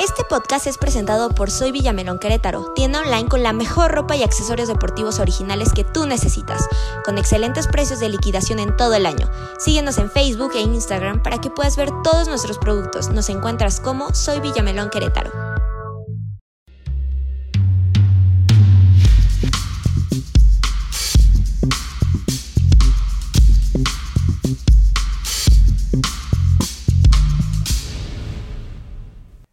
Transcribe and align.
Este 0.00 0.24
podcast 0.24 0.66
es 0.66 0.76
presentado 0.76 1.30
por 1.30 1.50
Soy 1.50 1.70
Villamelón 1.70 2.18
Querétaro, 2.18 2.72
tienda 2.74 3.00
online 3.00 3.28
con 3.28 3.42
la 3.42 3.52
mejor 3.52 3.92
ropa 3.92 4.16
y 4.16 4.22
accesorios 4.22 4.68
deportivos 4.68 5.20
originales 5.20 5.72
que 5.72 5.84
tú 5.84 6.04
necesitas, 6.06 6.68
con 7.04 7.16
excelentes 7.16 7.68
precios 7.68 8.00
de 8.00 8.08
liquidación 8.08 8.58
en 8.58 8.76
todo 8.76 8.94
el 8.94 9.06
año. 9.06 9.30
Síguenos 9.58 9.98
en 9.98 10.10
Facebook 10.10 10.52
e 10.56 10.60
Instagram 10.60 11.22
para 11.22 11.40
que 11.40 11.50
puedas 11.50 11.76
ver 11.76 11.90
todos 12.02 12.26
nuestros 12.28 12.58
productos. 12.58 13.10
Nos 13.10 13.28
encuentras 13.28 13.80
como 13.80 14.12
Soy 14.14 14.40
Villamelón 14.40 14.90
Querétaro. 14.90 15.43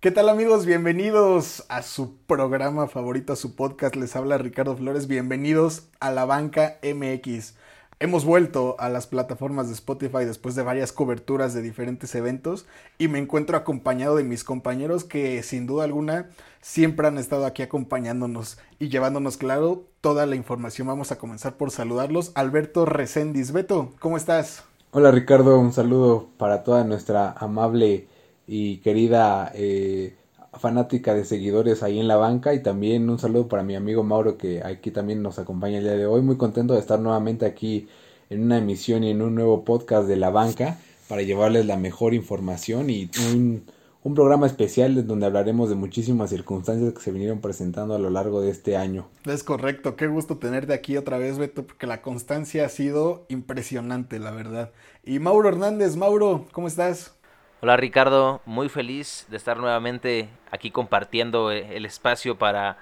¿Qué 0.01 0.09
tal 0.09 0.29
amigos? 0.29 0.65
Bienvenidos 0.65 1.63
a 1.69 1.83
su 1.83 2.15
programa 2.25 2.87
favorito, 2.87 3.33
a 3.33 3.35
su 3.35 3.55
podcast. 3.55 3.95
Les 3.95 4.15
habla 4.15 4.39
Ricardo 4.39 4.75
Flores. 4.75 5.05
Bienvenidos 5.05 5.89
a 5.99 6.09
la 6.09 6.25
banca 6.25 6.79
MX. 6.81 7.53
Hemos 7.99 8.25
vuelto 8.25 8.75
a 8.79 8.89
las 8.89 9.05
plataformas 9.05 9.67
de 9.67 9.75
Spotify 9.75 10.25
después 10.25 10.55
de 10.55 10.63
varias 10.63 10.91
coberturas 10.91 11.53
de 11.53 11.61
diferentes 11.61 12.15
eventos 12.15 12.65
y 12.97 13.09
me 13.09 13.19
encuentro 13.19 13.55
acompañado 13.55 14.15
de 14.15 14.23
mis 14.23 14.43
compañeros 14.43 15.03
que 15.03 15.43
sin 15.43 15.67
duda 15.67 15.83
alguna 15.83 16.31
siempre 16.61 17.05
han 17.05 17.19
estado 17.19 17.45
aquí 17.45 17.61
acompañándonos 17.61 18.57
y 18.79 18.89
llevándonos 18.89 19.37
claro 19.37 19.83
toda 20.01 20.25
la 20.25 20.35
información. 20.35 20.87
Vamos 20.87 21.11
a 21.11 21.19
comenzar 21.19 21.57
por 21.57 21.69
saludarlos. 21.69 22.31
Alberto 22.33 22.85
Recendis. 22.85 23.51
Beto, 23.51 23.91
¿cómo 23.99 24.17
estás? 24.17 24.63
Hola 24.89 25.11
Ricardo, 25.11 25.59
un 25.59 25.71
saludo 25.71 26.29
para 26.37 26.63
toda 26.63 26.83
nuestra 26.85 27.33
amable 27.33 28.07
y 28.53 28.79
querida 28.79 29.49
eh, 29.55 30.13
fanática 30.59 31.13
de 31.13 31.23
seguidores 31.23 31.83
ahí 31.83 32.01
en 32.01 32.09
la 32.09 32.17
banca 32.17 32.53
y 32.53 32.61
también 32.61 33.09
un 33.09 33.17
saludo 33.17 33.47
para 33.47 33.63
mi 33.63 33.75
amigo 33.77 34.03
Mauro 34.03 34.37
que 34.37 34.61
aquí 34.61 34.91
también 34.91 35.21
nos 35.21 35.39
acompaña 35.39 35.77
el 35.77 35.85
día 35.85 35.95
de 35.95 36.05
hoy. 36.05 36.21
Muy 36.21 36.35
contento 36.35 36.73
de 36.73 36.81
estar 36.81 36.99
nuevamente 36.99 37.45
aquí 37.45 37.87
en 38.29 38.43
una 38.43 38.57
emisión 38.57 39.05
y 39.05 39.11
en 39.11 39.21
un 39.21 39.35
nuevo 39.35 39.63
podcast 39.63 40.05
de 40.05 40.17
la 40.17 40.31
banca 40.31 40.77
para 41.07 41.21
llevarles 41.21 41.65
la 41.65 41.77
mejor 41.77 42.13
información 42.13 42.89
y 42.89 43.09
un, 43.31 43.63
un 44.03 44.15
programa 44.15 44.47
especial 44.47 45.07
donde 45.07 45.27
hablaremos 45.27 45.69
de 45.69 45.75
muchísimas 45.75 46.29
circunstancias 46.29 46.91
que 46.91 46.99
se 46.99 47.13
vinieron 47.13 47.39
presentando 47.39 47.95
a 47.95 47.99
lo 47.99 48.09
largo 48.09 48.41
de 48.41 48.51
este 48.51 48.75
año. 48.75 49.07
Es 49.23 49.45
correcto, 49.45 49.95
qué 49.95 50.07
gusto 50.07 50.39
tenerte 50.39 50.73
aquí 50.73 50.97
otra 50.97 51.17
vez, 51.17 51.37
Beto, 51.37 51.65
porque 51.65 51.87
la 51.87 52.01
constancia 52.01 52.65
ha 52.65 52.69
sido 52.69 53.25
impresionante, 53.29 54.19
la 54.19 54.31
verdad. 54.31 54.71
Y 55.05 55.19
Mauro 55.19 55.47
Hernández, 55.47 55.95
Mauro, 55.95 56.47
¿cómo 56.51 56.67
estás? 56.67 57.15
Hola 57.63 57.77
Ricardo, 57.77 58.41
muy 58.47 58.69
feliz 58.69 59.27
de 59.29 59.37
estar 59.37 59.57
nuevamente 59.57 60.29
aquí 60.49 60.71
compartiendo 60.71 61.51
eh, 61.51 61.77
el 61.77 61.85
espacio 61.85 62.35
para 62.39 62.79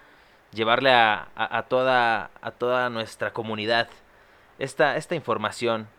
llevarle 0.53 0.89
a, 0.89 1.27
a, 1.35 1.63
toda, 1.63 2.31
a 2.41 2.51
toda 2.51 2.89
nuestra 2.89 3.33
comunidad 3.33 3.89
esta, 4.57 4.95
esta 4.95 5.15
información 5.15 5.89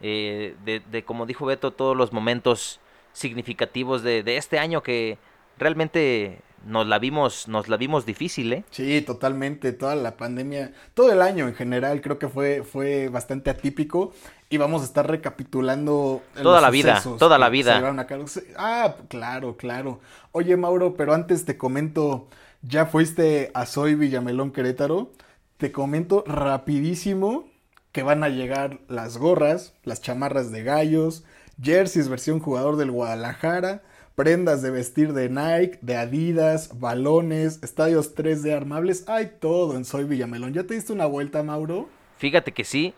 eh, 0.00 0.56
de, 0.64 0.80
de, 0.90 1.04
como 1.04 1.26
dijo 1.26 1.44
Beto, 1.44 1.72
todos 1.72 1.94
los 1.94 2.14
momentos 2.14 2.80
significativos 3.12 4.02
de, 4.02 4.22
de, 4.22 4.38
este 4.38 4.58
año 4.58 4.82
que 4.82 5.18
realmente 5.58 6.40
nos 6.64 6.86
la 6.86 6.98
vimos, 6.98 7.46
nos 7.46 7.68
la 7.68 7.76
vimos 7.76 8.06
difícil, 8.06 8.54
¿eh? 8.54 8.64
Sí, 8.70 9.02
totalmente, 9.02 9.72
toda 9.72 9.96
la 9.96 10.16
pandemia, 10.16 10.72
todo 10.94 11.12
el 11.12 11.20
año 11.20 11.46
en 11.46 11.54
general 11.54 12.00
creo 12.00 12.18
que 12.18 12.28
fue, 12.28 12.62
fue 12.62 13.08
bastante 13.08 13.50
atípico 13.50 14.14
y 14.50 14.56
vamos 14.56 14.82
a 14.82 14.84
estar 14.84 15.08
recapitulando 15.08 16.22
toda 16.40 16.60
la 16.60 16.70
vida, 16.70 17.02
toda 17.18 17.38
la 17.38 17.48
vida. 17.48 17.94
Ah, 18.56 18.96
claro, 19.08 19.56
claro. 19.56 20.00
Oye, 20.32 20.56
Mauro, 20.56 20.94
pero 20.96 21.14
antes 21.14 21.44
te 21.44 21.56
comento, 21.56 22.28
ya 22.62 22.86
fuiste 22.86 23.50
a 23.54 23.66
Soy 23.66 23.94
Villamelón 23.94 24.52
Querétaro. 24.52 25.10
Te 25.56 25.72
comento 25.72 26.24
rapidísimo 26.26 27.48
que 27.92 28.02
van 28.02 28.24
a 28.24 28.28
llegar 28.28 28.80
las 28.88 29.18
gorras, 29.18 29.72
las 29.84 30.02
chamarras 30.02 30.50
de 30.50 30.64
gallos, 30.64 31.24
jerseys 31.62 32.08
versión 32.08 32.40
jugador 32.40 32.76
del 32.76 32.90
Guadalajara, 32.90 33.82
prendas 34.14 34.62
de 34.62 34.70
vestir 34.70 35.12
de 35.12 35.28
Nike, 35.28 35.78
de 35.80 35.96
Adidas, 35.96 36.78
balones, 36.78 37.60
estadios 37.62 38.14
3D 38.14 38.54
armables, 38.54 39.04
hay 39.08 39.32
todo 39.40 39.76
en 39.76 39.84
Soy 39.84 40.04
Villamelón. 40.04 40.52
¿Ya 40.52 40.64
te 40.64 40.74
diste 40.74 40.92
una 40.92 41.06
vuelta, 41.06 41.42
Mauro? 41.42 41.88
Fíjate 42.18 42.52
que 42.52 42.64
sí, 42.64 42.94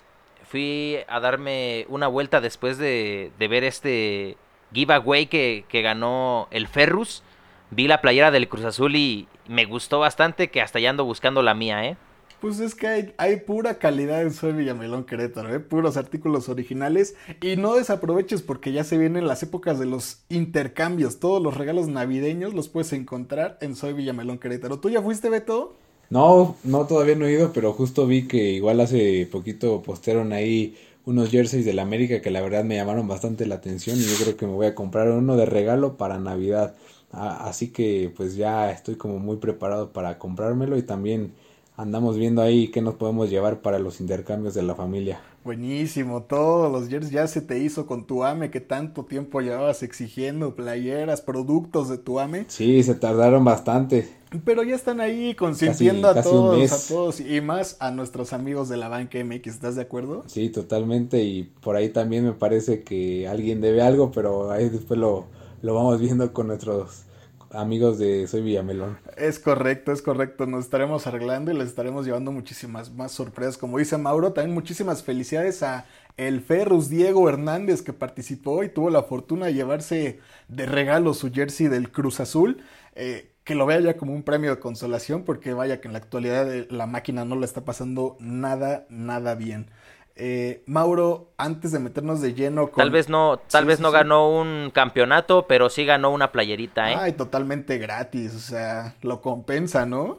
fui 0.49 0.99
a 1.09 1.21
darme 1.21 1.87
una 1.89 2.07
vuelta 2.07 2.41
después 2.41 2.79
de, 2.79 3.33
de 3.39 3.49
ver 3.49 3.65
este 3.65 4.37
giveaway 4.73 5.27
que, 5.27 5.65
que 5.69 5.83
ganó 5.83 6.49
el 6.51 6.69
Ferrus. 6.69 7.23
Vi 7.71 7.89
la 7.89 8.01
playera 8.01 8.31
del 8.31 8.49
Cruz 8.49 8.65
Azul 8.65 8.95
y 8.97 9.29
me 9.49 9.65
gustó 9.65 9.99
bastante 9.99 10.49
que 10.49 10.61
hasta 10.61 10.79
ya 10.79 10.91
ando 10.91 11.05
buscando 11.05 11.43
la 11.43 11.55
mía, 11.55 11.85
¿eh? 11.85 11.97
Pues 12.41 12.61
es 12.61 12.75
que 12.75 12.87
hay, 12.87 13.15
hay, 13.17 13.41
pura 13.41 13.79
calidad 13.79 14.21
en 14.21 14.31
Soy 14.33 14.53
Villamelón 14.53 15.05
Querétaro, 15.05 15.55
¿eh? 15.55 15.59
puros 15.59 15.97
artículos 15.97 16.51
originales. 16.51 17.17
Y 17.41 17.57
no 17.57 17.75
desaproveches 17.75 18.43
porque 18.43 18.73
ya 18.73 18.85
se 18.85 18.99
vienen 18.99 19.27
las 19.27 19.43
épocas 19.43 19.79
de 19.79 19.87
los 19.87 20.23
intercambios. 20.29 21.19
Todos 21.19 21.43
los 21.43 21.57
regalos 21.57 21.89
navideños 21.89 22.53
los 22.53 22.69
puedes 22.69 22.93
encontrar 22.93 23.57
en 23.63 23.75
Soy 23.75 23.95
Villamelón 23.95 24.39
Querétaro. 24.39 24.79
¿Tú 24.79 24.91
ya 24.91 25.01
fuiste, 25.01 25.31
Beto? 25.31 25.79
No, 26.09 26.57
no, 26.63 26.87
todavía 26.87 27.17
no 27.17 27.27
he 27.27 27.33
ido, 27.33 27.53
pero 27.53 27.73
justo 27.73 28.07
vi 28.07 28.29
que 28.29 28.37
igual 28.53 28.81
hace 28.81 29.27
poquito 29.31 29.83
postearon 29.83 30.33
ahí 30.33 30.77
unos 31.05 31.31
jerseys 31.31 31.65
de 31.65 31.73
la 31.75 31.83
América 31.83 32.21
que 32.23 32.31
la 32.31 32.41
verdad 32.41 32.65
me 32.65 32.77
llamaron 32.77 33.09
bastante 33.09 33.45
la 33.47 33.57
atención 33.57 33.99
y 33.99 34.03
yo 34.05 34.17
creo 34.23 34.37
que 34.37 34.47
me 34.47 34.53
voy 34.53 34.67
a 34.67 34.75
comprar 34.75 35.09
uno 35.11 35.37
de 35.37 35.47
regalo 35.47 35.97
para 35.97 36.19
Navidad. 36.21 36.75
Así 37.11 37.69
que 37.73 38.13
pues 38.17 38.37
ya 38.37 38.71
estoy 38.71 38.97
como 38.97 39.19
muy 39.19 39.37
preparado 39.39 39.93
para 39.93 40.19
comprármelo 40.19 40.77
y 40.77 40.83
también 40.83 41.33
andamos 41.77 42.17
viendo 42.17 42.43
ahí 42.43 42.69
qué 42.69 42.81
nos 42.81 42.95
podemos 42.95 43.31
llevar 43.31 43.61
para 43.61 43.79
los 43.79 44.01
intercambios 44.01 44.55
de 44.55 44.63
la 44.63 44.75
familia. 44.75 45.21
Buenísimo, 45.45 46.23
todos 46.23 46.73
los 46.73 46.89
jerseys 46.89 47.13
ya 47.13 47.27
se 47.29 47.41
te 47.41 47.59
hizo 47.59 47.87
con 47.87 48.07
tu 48.07 48.25
AME 48.25 48.51
que 48.51 48.61
tanto 48.61 49.05
tiempo 49.05 49.41
llevabas 49.41 49.83
exigiendo, 49.83 50.57
playeras, 50.57 51.21
productos 51.21 51.89
de 51.89 51.99
tu 51.99 52.19
AME. 52.19 52.47
Sí, 52.49 52.83
se 52.83 52.95
tardaron 52.95 53.45
bastante. 53.45 54.09
Pero 54.45 54.65
ya 54.65 54.75
están 54.75 55.01
ahí 55.01 55.35
consintiendo 55.35 56.09
a 56.09 56.21
todos, 56.21 56.73
a 56.73 56.89
todos 56.89 57.21
y 57.21 57.41
más 57.41 57.77
a 57.79 57.93
nuestros 57.93 58.33
amigos 58.33 58.69
de 58.69 58.77
la 58.77 58.89
banca 58.89 59.23
MX, 59.23 59.47
¿estás 59.47 59.77
de 59.77 59.83
acuerdo? 59.83 60.25
Sí, 60.27 60.49
totalmente 60.51 61.23
y 61.23 61.45
por 61.45 61.77
ahí 61.77 61.91
también 61.91 62.25
me 62.25 62.33
parece 62.33 62.83
que 62.83 63.29
alguien 63.29 63.61
debe 63.61 63.83
algo, 63.83 64.11
pero 64.11 64.51
ahí 64.51 64.69
después 64.69 64.99
lo, 64.99 65.27
lo 65.63 65.75
vamos 65.75 66.01
viendo 66.01 66.33
con 66.33 66.49
nuestros 66.49 67.06
amigos 67.51 67.99
de 67.99 68.27
Soy 68.27 68.43
Villamelón. 68.43 68.99
Es 69.17 69.39
correcto, 69.39 69.93
es 69.93 70.03
correcto. 70.03 70.47
Nos 70.47 70.65
estaremos 70.65 71.07
arreglando 71.07 71.51
y 71.51 71.57
les 71.57 71.69
estaremos 71.69 72.07
llevando 72.07 72.33
muchísimas 72.33 72.93
más 72.93 73.13
sorpresas. 73.13 73.59
Como 73.59 73.79
dice 73.79 73.99
Mauro, 73.99 74.33
también 74.33 74.55
muchísimas 74.55 75.03
felicidades 75.03 75.63
a 75.63 75.87
el 76.17 76.41
Ferrus 76.41 76.89
Diego 76.89 77.29
Hernández 77.29 77.83
que 77.83 77.93
participó 77.93 78.65
y 78.65 78.69
tuvo 78.69 78.91
la 78.91 79.03
fortuna 79.03 79.47
de 79.47 79.55
llevarse 79.55 80.21
de 80.49 80.67
regalo 80.67 81.15
su 81.15 81.31
jersey 81.33 81.69
del 81.69 81.91
Cruz 81.91 82.21
Azul. 82.21 82.63
Eh, 82.95 83.33
que 83.47 83.55
lo 83.55 83.65
vea 83.65 83.79
ya 83.79 83.97
como 83.97 84.13
un 84.13 84.25
premio 84.25 84.51
de 84.51 84.59
consolación 84.59 85.23
porque 85.23 85.55
vaya 85.55 85.81
que 85.81 85.87
en 85.87 85.93
la 85.93 85.99
actualidad 86.01 86.53
eh, 86.53 86.67
la 86.69 86.87
máquina 86.87 87.25
no 87.25 87.37
le 87.37 87.47
está 87.47 87.65
pasando 87.65 88.17
nada, 88.19 88.87
nada 88.91 89.37
bien. 89.37 89.71
Eh, 90.19 90.63
Mauro, 90.65 91.35
antes 91.37 91.73
de 91.73 91.79
meternos 91.79 92.23
de 92.23 92.33
lleno 92.33 92.71
con... 92.71 92.83
Tal 92.83 92.91
vez 92.91 93.11
no, 93.11 93.39
tal 93.51 93.65
sí, 93.65 93.69
vez 93.69 93.77
sí, 93.77 93.83
no 93.83 93.91
sí. 93.91 93.95
ganó 93.95 94.31
un 94.31 94.71
campeonato, 94.73 95.47
pero 95.47 95.69
sí 95.69 95.85
ganó 95.85 96.11
una 96.11 96.33
playerita, 96.33 96.91
¿eh? 96.91 96.97
Ay, 96.99 97.13
totalmente 97.13 97.77
gratis, 97.77 98.35
o 98.35 98.39
sea, 98.39 98.95
lo 99.03 99.21
compensa, 99.21 99.85
¿no? 99.85 100.19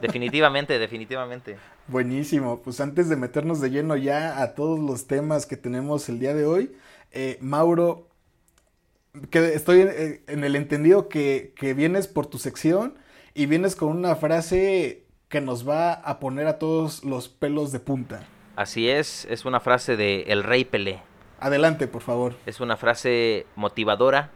Definitivamente, 0.00 0.78
definitivamente. 0.78 1.58
Buenísimo, 1.88 2.62
pues 2.62 2.80
antes 2.80 3.08
de 3.08 3.16
meternos 3.16 3.60
de 3.60 3.70
lleno 3.70 3.96
ya 3.96 4.40
a 4.40 4.54
todos 4.54 4.78
los 4.78 5.08
temas 5.08 5.46
que 5.46 5.56
tenemos 5.56 6.08
el 6.08 6.20
día 6.20 6.32
de 6.32 6.46
hoy, 6.46 6.72
eh, 7.10 7.38
Mauro, 7.40 8.08
que 9.30 9.54
estoy 9.54 9.80
en, 9.80 10.22
en 10.28 10.44
el 10.44 10.54
entendido 10.54 11.08
que, 11.08 11.52
que 11.56 11.74
vienes 11.74 12.06
por 12.06 12.26
tu 12.26 12.38
sección 12.38 12.94
y 13.34 13.46
vienes 13.46 13.74
con 13.74 13.88
una 13.88 14.14
frase 14.14 15.06
que 15.28 15.40
nos 15.40 15.68
va 15.68 15.92
a 15.92 16.20
poner 16.20 16.46
a 16.46 16.60
todos 16.60 17.02
los 17.02 17.28
pelos 17.28 17.72
de 17.72 17.80
punta. 17.80 18.28
Así 18.54 18.88
es, 18.88 19.26
es 19.30 19.44
una 19.44 19.60
frase 19.60 19.96
de 19.96 20.24
El 20.28 20.44
Rey 20.44 20.64
Pelé. 20.64 21.00
Adelante, 21.40 21.88
por 21.88 22.02
favor. 22.02 22.34
Es 22.44 22.60
una 22.60 22.76
frase 22.76 23.46
motivadora, 23.56 24.30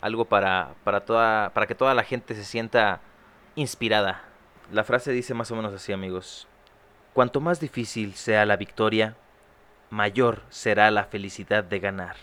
algo 0.00 0.24
para, 0.24 0.74
para, 0.84 1.00
toda, 1.00 1.50
para 1.50 1.66
que 1.66 1.74
toda 1.74 1.94
la 1.94 2.04
gente 2.04 2.34
se 2.34 2.44
sienta 2.44 3.00
inspirada. 3.56 4.22
La 4.72 4.84
frase 4.84 5.10
dice 5.10 5.34
más 5.34 5.50
o 5.50 5.56
menos 5.56 5.74
así, 5.74 5.92
amigos. 5.92 6.46
Cuanto 7.12 7.40
más 7.40 7.58
difícil 7.60 8.14
sea 8.14 8.46
la 8.46 8.56
victoria, 8.56 9.16
mayor 9.90 10.42
será 10.48 10.90
la 10.90 11.04
felicidad 11.04 11.64
de 11.64 11.80
ganar. 11.80 12.16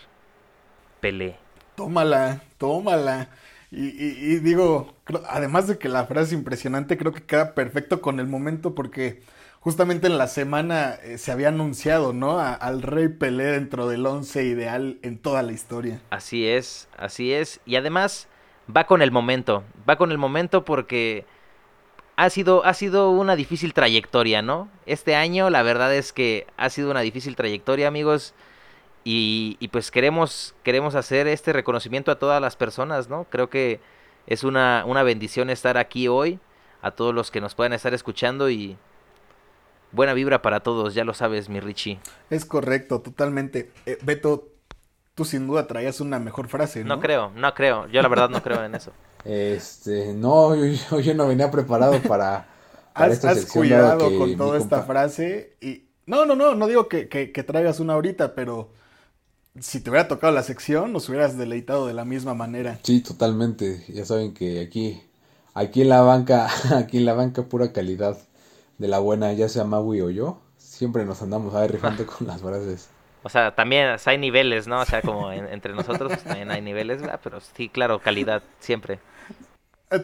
Pelé. 1.00 1.36
Tómala, 1.76 2.40
tómala. 2.56 3.28
Y, 3.70 3.86
y, 3.88 4.32
y 4.32 4.38
digo, 4.38 4.94
además 5.28 5.66
de 5.66 5.78
que 5.78 5.88
la 5.88 6.06
frase 6.06 6.28
es 6.28 6.32
impresionante, 6.32 6.96
creo 6.96 7.12
que 7.12 7.24
queda 7.24 7.54
perfecto 7.54 8.00
con 8.00 8.18
el 8.18 8.28
momento 8.28 8.74
porque 8.74 9.22
justamente 9.64 10.08
en 10.08 10.18
la 10.18 10.26
semana 10.26 10.98
eh, 11.02 11.16
se 11.16 11.32
había 11.32 11.48
anunciado, 11.48 12.12
¿no? 12.12 12.38
Al 12.38 12.82
Rey 12.82 13.08
Pelé 13.08 13.44
dentro 13.44 13.88
del 13.88 14.04
once 14.04 14.44
ideal 14.44 14.98
en 15.00 15.18
toda 15.18 15.42
la 15.42 15.52
historia. 15.52 16.02
Así 16.10 16.46
es, 16.46 16.86
así 16.98 17.32
es. 17.32 17.60
Y 17.64 17.76
además, 17.76 18.28
va 18.74 18.84
con 18.84 19.00
el 19.00 19.10
momento, 19.10 19.64
va 19.88 19.96
con 19.96 20.12
el 20.12 20.18
momento 20.18 20.66
porque 20.66 21.24
ha 22.16 22.28
sido, 22.28 22.62
ha 22.66 22.74
sido 22.74 23.10
una 23.10 23.36
difícil 23.36 23.72
trayectoria, 23.72 24.42
¿no? 24.42 24.68
Este 24.84 25.16
año 25.16 25.48
la 25.48 25.62
verdad 25.62 25.94
es 25.94 26.12
que 26.12 26.46
ha 26.58 26.68
sido 26.68 26.90
una 26.90 27.00
difícil 27.00 27.34
trayectoria, 27.34 27.88
amigos. 27.88 28.34
Y, 29.06 29.56
y, 29.60 29.68
pues 29.68 29.90
queremos, 29.90 30.54
queremos 30.62 30.94
hacer 30.94 31.26
este 31.26 31.52
reconocimiento 31.52 32.10
a 32.10 32.18
todas 32.18 32.40
las 32.40 32.56
personas, 32.56 33.10
¿no? 33.10 33.26
Creo 33.28 33.50
que 33.50 33.80
es 34.26 34.44
una, 34.44 34.84
una 34.86 35.02
bendición 35.02 35.50
estar 35.50 35.76
aquí 35.76 36.08
hoy, 36.08 36.38
a 36.80 36.90
todos 36.90 37.14
los 37.14 37.30
que 37.30 37.42
nos 37.42 37.54
puedan 37.54 37.74
estar 37.74 37.92
escuchando 37.92 38.48
y 38.48 38.78
buena 39.94 40.12
vibra 40.12 40.42
para 40.42 40.60
todos, 40.60 40.94
ya 40.94 41.04
lo 41.04 41.14
sabes, 41.14 41.48
mi 41.48 41.60
Richie. 41.60 41.98
Es 42.30 42.44
correcto, 42.44 43.00
totalmente. 43.00 43.70
Eh, 43.86 43.98
Beto, 44.02 44.48
tú 45.14 45.24
sin 45.24 45.46
duda 45.46 45.66
traías 45.66 46.00
una 46.00 46.18
mejor 46.18 46.48
frase, 46.48 46.84
¿no? 46.84 46.96
No 46.96 47.00
creo, 47.00 47.30
no 47.34 47.54
creo, 47.54 47.86
yo 47.88 48.02
la 48.02 48.08
verdad 48.08 48.28
no 48.28 48.42
creo 48.42 48.64
en 48.64 48.74
eso. 48.74 48.92
Este, 49.24 50.12
no, 50.12 50.54
yo, 50.54 51.00
yo 51.00 51.14
no 51.14 51.26
venía 51.26 51.50
preparado 51.50 51.98
para, 52.02 52.46
para 52.92 53.06
has, 53.06 53.12
esta 53.12 53.30
has 53.30 53.46
cuidado 53.46 54.18
con 54.18 54.36
toda 54.36 54.58
esta 54.58 54.82
frase 54.82 55.56
y... 55.62 55.84
No, 56.06 56.26
no, 56.26 56.36
no, 56.36 56.54
no 56.54 56.66
digo 56.66 56.86
que, 56.86 57.08
que, 57.08 57.32
que 57.32 57.42
traigas 57.42 57.80
una 57.80 57.94
ahorita, 57.94 58.34
pero 58.34 58.68
si 59.58 59.80
te 59.80 59.90
hubiera 59.90 60.08
tocado 60.08 60.32
la 60.32 60.42
sección, 60.42 60.92
nos 60.92 61.08
hubieras 61.08 61.38
deleitado 61.38 61.86
de 61.86 61.94
la 61.94 62.04
misma 62.04 62.34
manera. 62.34 62.78
Sí, 62.82 63.00
totalmente. 63.00 63.84
Ya 63.88 64.04
saben 64.04 64.34
que 64.34 64.60
aquí, 64.60 65.02
aquí 65.54 65.82
en 65.82 65.88
la 65.88 66.02
banca, 66.02 66.48
aquí 66.76 66.98
en 66.98 67.04
la 67.04 67.14
banca 67.14 67.44
pura 67.44 67.72
calidad 67.72 68.18
de 68.78 68.88
la 68.88 68.98
buena, 68.98 69.32
ya 69.32 69.48
sea 69.48 69.64
Maui 69.64 70.00
o 70.00 70.10
yo, 70.10 70.40
siempre 70.56 71.04
nos 71.04 71.22
andamos 71.22 71.54
ahí 71.54 71.68
rifando 71.68 72.06
con 72.06 72.26
las 72.26 72.40
frases. 72.40 72.88
O 73.22 73.28
sea, 73.28 73.54
también 73.54 73.96
hay 74.04 74.18
niveles, 74.18 74.66
¿no? 74.66 74.80
O 74.80 74.84
sea, 74.84 75.00
como 75.00 75.32
en, 75.32 75.46
entre 75.46 75.72
nosotros 75.72 76.12
pues, 76.12 76.24
también 76.24 76.50
hay 76.50 76.60
niveles, 76.60 77.00
¿verdad? 77.00 77.20
pero 77.22 77.40
sí, 77.40 77.68
claro, 77.68 77.98
calidad 77.98 78.42
siempre. 78.60 78.98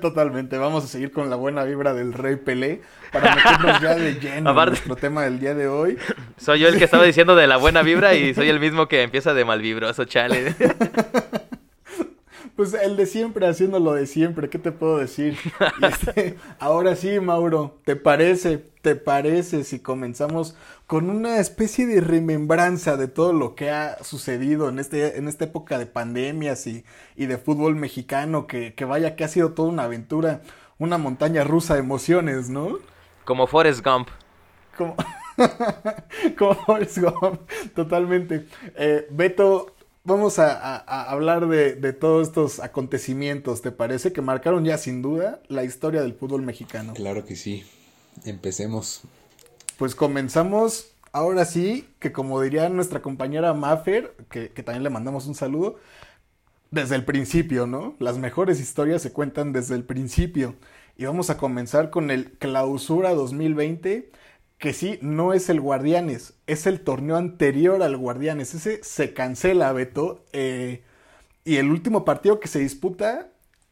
Totalmente, 0.00 0.56
vamos 0.56 0.84
a 0.84 0.86
seguir 0.86 1.10
con 1.12 1.30
la 1.30 1.36
buena 1.36 1.64
vibra 1.64 1.94
del 1.94 2.12
Rey 2.12 2.36
Pelé 2.36 2.80
para 3.12 3.34
meternos 3.34 3.80
ya 3.80 3.94
de 3.94 4.14
lleno 4.14 4.50
Aparte, 4.50 4.76
en 4.76 4.88
nuestro 4.88 4.96
tema 4.96 5.24
del 5.24 5.40
día 5.40 5.54
de 5.54 5.66
hoy. 5.68 5.98
Soy 6.36 6.60
yo 6.60 6.68
el 6.68 6.78
que 6.78 6.84
estaba 6.84 7.04
diciendo 7.06 7.34
de 7.34 7.46
la 7.46 7.56
buena 7.56 7.82
vibra 7.82 8.14
y 8.14 8.32
soy 8.34 8.48
el 8.48 8.60
mismo 8.60 8.86
que 8.86 9.02
empieza 9.02 9.34
de 9.34 9.44
malvibroso, 9.44 10.04
chale. 10.04 10.54
Pues 12.60 12.74
el 12.74 12.94
de 12.98 13.06
siempre 13.06 13.46
haciendo 13.46 13.80
lo 13.80 13.94
de 13.94 14.06
siempre, 14.06 14.50
¿qué 14.50 14.58
te 14.58 14.70
puedo 14.70 14.98
decir? 14.98 15.38
Este, 15.82 16.36
ahora 16.58 16.94
sí, 16.94 17.18
Mauro, 17.18 17.78
¿te 17.86 17.96
parece? 17.96 18.58
¿Te 18.82 18.96
parece 18.96 19.64
si 19.64 19.78
comenzamos 19.78 20.54
con 20.86 21.08
una 21.08 21.38
especie 21.38 21.86
de 21.86 22.02
remembranza 22.02 22.98
de 22.98 23.08
todo 23.08 23.32
lo 23.32 23.54
que 23.54 23.70
ha 23.70 24.04
sucedido 24.04 24.68
en, 24.68 24.78
este, 24.78 25.16
en 25.16 25.26
esta 25.26 25.46
época 25.46 25.78
de 25.78 25.86
pandemias 25.86 26.66
y, 26.66 26.84
y 27.16 27.24
de 27.24 27.38
fútbol 27.38 27.76
mexicano, 27.76 28.46
que, 28.46 28.74
que 28.74 28.84
vaya 28.84 29.16
que 29.16 29.24
ha 29.24 29.28
sido 29.28 29.52
toda 29.52 29.70
una 29.70 29.84
aventura, 29.84 30.42
una 30.78 30.98
montaña 30.98 31.44
rusa 31.44 31.72
de 31.72 31.80
emociones, 31.80 32.50
¿no? 32.50 32.76
Como 33.24 33.46
Forrest 33.46 33.82
Gump. 33.82 34.08
Como, 34.76 34.96
Como 36.38 36.54
Forrest 36.66 36.98
Gump, 36.98 37.40
totalmente. 37.74 38.46
Eh, 38.76 39.06
Beto, 39.10 39.72
vamos 40.04 40.38
a, 40.38 40.56
a, 40.56 40.76
a 40.76 41.10
hablar 41.10 41.48
de, 41.48 41.74
de, 41.74 41.92
todos 41.92 42.28
estos 42.28 42.60
acontecimientos, 42.60 43.62
¿te 43.62 43.72
parece? 43.72 44.12
Que 44.12 44.22
marcaron 44.22 44.64
ya 44.64 44.78
sin 44.78 45.02
duda 45.02 45.40
la 45.48 45.64
historia 45.64 46.02
del 46.02 46.14
fútbol 46.14 46.42
mexicano. 46.42 46.94
Claro 46.94 47.24
que 47.24 47.36
sí. 47.36 47.64
Empecemos. 48.24 49.02
Pues 49.78 49.94
comenzamos, 49.94 50.92
ahora 51.12 51.44
sí, 51.44 51.88
que 51.98 52.12
como 52.12 52.40
diría 52.40 52.68
nuestra 52.68 53.00
compañera 53.00 53.54
Maffer, 53.54 54.14
que, 54.30 54.50
que 54.50 54.62
también 54.62 54.82
le 54.82 54.90
mandamos 54.90 55.26
un 55.26 55.34
saludo, 55.34 55.78
desde 56.70 56.94
el 56.94 57.04
principio, 57.04 57.66
¿no? 57.66 57.94
Las 57.98 58.18
mejores 58.18 58.60
historias 58.60 59.02
se 59.02 59.12
cuentan 59.12 59.52
desde 59.52 59.74
el 59.74 59.84
principio. 59.84 60.54
Y 60.96 61.04
vamos 61.04 61.30
a 61.30 61.38
comenzar 61.38 61.90
con 61.90 62.10
el 62.10 62.32
Clausura 62.32 63.14
2020 63.14 64.10
que 64.60 64.74
sí, 64.74 64.98
no 65.00 65.32
es 65.32 65.48
el 65.48 65.58
Guardianes, 65.58 66.34
es 66.46 66.66
el 66.66 66.80
torneo 66.80 67.16
anterior 67.16 67.82
al 67.82 67.96
Guardianes. 67.96 68.54
Ese 68.54 68.80
se 68.84 69.14
cancela, 69.14 69.72
Beto. 69.72 70.22
Eh, 70.34 70.82
y 71.46 71.56
el 71.56 71.70
último 71.70 72.04
partido 72.04 72.40
que 72.40 72.46
se 72.46 72.58
disputa 72.58 73.28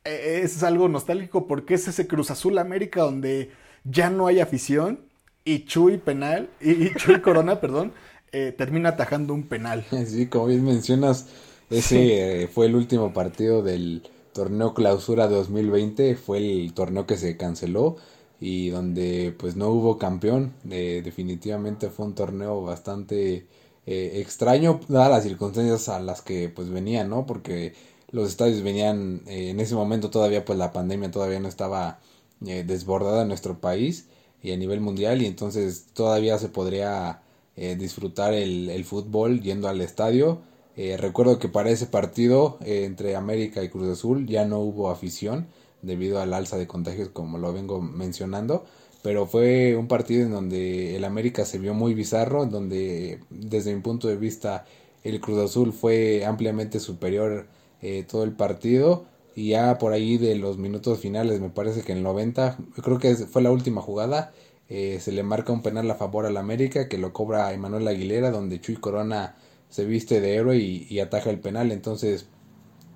eh, 0.07 0.41
es 0.43 0.63
algo 0.63 0.89
nostálgico 0.89 1.47
porque 1.47 1.75
es 1.75 1.87
ese 1.89 2.07
Cruz 2.07 2.31
Azul 2.31 2.57
América 2.57 3.03
donde 3.03 3.51
ya 3.85 4.09
no 4.09 4.27
hay 4.27 4.41
afición 4.41 5.01
y 5.45 5.67
Chuy 5.67 5.99
penal, 5.99 6.49
y, 6.59 6.71
y 6.71 6.95
Chuy 6.95 7.21
Corona, 7.23 7.61
perdón, 7.61 7.93
eh, 8.33 8.55
termina 8.57 8.91
atajando 8.91 9.35
un 9.35 9.43
penal. 9.43 9.85
Sí, 10.07 10.27
como 10.27 10.47
bien 10.47 10.65
mencionas, 10.65 11.27
ese 11.69 12.47
sí. 12.47 12.53
fue 12.53 12.65
el 12.65 12.75
último 12.75 13.13
partido 13.13 13.63
del 13.63 14.09
torneo 14.33 14.73
Clausura 14.73 15.27
2020, 15.27 16.17
fue 16.17 16.39
el 16.39 16.73
torneo 16.73 17.07
que 17.07 17.19
se 17.19 17.37
canceló 17.37 17.99
y 18.41 18.71
donde 18.71 19.35
pues 19.39 19.57
no 19.57 19.69
hubo 19.71 19.99
campeón. 19.99 20.55
Eh, 20.71 21.03
definitivamente 21.05 21.91
fue 21.91 22.07
un 22.07 22.15
torneo 22.15 22.63
bastante 22.63 23.47
eh, 23.87 24.13
extraño, 24.21 24.81
dadas 24.89 25.11
las 25.11 25.25
circunstancias 25.25 25.89
a 25.89 26.01
las 26.01 26.23
que 26.23 26.49
pues 26.49 26.71
venían, 26.71 27.09
¿no? 27.11 27.27
Porque 27.27 27.75
los 28.11 28.29
estadios 28.29 28.63
venían, 28.63 29.23
eh, 29.27 29.51
en 29.51 29.61
ese 29.61 29.75
momento 29.75 30.11
todavía 30.11 30.45
pues 30.45 30.59
la 30.59 30.73
pandemia 30.73 31.11
todavía 31.11 31.41
no 31.41 31.49
estaba 31.49 32.01
desbordada 32.41 33.23
en 33.23 33.29
nuestro 33.29 33.61
país 33.61 34.07
y 34.43 34.53
a 34.53 34.57
nivel 34.57 34.81
mundial 34.81 35.23
y 35.23 35.27
entonces 35.27 35.87
todavía 35.93 36.39
se 36.39 36.49
podría 36.49 37.23
disfrutar 37.57 38.33
el, 38.33 38.85
fútbol 38.85 39.41
yendo 39.43 39.69
al 39.69 39.81
estadio. 39.81 40.41
recuerdo 40.77 41.41
que 41.41 41.49
para 41.49 41.71
ese 41.71 41.87
partido 41.87 42.59
entre 42.61 43.17
América 43.17 43.65
y 43.65 43.69
Cruz 43.71 43.89
Azul 43.89 44.27
ya 44.29 44.45
no 44.45 44.61
hubo 44.61 44.91
afición 44.91 45.49
debido 45.83 46.21
al 46.21 46.35
alza 46.35 46.57
de 46.57 46.67
contagios 46.67 47.09
como 47.11 47.39
lo 47.39 47.53
vengo 47.53 47.81
mencionando 47.81 48.65
pero 49.03 49.27
fue 49.27 49.77
un 49.77 49.89
partido 49.89 50.25
en 50.25 50.33
donde 50.33 50.97
el 50.97 51.05
América 51.05 51.45
se 51.45 51.59
vio 51.59 51.75
muy 51.75 51.95
bizarro 51.95 52.43
en 52.43 52.51
donde 52.51 53.21
desde 53.31 53.75
mi 53.75 53.81
punto 53.81 54.09
de 54.09 54.17
vista 54.17 54.65
el 55.05 55.21
Cruz 55.21 55.39
Azul 55.39 55.73
fue 55.73 56.25
ampliamente 56.25 56.81
superior 56.81 57.47
eh, 57.83 58.05
todo 58.09 58.25
el 58.25 58.33
partido 58.33 59.07
y 59.37 59.51
ya 59.51 59.79
por 59.79 59.93
ahí 59.93 60.19
de 60.19 60.35
los 60.35 60.59
minutos 60.59 60.99
finales 60.99 61.41
me 61.41 61.51
parece 61.51 61.83
que 61.83 61.93
en 61.93 61.99
el 61.99 62.05
90 62.05 62.59
creo 62.83 62.99
que 62.99 63.15
fue 63.15 63.43
la 63.43 63.51
última 63.53 63.81
jugada 63.81 64.33
eh, 64.69 64.99
se 65.01 65.13
le 65.13 65.23
marca 65.23 65.53
un 65.53 65.63
penal 65.63 65.91
a 65.91 65.95
favor 65.95 66.27
al 66.27 66.37
América 66.37 66.89
que 66.89 66.99
lo 66.99 67.13
cobra 67.13 67.53
Emanuel 67.53 67.89
Aguilera 67.89 68.31
donde 68.31 68.61
Chuy 68.61 68.77
Corona 68.77 69.37
se 69.71 69.85
viste 69.85 70.21
de 70.21 70.35
héroe 70.35 70.57
y, 70.59 70.87
y 70.89 71.01
ataja 71.01 71.31
el 71.31 71.41
penal. 71.41 71.73
Entonces 71.73 72.27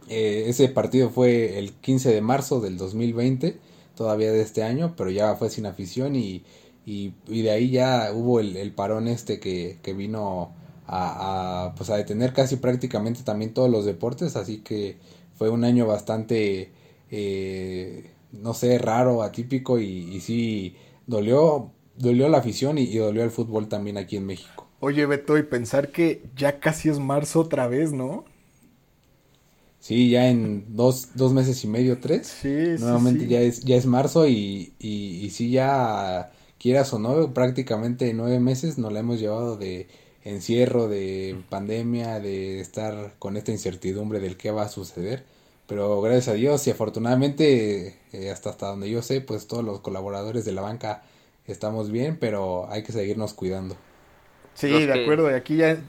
eh, 0.09 0.45
ese 0.49 0.69
partido 0.69 1.11
fue 1.11 1.59
el 1.59 1.73
15 1.73 2.13
de 2.13 2.21
marzo 2.21 2.61
del 2.61 2.77
2020, 2.79 3.59
todavía 3.97 4.33
de 4.33 4.43
este 4.43 4.63
año, 4.63 4.95
pero 4.97 5.11
ya 5.11 5.35
fue 5.37 5.51
sin 5.51 5.67
afición 5.67 6.17
y, 6.17 6.45
y, 6.87 7.13
de 7.29 7.51
ahí 7.51 7.71
ya 7.71 8.11
hubo 8.13 8.41
el, 8.41 8.57
el 8.57 8.73
parón 8.73 9.09
este 9.09 9.39
que, 9.41 9.79
que 9.83 9.93
vino 9.95 10.53
a, 10.87 11.67
a, 11.67 11.75
pues 11.75 11.91
a 11.91 11.97
detener 11.97 12.33
casi 12.33 12.57
prácticamente 12.57 13.23
también 13.23 13.55
todos 13.55 13.71
los 13.71 13.85
deportes, 13.85 14.37
así 14.37 14.59
que 14.59 14.97
fue 15.37 15.49
un 15.51 15.65
año 15.65 15.87
bastante, 15.87 16.73
eh, 17.11 18.11
no 18.33 18.55
sé, 18.55 18.79
raro, 18.79 19.23
atípico 19.23 19.79
y, 19.79 19.87
y 20.15 20.21
sí 20.21 20.77
dolió, 21.07 21.71
dolió 21.97 22.29
la 22.29 22.39
afición 22.39 22.79
y, 22.79 22.83
y 22.85 22.97
dolió 22.99 23.23
el 23.25 23.31
fútbol 23.31 23.69
también 23.69 23.99
aquí 23.99 24.17
en 24.17 24.27
México. 24.27 24.69
Oye, 24.81 25.07
Beto, 25.07 25.39
y 25.39 25.45
pensar 25.45 25.93
que 25.93 26.25
ya 26.37 26.59
casi 26.59 26.89
es 26.89 26.99
marzo 26.99 27.41
otra 27.41 27.69
vez, 27.69 27.93
¿no? 27.93 28.25
Sí, 29.83 30.11
ya 30.11 30.29
en 30.29 30.77
dos, 30.77 31.09
dos 31.17 31.33
meses 31.33 31.65
y 31.65 31.67
medio, 31.67 31.99
tres. 31.99 32.39
Sí, 32.41 32.49
Nuevamente 32.79 33.25
sí, 33.25 33.31
ya 33.31 33.41
es, 33.41 33.61
ya 33.63 33.75
es 33.77 33.85
marzo 33.85 34.29
y, 34.29 34.75
y, 34.79 35.17
y 35.27 35.31
sí 35.31 35.51
ya, 35.51 36.31
quieras 36.59 36.93
o 36.93 37.01
no, 37.01 37.35
prácticamente 37.35 38.15
nueve 38.15 38.39
meses 38.39 38.79
nos 38.79 38.93
la 38.93 39.01
hemos 39.01 39.19
llevado 39.19 39.57
de 39.57 39.89
encierro, 40.23 40.87
de 40.89 41.43
pandemia, 41.49 42.21
de 42.21 42.61
estar 42.61 43.17
con 43.19 43.37
esta 43.37 43.51
incertidumbre 43.51 44.21
del 44.21 44.37
qué 44.37 44.53
va 44.53 44.63
a 44.63 44.69
suceder. 44.69 45.25
Pero 45.67 46.01
gracias 46.01 46.29
a 46.29 46.35
Dios 46.35 46.65
y 46.69 46.71
afortunadamente, 46.71 47.99
eh, 48.13 48.31
hasta, 48.31 48.51
hasta 48.51 48.69
donde 48.69 48.89
yo 48.91 49.03
sé, 49.03 49.21
pues 49.21 49.49
todos 49.49 49.65
los 49.65 49.81
colaboradores 49.81 50.45
de 50.45 50.53
la 50.53 50.63
banca 50.63 51.03
estamos 51.47 51.91
bien, 51.91 52.19
pero 52.21 52.71
hay 52.71 52.85
que 52.85 52.93
seguirnos 52.93 53.35
cuidando. 53.35 53.77
Sí, 54.55 54.69
los 54.69 54.87
de 54.87 54.93
que... 54.93 55.03
acuerdo, 55.03 55.31
y 55.31 55.35
aquí 55.35 55.57
ya 55.57 55.83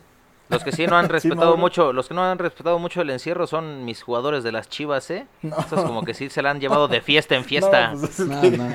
los 0.50 0.64
que 0.64 0.72
sí 0.72 0.86
no 0.88 0.98
han 0.98 1.10
respetado 1.10 1.56
sí, 1.56 1.60
mucho, 1.60 1.94
los 1.94 2.08
que 2.08 2.14
no 2.14 2.24
han 2.24 2.38
respetado 2.38 2.80
mucho 2.80 3.02
el 3.02 3.10
encierro 3.10 3.48
son 3.48 3.86
mis 3.86 4.02
jugadores 4.02 4.44
de 4.44 4.52
las 4.52 4.70
Chivas, 4.70 5.10
¿eh? 5.12 5.26
No. 5.42 5.58
Esos 5.58 5.84
como 5.84 6.04
que 6.04 6.14
sí 6.14 6.30
se 6.30 6.42
la 6.42 6.52
han 6.52 6.60
llevado 6.60 6.88
de 6.88 7.02
fiesta 7.02 7.36
en 7.36 7.46
fiesta. 7.46 7.94
No, 7.94 8.00
pues 8.00 8.20
es 8.20 8.30
que... 8.30 8.58
no, 8.58 8.70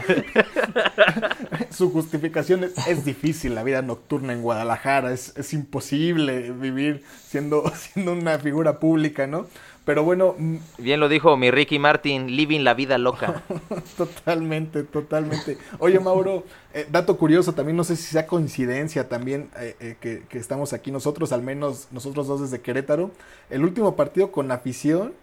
Su 1.71 1.91
justificación 1.91 2.65
es, 2.65 2.87
es, 2.87 3.05
difícil, 3.05 3.55
la 3.55 3.63
vida 3.63 3.83
nocturna 3.83 4.33
en 4.33 4.43
Guadalajara, 4.43 5.13
es, 5.13 5.37
es 5.37 5.53
imposible 5.53 6.51
vivir 6.53 7.05
siendo, 7.27 7.71
siendo 7.77 8.13
una 8.13 8.39
figura 8.39 8.79
pública, 8.79 9.27
¿no? 9.27 9.47
Pero 9.89 10.05
bueno. 10.05 10.37
Bien 10.77 11.01
lo 11.01 11.09
dijo 11.09 11.39
mi 11.39 11.51
Ricky 11.51 11.79
Martin, 11.79 12.37
living 12.37 12.61
la 12.61 12.75
vida 12.75 12.99
loca. 12.99 13.43
totalmente, 13.97 14.83
totalmente. 14.83 15.57
Oye, 15.79 15.99
Mauro, 15.99 16.45
eh, 16.75 16.87
dato 16.91 17.17
curioso 17.17 17.55
también, 17.55 17.75
no 17.75 17.85
sé 17.85 17.97
si 17.97 18.03
sea 18.03 18.27
coincidencia 18.27 19.09
también 19.09 19.49
eh, 19.59 19.77
eh, 19.81 19.97
que, 19.99 20.25
que, 20.29 20.37
estamos 20.37 20.75
aquí 20.75 20.91
nosotros, 20.91 21.33
al 21.33 21.41
menos 21.41 21.89
nosotros 21.91 22.27
dos 22.27 22.43
desde 22.43 22.61
Querétaro. 22.61 23.13
El 23.49 23.65
último 23.65 23.97
partido 23.97 24.31
con 24.31 24.53
afición 24.53 25.15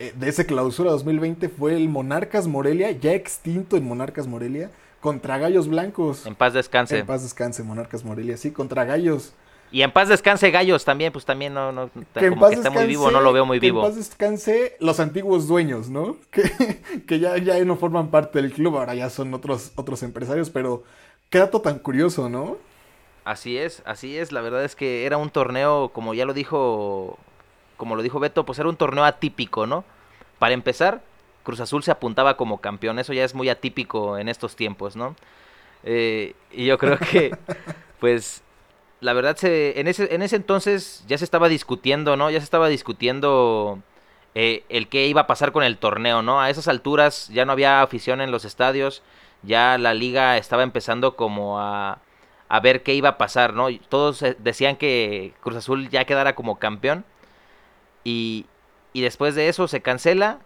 eh, 0.00 0.12
de 0.18 0.28
ese 0.28 0.46
clausura 0.46 0.90
2020 0.90 1.48
fue 1.48 1.76
el 1.76 1.88
Monarcas 1.88 2.48
Morelia, 2.48 2.90
ya 2.90 3.12
extinto 3.12 3.76
en 3.76 3.84
Monarcas 3.84 4.26
Morelia, 4.26 4.72
contra 5.00 5.38
Gallos 5.38 5.68
Blancos. 5.68 6.26
En 6.26 6.34
paz 6.34 6.54
descanse. 6.54 6.98
En 6.98 7.06
paz 7.06 7.22
descanse, 7.22 7.62
Monarcas 7.62 8.04
Morelia, 8.04 8.36
sí, 8.36 8.50
contra 8.50 8.84
Gallos. 8.84 9.32
Y 9.72 9.80
en 9.82 9.90
paz 9.90 10.08
descanse 10.08 10.50
Gallos 10.50 10.84
también, 10.84 11.12
pues 11.12 11.24
también 11.24 11.54
no, 11.54 11.72
no 11.72 11.88
como 11.90 12.48
que 12.48 12.54
está 12.54 12.70
muy 12.70 12.86
vivo, 12.86 13.10
no 13.10 13.22
lo 13.22 13.32
veo 13.32 13.46
muy 13.46 13.58
vivo. 13.58 13.80
En 13.80 13.86
paz 13.86 13.96
descanse 13.96 14.76
los 14.80 15.00
antiguos 15.00 15.48
dueños, 15.48 15.88
¿no? 15.88 16.18
Que, 16.30 17.02
que 17.06 17.18
ya, 17.18 17.38
ya 17.38 17.58
no 17.64 17.76
forman 17.76 18.10
parte 18.10 18.40
del 18.40 18.52
club, 18.52 18.76
ahora 18.76 18.94
ya 18.94 19.08
son 19.08 19.32
otros, 19.32 19.72
otros 19.76 20.02
empresarios, 20.02 20.50
pero 20.50 20.84
qué 21.30 21.38
dato 21.38 21.62
tan 21.62 21.78
curioso, 21.78 22.28
¿no? 22.28 22.58
Así 23.24 23.56
es, 23.56 23.82
así 23.86 24.18
es, 24.18 24.30
la 24.30 24.42
verdad 24.42 24.64
es 24.64 24.76
que 24.76 25.06
era 25.06 25.16
un 25.16 25.30
torneo, 25.30 25.88
como 25.88 26.12
ya 26.12 26.26
lo 26.26 26.34
dijo, 26.34 27.18
como 27.78 27.96
lo 27.96 28.02
dijo 28.02 28.20
Beto, 28.20 28.44
pues 28.44 28.58
era 28.58 28.68
un 28.68 28.76
torneo 28.76 29.04
atípico, 29.04 29.66
¿no? 29.66 29.84
Para 30.38 30.54
empezar, 30.54 31.02
Cruz 31.44 31.60
Azul 31.60 31.82
se 31.82 31.92
apuntaba 31.92 32.36
como 32.36 32.60
campeón, 32.60 32.98
eso 32.98 33.12
ya 33.12 33.24
es 33.24 33.34
muy 33.34 33.48
atípico 33.48 34.18
en 34.18 34.28
estos 34.28 34.54
tiempos, 34.54 34.96
¿no? 34.96 35.16
Eh, 35.84 36.34
y 36.50 36.66
yo 36.66 36.78
creo 36.78 36.98
que, 36.98 37.34
pues, 38.00 38.42
la 39.02 39.12
verdad, 39.12 39.36
se, 39.36 39.78
en, 39.80 39.88
ese, 39.88 40.14
en 40.14 40.22
ese 40.22 40.36
entonces 40.36 41.04
ya 41.08 41.18
se 41.18 41.24
estaba 41.24 41.48
discutiendo, 41.48 42.16
¿no? 42.16 42.30
Ya 42.30 42.38
se 42.38 42.44
estaba 42.44 42.68
discutiendo 42.68 43.80
eh, 44.34 44.64
el 44.68 44.88
qué 44.88 45.08
iba 45.08 45.22
a 45.22 45.26
pasar 45.26 45.50
con 45.52 45.64
el 45.64 45.76
torneo, 45.76 46.22
¿no? 46.22 46.40
A 46.40 46.50
esas 46.50 46.68
alturas 46.68 47.28
ya 47.28 47.44
no 47.44 47.52
había 47.52 47.82
afición 47.82 48.20
en 48.20 48.30
los 48.30 48.44
estadios, 48.44 49.02
ya 49.42 49.76
la 49.76 49.92
liga 49.92 50.36
estaba 50.38 50.62
empezando 50.62 51.16
como 51.16 51.60
a, 51.60 51.98
a 52.48 52.60
ver 52.60 52.84
qué 52.84 52.94
iba 52.94 53.10
a 53.10 53.18
pasar, 53.18 53.54
¿no? 53.54 53.66
Todos 53.88 54.22
eh, 54.22 54.36
decían 54.38 54.76
que 54.76 55.34
Cruz 55.40 55.56
Azul 55.56 55.88
ya 55.90 56.04
quedara 56.04 56.34
como 56.36 56.60
campeón 56.60 57.04
y, 58.04 58.46
y 58.92 59.00
después 59.00 59.34
de 59.34 59.48
eso 59.48 59.66
se 59.66 59.82
cancela 59.82 60.38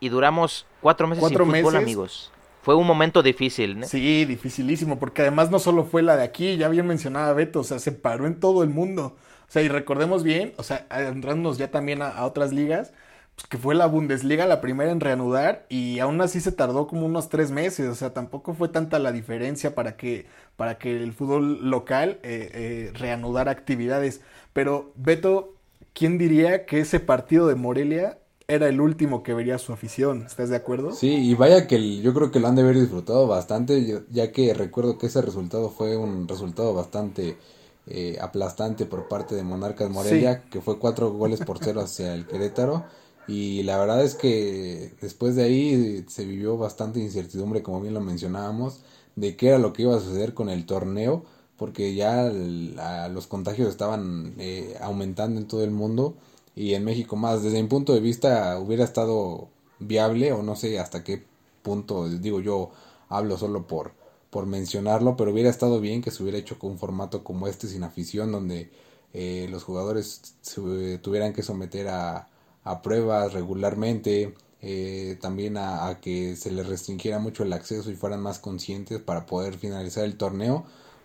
y 0.00 0.10
duramos 0.10 0.66
cuatro 0.82 1.06
meses 1.06 1.20
¿Cuatro 1.22 1.44
sin 1.46 1.54
fútbol, 1.54 1.72
meses? 1.72 1.82
amigos. 1.82 2.32
Fue 2.62 2.74
un 2.74 2.86
momento 2.86 3.22
difícil, 3.22 3.80
¿no? 3.80 3.86
Sí, 3.86 4.24
dificilísimo, 4.26 4.98
porque 4.98 5.22
además 5.22 5.50
no 5.50 5.58
solo 5.58 5.84
fue 5.84 6.02
la 6.02 6.16
de 6.16 6.24
aquí, 6.24 6.56
ya 6.56 6.68
bien 6.68 6.86
mencionaba 6.86 7.32
Beto, 7.32 7.60
o 7.60 7.64
sea, 7.64 7.78
se 7.78 7.92
paró 7.92 8.26
en 8.26 8.38
todo 8.38 8.62
el 8.62 8.68
mundo. 8.70 9.16
O 9.48 9.52
sea, 9.52 9.62
y 9.62 9.68
recordemos 9.68 10.22
bien, 10.22 10.52
o 10.58 10.62
sea, 10.62 10.86
adentrándonos 10.90 11.58
ya 11.58 11.70
también 11.70 12.02
a, 12.02 12.08
a 12.08 12.26
otras 12.26 12.52
ligas, 12.52 12.92
pues 13.34 13.46
que 13.48 13.58
fue 13.58 13.74
la 13.74 13.86
Bundesliga 13.86 14.46
la 14.46 14.60
primera 14.60 14.90
en 14.92 15.00
reanudar 15.00 15.64
y 15.70 15.98
aún 16.00 16.20
así 16.20 16.40
se 16.40 16.52
tardó 16.52 16.86
como 16.86 17.06
unos 17.06 17.30
tres 17.30 17.50
meses, 17.50 17.88
o 17.88 17.94
sea, 17.94 18.12
tampoco 18.12 18.54
fue 18.54 18.68
tanta 18.68 18.98
la 18.98 19.12
diferencia 19.12 19.74
para 19.74 19.96
que, 19.96 20.26
para 20.56 20.78
que 20.78 21.02
el 21.02 21.12
fútbol 21.14 21.70
local 21.70 22.20
eh, 22.22 22.50
eh, 22.54 22.92
reanudara 22.94 23.50
actividades. 23.50 24.20
Pero, 24.52 24.92
Beto, 24.96 25.54
¿quién 25.94 26.18
diría 26.18 26.66
que 26.66 26.80
ese 26.80 27.00
partido 27.00 27.48
de 27.48 27.54
Morelia 27.54 28.18
era 28.50 28.68
el 28.68 28.80
último 28.80 29.22
que 29.22 29.34
vería 29.34 29.58
su 29.58 29.72
afición? 29.72 30.22
¿Estás 30.26 30.48
de 30.50 30.56
acuerdo? 30.56 30.90
Sí, 30.92 31.08
y 31.30 31.34
vaya 31.34 31.66
que 31.66 31.76
el- 31.76 32.02
yo 32.02 32.12
creo 32.14 32.30
que 32.30 32.40
lo 32.40 32.48
han 32.48 32.56
de 32.56 32.62
haber 32.62 32.78
disfrutado 32.80 33.26
bastante, 33.26 34.04
ya 34.10 34.32
que 34.32 34.52
recuerdo 34.54 34.98
que 34.98 35.06
ese 35.06 35.22
resultado 35.22 35.70
fue 35.70 35.96
un 35.96 36.26
resultado 36.28 36.74
bastante 36.74 37.38
eh, 37.86 38.18
aplastante 38.20 38.86
por 38.86 39.08
parte 39.08 39.34
de 39.34 39.42
Monarcas 39.42 39.90
Morelia, 39.90 40.44
que 40.48 40.60
fue 40.60 40.78
cuatro 40.78 41.10
goles 41.12 41.40
por 41.40 41.58
cero 41.58 41.80
hacia 41.80 42.14
el 42.14 42.26
Querétaro. 42.26 42.86
Y 43.26 43.62
la 43.64 43.78
verdad 43.78 44.04
es 44.04 44.14
que 44.14 44.92
después 45.00 45.34
de 45.36 45.44
ahí 45.44 46.04
se 46.08 46.24
vivió 46.24 46.56
bastante 46.58 47.00
incertidumbre, 47.00 47.62
como 47.62 47.80
bien 47.80 47.94
lo 47.94 48.00
mencionábamos, 48.00 48.80
de 49.16 49.34
qué 49.36 49.48
era 49.48 49.58
lo 49.58 49.72
que 49.72 49.82
iba 49.82 49.96
a 49.96 50.00
suceder 50.00 50.34
con 50.34 50.48
el 50.50 50.66
torneo, 50.66 51.24
porque 51.56 51.94
ya 51.94 52.26
el- 52.26 52.76
los 53.12 53.26
contagios 53.26 53.68
estaban 53.68 54.34
eh, 54.38 54.76
aumentando 54.80 55.40
en 55.40 55.46
todo 55.48 55.64
el 55.64 55.70
mundo 55.70 56.16
y 56.54 56.74
en 56.74 56.84
México 56.84 57.16
más. 57.16 57.42
Desde 57.42 57.62
mi 57.62 57.68
punto 57.68 57.94
de 57.94 58.00
vista 58.00 58.58
hubiera 58.58 58.84
estado 58.84 59.48
viable 59.78 60.32
o 60.32 60.42
no 60.42 60.56
sé 60.56 60.78
hasta 60.78 61.04
qué 61.04 61.24
punto, 61.62 62.08
digo 62.08 62.40
yo 62.40 62.70
hablo 63.08 63.36
solo 63.36 63.66
por, 63.66 63.92
por 64.30 64.46
mencionarlo, 64.46 65.16
pero 65.16 65.32
hubiera 65.32 65.50
estado 65.50 65.80
bien 65.80 66.02
que 66.02 66.10
se 66.10 66.22
hubiera 66.22 66.38
hecho 66.38 66.58
con 66.58 66.72
un 66.72 66.78
formato 66.78 67.24
como 67.24 67.48
este 67.48 67.66
sin 67.66 67.82
afición 67.82 68.32
donde 68.32 68.70
eh, 69.12 69.48
los 69.50 69.64
jugadores 69.64 70.36
se 70.40 70.98
tuvieran 70.98 71.32
que 71.32 71.42
someter 71.42 71.88
a, 71.88 72.28
a 72.64 72.82
pruebas 72.82 73.32
regularmente, 73.32 74.34
eh, 74.62 75.18
también 75.20 75.56
a, 75.56 75.98
que 76.00 76.36
se 76.36 76.50
les 76.50 76.66
restringiera 76.66 77.18
mucho 77.18 77.42
el 77.42 77.52
acceso 77.52 77.90
y 77.90 77.96
fueran 77.96 78.20
más 78.20 78.38
conscientes 78.38 79.00
para 79.00 79.26
poder 79.26 79.54
finalizar 79.54 80.04
el 80.04 80.16
torneo. 80.16 80.64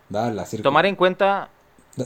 dada 0.09 0.31
la 0.31 0.45
Tomar 0.61 0.85
en 0.85 0.95
cuenta 0.95 1.49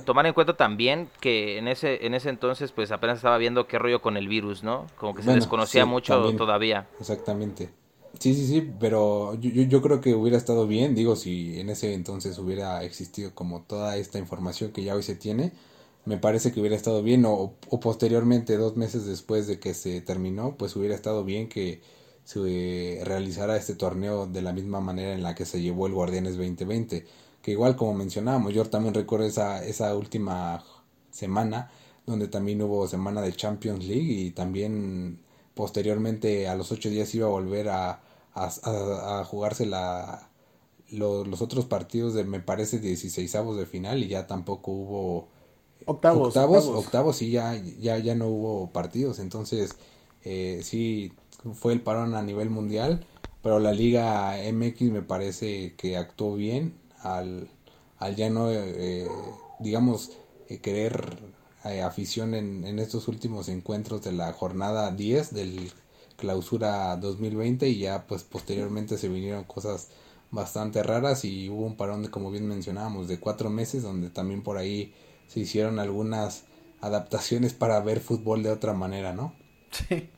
tomar 0.06 0.26
en 0.26 0.34
cuenta 0.34 0.56
también 0.58 1.10
que 1.20 1.58
en 1.58 1.68
ese 1.68 2.06
en 2.06 2.14
ese 2.14 2.30
entonces 2.30 2.72
pues 2.72 2.92
apenas 2.92 3.18
estaba 3.18 3.38
viendo 3.38 3.68
qué 3.68 3.80
rollo 3.80 4.02
con 4.02 4.18
el 4.18 4.28
virus, 4.28 4.64
¿no? 4.64 4.88
Como 4.98 5.16
que 5.16 5.24
se 5.24 5.32
Bueno, 5.32 5.34
desconocía 5.34 5.86
sí, 5.86 5.86
mucho 5.86 6.06
también. 6.06 6.36
todavía. 6.36 6.88
Exactamente. 7.00 7.70
Sí, 8.20 8.34
sí, 8.36 8.48
sí, 8.48 8.74
pero 8.80 9.36
yo, 9.36 9.50
yo, 9.52 9.64
yo 9.64 9.82
creo 9.82 10.02
que 10.02 10.16
hubiera 10.16 10.38
estado 10.38 10.68
bien, 10.68 10.96
digo, 10.96 11.16
si 11.16 11.60
en 11.60 11.70
ese 11.70 11.94
entonces 11.94 12.38
hubiera 12.40 12.84
existido 12.84 13.34
como 13.36 13.64
toda 13.64 13.98
esta 13.98 14.18
información 14.20 14.72
que 14.72 14.84
ya 14.84 14.96
hoy 14.96 15.04
se 15.04 15.16
tiene, 15.16 15.54
me 16.06 16.18
parece 16.18 16.52
que 16.52 16.60
hubiera 16.60 16.76
estado 16.76 17.04
bien, 17.04 17.26
o, 17.26 17.54
o 17.70 17.80
posteriormente, 17.80 18.58
dos 18.58 18.76
meses 18.78 19.06
después 19.06 19.48
de 19.48 19.60
que 19.60 19.74
se 19.74 20.02
terminó, 20.02 20.56
pues 20.58 20.76
hubiera 20.76 20.96
estado 20.96 21.24
bien 21.24 21.50
que 21.50 21.82
se 22.24 23.02
realizara 23.06 23.58
este 23.58 23.76
torneo 23.76 24.26
de 24.28 24.42
la 24.42 24.54
misma 24.54 24.82
manera 24.82 25.14
en 25.14 25.24
la 25.24 25.36
que 25.36 25.46
se 25.46 25.62
llevó 25.62 25.88
el 25.88 25.94
Guardianes 25.94 26.38
2020, 26.38 27.06
que 27.50 27.54
igual 27.54 27.76
como 27.76 27.94
mencionábamos, 27.94 28.54
yo 28.54 28.66
también 28.70 28.94
recuerdo 28.94 29.26
esa, 29.26 29.64
esa 29.66 29.96
última 29.96 30.64
semana, 31.12 31.72
donde 32.06 32.28
también 32.28 32.62
hubo 32.62 32.88
semana 32.88 33.22
de 33.22 33.34
Champions 33.34 33.86
League 33.86 34.12
y 34.12 34.32
también 34.32 35.20
posteriormente 35.56 36.48
a 36.48 36.56
los 36.56 36.72
ocho 36.72 36.90
días 36.90 37.14
iba 37.16 37.28
a 37.28 37.30
volver 37.30 37.70
a, 37.70 37.92
a, 38.34 38.50
a- 38.64 39.20
a 39.22 39.26
jugarse 39.26 39.66
la, 39.66 40.30
lo- 40.92 41.26
los 41.26 41.42
otros 41.42 41.66
partidos 41.66 42.14
de 42.14 42.24
me 42.26 42.40
parece 42.42 42.80
16 42.80 43.34
de 43.58 43.66
final 43.66 44.04
y 44.04 44.08
ya 44.10 44.28
tampoco 44.28 44.72
hubo 44.72 45.30
Octavos, 45.86 46.38
octavos, 46.38 46.40
octavos. 46.40 46.82
octavos 46.84 47.18
sí 47.18 47.32
ya, 47.32 47.56
ya, 47.56 47.98
ya 47.98 48.16
no 48.16 48.28
hubo 48.28 48.72
partidos, 48.72 49.20
entonces 49.20 49.78
eh, 50.24 50.62
sí 50.64 51.14
fue 51.54 51.74
el 51.74 51.82
parón 51.82 52.16
a 52.16 52.22
nivel 52.24 52.50
mundial, 52.50 53.06
pero 53.44 53.60
la 53.60 53.72
Liga 53.74 54.42
MX 54.44 54.92
me 54.92 55.02
parece 55.02 55.76
que 55.76 55.98
actuó 55.98 56.36
bien 56.36 56.74
al, 57.02 57.50
al 57.98 58.16
ya 58.16 58.30
no, 58.30 58.52
eh, 58.52 59.08
digamos, 59.60 60.12
eh, 60.50 60.60
querer 60.60 61.18
eh, 61.66 61.82
afición 61.82 62.34
en, 62.36 62.66
en 62.66 62.80
estos 62.80 63.08
últimos 63.08 63.50
encuentros 63.50 64.04
de 64.04 64.12
la 64.14 64.32
jornada 64.34 64.92
10 64.92 65.34
del 65.34 65.72
clausura 66.18 66.96
2020 66.98 67.70
y 67.70 67.80
ya 67.80 68.06
pues 68.08 68.24
posteriormente 68.24 68.98
se 68.98 69.08
vinieron 69.10 69.46
cosas 69.46 69.90
bastante 70.32 70.84
raras 70.84 71.24
y 71.26 71.50
hubo 71.50 71.66
un 71.66 71.78
parón 71.78 72.04
de 72.04 72.10
como 72.10 72.30
bien 72.30 72.48
mencionábamos 72.48 73.08
de 73.08 73.20
cuatro 73.20 73.50
meses 73.50 73.84
donde 73.84 74.10
también 74.10 74.44
por 74.44 74.58
ahí 74.58 74.94
se 75.28 75.40
hicieron 75.42 75.80
algunas 75.80 76.44
adaptaciones 76.82 77.54
para 77.54 77.80
ver 77.82 78.00
fútbol 78.00 78.44
de 78.44 78.52
otra 78.52 78.74
manera, 78.74 79.14
¿no? 79.14 79.34
Sí, 79.72 80.10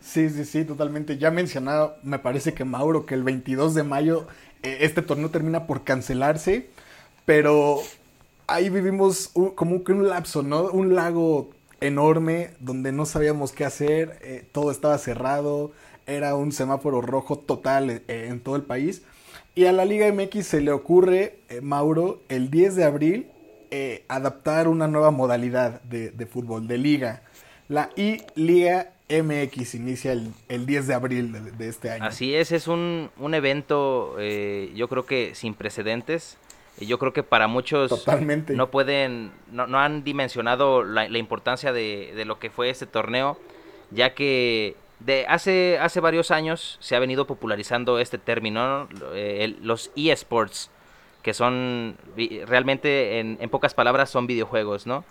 sí, 0.00 0.30
sí, 0.30 0.44
sí, 0.44 0.64
totalmente. 0.64 1.18
Ya 1.18 1.30
mencionado, 1.30 1.96
me 2.02 2.18
parece 2.18 2.54
que 2.54 2.64
Mauro, 2.64 3.06
que 3.06 3.14
el 3.14 3.22
22 3.22 3.74
de 3.74 3.82
mayo 3.82 4.26
este 4.64 5.02
torneo 5.02 5.30
termina 5.30 5.66
por 5.66 5.84
cancelarse, 5.84 6.68
pero 7.24 7.80
ahí 8.46 8.70
vivimos 8.70 9.30
como 9.54 9.84
que 9.84 9.92
un 9.92 10.08
lapso, 10.08 10.42
¿no? 10.42 10.64
Un 10.64 10.94
lago 10.94 11.50
enorme 11.80 12.50
donde 12.60 12.92
no 12.92 13.06
sabíamos 13.06 13.52
qué 13.52 13.64
hacer, 13.64 14.18
eh, 14.22 14.46
todo 14.52 14.70
estaba 14.70 14.96
cerrado, 14.98 15.72
era 16.06 16.34
un 16.34 16.52
semáforo 16.52 17.00
rojo 17.00 17.38
total 17.38 17.90
eh, 17.90 18.02
en 18.08 18.40
todo 18.40 18.56
el 18.56 18.62
país. 18.62 19.02
Y 19.54 19.66
a 19.66 19.72
la 19.72 19.84
Liga 19.84 20.10
MX 20.12 20.46
se 20.46 20.60
le 20.60 20.72
ocurre, 20.72 21.38
eh, 21.48 21.60
Mauro, 21.60 22.20
el 22.28 22.50
10 22.50 22.76
de 22.76 22.84
abril, 22.84 23.30
adaptar 24.06 24.68
una 24.68 24.86
nueva 24.86 25.10
modalidad 25.10 25.82
de, 25.82 26.10
de 26.10 26.26
fútbol, 26.26 26.68
de 26.68 26.78
liga. 26.78 27.22
La 27.66 27.90
I-Liga 27.96 28.93
MX 29.08 29.74
inicia 29.74 30.12
el, 30.12 30.32
el 30.48 30.66
10 30.66 30.86
de 30.86 30.94
abril 30.94 31.32
de, 31.32 31.50
de 31.52 31.68
este 31.68 31.90
año. 31.90 32.04
Así 32.04 32.34
es, 32.34 32.52
es 32.52 32.68
un, 32.68 33.10
un 33.18 33.34
evento 33.34 34.16
eh, 34.18 34.72
yo 34.74 34.88
creo 34.88 35.04
que 35.06 35.34
sin 35.34 35.54
precedentes. 35.54 36.38
Yo 36.80 36.98
creo 36.98 37.12
que 37.12 37.22
para 37.22 37.46
muchos 37.46 37.90
Totalmente. 37.90 38.54
no 38.54 38.70
pueden, 38.70 39.30
no, 39.52 39.68
no 39.68 39.78
han 39.78 40.02
dimensionado 40.02 40.82
la, 40.82 41.08
la 41.08 41.18
importancia 41.18 41.72
de, 41.72 42.12
de 42.16 42.24
lo 42.24 42.40
que 42.40 42.50
fue 42.50 42.68
este 42.68 42.86
torneo, 42.86 43.38
ya 43.92 44.12
que 44.14 44.74
de 44.98 45.24
hace, 45.28 45.78
hace 45.80 46.00
varios 46.00 46.32
años 46.32 46.78
se 46.80 46.96
ha 46.96 46.98
venido 46.98 47.28
popularizando 47.28 48.00
este 48.00 48.18
término, 48.18 48.88
¿no? 48.88 49.12
Eh, 49.14 49.44
el- 49.44 49.58
los 49.62 49.92
eSports, 49.94 50.70
que 51.22 51.32
son 51.32 51.96
realmente 52.46 53.20
en, 53.20 53.38
en 53.40 53.50
pocas 53.50 53.72
palabras 53.72 54.10
son 54.10 54.26
videojuegos, 54.26 54.84
¿no? 54.86 55.04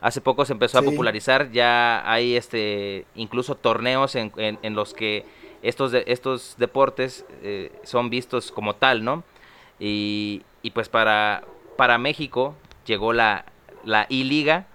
Hace 0.00 0.20
poco 0.20 0.44
se 0.44 0.52
empezó 0.52 0.78
Sí. 0.78 0.84
a 0.86 0.90
popularizar, 0.90 1.50
ya 1.50 2.02
hay 2.10 2.36
este 2.36 3.04
incluso 3.16 3.54
torneos 3.56 4.14
en, 4.14 4.32
en- 4.36 4.58
en 4.62 4.74
los 4.74 4.94
que 4.94 5.24
estos, 5.62 5.90
de- 5.90 6.04
estos 6.06 6.54
deportes 6.58 7.24
eh, 7.42 7.72
son 7.82 8.08
vistos 8.10 8.52
como 8.52 8.74
tal, 8.76 9.02
¿no? 9.04 9.24
Y, 9.80 10.42
y 10.62 10.70
pues 10.70 10.88
para, 10.88 11.42
para 11.76 11.98
México 11.98 12.54
llegó 12.86 13.12
la, 13.12 13.44
la 13.84 14.06
I-Liga, 14.08 14.66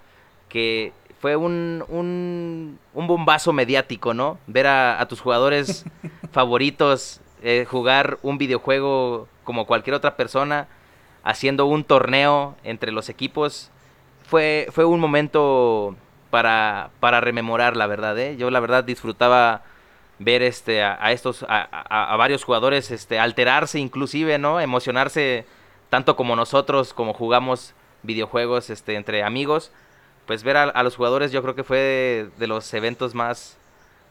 que 0.50 0.92
fue 1.22 1.38
un, 1.38 1.86
un, 1.88 2.80
un 2.94 3.08
bombazo 3.08 3.53
mediático, 3.53 4.13
¿no? 4.13 4.39
Ver 4.48 4.68
a, 4.68 5.06
tus 5.08 5.22
jugadores 5.22 5.86
favoritos 6.34 7.22
eh, 7.42 7.65
jugar 7.70 8.20
un 8.24 8.38
videojuego 8.38 9.27
como 9.46 9.65
cualquier 9.65 9.94
otra 9.96 10.18
persona, 10.18 10.68
haciendo 11.24 11.65
un 11.65 11.84
torneo 11.86 12.56
entre 12.65 12.92
los 12.92 13.08
equipos, 13.10 13.70
fue, 14.34 14.68
fue 14.72 14.84
un 14.84 15.00
momento 15.00 15.96
para, 16.32 16.90
para 17.00 17.22
rememorar, 17.22 17.78
la 17.78 17.86
verdad, 17.86 18.18
¿eh? 18.18 18.36
Yo 18.36 18.50
la 18.50 18.60
verdad 18.60 18.84
disfrutaba 18.84 19.62
ver 20.18 20.42
este 20.42 20.82
a, 20.82 21.12
estos 21.12 21.46
a, 21.48 22.16
varios 22.18 22.44
jugadores 22.44 22.90
este 22.90 23.20
alterarse 23.20 23.80
inclusive 23.80 24.38
no 24.40 24.60
emocionarse 24.60 25.46
tanto 25.90 26.16
como 26.16 26.36
nosotros 26.36 26.94
como 26.94 27.13
jugamos 27.13 27.74
videojuegos 28.04 28.70
este 28.70 28.96
entre 28.96 29.24
amigos 29.24 29.72
pues 30.25 30.44
ver 30.44 30.56
a, 30.58 30.84
los 30.84 30.96
jugadores 30.96 31.32
yo 31.32 31.42
creo 31.42 31.56
que 31.56 31.63
fue 31.63 32.30
de, 32.38 32.48
los 32.48 32.74
eventos 32.74 33.16
más 33.16 33.58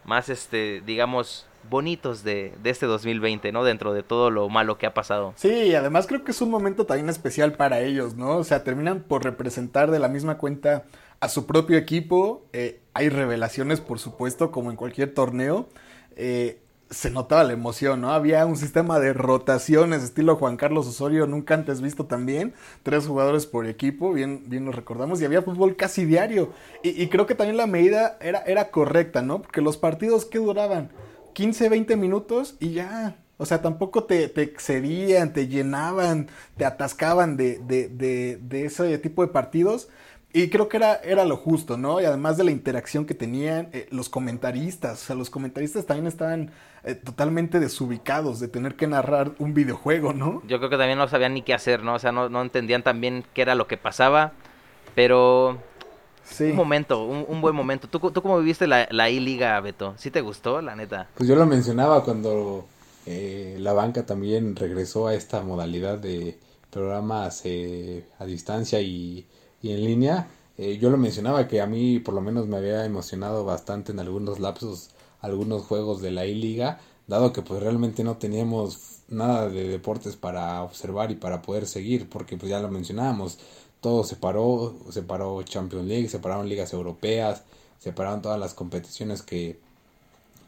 más 0.04 0.28
este 0.28 0.82
digamos 0.84 1.46
bonitos 1.68 2.24
de, 2.24 2.54
de, 2.62 2.70
este 2.70 2.86
2020, 2.86 3.52
¿no? 3.52 3.64
Dentro 3.64 3.92
de 3.92 4.02
todo 4.02 4.30
lo 4.30 4.48
malo 4.48 4.78
que 4.78 4.86
ha 4.86 4.94
pasado. 4.94 5.32
Sí, 5.36 5.74
además 5.74 6.06
creo 6.06 6.24
que 6.24 6.32
es 6.32 6.40
un 6.40 6.50
momento 6.50 6.86
también 6.86 7.08
especial 7.08 7.52
para 7.52 7.80
ellos, 7.80 8.16
¿no? 8.16 8.36
O 8.38 8.44
sea, 8.44 8.64
terminan 8.64 9.02
por 9.02 9.24
representar 9.24 9.90
de 9.90 9.98
la 9.98 10.08
misma 10.08 10.38
cuenta 10.38 10.84
a 11.20 11.28
su 11.28 11.46
propio 11.46 11.78
equipo. 11.78 12.44
Eh, 12.52 12.80
hay 12.94 13.08
revelaciones, 13.08 13.80
por 13.80 13.98
supuesto, 13.98 14.50
como 14.50 14.70
en 14.70 14.76
cualquier 14.76 15.14
torneo. 15.14 15.68
Eh, 16.16 16.62
se 16.92 17.10
notaba 17.10 17.42
la 17.44 17.54
emoción, 17.54 18.02
¿no? 18.02 18.12
Había 18.12 18.44
un 18.44 18.56
sistema 18.56 18.98
de 18.98 19.14
rotaciones, 19.14 20.02
estilo 20.02 20.36
Juan 20.36 20.56
Carlos 20.56 20.86
Osorio, 20.86 21.26
nunca 21.26 21.54
antes 21.54 21.80
visto 21.80 22.04
también. 22.04 22.52
Tres 22.82 23.06
jugadores 23.06 23.46
por 23.46 23.66
equipo, 23.66 24.12
bien, 24.12 24.42
bien 24.46 24.64
nos 24.66 24.74
recordamos, 24.74 25.20
y 25.20 25.24
había 25.24 25.42
fútbol 25.42 25.76
casi 25.76 26.04
diario. 26.04 26.52
Y, 26.82 27.06
creo 27.06 27.26
que 27.26 27.34
también 27.34 27.56
la 27.56 27.66
medida 27.66 28.18
era, 28.20 28.40
era 28.40 28.70
correcta, 28.70 29.22
¿no? 29.22 29.40
Porque 29.40 29.62
los 29.62 29.78
partidos 29.78 30.26
que 30.26 30.38
duraban 30.38 30.90
15, 31.32 31.68
20 31.68 31.96
minutos 31.96 32.56
y 32.60 32.72
ya. 32.72 33.16
O 33.38 33.46
sea, 33.46 33.60
tampoco 33.60 34.04
te, 34.04 34.28
te 34.28 34.42
excedían, 34.42 35.32
te 35.32 35.48
llenaban, 35.48 36.28
te 36.56 36.64
atascaban 36.64 37.36
de, 37.36 37.58
de, 37.58 37.88
de, 37.88 38.38
de 38.40 38.64
ese 38.66 38.98
tipo 38.98 39.22
de 39.22 39.32
partidos. 39.32 39.88
Y 40.34 40.48
creo 40.48 40.68
que 40.68 40.78
era, 40.78 40.94
era 40.94 41.24
lo 41.26 41.36
justo, 41.36 41.76
¿no? 41.76 42.00
Y 42.00 42.06
además 42.06 42.38
de 42.38 42.44
la 42.44 42.50
interacción 42.52 43.04
que 43.04 43.14
tenían 43.14 43.68
eh, 43.72 43.86
los 43.90 44.08
comentaristas, 44.08 45.02
o 45.02 45.04
sea, 45.04 45.16
los 45.16 45.28
comentaristas 45.28 45.84
también 45.84 46.06
estaban 46.06 46.50
eh, 46.84 46.94
totalmente 46.94 47.60
desubicados 47.60 48.40
de 48.40 48.48
tener 48.48 48.74
que 48.74 48.86
narrar 48.86 49.32
un 49.38 49.52
videojuego, 49.52 50.14
¿no? 50.14 50.42
Yo 50.46 50.58
creo 50.58 50.70
que 50.70 50.78
también 50.78 50.96
no 50.96 51.06
sabían 51.06 51.34
ni 51.34 51.42
qué 51.42 51.52
hacer, 51.52 51.82
¿no? 51.82 51.94
O 51.94 51.98
sea, 51.98 52.12
no, 52.12 52.30
no 52.30 52.40
entendían 52.40 52.82
también 52.82 53.24
qué 53.34 53.42
era 53.42 53.54
lo 53.54 53.66
que 53.66 53.76
pasaba, 53.76 54.32
pero... 54.94 55.58
Sí. 56.24 56.44
Un 56.44 56.56
momento, 56.56 57.04
un, 57.04 57.40
buen 57.40 57.54
momento. 57.54 57.88
¿Tú, 57.88 57.98
¿Tú 58.10 58.22
cómo 58.22 58.38
viviste 58.38 58.66
la, 58.66 58.88
la 58.90 59.10
I-Liga, 59.10 59.60
Beto? 59.60 59.94
¿Sí 59.98 60.10
te 60.10 60.20
gustó, 60.20 60.62
la 60.62 60.76
neta? 60.76 61.08
Pues 61.14 61.28
yo 61.28 61.36
lo 61.36 61.46
mencionaba 61.46 62.04
cuando 62.04 62.64
eh, 63.06 63.56
la 63.58 63.72
banca 63.72 64.06
también 64.06 64.56
regresó 64.56 65.08
a 65.08 65.14
esta 65.14 65.42
modalidad 65.42 65.98
de 65.98 66.38
programas 66.70 67.42
a 68.18 68.24
distancia 68.24 68.80
y 68.80 69.26
y 69.62 69.70
en 69.70 69.84
línea. 69.84 70.28
Eh, 70.58 70.78
yo 70.78 70.90
lo 70.90 70.98
mencionaba 70.98 71.48
que 71.48 71.60
a 71.60 71.66
mí 71.66 71.98
por 72.00 72.14
lo 72.14 72.20
menos 72.20 72.46
me 72.46 72.58
había 72.58 72.84
emocionado 72.84 73.44
bastante 73.44 73.92
en 73.92 74.00
algunos 74.00 74.40
lapsos, 74.40 74.90
algunos 75.20 75.62
juegos 75.62 76.02
de 76.02 76.10
la 76.10 76.26
I-Liga, 76.26 76.80
dado 77.06 77.32
que 77.32 77.42
pues 77.42 77.62
realmente 77.62 78.04
no 78.04 78.16
teníamos 78.18 78.98
nada 79.08 79.48
de 79.48 79.68
deportes 79.68 80.16
para 80.16 80.62
observar 80.62 81.10
y 81.10 81.16
para 81.16 81.42
poder 81.42 81.66
seguir, 81.66 82.08
porque 82.08 82.36
pues 82.36 82.50
ya 82.50 82.60
lo 82.60 82.68
mencionábamos, 82.70 83.38
todo 83.82 84.04
se 84.04 84.16
paró, 84.16 84.74
se 84.90 85.02
paró 85.02 85.42
Champions 85.42 85.86
League, 85.86 86.08
se 86.08 86.20
pararon 86.20 86.48
ligas 86.48 86.72
europeas, 86.72 87.42
se 87.80 87.92
pararon 87.92 88.22
todas 88.22 88.38
las 88.38 88.54
competiciones 88.54 89.22
que, 89.22 89.58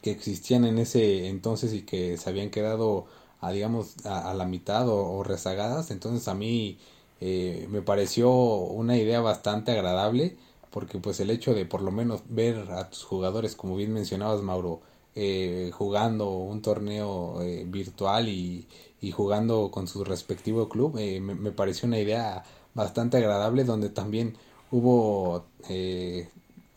que 0.02 0.12
existían 0.12 0.64
en 0.64 0.78
ese 0.78 1.28
entonces 1.28 1.74
y 1.74 1.82
que 1.82 2.16
se 2.16 2.30
habían 2.30 2.50
quedado 2.50 3.06
a 3.40 3.50
digamos 3.50 4.06
a, 4.06 4.32
la 4.34 4.46
mitad 4.46 4.88
o, 4.88 5.22
rezagadas, 5.24 5.90
entonces 5.90 6.28
a 6.28 6.34
mí 6.34 6.78
eh, 7.20 7.66
me 7.70 7.82
pareció 7.82 8.30
una 8.30 8.96
idea 8.96 9.20
bastante 9.20 9.72
agradable 9.72 10.36
porque 10.70 10.98
pues 10.98 11.18
el 11.20 11.30
hecho 11.30 11.54
de 11.54 11.66
por 11.66 11.82
lo 11.82 11.90
menos 11.90 12.22
ver 12.28 12.70
a 12.70 12.88
tus 12.88 13.02
jugadores 13.04 13.56
como 13.56 13.76
bien 13.76 13.92
mencionabas 13.92 14.42
Mauro 14.42 14.80
eh, 15.16 15.70
jugando 15.74 16.30
un 16.30 16.62
torneo 16.62 17.42
eh, 17.42 17.64
virtual 17.66 18.28
y, 18.28 18.66
y, 19.00 19.10
jugando 19.12 19.70
con 19.70 19.86
su 19.88 20.04
respectivo 20.04 20.68
club 20.68 20.94
me, 20.94 21.20
me, 21.20 21.52
pareció 21.52 21.86
una 21.86 21.98
idea 21.98 22.44
bastante 22.74 23.16
agradable 23.16 23.64
donde 23.64 23.88
también 23.88 24.36
hubo 24.70 25.46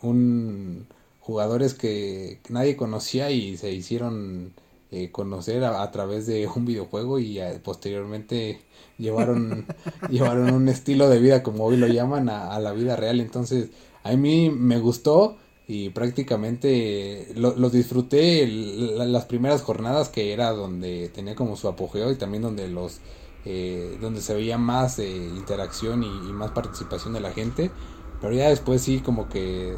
un 0.01 0.87
jugadores 1.27 1.73
que 1.73 2.39
nadie 2.47 2.77
conocía 2.77 3.31
y 3.31 3.57
se 3.57 3.73
hicieron 3.73 4.53
eh, 4.91 5.11
conocer 5.11 5.65
a, 5.65 5.91
través 5.91 6.25
de 6.25 6.47
un 6.47 6.65
videojuego 6.65 7.19
y 7.19 7.37
eh, 7.37 7.59
posteriormente 7.61 8.61
llevaron, 8.97 9.65
llevaron 10.09 10.53
un 10.53 10.69
estilo 10.69 11.09
de 11.09 11.19
vida, 11.19 11.43
como 11.43 11.65
hoy 11.65 11.75
lo 11.75 11.87
llaman, 11.87 12.29
a, 12.29 12.57
la 12.59 12.71
vida 12.71 12.95
real. 12.95 13.19
Entonces, 13.19 13.71
a 14.03 14.15
mí 14.15 14.49
me 14.49 14.79
gustó 14.79 15.35
y 15.67 15.89
prácticamente 15.89 17.27
lo, 17.35 17.51
disfruté 17.69 18.47
las 18.47 19.25
primeras 19.25 19.63
jornadas 19.63 20.07
que 20.07 20.31
era 20.31 20.51
donde 20.51 21.09
tenía 21.09 21.35
como 21.35 21.57
su 21.57 21.67
apogeo 21.67 22.09
y 22.09 22.15
también 22.15 22.43
donde 22.43 22.69
los 22.69 23.01
eh, 23.49 23.97
donde 24.01 24.21
se 24.21 24.33
veía 24.33 24.57
más 24.57 24.99
interacción 24.99 26.03
y, 26.03 26.09
más 26.33 26.51
participación 26.51 27.13
de 27.13 27.21
la 27.21 27.31
gente 27.31 27.71
pero 28.19 28.33
ya 28.33 28.49
después 28.49 28.81
sí 28.81 28.99
como 28.99 29.29
que 29.29 29.75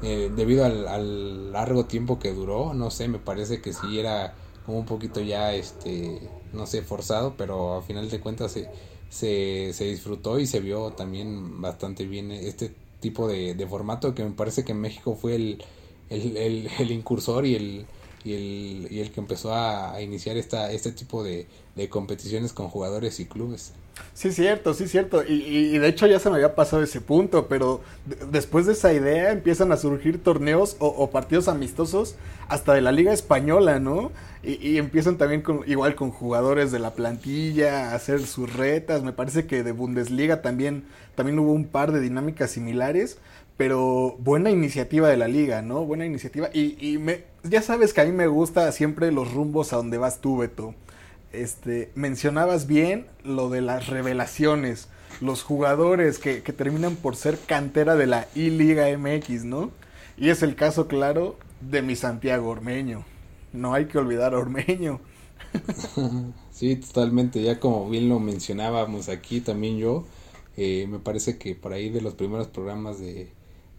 debido 0.00 0.64
al, 0.64 1.52
largo 1.52 1.86
tiempo 1.86 2.18
que 2.18 2.32
duró 2.32 2.74
no 2.74 2.90
sé 2.90 3.08
me 3.08 3.18
parece 3.18 3.60
que 3.60 3.72
sí 3.72 3.98
era 3.98 4.34
un 4.76 4.84
poquito 4.84 5.20
ya, 5.20 5.54
este, 5.54 6.20
no 6.52 6.66
sé, 6.66 6.82
forzado, 6.82 7.34
pero 7.36 7.74
a 7.76 7.82
final 7.82 8.08
de 8.10 8.20
cuentas 8.20 8.52
se, 8.52 8.68
se, 9.08 9.72
se 9.72 9.84
disfrutó 9.84 10.38
y 10.38 10.46
se 10.46 10.60
vio 10.60 10.90
también 10.92 11.60
bastante 11.60 12.06
bien 12.06 12.30
este 12.30 12.74
tipo 13.00 13.28
de, 13.28 13.66
formato 13.68 14.14
que 14.14 14.24
me 14.24 14.32
parece 14.32 14.64
que 14.64 14.74
México 14.74 15.14
fue 15.14 15.36
el, 15.36 15.64
el, 16.10 16.36
el, 16.36 16.70
el 16.78 16.90
incursor 16.90 17.46
y 17.46 17.54
el, 17.54 17.86
y 18.24 18.34
el, 18.34 18.88
y 18.90 19.00
el 19.00 19.10
que 19.10 19.20
empezó 19.20 19.54
a, 19.54 20.00
iniciar 20.02 20.36
esta, 20.36 20.70
este 20.70 20.92
tipo 20.92 21.24
de, 21.24 21.46
de 21.78 21.88
competiciones 21.88 22.52
con 22.52 22.68
jugadores 22.68 23.20
y 23.20 23.26
clubes. 23.26 23.72
Sí, 24.14 24.32
cierto, 24.32 24.74
sí, 24.74 24.88
cierto. 24.88 25.22
Y, 25.24 25.78
de 25.78 25.88
hecho 25.88 26.06
ya 26.06 26.18
se 26.18 26.28
me 26.28 26.36
había 26.36 26.54
pasado 26.54 26.82
ese 26.82 27.00
punto, 27.00 27.48
pero 27.48 27.80
después 28.30 28.66
de 28.66 28.72
esa 28.72 28.92
idea 28.92 29.30
empiezan 29.30 29.72
a 29.72 29.76
surgir 29.76 30.22
torneos 30.22 30.76
o, 30.80 31.10
partidos 31.10 31.48
amistosos 31.48 32.16
hasta 32.48 32.74
de 32.74 32.80
la 32.80 32.92
Liga 32.92 33.12
Española, 33.12 33.78
¿no? 33.78 34.10
Y, 34.42 34.76
empiezan 34.78 35.18
también 35.18 35.42
con, 35.42 35.62
igual 35.66 35.94
con 35.94 36.10
jugadores 36.10 36.72
de 36.72 36.78
la 36.78 36.94
plantilla 36.94 37.90
a 37.90 37.94
hacer 37.94 38.26
sus 38.26 38.52
retas. 38.52 39.02
Me 39.02 39.12
parece 39.12 39.46
que 39.46 39.62
de 39.62 39.72
Bundesliga 39.72 40.42
también, 40.42 40.84
también 41.14 41.38
hubo 41.38 41.52
un 41.52 41.66
par 41.66 41.92
de 41.92 42.00
dinámicas 42.00 42.50
similares. 42.50 43.18
Pero 43.56 44.16
buena 44.20 44.50
iniciativa 44.50 45.08
de 45.08 45.16
la 45.16 45.26
liga, 45.26 45.62
¿no? 45.62 45.84
Buena 45.84 46.06
iniciativa. 46.06 46.48
Y, 46.52 46.76
y 46.80 46.98
me, 46.98 47.24
ya 47.42 47.60
sabes 47.60 47.92
que 47.92 48.00
a 48.00 48.04
mí 48.04 48.12
me 48.12 48.28
gusta 48.28 48.70
siempre 48.70 49.10
los 49.10 49.32
rumbos 49.32 49.72
a 49.72 49.76
donde 49.76 49.98
vas 49.98 50.20
tú, 50.20 50.38
Beto 50.38 50.74
este, 51.32 51.90
mencionabas 51.94 52.66
bien 52.66 53.06
lo 53.22 53.48
de 53.50 53.60
las 53.60 53.88
revelaciones, 53.88 54.88
los 55.20 55.42
jugadores 55.42 56.18
que, 56.18 56.40
terminan 56.40 56.96
por 56.96 57.16
ser 57.16 57.38
cantera 57.38 57.96
de 57.96 58.06
la 58.06 58.28
I-Liga 58.34 58.86
MX, 58.96 59.44
¿no? 59.44 59.70
Y 60.16 60.30
es 60.30 60.42
el 60.42 60.54
caso 60.54 60.88
claro 60.88 61.36
de 61.60 61.82
mi 61.82 61.96
Santiago 61.96 62.48
Ormeño. 62.48 63.04
No 63.52 63.74
hay 63.74 63.86
que 63.86 63.98
olvidar 63.98 64.34
a 64.34 64.38
Ormeño. 64.38 65.00
Sí, 66.58 66.74
totalmente. 66.74 67.40
Ya 67.40 67.60
como 67.60 67.88
bien 67.88 68.08
lo 68.08 68.18
mencionábamos 68.18 69.08
aquí 69.08 69.40
también 69.40 69.78
yo, 69.78 70.04
eh, 70.56 70.88
me 70.88 70.98
parece 70.98 71.38
que 71.38 71.54
por 71.54 71.72
ahí 71.72 71.88
de 71.88 72.00
los 72.00 72.14
primeros 72.14 72.48
programas 72.48 72.98
de, 72.98 73.30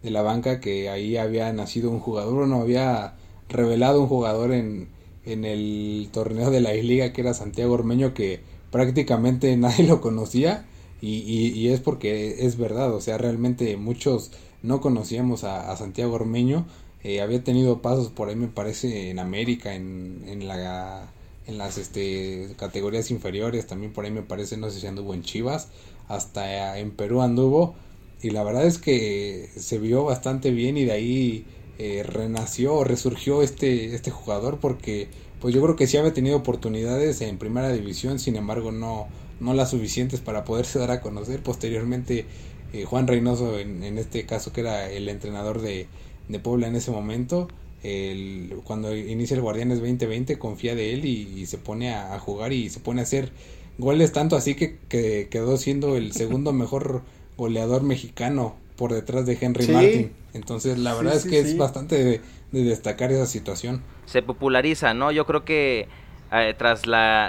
de 0.02 0.10
la 0.10 0.22
banca 0.22 0.60
que 0.60 0.88
ahí 0.88 1.18
había 1.18 1.52
nacido 1.52 1.90
un 1.90 2.00
jugador, 2.00 2.44
o 2.44 2.46
no 2.46 2.62
había 2.62 3.16
revelado 3.50 4.00
un 4.00 4.08
jugador 4.08 4.52
en, 4.52 4.88
en 5.24 5.44
el 5.44 6.08
torneo 6.12 6.50
de 6.50 6.60
la 6.60 6.72
liga 6.72 7.12
que 7.12 7.20
era 7.20 7.34
Santiago 7.34 7.74
Ormeño 7.74 8.14
que 8.14 8.40
prácticamente 8.70 9.56
nadie 9.58 9.86
lo 9.86 10.00
conocía 10.00 10.66
y, 11.00 11.16
y, 11.18 11.68
es 11.68 11.80
porque 11.80 12.44
es 12.44 12.58
verdad, 12.58 12.94
o 12.94 13.00
sea, 13.00 13.16
realmente 13.16 13.78
muchos 13.78 14.32
no 14.62 14.82
conocíamos 14.82 15.44
a, 15.44 15.74
Santiago 15.74 16.12
Ormeño, 16.12 16.66
eh, 17.02 17.22
había 17.22 17.42
tenido 17.42 17.80
pasos 17.80 18.08
por 18.08 18.28
ahí 18.28 18.36
me 18.36 18.48
parece 18.48 19.08
en 19.08 19.18
América, 19.18 19.74
en, 19.74 20.24
en 20.26 20.46
la 20.46 21.10
en 21.46 21.58
las 21.58 21.78
este, 21.78 22.48
categorías 22.56 23.10
inferiores, 23.10 23.66
también 23.66 23.92
por 23.92 24.04
ahí 24.04 24.10
me 24.10 24.22
parece, 24.22 24.56
no 24.56 24.70
sé 24.70 24.80
si 24.80 24.86
anduvo 24.86 25.14
en 25.14 25.22
Chivas, 25.22 25.68
hasta 26.08 26.78
en 26.78 26.92
Perú 26.92 27.22
anduvo, 27.22 27.74
y 28.22 28.30
la 28.30 28.44
verdad 28.44 28.66
es 28.66 28.78
que 28.78 29.50
se 29.56 29.78
vio 29.78 30.04
bastante 30.04 30.50
bien 30.50 30.76
y 30.76 30.84
de 30.84 30.92
ahí 30.92 31.46
eh, 31.82 32.02
renació 32.02 32.74
o 32.74 32.84
resurgió 32.84 33.40
este, 33.40 33.94
este 33.94 34.10
jugador 34.10 34.58
porque 34.60 35.08
pues 35.40 35.54
yo 35.54 35.62
creo 35.62 35.76
que 35.76 35.86
sí 35.86 35.96
había 35.96 36.12
tenido 36.12 36.36
oportunidades 36.36 37.22
en 37.22 37.38
primera 37.38 37.72
división, 37.72 38.18
sin 38.18 38.36
embargo 38.36 38.70
no, 38.70 39.08
no 39.40 39.54
las 39.54 39.70
suficientes 39.70 40.20
para 40.20 40.44
poderse 40.44 40.78
dar 40.78 40.90
a 40.90 41.00
conocer. 41.00 41.42
Posteriormente 41.42 42.26
eh, 42.74 42.84
Juan 42.84 43.06
Reynoso, 43.06 43.58
en, 43.58 43.96
este 43.96 44.26
caso 44.26 44.52
que 44.52 44.60
era 44.60 44.90
el 44.90 45.08
entrenador 45.08 45.62
de, 45.62 45.86
de 46.28 46.38
Puebla 46.38 46.68
en 46.68 46.76
ese 46.76 46.90
momento, 46.90 47.48
el, 47.82 48.60
cuando 48.64 48.94
inicia 48.94 49.34
el 49.34 49.40
Guardianes 49.40 49.78
2020 49.78 50.38
confía 50.38 50.74
de 50.74 50.92
él 50.92 51.06
y, 51.06 51.46
se 51.46 51.56
pone 51.56 51.94
a, 51.94 52.18
jugar 52.18 52.52
y 52.52 52.68
se 52.68 52.80
pone 52.80 53.00
a 53.00 53.04
hacer 53.04 53.32
goles 53.78 54.12
tanto 54.12 54.36
así 54.36 54.54
que, 54.54 54.76
que 54.90 55.28
quedó 55.30 55.56
siendo 55.56 55.96
el 55.96 56.12
segundo 56.12 56.52
mejor 56.62 57.04
goleador 57.38 57.84
mexicano 57.84 58.56
por 58.80 58.94
detrás 58.94 59.26
de 59.26 59.36
Henry 59.38 59.68
Martin. 59.68 60.12
Entonces 60.32 60.78
la 60.78 60.94
verdad 60.94 61.14
es 61.14 61.26
que 61.26 61.38
es 61.38 61.54
bastante 61.58 62.02
de, 62.02 62.20
destacar 62.50 63.12
esa 63.12 63.26
situación. 63.26 63.82
Se 64.06 64.22
populariza, 64.22 64.94
¿no? 64.94 65.12
Yo 65.12 65.26
creo 65.26 65.44
que 65.44 65.86
eh, 66.32 66.54
tras 66.56 66.86
la 66.86 67.28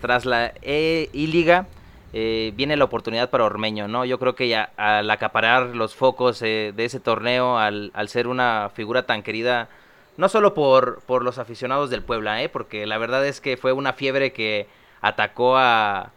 tras 0.00 0.24
la, 0.24 0.54
e 0.62 1.10
liga 1.12 1.66
eh, 2.14 2.54
viene 2.56 2.78
la 2.78 2.84
oportunidad 2.84 3.28
para 3.28 3.44
Ormeño, 3.44 3.88
¿no? 3.88 4.06
Yo 4.06 4.18
creo 4.18 4.34
que 4.34 4.48
ya 4.48 4.72
al 4.78 5.10
acaparar 5.10 5.76
los 5.76 5.94
focos 5.94 6.40
eh, 6.40 6.72
de 6.74 6.86
ese 6.86 6.98
torneo, 6.98 7.58
al, 7.58 7.90
al, 7.92 8.08
ser 8.08 8.26
una 8.26 8.70
figura 8.72 9.04
tan 9.04 9.22
querida, 9.22 9.68
no 10.16 10.30
solo 10.30 10.54
por, 10.54 11.02
por 11.02 11.22
los 11.22 11.36
aficionados 11.36 11.90
del 11.90 12.02
Puebla, 12.02 12.42
¿eh? 12.42 12.48
Porque 12.48 12.86
la 12.86 12.96
verdad 12.96 13.26
es 13.26 13.42
que 13.42 13.58
fue 13.58 13.72
una 13.72 13.92
fiebre 13.92 14.32
que 14.32 14.66
atacó 15.02 15.58
a, 15.58 16.12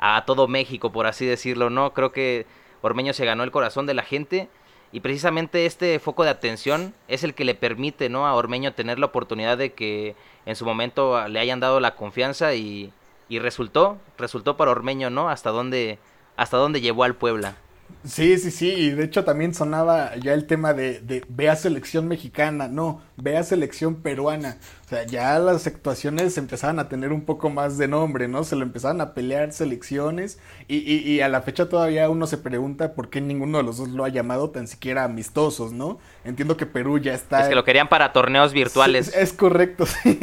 a 0.00 0.24
todo 0.26 0.48
México, 0.48 0.90
por 0.90 1.06
así 1.06 1.24
decirlo, 1.24 1.70
¿no? 1.70 1.94
Creo 1.94 2.10
que 2.10 2.46
Ormeño 2.82 3.12
se 3.12 3.24
ganó 3.24 3.42
el 3.44 3.50
corazón 3.50 3.86
de 3.86 3.94
la 3.94 4.02
gente 4.02 4.48
y 4.92 5.00
precisamente 5.00 5.66
este 5.66 5.98
foco 5.98 6.24
de 6.24 6.30
atención 6.30 6.94
es 7.08 7.24
el 7.24 7.34
que 7.34 7.44
le 7.44 7.54
permite, 7.54 8.08
¿no? 8.08 8.26
A 8.26 8.34
Ormeño 8.34 8.72
tener 8.72 8.98
la 8.98 9.06
oportunidad 9.06 9.58
de 9.58 9.72
que 9.72 10.16
en 10.46 10.56
su 10.56 10.64
momento 10.64 11.28
le 11.28 11.40
hayan 11.40 11.60
dado 11.60 11.80
la 11.80 11.94
confianza 11.94 12.54
y 12.54 12.92
y 13.28 13.38
resultó, 13.38 13.98
resultó 14.16 14.56
para 14.56 14.70
Ormeño, 14.70 15.10
¿no? 15.10 15.28
Hasta 15.28 15.50
dónde, 15.50 15.98
hasta 16.36 16.56
dónde 16.56 16.80
llevó 16.80 17.04
al 17.04 17.14
Puebla. 17.14 17.56
Sí, 18.04 18.38
sí, 18.38 18.50
sí, 18.50 18.68
y 18.70 18.90
de 18.90 19.04
hecho 19.04 19.24
también 19.24 19.54
sonaba 19.54 20.14
ya 20.16 20.32
el 20.32 20.46
tema 20.46 20.72
de, 20.72 21.00
de 21.00 21.24
ve 21.28 21.50
a 21.50 21.56
selección 21.56 22.06
mexicana, 22.06 22.68
no, 22.68 23.02
ve 23.16 23.36
a 23.36 23.42
selección 23.42 23.96
peruana. 23.96 24.56
O 24.86 24.88
sea, 24.88 25.04
ya 25.04 25.38
las 25.38 25.66
actuaciones 25.66 26.38
empezaban 26.38 26.78
a 26.78 26.88
tener 26.88 27.12
un 27.12 27.22
poco 27.26 27.50
más 27.50 27.76
de 27.76 27.88
nombre, 27.88 28.26
¿no? 28.26 28.44
Se 28.44 28.56
lo 28.56 28.62
empezaban 28.62 29.00
a 29.02 29.12
pelear 29.12 29.52
selecciones 29.52 30.38
y, 30.68 30.76
y, 30.76 31.00
y, 31.00 31.20
a 31.20 31.28
la 31.28 31.42
fecha 31.42 31.68
todavía 31.68 32.08
uno 32.08 32.26
se 32.26 32.38
pregunta 32.38 32.94
por 32.94 33.10
qué 33.10 33.20
ninguno 33.20 33.58
de 33.58 33.64
los 33.64 33.76
dos 33.76 33.88
lo 33.88 34.04
ha 34.04 34.08
llamado 34.08 34.50
tan 34.50 34.68
siquiera 34.68 35.04
amistosos, 35.04 35.72
¿no? 35.72 35.98
Entiendo 36.24 36.56
que 36.56 36.64
Perú 36.64 36.98
ya 36.98 37.12
está... 37.12 37.42
Es 37.42 37.48
que 37.48 37.54
lo 37.54 37.64
querían 37.64 37.88
para 37.88 38.12
torneos 38.12 38.54
virtuales. 38.54 39.14
es, 39.14 39.32
correcto, 39.34 39.84
sí. 40.02 40.18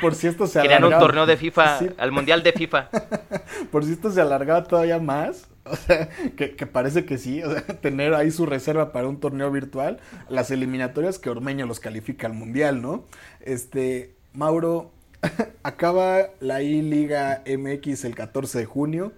por 0.00 0.14
si 0.14 0.26
esto 0.26 0.46
se 0.46 0.60
Querían 0.60 0.84
un 0.84 0.90
torneo 0.90 1.24
de 1.24 1.38
FIFA, 1.38 1.78
al 1.96 2.12
Mundial 2.12 2.42
de 2.42 2.52
FIFA. 2.52 2.90
por 3.72 3.84
si 3.84 3.92
esto 3.92 4.10
se 4.10 4.20
alargaba 4.20 4.64
todavía 4.64 4.98
más, 4.98 5.48
o 5.72 5.76
sea, 5.76 6.08
que, 6.36 6.66
parece 6.66 7.04
que 7.04 7.18
sí, 7.18 7.42
o 7.42 7.52
sea, 7.52 7.62
tener 7.80 8.14
ahí 8.14 8.30
su 8.30 8.46
reserva 8.46 8.92
para 8.92 9.08
un 9.08 9.20
torneo 9.20 9.50
virtual, 9.50 10.00
las 10.28 10.50
eliminatorias 10.50 11.18
que 11.18 11.30
Ormeño 11.30 11.66
los 11.66 11.80
califica 11.80 12.26
al 12.26 12.34
Mundial, 12.34 12.82
¿no? 12.82 13.04
Este, 13.40 14.14
Mauro, 14.32 14.90
acaba 15.62 16.30
la 16.40 16.62
I-Liga 16.62 17.42
MX 17.46 18.04
el 18.04 18.14
14 18.14 18.58
de 18.58 18.64
junio 18.64 19.12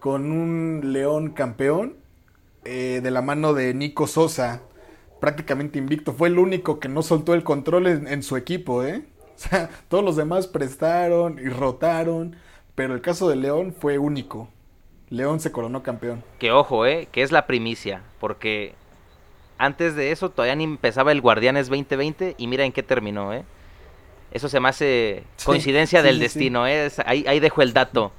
con 0.00 0.30
un 0.30 0.92
León 0.92 1.30
campeón 1.30 1.96
eh, 2.64 3.00
de 3.02 3.10
la 3.10 3.22
mano 3.22 3.54
de 3.54 3.74
Nico 3.74 4.06
Sosa, 4.06 4.62
prácticamente 5.20 5.78
invicto. 5.78 6.12
Fue 6.12 6.28
el 6.28 6.38
único 6.38 6.80
que 6.80 6.88
no 6.88 7.02
soltó 7.02 7.34
el 7.34 7.44
control 7.44 7.86
en, 7.86 8.08
en 8.08 8.22
su 8.22 8.36
equipo, 8.36 8.84
¿eh? 8.84 9.04
O 9.36 9.38
sea, 9.40 9.70
todos 9.88 10.04
los 10.04 10.16
demás 10.16 10.48
prestaron 10.48 11.38
y 11.38 11.48
rotaron, 11.48 12.36
pero 12.74 12.94
el 12.94 13.00
caso 13.00 13.28
de 13.28 13.36
León 13.36 13.74
fue 13.78 13.98
único. 13.98 14.48
León 15.10 15.40
se 15.40 15.52
coronó 15.52 15.82
campeón. 15.82 16.22
Que 16.38 16.52
ojo, 16.52 16.86
eh, 16.86 17.08
que 17.10 17.22
es 17.22 17.32
la 17.32 17.46
primicia, 17.46 18.02
porque 18.20 18.74
antes 19.56 19.94
de 19.96 20.12
eso 20.12 20.30
todavía 20.30 20.54
ni 20.54 20.64
empezaba 20.64 21.12
el 21.12 21.20
Guardianes 21.20 21.68
2020 21.68 22.34
y 22.38 22.46
mira 22.46 22.64
en 22.64 22.72
qué 22.72 22.82
terminó, 22.82 23.32
eh. 23.32 23.44
Eso 24.30 24.48
se 24.48 24.60
me 24.60 24.68
hace 24.68 25.24
coincidencia 25.44 26.02
del 26.02 26.18
destino, 26.18 26.66
eh. 26.66 26.90
Ahí, 27.06 27.24
ahí 27.26 27.40
dejo 27.40 27.62
el 27.62 27.72
dato. 27.72 28.12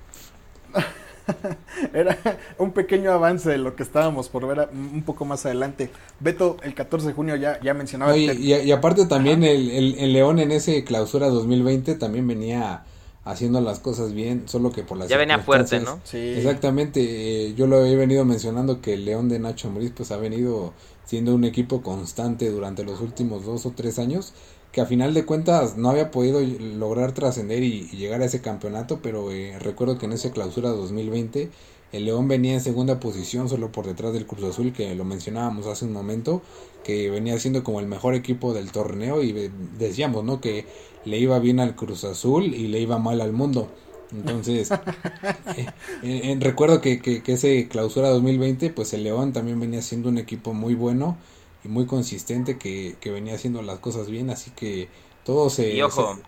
Era 1.93 2.17
un 2.57 2.71
pequeño 2.71 3.11
avance 3.11 3.49
de 3.49 3.57
lo 3.57 3.75
que 3.75 3.83
estábamos 3.83 4.29
por 4.29 4.47
ver 4.47 4.69
un 4.73 5.03
poco 5.03 5.25
más 5.25 5.45
adelante. 5.45 5.91
Beto, 6.19 6.57
el 6.63 6.73
14 6.73 7.09
de 7.09 7.13
junio 7.13 7.35
ya, 7.35 7.59
ya 7.61 7.73
mencionaba. 7.73 8.17
y, 8.17 8.71
aparte 8.71 9.05
también 9.05 9.43
el, 9.43 9.69
el, 9.97 10.13
León 10.13 10.39
en 10.39 10.51
ese 10.51 10.83
clausura 10.83 11.27
2020 11.27 11.95
también 11.95 12.27
venía 12.27 12.83
haciendo 13.23 13.61
las 13.61 13.79
cosas 13.79 14.13
bien, 14.13 14.43
solo 14.47 14.71
que 14.71 14.83
por 14.83 14.97
las 14.97 15.09
Ya 15.09 15.17
venía 15.17 15.39
fuerte, 15.39 15.79
¿no? 15.79 15.99
Sí. 16.03 16.17
Exactamente, 16.17 17.01
eh, 17.47 17.53
yo 17.55 17.67
lo 17.67 17.85
he 17.85 17.95
venido 17.95 18.25
mencionando 18.25 18.81
que 18.81 18.93
el 18.93 19.05
León 19.05 19.29
de 19.29 19.39
Nacho 19.39 19.67
Ambriz 19.67 19.91
pues 19.95 20.11
ha 20.11 20.17
venido 20.17 20.73
siendo 21.05 21.33
un 21.33 21.43
equipo 21.43 21.81
constante 21.81 22.49
durante 22.49 22.83
los 22.83 23.01
últimos 23.01 23.45
dos 23.45 23.65
o 23.65 23.71
tres 23.71 23.99
años, 23.99 24.33
que 24.71 24.81
a 24.81 24.85
final 24.85 25.13
de 25.13 25.25
cuentas 25.25 25.77
no 25.77 25.89
había 25.89 26.11
podido 26.11 26.39
lograr 26.41 27.13
trascender 27.13 27.63
y, 27.63 27.87
llegar 27.89 28.21
a 28.21 28.25
ese 28.25 28.41
campeonato, 28.41 28.99
pero 29.01 29.31
eh, 29.31 29.57
recuerdo 29.59 29.97
que 29.97 30.05
en 30.05 30.13
esa 30.13 30.31
clausura 30.31 30.69
2020 30.69 31.49
el 31.91 32.05
León 32.05 32.27
venía 32.27 32.53
en 32.53 32.61
segunda 32.61 32.99
posición, 32.99 33.49
solo 33.49 33.71
por 33.71 33.87
detrás 33.87 34.13
del 34.13 34.27
Cruz 34.27 34.43
Azul, 34.43 34.73
que 34.73 34.93
lo 34.95 35.05
mencionábamos 35.05 35.65
hace 35.65 35.85
un 35.85 35.93
momento, 35.93 36.41
que 36.83 37.09
venía 37.09 37.39
siendo 37.39 37.63
como 37.63 37.79
el 37.79 37.87
mejor 37.87 38.13
equipo 38.13 38.53
del 38.53 38.71
torneo 38.71 39.23
y 39.23 39.51
decíamos, 39.77 40.23
¿no? 40.23 40.39
Que 40.39 40.65
le 41.05 41.17
iba 41.17 41.39
bien 41.39 41.59
al 41.59 41.75
Cruz 41.75 42.03
Azul 42.03 42.53
y 42.53 42.67
le 42.67 42.79
iba 42.79 42.99
mal 42.99 43.21
al 43.21 43.33
mundo. 43.33 43.69
Entonces, 44.11 44.71
eh, 45.55 45.67
eh, 46.03 46.37
recuerdo 46.39 46.81
que, 46.81 46.99
que, 46.99 47.21
que, 47.23 47.33
ese 47.33 47.67
clausura 47.67 48.09
2020, 48.09 48.69
pues 48.71 48.93
el 48.93 49.03
León 49.03 49.33
también 49.33 49.59
venía 49.59 49.81
siendo 49.81 50.09
un 50.09 50.17
equipo 50.17 50.53
muy 50.53 50.75
bueno 50.75 51.17
y 51.63 51.67
muy 51.67 51.85
consistente 51.85 52.57
que, 52.57 52.95
que 52.99 53.11
venía 53.11 53.35
haciendo 53.35 53.61
las 53.61 53.79
cosas 53.79 54.09
bien, 54.09 54.29
así 54.29 54.51
que 54.51 54.89
todo 55.25 55.49
se, 55.49 55.79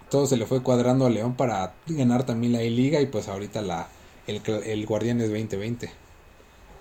todo 0.10 0.28
se 0.28 0.38
le 0.38 0.46
fue 0.46 0.62
cuadrando 0.62 1.06
a 1.06 1.10
León 1.10 1.36
para 1.36 1.74
ganar 1.88 2.26
también 2.26 2.54
la 2.54 2.62
E-Liga 2.62 3.02
y 3.02 3.08
pues 3.08 3.30
ahorita 3.30 3.62
la, 3.62 3.90
el, 4.28 4.42
el 4.66 4.86
Guardianes 4.86 5.30
2020. 5.30 5.92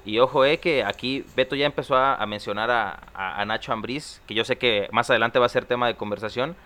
Y 0.04 0.18
ojo, 0.18 0.44
eh, 0.44 0.58
que 0.58 0.82
aquí 0.82 1.24
Beto 1.36 1.56
ya 1.56 1.66
empezó 1.66 1.96
a, 1.96 2.24
mencionar 2.26 2.70
a, 2.70 3.00
a, 3.14 3.44
Nacho 3.44 3.72
Ambriz, 3.72 4.22
que 4.26 4.34
yo 4.34 4.44
sé 4.44 4.56
que 4.56 4.88
más 4.92 5.10
adelante 5.10 5.38
va 5.38 5.46
a 5.46 5.50
ser 5.50 5.66
tema 5.66 5.86
de 5.86 5.94
conversación. 5.94 6.56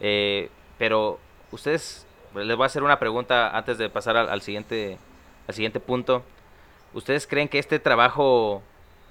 Eh, 0.00 0.48
pero 0.78 1.18
ustedes, 1.50 2.06
les 2.34 2.56
voy 2.56 2.64
a 2.64 2.66
hacer 2.66 2.82
una 2.82 2.98
pregunta 2.98 3.56
antes 3.56 3.78
de 3.78 3.88
pasar 3.88 4.16
al, 4.16 4.42
siguiente, 4.42 4.98
al 5.48 5.54
siguiente 5.54 5.80
punto. 5.80 6.22
¿Ustedes 6.92 7.26
creen 7.26 7.48
que 7.48 7.58
este 7.58 7.80
trabajo, 7.80 8.62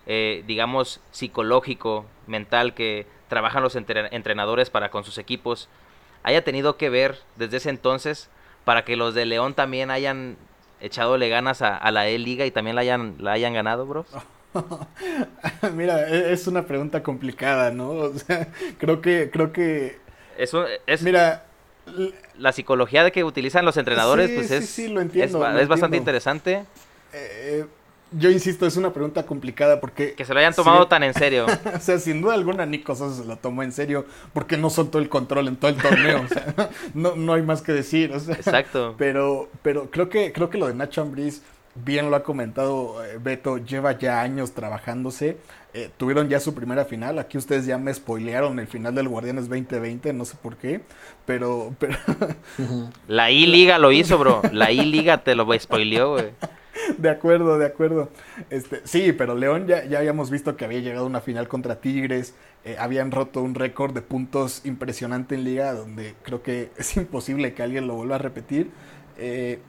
eh, 0.08 0.44
digamos, 0.48 1.02
psicológico, 1.12 2.06
mental, 2.28 2.74
que 2.74 3.06
trabajan 3.28 3.64
los 3.64 3.76
entrenadores 3.76 4.70
para 4.70 4.92
con 4.92 5.04
sus 5.04 5.18
equipos, 5.18 5.68
haya 6.24 6.44
tenido 6.44 6.78
que 6.78 6.90
ver 6.90 7.18
desde 7.36 7.58
ese 7.58 7.70
entonces 7.70 8.30
para 8.64 8.86
que 8.86 8.96
los 8.96 9.14
de 9.14 9.26
León 9.26 9.56
también 9.56 9.92
hayan 9.92 10.38
echadole 10.84 11.30
ganas 11.30 11.62
a, 11.62 11.90
la 11.92 12.08
E-Liga 12.08 12.46
y 12.46 12.52
también 12.52 12.76
la 12.76 12.82
hayan, 12.82 13.16
la 13.20 13.32
hayan 13.32 13.54
ganado, 13.54 13.86
bro? 13.86 14.06
Mira, 15.76 16.08
e, 16.10 16.34
es 16.34 16.46
una 16.48 16.66
pregunta 16.66 17.02
complicada, 17.02 17.72
¿no? 17.72 17.90
O 17.90 18.14
sea, 18.14 18.50
creo 18.78 19.02
que, 19.02 19.30
creo 19.32 19.52
que... 19.52 19.98
Eso 20.38 20.66
es... 20.86 21.02
Mira, 21.02 21.46
la 22.38 22.52
psicología 22.52 23.04
de 23.04 23.12
que 23.12 23.24
utilizan 23.24 23.66
los 23.66 23.78
entrenadores, 23.78 24.32
pues 24.32 24.52
es, 24.52 24.80
es, 24.80 25.68
bastante 25.68 25.98
interesante. 25.98 26.66
Eh, 27.14 27.66
yo 28.18 28.30
insisto, 28.30 28.66
es 28.66 28.78
una 28.78 28.94
pregunta 28.94 29.26
complicada 29.26 29.80
porque... 29.80 30.14
Que 30.14 30.26
se 30.26 30.34
lo 30.34 30.40
hayan 30.40 30.54
tomado 30.54 30.88
tan 30.88 31.04
en 31.04 31.14
serio. 31.14 31.46
o 31.76 31.80
sea, 31.80 32.00
sin 32.00 32.22
duda 32.22 32.34
alguna 32.34 32.66
Nico 32.66 32.96
Sosa 32.96 33.22
se 33.22 33.28
lo 33.28 33.38
tomó 33.38 33.64
en 33.64 33.72
serio 33.72 34.06
porque 34.34 34.58
no 34.58 34.70
soltó 34.70 35.00
el 35.00 35.10
control 35.10 35.48
en 35.48 35.56
todo 35.58 35.72
el 35.72 35.78
torneo. 35.78 36.22
o 36.22 36.28
sea, 36.28 36.70
no, 36.94 37.16
no 37.16 37.34
hay 37.34 37.42
más 37.42 37.62
que 37.62 37.72
decir. 37.72 38.12
Exacto. 38.14 38.96
Pero, 38.98 39.50
pero 39.62 39.90
creo 39.90 40.10
que, 40.10 40.32
creo 40.32 40.50
que 40.50 40.58
lo 40.58 40.68
de 40.68 40.74
Nacho 40.74 41.02
Ambriz, 41.02 41.44
bien 41.76 42.10
lo 42.10 42.16
ha 42.16 42.24
comentado 42.24 43.04
eh, 43.04 43.18
Beto, 43.20 43.58
lleva 43.58 43.98
ya 43.98 44.22
años 44.22 44.54
trabajándose. 44.54 45.38
Eh, 45.74 45.90
tuvieron 45.98 46.30
ya 46.30 46.40
su 46.40 46.54
primera 46.54 46.86
final. 46.86 47.18
Aquí 47.18 47.38
ustedes 47.38 47.66
ya 47.66 47.80
me 47.80 47.92
spoilearon 47.94 48.60
el 48.60 48.68
final 48.68 48.94
del 48.94 49.08
Guardianes 49.08 49.50
2020, 49.50 50.14
no 50.14 50.24
sé 50.24 50.38
por 50.40 50.56
qué, 50.56 50.82
pero... 51.26 51.74
pero... 51.80 51.98
La 53.08 53.32
I-Liga 53.32 53.80
lo 53.80 53.92
hizo, 53.92 54.20
bro. 54.20 54.44
La 54.52 54.72
I-Liga 54.72 55.24
te 55.24 55.34
lo 55.34 55.48
spoileó, 55.58 56.12
güey. 56.12 56.32
De 56.98 57.10
acuerdo, 57.10 57.58
de 57.58 57.66
acuerdo. 57.66 58.10
Este, 58.50 58.82
sí, 58.86 59.14
pero 59.14 59.36
León 59.36 59.68
ya, 59.68 59.86
ya 59.86 60.00
habíamos 60.00 60.30
visto 60.30 60.56
que 60.58 60.66
había 60.66 60.80
llegado 60.80 61.06
a 61.06 61.08
una 61.08 61.22
final 61.22 61.48
contra 61.48 61.80
Tigres. 61.80 62.34
Eh, 62.66 62.78
habían 62.80 63.12
roto 63.12 63.42
un 63.42 63.56
récord 63.56 63.94
de 63.94 64.02
puntos 64.02 64.62
impresionante 64.66 65.36
en 65.36 65.44
liga, 65.44 65.74
donde 65.74 66.16
creo 66.24 66.42
que 66.42 66.72
es 66.78 66.96
imposible 66.98 67.54
que 67.54 67.64
alguien 67.64 67.88
lo 67.88 67.96
vuelva 67.96 68.16
a 68.16 68.20
repetir. 68.20 68.72
Eh, 69.18 69.60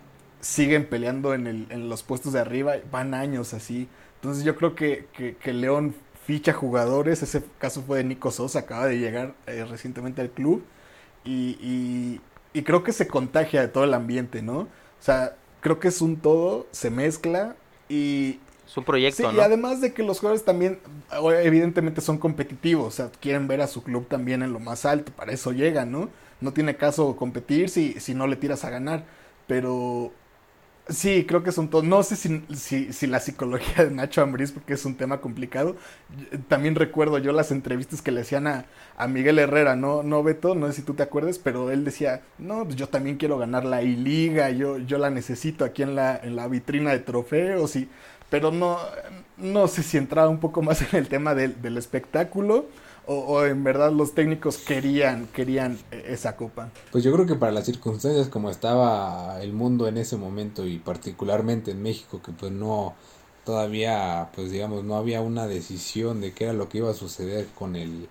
siguen 0.41 0.87
peleando 0.87 1.35
en, 1.35 1.47
el, 1.47 1.67
en 1.71 1.89
los 1.89 2.03
puestos 2.03 2.33
de 2.33 2.41
arriba, 2.41 2.75
van 2.91 3.15
años 3.15 3.55
así. 3.55 3.89
Entonces 4.17 4.45
yo 4.45 4.57
creo 4.57 4.75
que, 4.75 5.07
que, 5.41 5.53
León 5.53 5.95
ficha 6.27 6.53
jugadores, 6.53 7.23
ese 7.23 7.43
caso 7.59 7.83
fue 7.83 7.99
de 7.99 8.05
Nico 8.05 8.31
Sosa, 8.31 8.61
acaba 8.61 8.87
de 8.87 8.99
llegar 8.99 9.35
eh, 9.47 9.65
recientemente 9.69 10.23
al 10.23 10.31
club 10.31 10.65
y, 11.25 12.21
y, 12.55 12.63
creo 12.63 12.83
que 12.85 12.93
se 12.93 13.07
contagia 13.09 13.61
de 13.61 13.69
todo 13.69 13.85
el 13.85 13.95
ambiente, 13.95 14.43
¿no? 14.43 14.61
O 14.61 14.69
sea, 15.01 15.37
creo 15.65 15.81
que 15.81 15.89
es 15.89 16.03
un 16.03 16.17
todo, 16.17 16.67
se 16.73 16.91
mezcla 16.91 17.57
y, 17.89 18.39
Es 18.67 18.77
un 18.77 18.85
proyecto, 18.85 19.31
sí, 19.31 19.37
Y 19.37 19.41
además 19.41 19.81
de 19.81 19.95
que 19.95 20.03
los 20.03 20.21
jugadores 20.21 20.45
también, 20.45 20.79
evidentemente, 21.43 22.03
son 22.03 22.19
competitivos. 22.19 22.87
O 22.87 22.91
sea, 22.91 23.11
quieren 23.19 23.49
ver 23.49 23.63
a 23.63 23.67
su 23.67 23.83
club 23.83 24.07
también 24.07 24.43
en 24.43 24.53
lo 24.53 24.61
más 24.61 24.85
alto. 24.85 25.11
Para 25.11 25.33
eso 25.33 25.53
llegan, 25.53 25.91
¿no? 25.91 26.11
No 26.43 26.53
tiene 26.53 26.77
caso 26.77 27.17
competir 27.17 27.71
si, 27.71 27.95
si 27.99 28.15
no 28.15 28.27
le 28.27 28.37
tiras 28.37 28.63
a 28.65 28.71
ganar. 28.71 29.07
Pero 29.47 30.13
Sí, 30.89 31.25
creo 31.27 31.43
que 31.43 31.51
son 31.51 31.71
todos. 31.71 31.85
No 31.85 32.03
sé 32.03 32.15
si, 32.15 32.43
si, 32.93 33.07
la 33.07 33.19
psicología 33.19 33.85
de 33.87 33.91
Nacho 33.91 34.21
Ambriz, 34.21 34.53
porque 34.53 34.75
es 34.75 34.85
un 34.85 34.97
tema 34.97 35.21
complicado. 35.21 35.77
También 36.49 36.75
recuerdo 36.75 37.17
yo 37.19 37.33
las 37.33 37.51
entrevistas 37.53 38.03
que 38.03 38.11
le 38.13 38.21
hacían 38.21 38.47
a, 38.47 38.67
a, 38.99 39.09
Miguel 39.09 39.39
Herrera, 39.39 39.77
¿no? 39.77 40.03
No, 40.03 40.23
Beto, 40.23 40.55
no 40.55 40.67
sé 40.67 40.75
si 40.75 40.83
tú 40.83 40.93
te 40.93 41.03
acuerdas, 41.03 41.39
pero 41.39 41.71
él 41.71 41.85
decía, 41.85 42.21
no, 42.39 42.65
pues 42.65 42.77
yo 42.77 42.89
también 42.89 43.17
quiero 43.17 43.39
ganar 43.39 43.65
la 43.65 43.83
I-Liga, 43.83 44.51
yo, 44.51 44.77
yo 44.77 44.99
la 44.99 45.09
necesito 45.09 45.65
aquí 45.65 45.83
en 45.83 45.95
la, 45.95 46.19
en 46.23 46.37
la 46.37 46.49
vitrina 46.49 46.91
de 46.91 46.99
trofeos, 46.99 47.77
y, 47.77 47.89
pero 48.29 48.51
no, 48.51 48.79
no 49.39 49.69
sé 49.69 49.83
si 49.83 49.97
entraba 49.97 50.29
un 50.29 50.41
poco 50.41 50.61
más 50.61 50.83
en 50.83 50.99
el 50.99 51.09
tema 51.09 51.35
del, 51.35 51.63
del 51.63 51.79
espectáculo 51.79 52.67
o, 53.07 53.45
en 53.45 53.65
verdad 53.65 53.93
los 53.93 54.15
técnicos 54.15 54.59
querían, 54.59 55.27
querían 55.27 55.79
esa 55.91 56.37
copa? 56.37 56.71
Pues 56.91 57.05
yo 57.05 57.13
creo 57.13 57.27
que 57.27 57.35
para 57.35 57.53
las 57.53 57.67
circunstancias 57.67 58.29
como 58.29 58.51
estaba 58.51 59.43
el 59.43 59.53
mundo 59.53 59.89
en 59.89 59.99
ese 59.99 60.17
momento 60.17 60.67
y 60.67 60.79
particularmente 60.79 61.71
en 61.71 61.83
México, 61.83 62.21
que 62.23 62.33
pues 62.33 62.53
no, 62.53 62.95
todavía, 63.45 64.31
pues 64.35 64.51
digamos, 64.51 64.85
no 64.85 64.97
había 64.97 65.21
una 65.21 65.47
decisión 65.47 66.21
de 66.21 66.33
qué 66.33 66.45
era 66.45 66.53
lo 66.53 66.69
que 66.69 66.79
iba 66.79 66.91
a 66.91 66.95
suceder 66.95 67.47
con 67.55 67.77
el, 67.77 68.09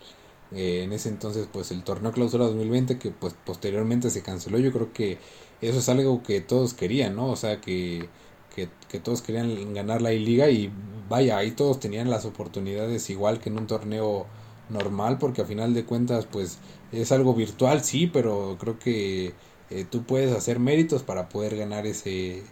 eh, 0.51 0.83
en 0.83 0.93
ese 0.93 1.09
entonces, 1.09 1.47
pues 1.51 1.71
el 1.71 1.83
torneo 1.83 2.11
clausura 2.11 2.45
2020, 2.45 2.99
que 2.99 3.11
pues 3.11 3.35
posteriormente 3.45 4.09
se 4.09 4.21
canceló, 4.21 4.59
yo 4.59 4.71
creo 4.71 4.93
que 4.93 5.17
eso 5.61 5.79
es 5.79 5.89
algo 5.89 6.23
que 6.23 6.41
todos 6.41 6.73
querían, 6.73 7.15
¿no? 7.15 7.27
O 7.29 7.35
sea, 7.35 7.61
que, 7.61 8.09
que, 8.55 8.69
que 8.89 8.99
todos 8.99 9.21
querían 9.21 9.73
ganar 9.73 10.01
la 10.01 10.13
I-Liga 10.13 10.49
y 10.49 10.71
vaya, 11.09 11.37
ahí 11.37 11.51
todos 11.51 11.79
tenían 11.79 12.09
las 12.09 12.25
oportunidades 12.25 13.09
igual 13.09 13.39
que 13.39 13.49
en 13.49 13.57
un 13.57 13.67
torneo 13.67 14.27
normal 14.69 15.17
porque 15.19 15.41
a 15.41 15.45
final 15.45 15.73
de 15.73 15.85
cuentas 15.85 16.25
pues 16.25 16.59
es 16.91 17.11
algo 17.11 17.33
virtual 17.35 17.83
sí 17.83 18.07
pero 18.07 18.57
creo 18.59 18.79
que 18.79 19.33
eh, 19.69 19.85
tú 19.89 20.03
puedes 20.03 20.33
hacer 20.35 20.59
méritos 20.59 21.03
para 21.03 21.29
poder 21.29 21.55
ganar 21.57 21.85
ese 21.87 22.43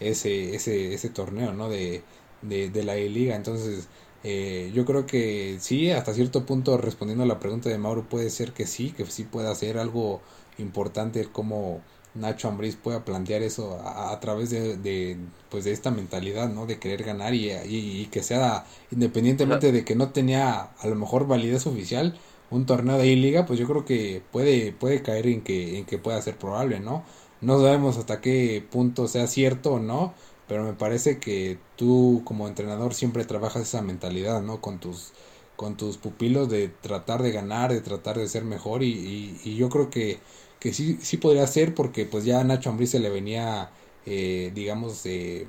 ese 0.00 0.54
ese, 0.54 0.94
ese 0.94 1.10
torneo 1.10 1.52
no 1.52 1.68
de, 1.68 2.02
de, 2.42 2.70
de 2.70 2.84
la 2.84 2.94
liga 2.94 3.36
entonces 3.36 3.88
eh, 4.22 4.70
yo 4.74 4.84
creo 4.84 5.06
que 5.06 5.56
sí 5.60 5.90
hasta 5.90 6.12
cierto 6.14 6.44
punto 6.46 6.76
respondiendo 6.76 7.24
a 7.24 7.26
la 7.26 7.38
pregunta 7.40 7.68
de 7.68 7.78
Mauro 7.78 8.08
puede 8.08 8.30
ser 8.30 8.52
que 8.52 8.66
sí 8.66 8.92
que 8.92 9.04
sí 9.06 9.24
pueda 9.24 9.54
ser 9.54 9.78
algo 9.78 10.20
importante 10.58 11.26
como 11.26 11.80
Nacho 12.14 12.48
Ambriz 12.48 12.76
pueda 12.76 13.04
plantear 13.04 13.42
eso 13.42 13.80
a, 13.84 14.18
través 14.20 14.50
de, 14.50 15.16
pues 15.48 15.64
de 15.64 15.72
esta 15.72 15.90
mentalidad, 15.90 16.48
¿no? 16.48 16.66
De 16.66 16.78
querer 16.78 17.04
ganar 17.04 17.34
y, 17.34 17.50
y, 17.52 18.06
que 18.06 18.22
sea 18.22 18.66
independientemente 18.90 19.72
de 19.72 19.84
que 19.84 19.94
no 19.94 20.10
tenía 20.10 20.70
a 20.78 20.86
lo 20.88 20.96
mejor 20.96 21.26
validez 21.26 21.66
oficial 21.66 22.18
un 22.50 22.66
torneo 22.66 22.98
de 22.98 23.06
I-Liga, 23.06 23.46
pues 23.46 23.58
yo 23.60 23.66
creo 23.68 23.84
que 23.84 24.22
puede 24.32 24.72
puede 24.72 25.02
caer 25.02 25.26
en 25.28 25.42
que 25.42 25.78
en 25.78 25.84
que 25.86 25.98
pueda 25.98 26.20
ser 26.22 26.36
probable, 26.36 26.80
¿no? 26.80 27.04
No 27.40 27.60
sabemos 27.60 27.96
hasta 27.96 28.20
qué 28.20 28.64
punto 28.70 29.08
sea 29.08 29.26
cierto 29.26 29.74
o 29.74 29.78
no, 29.80 30.14
pero 30.48 30.64
me 30.64 30.72
parece 30.74 31.18
que 31.20 31.58
tú 31.76 32.22
como 32.24 32.48
entrenador 32.48 32.94
siempre 32.94 33.24
trabajas 33.24 33.62
esa 33.62 33.82
mentalidad, 33.82 34.42
¿no? 34.42 34.60
Con 34.60 34.80
tus 34.80 35.12
con 35.56 35.76
tus 35.76 35.96
pupilos 35.98 36.48
de 36.48 36.68
tratar 36.68 37.22
de 37.22 37.32
ganar, 37.32 37.72
de 37.72 37.80
tratar 37.82 38.18
de 38.18 38.28
ser 38.28 38.44
mejor 38.44 38.82
y, 38.82 39.38
y 39.44 39.56
yo 39.56 39.68
creo 39.68 39.90
que 39.90 40.18
que 40.60 40.72
sí, 40.72 40.98
sí 41.00 41.16
podría 41.16 41.46
ser 41.46 41.74
porque 41.74 42.04
pues 42.04 42.24
ya 42.24 42.40
a 42.40 42.44
Nacho 42.44 42.70
Ambriz 42.70 42.90
se 42.90 43.00
le 43.00 43.08
venía, 43.10 43.70
eh, 44.06 44.52
digamos, 44.54 45.04
eh, 45.06 45.46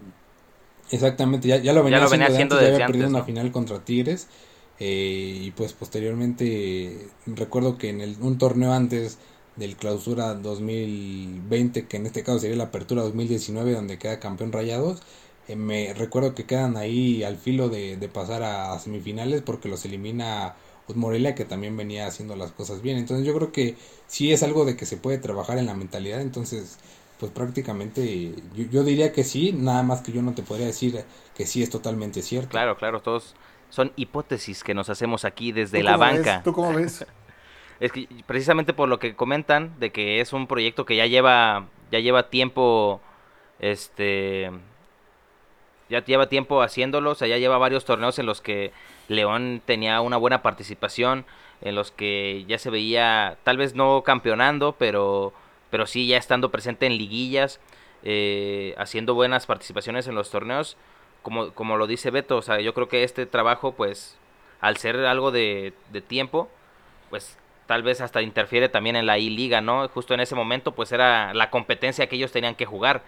exactamente, 0.90 1.48
ya, 1.48 1.58
ya 1.58 1.74
lo 1.74 1.84
venía, 1.84 2.04
haciendo, 2.04 2.56
de 2.56 2.74
había 2.74 2.88
perdido 2.88 3.10
una 3.10 3.24
final 3.24 3.52
contra 3.52 3.84
Tigres 3.84 4.28
eh, 4.80 5.40
y 5.44 5.52
pues 5.52 5.74
posteriormente 5.74 7.10
recuerdo 7.28 7.78
que 7.78 7.90
en 7.90 8.02
el, 8.02 8.16
un 8.22 8.38
torneo 8.38 8.72
antes 8.72 9.20
del 9.58 9.76
clausura 9.76 10.34
2020, 10.34 11.88
que 11.88 11.98
en 11.98 12.06
este 12.06 12.24
caso 12.24 12.40
sería 12.40 12.56
la 12.56 12.66
apertura 12.66 13.04
2019 13.04 13.74
donde 13.74 14.00
queda 14.00 14.20
campeón 14.20 14.54
Rayados, 14.54 15.02
me 15.54 15.94
recuerdo 15.94 16.34
que 16.34 16.46
quedan 16.46 16.78
ahí 16.78 17.24
al 17.24 17.36
filo 17.36 17.68
de, 17.68 17.98
de 17.98 18.08
pasar 18.08 18.44
a 18.44 18.80
semifinales 18.80 19.42
porque 19.42 19.68
los 19.68 19.84
elimina 19.84 20.56
pues, 20.92 20.98
Morelia 20.98 21.36
que 21.36 21.46
también 21.46 21.78
venía 21.78 22.06
haciendo 22.06 22.36
las 22.36 22.52
cosas 22.52 22.82
bien. 22.82 22.98
Entonces 22.98 23.26
yo 23.26 23.34
creo 23.34 23.52
que 23.54 23.76
sí 24.08 24.34
es 24.34 24.44
algo 24.44 24.66
de 24.66 24.76
que 24.76 24.86
se 24.86 24.98
puede 24.98 25.18
trabajar 25.18 25.58
en 25.58 25.66
la 25.66 25.74
mentalidad. 25.74 26.20
Entonces, 26.20 26.78
pues 27.18 27.32
prácticamente 27.32 28.34
yo, 28.72 28.84
diría 28.84 29.14
que 29.14 29.24
sí, 29.24 29.54
nada 29.54 29.84
más 29.84 30.02
que 30.02 30.12
yo 30.12 30.22
no 30.22 30.34
te 30.34 30.44
podría 30.44 30.68
decir 30.68 31.06
que 31.34 31.46
sí 31.46 31.64
es 31.64 31.70
totalmente 31.70 32.22
cierto. 32.22 32.50
Claro, 32.50 32.76
claro, 32.76 33.02
todos 33.02 33.36
son 33.70 33.94
hipótesis 33.96 34.64
que 34.64 34.74
nos 34.74 34.90
hacemos 34.90 35.24
aquí 35.24 35.54
desde 35.54 35.82
la 35.82 35.96
banca. 35.96 36.42
¿Tú 36.44 36.52
cómo 36.52 36.74
ves? 36.74 37.06
es 37.80 37.92
que 37.94 38.08
precisamente 38.28 38.74
por 38.74 38.90
lo 38.90 39.00
que 39.00 39.16
comentan 39.16 39.80
de 39.80 39.92
que 39.92 40.20
es 40.20 40.34
un 40.34 40.46
proyecto 40.46 40.86
que 40.86 40.98
ya 40.98 41.06
lleva 41.06 41.68
ya 41.90 42.00
lleva 42.00 42.30
tiempo 42.30 43.02
este 43.60 44.52
ya 45.92 46.04
lleva 46.04 46.28
tiempo 46.30 46.62
haciéndolo, 46.62 47.12
o 47.12 47.16
sea, 47.16 47.28
ya 47.28 47.38
lleva 47.38 47.58
varios 47.58 47.84
torneos 47.84 48.18
en 48.18 48.26
los 48.26 48.40
que 48.40 48.72
León 49.12 49.62
tenía 49.66 50.02
una 50.02 50.18
buena 50.18 50.42
participación, 50.42 51.26
en 51.62 51.76
los 51.76 51.92
que 51.92 52.46
ya 52.48 52.58
se 52.58 52.70
veía, 52.70 53.38
tal 53.44 53.58
vez 53.58 53.76
no 53.76 54.04
campeonando, 54.04 54.76
pero, 54.78 55.34
pero 55.70 55.86
sí 55.86 56.08
ya 56.08 56.18
estando 56.18 56.50
presente 56.50 56.86
en 56.86 56.98
liguillas, 56.98 57.60
eh, 58.04 58.74
haciendo 58.78 59.14
buenas 59.14 59.46
participaciones 59.46 60.08
en 60.08 60.16
los 60.16 60.32
torneos, 60.32 60.78
como, 61.22 61.52
como 61.54 61.78
lo 61.78 61.86
dice 61.88 62.10
Beto, 62.10 62.38
o 62.38 62.42
sea, 62.42 62.60
yo 62.62 62.74
creo 62.74 62.88
que 62.88 63.04
este 63.04 63.26
trabajo, 63.28 63.74
pues, 63.74 64.18
al 64.60 64.78
ser 64.78 64.98
algo 65.06 65.32
de, 65.32 65.74
tiempo, 66.08 66.50
pues 67.10 67.38
tal 67.68 67.84
vez 67.84 68.02
hasta 68.02 68.22
interfiere 68.22 68.70
también 68.70 68.96
en 68.96 69.06
la 69.06 69.18
I-Liga, 69.18 69.62
¿no? 69.62 69.88
Justo 69.90 70.14
en 70.14 70.20
ese 70.20 70.36
momento, 70.36 70.74
pues 70.74 70.92
era 70.92 71.34
la 71.34 71.50
competencia 71.50 72.08
que 72.08 72.16
ellos 72.16 72.32
tenían 72.32 72.56
que 72.56 72.66
jugar, 72.66 73.04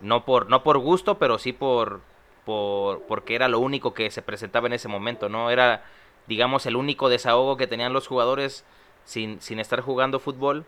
no 0.00 0.24
por, 0.24 0.48
no 0.48 0.62
por 0.62 0.78
gusto, 0.78 1.18
pero 1.18 1.38
sí 1.38 1.52
por, 1.52 2.00
porque 2.48 3.34
era 3.34 3.48
lo 3.48 3.60
único 3.60 3.94
que 3.94 4.10
se 4.10 4.22
presentaba 4.22 4.66
en 4.66 4.72
ese 4.72 4.88
momento, 4.88 5.28
¿no? 5.28 5.50
Era, 5.50 5.84
digamos, 6.26 6.66
el 6.66 6.76
único 6.76 7.08
desahogo 7.08 7.56
que 7.56 7.66
tenían 7.66 7.92
los 7.92 8.06
jugadores 8.06 8.64
sin, 9.04 9.40
sin 9.40 9.58
estar 9.58 9.80
jugando 9.80 10.18
fútbol, 10.18 10.64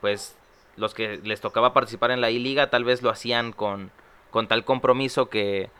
pues 0.00 0.36
los 0.76 0.94
que 0.94 1.18
les 1.24 1.40
tocaba 1.40 1.72
participar 1.72 2.10
en 2.10 2.20
la 2.20 2.30
I-Liga 2.30 2.70
tal 2.70 2.84
vez 2.84 3.02
lo 3.02 3.10
hacían 3.10 3.52
con, 3.52 3.90
con 4.30 4.46
tal 4.48 4.64
compromiso 4.64 5.28
que, 5.28 5.70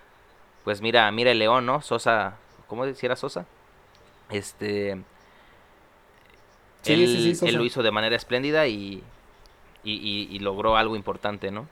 pues 0.64 0.80
mira, 0.80 1.10
mira 1.10 1.30
el 1.30 1.38
León, 1.38 1.66
¿no? 1.66 1.82
Sosa, 1.82 2.36
¿cómo 2.66 2.86
decía 2.86 3.14
Sosa? 3.16 3.46
Este... 4.30 4.92
él, 6.84 7.38
él, 7.42 7.54
lo 7.56 7.64
hizo 7.64 7.82
de 7.82 7.90
manera 7.90 8.16
espléndida 8.16 8.66
y, 8.66 9.02
y, 9.84 10.28
y 10.30 10.38
logró 10.38 10.76
algo 10.76 10.96
importante, 10.96 11.50
¿no? 11.50 11.68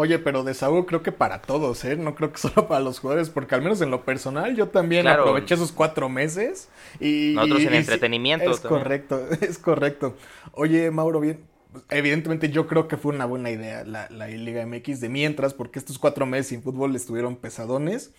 Oye, 0.00 0.18
pero 0.18 0.44
desahogo 0.44 0.86
creo 0.86 1.02
que 1.02 1.12
para 1.12 1.42
todos, 1.42 1.84
¿eh? 1.84 1.94
No 1.94 2.14
creo 2.14 2.32
que 2.32 2.38
solo 2.40 2.66
para 2.66 2.80
los 2.80 3.00
jugadores, 3.00 3.28
porque 3.28 3.54
al 3.54 3.60
menos 3.60 3.82
en 3.82 3.90
lo 3.90 4.02
personal 4.06 4.56
yo 4.56 4.68
también 4.68 5.06
aproveché 5.06 5.56
esos 5.56 5.72
cuatro 5.72 6.08
meses 6.08 6.70
y... 6.98 7.34
Nosotros 7.34 7.64
en 7.64 7.74
entretenimiento. 7.74 8.50
Es 8.50 8.60
correcto, 8.60 9.28
es 9.42 9.58
correcto. 9.58 10.16
Oye, 10.52 10.90
Mauro, 10.90 11.20
bien, 11.20 11.44
evidentemente 11.90 12.48
yo 12.48 12.66
creo 12.66 12.88
que 12.88 12.96
fue 12.96 13.14
una 13.14 13.26
buena 13.26 13.50
idea 13.50 13.84
la, 13.84 14.08
la 14.08 14.26
Liga 14.28 14.64
MX 14.64 15.00
de 15.00 15.10
mientras, 15.10 15.52
porque 15.52 15.78
estos 15.78 15.98
cuatro 15.98 16.24
meses 16.24 16.46
sin 16.46 16.62
fútbol 16.62 16.96
estuvieron 16.96 17.36
pesadones. 17.36 18.14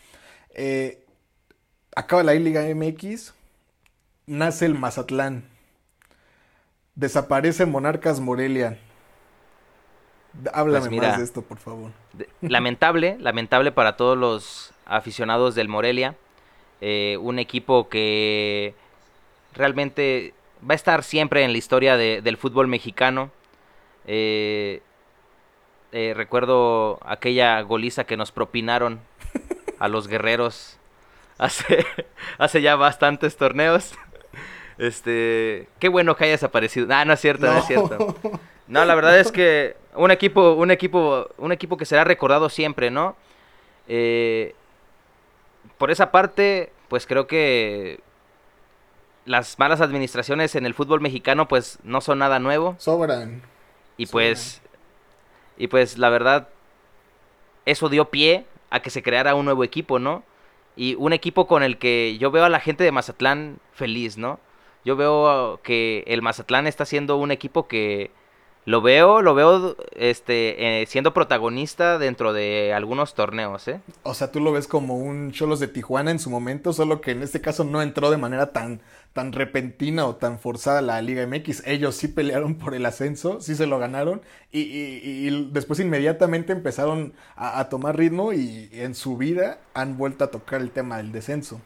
Eh, 0.53 1.03
acaba 1.95 2.21
la 2.21 2.35
Liga 2.35 2.61
MX, 2.75 3.33
nace 4.27 4.67
el 4.67 4.75
Mazatlán, 4.77 5.45
desaparece 6.93 7.65
Monarcas 7.65 8.19
Morelia 8.19 8.77
Háblame 10.53 10.87
pues 10.87 11.01
más 11.01 11.17
de 11.17 11.23
esto, 11.23 11.41
por 11.41 11.57
favor. 11.57 11.91
Lamentable, 12.41 13.17
lamentable 13.19 13.71
para 13.71 13.97
todos 13.97 14.17
los 14.17 14.73
aficionados 14.85 15.55
del 15.55 15.67
Morelia. 15.67 16.15
Eh, 16.79 17.17
un 17.21 17.37
equipo 17.37 17.89
que 17.89 18.73
realmente 19.53 20.33
va 20.67 20.73
a 20.73 20.75
estar 20.75 21.03
siempre 21.03 21.43
en 21.43 21.51
la 21.51 21.57
historia 21.57 21.97
del 21.97 22.37
fútbol 22.37 22.67
mexicano. 22.67 23.29
Eh, 24.07 24.81
eh, 25.91 26.13
recuerdo 26.15 26.99
aquella 27.05 27.59
goliza 27.61 28.05
que 28.05 28.17
nos 28.17 28.31
propinaron 28.31 29.01
a 29.79 29.89
los 29.89 30.07
guerreros 30.07 30.77
hace, 31.37 31.85
hace 32.37 32.61
ya 32.61 32.75
bastantes 32.75 33.35
torneos. 33.35 33.93
Este, 34.77 35.67
qué 35.79 35.89
bueno 35.89 36.15
que 36.15 36.23
hayas 36.23 36.43
aparecido. 36.43 36.87
Ah, 36.89 37.05
no 37.05 37.13
es 37.13 37.19
cierto, 37.19 37.45
no 37.45 37.59
es 37.59 37.65
cierto. 37.65 38.15
No, 38.67 38.85
la 38.85 38.95
verdad 38.95 39.19
es 39.19 39.31
que 39.31 39.75
un 39.95 40.11
equipo, 40.11 40.53
un 40.53 40.71
equipo, 40.71 41.27
un 41.37 41.51
equipo 41.51 41.77
que 41.77 41.85
será 41.85 42.03
recordado 42.03 42.49
siempre, 42.49 42.91
¿no? 42.91 43.15
Eh, 43.87 44.55
por 45.77 45.91
esa 45.91 46.11
parte, 46.11 46.71
pues 46.87 47.05
creo 47.07 47.27
que 47.27 47.99
las 49.25 49.57
malas 49.59 49.81
administraciones 49.81 50.55
en 50.55 50.65
el 50.65 50.73
fútbol 50.73 51.01
mexicano, 51.01 51.47
pues 51.47 51.79
no 51.83 52.01
son 52.01 52.19
nada 52.19 52.39
nuevo. 52.39 52.75
Sobran. 52.77 53.41
Y 53.97 54.07
pues, 54.07 54.61
y 55.57 55.67
pues 55.67 55.97
la 55.97 56.09
verdad, 56.09 56.49
eso 57.65 57.89
dio 57.89 58.09
pie 58.09 58.45
a 58.69 58.81
que 58.81 58.89
se 58.89 59.03
creara 59.03 59.35
un 59.35 59.45
nuevo 59.45 59.63
equipo, 59.63 59.99
¿no? 59.99 60.23
y 60.75 60.95
un 60.95 61.13
equipo 61.13 61.47
con 61.47 61.63
el 61.63 61.77
que 61.77 62.17
yo 62.17 62.31
veo 62.31 62.45
a 62.45 62.49
la 62.49 62.59
gente 62.59 62.83
de 62.83 62.91
Mazatlán 62.91 63.59
feliz, 63.73 64.17
¿no? 64.17 64.39
Yo 64.83 64.95
veo 64.95 65.59
que 65.63 66.03
el 66.07 66.21
Mazatlán 66.21 66.65
está 66.65 66.85
siendo 66.85 67.17
un 67.17 67.31
equipo 67.31 67.67
que 67.67 68.11
lo 68.65 68.81
veo, 68.81 69.21
lo 69.21 69.33
veo 69.33 69.75
este, 69.95 70.81
eh, 70.81 70.85
siendo 70.85 71.13
protagonista 71.13 71.97
dentro 71.97 72.31
de 72.31 72.73
algunos 72.73 73.15
torneos, 73.15 73.67
¿eh? 73.67 73.81
O 74.03 74.13
sea, 74.13 74.31
tú 74.31 74.39
lo 74.39 74.51
ves 74.51 74.67
como 74.67 74.97
un 74.97 75.31
Cholos 75.31 75.59
de 75.59 75.67
Tijuana 75.67 76.11
en 76.11 76.19
su 76.19 76.29
momento, 76.29 76.71
solo 76.71 77.01
que 77.01 77.11
en 77.11 77.23
este 77.23 77.41
caso 77.41 77.63
no 77.63 77.81
entró 77.81 78.11
de 78.11 78.17
manera 78.17 78.51
tan, 78.51 78.81
tan 79.13 79.31
repentina 79.31 80.05
o 80.05 80.15
tan 80.15 80.37
forzada 80.37 80.83
la 80.83 81.01
Liga 81.01 81.25
MX. 81.25 81.65
Ellos 81.65 81.95
sí 81.95 82.07
pelearon 82.07 82.55
por 82.55 82.75
el 82.75 82.85
ascenso, 82.85 83.41
sí 83.41 83.55
se 83.55 83.65
lo 83.65 83.79
ganaron 83.79 84.21
y, 84.51 84.59
y, 84.59 85.49
después 85.51 85.79
inmediatamente 85.79 86.53
empezaron 86.53 87.13
a 87.35 87.67
tomar 87.69 87.97
ritmo 87.97 88.31
y 88.31 88.69
en 88.73 88.93
su 88.93 89.17
vida 89.17 89.59
han 89.73 89.97
vuelto 89.97 90.23
a 90.23 90.31
tocar 90.31 90.61
el 90.61 90.69
tema 90.69 90.97
del 90.97 91.11
descenso 91.11 91.59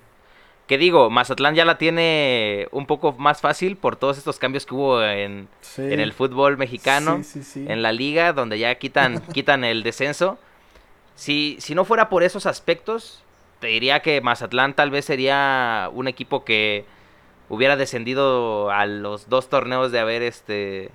que 0.67 0.78
digo, 0.78 1.10
Mazatlán 1.10 1.54
ya 1.54 1.63
la 1.63 1.78
tiene 1.78 2.67
un 2.71 2.88
poco 2.88 3.13
más 3.13 3.41
fácil 3.41 3.78
por 3.78 3.95
todos 3.97 4.17
estos 4.17 4.39
cambios 4.39 4.65
que 4.65 4.73
hubo 4.73 5.04
en, 5.04 5.47
en 5.78 5.99
el 5.99 6.12
fútbol 6.12 6.58
mexicano, 6.58 7.21
en 7.56 7.82
la 7.84 7.91
liga, 7.91 8.34
donde 8.34 8.58
ya 8.58 8.73
quitan, 8.75 9.19
quitan 9.34 9.63
el 9.63 9.84
descenso. 9.84 10.39
Si, 11.15 11.58
si 11.60 11.75
no 11.75 11.86
fuera 11.86 12.10
por 12.10 12.23
esos 12.23 12.47
aspectos, 12.47 13.23
te 13.60 13.67
diría 13.67 14.01
que 14.01 14.21
Mazatlán 14.21 14.73
tal 14.73 14.89
vez 14.89 15.06
sería 15.06 15.89
un 15.93 16.08
equipo 16.08 16.43
que 16.43 16.86
hubiera 17.47 17.75
descendido 17.75 18.71
a 18.71 18.88
los 18.88 19.30
dos 19.30 19.49
torneos 19.49 19.91
de 19.91 19.99
haber 19.99 20.23
este 20.23 20.89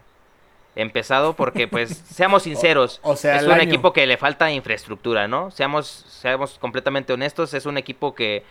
empezado 0.76 1.34
porque 1.34 1.68
pues 1.68 1.90
seamos 2.12 2.44
sinceros 2.44 3.00
o, 3.02 3.16
sea, 3.16 3.36
es 3.36 3.42
un 3.44 3.60
equipo 3.60 3.92
que 3.92 4.06
le 4.06 4.16
falta 4.16 4.50
infraestructura 4.50 5.26
no 5.26 5.50
seamos 5.50 5.86
seamos 5.86 6.58
completamente 6.58 7.12
honestos 7.12 7.54
es 7.54 7.66
un 7.66 7.76
equipo 7.76 8.14
que 8.14 8.44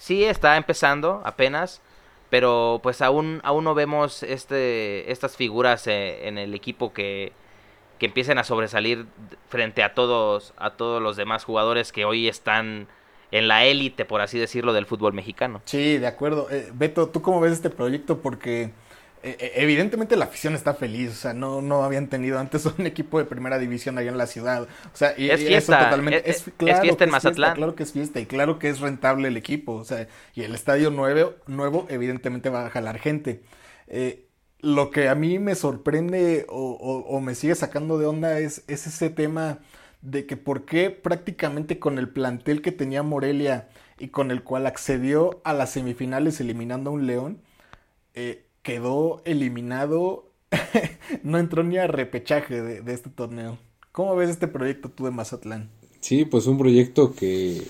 sí 0.00 0.24
está 0.24 0.56
empezando 0.56 1.20
apenas, 1.24 1.82
pero 2.30 2.80
pues 2.82 3.02
aún, 3.02 3.40
aún 3.44 3.64
no 3.64 3.74
vemos 3.74 4.22
este, 4.22 5.12
estas 5.12 5.36
figuras 5.36 5.86
eh, 5.86 6.26
en 6.26 6.38
el 6.38 6.54
equipo 6.54 6.94
que, 6.94 7.32
que 7.98 8.06
empiecen 8.06 8.38
a 8.38 8.44
sobresalir 8.44 9.06
frente 9.48 9.82
a 9.82 9.94
todos, 9.94 10.54
a 10.56 10.70
todos 10.70 11.02
los 11.02 11.16
demás 11.16 11.44
jugadores 11.44 11.92
que 11.92 12.06
hoy 12.06 12.28
están 12.28 12.88
en 13.30 13.46
la 13.46 13.66
élite, 13.66 14.06
por 14.06 14.22
así 14.22 14.38
decirlo, 14.38 14.72
del 14.72 14.86
fútbol 14.86 15.12
mexicano. 15.12 15.60
Sí, 15.66 15.98
de 15.98 16.06
acuerdo. 16.06 16.48
Eh, 16.50 16.70
Beto, 16.72 17.10
¿tú 17.10 17.20
cómo 17.20 17.40
ves 17.40 17.52
este 17.52 17.68
proyecto? 17.68 18.20
Porque 18.20 18.72
evidentemente 19.22 20.16
la 20.16 20.24
afición 20.24 20.54
está 20.54 20.74
feliz, 20.74 21.10
o 21.10 21.14
sea, 21.14 21.34
no, 21.34 21.60
no 21.60 21.84
habían 21.84 22.08
tenido 22.08 22.38
antes 22.38 22.64
un 22.78 22.86
equipo 22.86 23.18
de 23.18 23.24
primera 23.24 23.58
división 23.58 23.98
allá 23.98 24.10
en 24.10 24.18
la 24.18 24.26
ciudad. 24.26 24.62
O 24.62 24.96
sea, 24.96 25.14
y, 25.16 25.30
es 25.30 25.40
fiesta, 25.40 25.84
totalmente, 25.84 26.30
es, 26.30 26.44
fiesta 26.58 27.04
en 27.04 27.10
Mazatlán. 27.10 27.54
claro 27.54 27.74
que 27.74 27.82
es 27.82 27.92
fiesta 27.92 28.20
y 28.20 28.26
claro 28.26 28.58
que 28.58 28.68
es 28.68 28.80
rentable 28.80 29.28
el 29.28 29.36
equipo, 29.36 29.74
o 29.74 29.84
sea, 29.84 30.08
y 30.34 30.42
el 30.42 30.54
estadio 30.54 30.90
nuevo, 30.90 31.34
nuevo 31.46 31.86
evidentemente 31.90 32.48
va 32.48 32.66
a 32.66 32.70
jalar 32.70 32.98
gente. 32.98 33.42
Eh, 33.88 34.26
lo 34.60 34.90
que 34.90 35.08
a 35.08 35.14
mí 35.14 35.38
me 35.38 35.54
sorprende 35.54 36.46
o, 36.48 36.72
o, 36.74 37.20
me 37.20 37.34
sigue 37.34 37.54
sacando 37.54 37.98
de 37.98 38.06
onda 38.06 38.38
es, 38.38 38.62
es 38.68 38.86
ese 38.86 39.08
tema 39.08 39.58
de 40.02 40.26
que 40.26 40.36
por 40.36 40.64
qué 40.64 40.90
prácticamente 40.90 41.78
con 41.78 41.98
el 41.98 42.08
plantel 42.08 42.62
que 42.62 42.72
tenía 42.72 43.02
Morelia 43.02 43.68
y 43.98 44.08
con 44.08 44.30
el 44.30 44.42
cual 44.42 44.66
accedió 44.66 45.40
a 45.44 45.52
las 45.52 45.70
semifinales 45.70 46.40
eliminando 46.40 46.90
a 46.90 46.92
un 46.92 47.06
León, 47.06 47.42
eh, 48.14 48.46
quedó 48.62 49.22
eliminado, 49.24 50.30
no 51.22 51.38
entró 51.38 51.62
ni 51.62 51.76
a 51.78 51.86
repechaje 51.86 52.60
de, 52.62 52.92
este 52.92 53.10
torneo. 53.10 53.58
¿Cómo 53.92 54.14
ves 54.16 54.30
este 54.30 54.48
proyecto 54.48 54.90
tú 54.90 55.04
de 55.04 55.10
Mazatlán? 55.10 55.70
Sí, 56.00 56.24
pues 56.24 56.46
un 56.46 56.58
proyecto 56.58 57.14
que, 57.14 57.62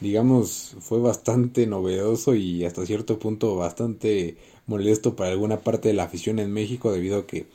digamos, 0.00 0.76
fue 0.80 1.00
bastante 1.00 1.66
novedoso 1.66 2.34
y 2.34 2.64
hasta 2.64 2.86
cierto 2.86 3.18
punto 3.18 3.56
bastante 3.56 4.36
molesto 4.66 5.16
para 5.16 5.30
alguna 5.30 5.60
parte 5.60 5.88
de 5.88 5.94
la 5.94 6.04
afición 6.04 6.38
en 6.38 6.52
México 6.52 6.92
debido 6.92 7.18
a 7.18 7.26
que 7.26 7.46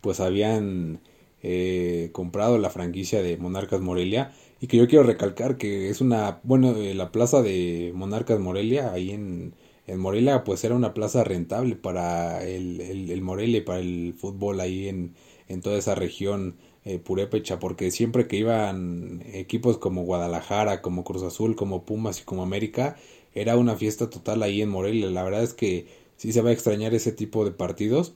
pues 0.00 0.20
habían 0.20 1.00
eh, 1.42 2.10
comprado 2.12 2.58
la 2.58 2.70
franquicia 2.70 3.22
de 3.22 3.36
Monarcas 3.36 3.80
Morelia 3.80 4.32
y 4.60 4.66
que 4.66 4.76
yo 4.76 4.88
quiero 4.88 5.04
recalcar 5.04 5.56
que 5.56 5.90
es 5.90 6.00
una, 6.00 6.40
bueno, 6.42 6.74
eh, 6.76 6.94
la 6.94 7.12
plaza 7.12 7.42
de 7.42 7.92
Monarcas 7.94 8.40
Morelia 8.40 8.92
ahí 8.92 9.10
en, 9.10 9.54
en 9.86 9.98
Morelia 10.00 10.44
pues 10.44 10.64
era 10.64 10.74
una 10.74 10.94
plaza 10.94 11.24
rentable 11.24 11.76
para 11.76 12.44
el, 12.46 12.80
el, 12.80 13.22
Morelia 13.22 13.58
y 13.58 13.62
para 13.62 13.80
el 13.80 14.14
fútbol 14.16 14.60
ahí 14.60 14.88
en, 14.88 15.14
en 15.48 15.60
toda 15.60 15.78
esa 15.78 15.94
región 15.94 16.56
eh, 16.84 16.98
purépecha 16.98 17.58
porque 17.58 17.90
siempre 17.90 18.26
que 18.28 18.36
iban 18.36 19.22
equipos 19.32 19.78
como 19.78 20.04
Guadalajara, 20.04 20.82
como 20.82 21.04
Cruz 21.04 21.22
Azul, 21.22 21.56
como 21.56 21.84
Pumas 21.84 22.20
y 22.20 22.24
como 22.24 22.42
América 22.42 22.96
era 23.34 23.56
una 23.56 23.76
fiesta 23.76 24.10
total 24.10 24.42
ahí 24.42 24.62
en 24.62 24.68
Morelia. 24.70 25.10
La 25.10 25.24
verdad 25.24 25.42
es 25.42 25.54
que 25.54 25.86
sí 26.16 26.32
se 26.32 26.42
va 26.42 26.50
a 26.50 26.52
extrañar 26.52 26.94
ese 26.94 27.12
tipo 27.12 27.44
de 27.44 27.50
partidos 27.52 28.14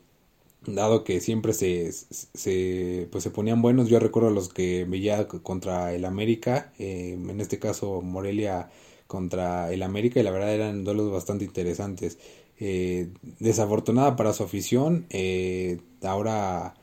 dado 0.66 1.04
que 1.04 1.20
siempre 1.20 1.52
se, 1.52 1.92
se, 1.92 3.08
pues 3.10 3.24
se 3.24 3.30
ponían 3.30 3.62
buenos. 3.62 3.88
Yo 3.88 3.98
recuerdo 4.00 4.30
los 4.30 4.48
que 4.52 4.84
veía 4.84 5.28
contra 5.28 5.94
el 5.94 6.04
América, 6.04 6.72
eh, 6.78 7.12
en 7.14 7.40
este 7.40 7.58
caso 7.58 8.00
Morelia 8.02 8.70
contra 9.08 9.72
el 9.72 9.82
América 9.82 10.20
y 10.20 10.22
la 10.22 10.30
verdad 10.30 10.54
eran 10.54 10.84
duelos 10.84 11.10
bastante 11.10 11.44
interesantes. 11.44 12.18
Eh, 12.60 13.08
desafortunada 13.40 14.14
para 14.14 14.32
su 14.32 14.44
afición, 14.44 15.06
eh, 15.10 15.78
ahora 16.02 16.74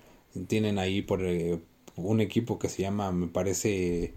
tienen 0.48 0.80
ahí 0.80 1.02
por 1.02 1.24
eh, 1.24 1.60
un 1.96 2.20
equipo 2.20 2.60
que 2.60 2.68
se 2.68 2.82
llama, 2.82 3.12
me 3.12 3.28
parece, 3.28 4.14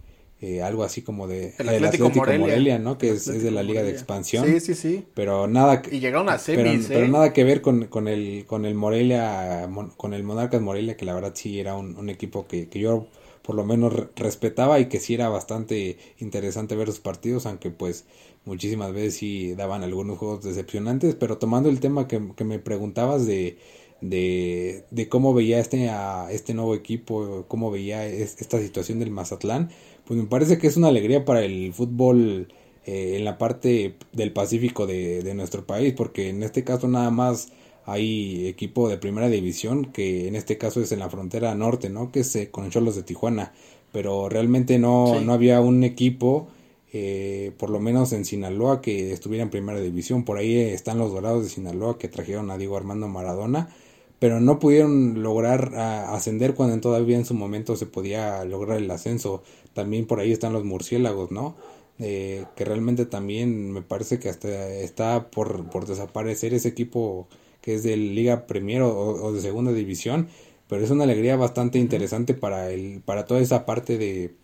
algo 0.62 0.84
así 0.84 1.02
como 1.02 1.26
de 1.26 1.52
el 1.58 1.68
Atlético, 1.68 2.10
Morelia, 2.10 2.78
¿no? 2.78 2.96
Que 2.96 3.10
es, 3.10 3.26
de 3.26 3.50
la 3.50 3.62
Liga 3.62 3.82
de 3.82 3.90
Expansión. 3.90 4.46
Sí, 4.46 4.60
sí, 4.60 4.74
sí. 4.74 5.04
Pero 5.14 5.48
nada 5.48 5.82
y 5.90 5.98
llegaron 5.98 6.28
a 6.28 6.38
semis, 6.38 6.86
pero, 6.86 7.00
pero, 7.00 7.12
nada 7.12 7.32
que 7.32 7.42
ver 7.42 7.60
con, 7.60 7.86
con 7.86 8.06
el 8.08 8.44
con 8.46 8.64
el 8.64 8.74
Morelia, 8.74 9.68
con 9.96 10.14
el 10.14 10.22
Monarcas 10.22 10.62
Morelia, 10.62 10.96
que 10.96 11.04
la 11.04 11.14
verdad 11.14 11.32
sí 11.34 11.58
era 11.58 11.76
un, 11.76 11.96
un 11.96 12.08
equipo 12.08 12.46
que, 12.46 12.68
que 12.68 12.78
yo 12.78 13.08
por 13.48 13.56
lo 13.56 13.64
menos 13.64 13.94
respetaba 14.14 14.78
y 14.78 14.90
que 14.90 15.00
sí 15.00 15.14
era 15.14 15.30
bastante 15.30 15.96
interesante 16.18 16.76
ver 16.76 16.88
sus 16.88 16.98
partidos, 16.98 17.46
aunque 17.46 17.70
pues 17.70 18.04
muchísimas 18.44 18.92
veces 18.92 19.16
sí 19.16 19.54
daban 19.54 19.82
algunos 19.82 20.18
juegos 20.18 20.44
decepcionantes, 20.44 21.14
pero 21.14 21.38
tomando 21.38 21.70
el 21.70 21.80
tema 21.80 22.06
que, 22.06 22.20
me 22.20 22.58
preguntabas 22.58 23.26
de, 23.26 23.56
de, 24.02 24.84
de, 24.90 25.08
cómo 25.08 25.32
veía 25.32 25.60
este, 25.60 25.88
a 25.88 26.30
este 26.30 26.52
nuevo 26.52 26.74
equipo, 26.74 27.46
cómo 27.48 27.70
veía 27.70 28.04
esta 28.04 28.60
situación 28.60 28.98
del 28.98 29.12
Mazatlán, 29.12 29.70
pues 30.04 30.20
me 30.20 30.26
parece 30.26 30.58
que 30.58 30.66
es 30.66 30.76
una 30.76 30.88
alegría 30.88 31.24
para 31.24 31.42
el 31.42 31.72
fútbol 31.72 32.52
eh, 32.84 33.14
en 33.16 33.24
la 33.24 33.38
parte 33.38 33.94
del 34.12 34.30
Pacífico 34.34 34.86
de, 34.86 35.22
de 35.22 35.32
nuestro 35.32 35.64
país, 35.66 35.94
porque 35.94 36.28
en 36.28 36.42
este 36.42 36.64
caso 36.64 36.86
nada 36.86 37.10
más 37.10 37.48
hay 37.88 38.46
equipo 38.46 38.88
de 38.88 38.98
primera 38.98 39.28
división 39.28 39.86
que 39.86 40.28
en 40.28 40.36
este 40.36 40.58
caso 40.58 40.82
es 40.82 40.92
en 40.92 40.98
la 40.98 41.08
frontera 41.08 41.54
norte, 41.54 41.88
¿no? 41.88 42.12
Que 42.12 42.20
es 42.20 42.36
eh, 42.36 42.50
con 42.50 42.68
Cholos 42.68 42.96
de 42.96 43.02
Tijuana, 43.02 43.52
pero 43.92 44.28
realmente 44.28 44.78
no, 44.78 45.20
no 45.22 45.32
había 45.32 45.62
un 45.62 45.82
equipo, 45.84 46.48
eh, 46.92 47.52
por 47.58 47.70
lo 47.70 47.80
menos 47.80 48.12
en 48.12 48.26
Sinaloa, 48.26 48.82
que 48.82 49.10
estuviera 49.12 49.42
en 49.42 49.48
primera 49.48 49.80
división. 49.80 50.24
Por 50.26 50.36
ahí 50.36 50.54
están 50.58 50.98
los 50.98 51.12
Dorados 51.12 51.44
de 51.44 51.48
Sinaloa 51.48 51.98
que 51.98 52.08
trajeron 52.08 52.50
a 52.50 52.58
Diego 52.58 52.76
Armando 52.76 53.08
Maradona, 53.08 53.74
pero 54.18 54.38
no 54.38 54.58
pudieron 54.58 55.22
lograr 55.22 55.74
ascender 55.74 56.54
cuando 56.54 56.78
todavía 56.80 57.16
en 57.16 57.24
su 57.24 57.32
momento 57.34 57.74
se 57.76 57.86
podía 57.86 58.44
lograr 58.44 58.78
el 58.78 58.90
ascenso. 58.90 59.42
También 59.72 60.06
por 60.06 60.20
ahí 60.20 60.30
están 60.32 60.52
los 60.52 60.64
murciélagos, 60.64 61.30
¿no? 61.30 61.56
Eh, 62.00 62.44
que 62.54 62.64
realmente 62.66 63.06
también 63.06 63.72
me 63.72 63.82
parece 63.82 64.18
que 64.18 64.28
hasta 64.28 64.68
está 64.70 65.30
por, 65.30 65.70
por 65.70 65.86
desaparecer 65.86 66.52
ese 66.52 66.68
equipo 66.68 67.28
que 67.68 67.74
es 67.74 67.82
de 67.82 67.98
Liga 67.98 68.46
Premier 68.46 68.80
o, 68.80 69.30
de 69.30 69.42
Segunda 69.42 69.72
División, 69.74 70.28
pero 70.68 70.82
es 70.82 70.90
una 70.90 71.04
alegría 71.04 71.36
bastante 71.36 71.78
interesante 71.78 72.32
para 72.32 72.70
el 72.70 73.02
para 73.02 73.26
toda 73.26 73.40
esa 73.40 73.66
parte 73.66 73.98
de 73.98 74.34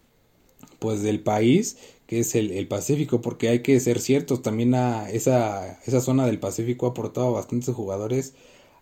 pues 0.78 1.02
del 1.02 1.20
país 1.20 1.78
que 2.06 2.18
es 2.18 2.34
el, 2.34 2.68
Pacífico 2.68 3.22
porque 3.22 3.48
hay 3.48 3.60
que 3.60 3.80
ser 3.80 3.98
ciertos 4.00 4.42
también 4.42 4.74
a 4.74 5.08
esa, 5.08 5.80
esa 5.86 6.02
zona 6.02 6.26
del 6.26 6.38
Pacífico 6.38 6.84
ha 6.84 6.90
aportado 6.90 7.32
bastantes 7.32 7.74
jugadores 7.74 8.34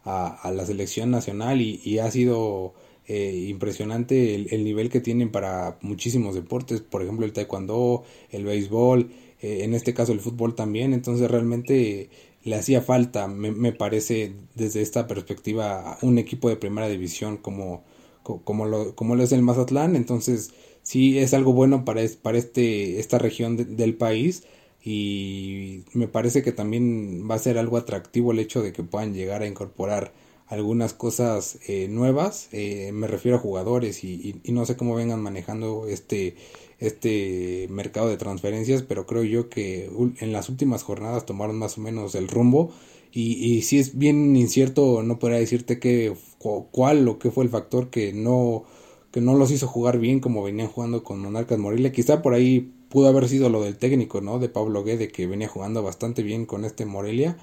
a, 0.05 0.51
la 0.53 0.67
selección 0.67 1.13
nacional 1.13 1.61
y, 1.61 2.01
ha 2.01 2.11
sido 2.11 2.75
eh, 3.07 3.47
impresionante 3.49 4.35
el, 4.35 4.65
nivel 4.65 4.91
que 4.91 5.01
tienen 5.01 5.31
para 5.31 5.79
muchísimos 5.83 6.35
deportes 6.35 6.81
por 6.81 7.03
ejemplo 7.03 7.27
el 7.27 7.33
taekwondo 7.33 8.03
el 8.31 8.45
béisbol 8.45 9.13
eh, 9.41 9.61
en 9.63 9.75
este 9.75 9.95
caso 9.95 10.11
el 10.13 10.19
fútbol 10.19 10.57
también 10.57 10.95
entonces 10.95 11.31
realmente 11.31 12.11
le 12.45 12.57
hacía 12.57 12.83
falta, 12.83 13.29
me, 13.29 13.53
me, 13.53 13.73
parece, 13.73 14.35
desde 14.55 14.83
esta 14.83 15.07
perspectiva, 15.07 15.99
un 16.03 16.19
equipo 16.19 16.49
de 16.49 16.57
primera 16.57 16.89
división 16.89 17.37
como, 17.37 17.85
como, 18.23 18.67
lo, 18.67 18.95
como 18.95 19.17
lo 19.17 19.23
es 19.23 19.33
el 19.33 19.43
Mazatlán. 19.43 19.97
Entonces, 19.97 20.53
sí 20.83 21.19
es 21.19 21.35
algo 21.35 21.53
bueno 21.53 21.85
para, 21.85 22.03
para 22.23 22.39
este, 22.39 23.01
esta 23.01 23.19
región 23.19 23.77
del 23.77 23.95
país 23.95 24.45
y 24.85 25.85
me 25.93 26.09
parece 26.09 26.43
que 26.43 26.53
también 26.53 27.29
va 27.31 27.37
a 27.37 27.39
ser 27.39 27.59
algo 27.59 27.77
atractivo 27.77 28.33
el 28.33 28.41
hecho 28.41 28.63
de 28.63 28.73
que 28.73 28.83
puedan 28.83 29.15
llegar 29.15 29.43
a 29.43 29.47
incorporar 29.47 30.13
algunas 30.49 30.93
cosas 30.93 31.59
eh, 31.67 31.89
nuevas, 31.89 32.49
eh, 32.53 32.91
me 32.93 33.07
refiero 33.07 33.39
a 33.39 33.41
jugadores 33.41 34.05
y, 34.05 34.41
y, 34.45 34.53
no 34.53 34.67
sé 34.67 34.77
cómo 34.77 34.95
vengan 34.95 35.23
manejando 35.23 35.87
este, 35.89 36.37
este 36.83 37.69
mercado 37.71 38.09
de 38.09 38.17
transferencias, 38.17 38.83
pero 38.83 39.07
creo 39.07 39.25
yo 39.25 39.49
que 39.49 39.91
en 40.21 40.33
las 40.33 40.49
últimas 40.49 40.83
jornadas 40.83 41.27
tomaron 41.27 41.59
más 41.59 41.79
o 41.79 41.81
menos 41.81 42.15
el 42.15 42.29
rumbo 42.29 42.73
y, 43.13 43.33
y 43.35 43.63
si 43.63 43.79
es 43.79 43.99
bien 43.99 44.35
incierto, 44.37 45.03
no 45.03 45.19
podría 45.19 45.39
decirte 45.39 45.79
que, 45.79 46.15
cuál 46.71 47.07
o 47.09 47.19
qué 47.19 47.31
fue 47.31 47.45
el 47.45 47.51
factor 47.51 47.91
que 47.91 48.13
no, 48.13 48.65
que 49.13 49.21
no 49.21 49.35
los 49.35 49.51
hizo 49.51 49.69
jugar 49.69 49.99
bien 49.99 50.21
como 50.21 50.43
venían 50.43 50.69
jugando 50.69 51.05
con 51.05 51.21
Monarcas 51.21 51.59
Morelia. 51.59 51.93
Quizá 51.93 52.23
por 52.23 52.35
ahí 52.35 52.73
pudo 52.89 53.09
haber 53.09 53.29
sido 53.29 53.51
lo 53.51 53.63
del 53.63 53.77
técnico, 53.77 54.21
¿no? 54.23 54.39
De 54.39 54.49
Pablo 54.49 54.85
Guede, 54.85 55.09
que 55.09 55.27
venía 55.27 55.49
jugando 55.49 55.83
bastante 55.83 56.23
bien 56.23 56.47
con 56.47 56.65
este 56.65 56.87
Morelia. 56.87 57.37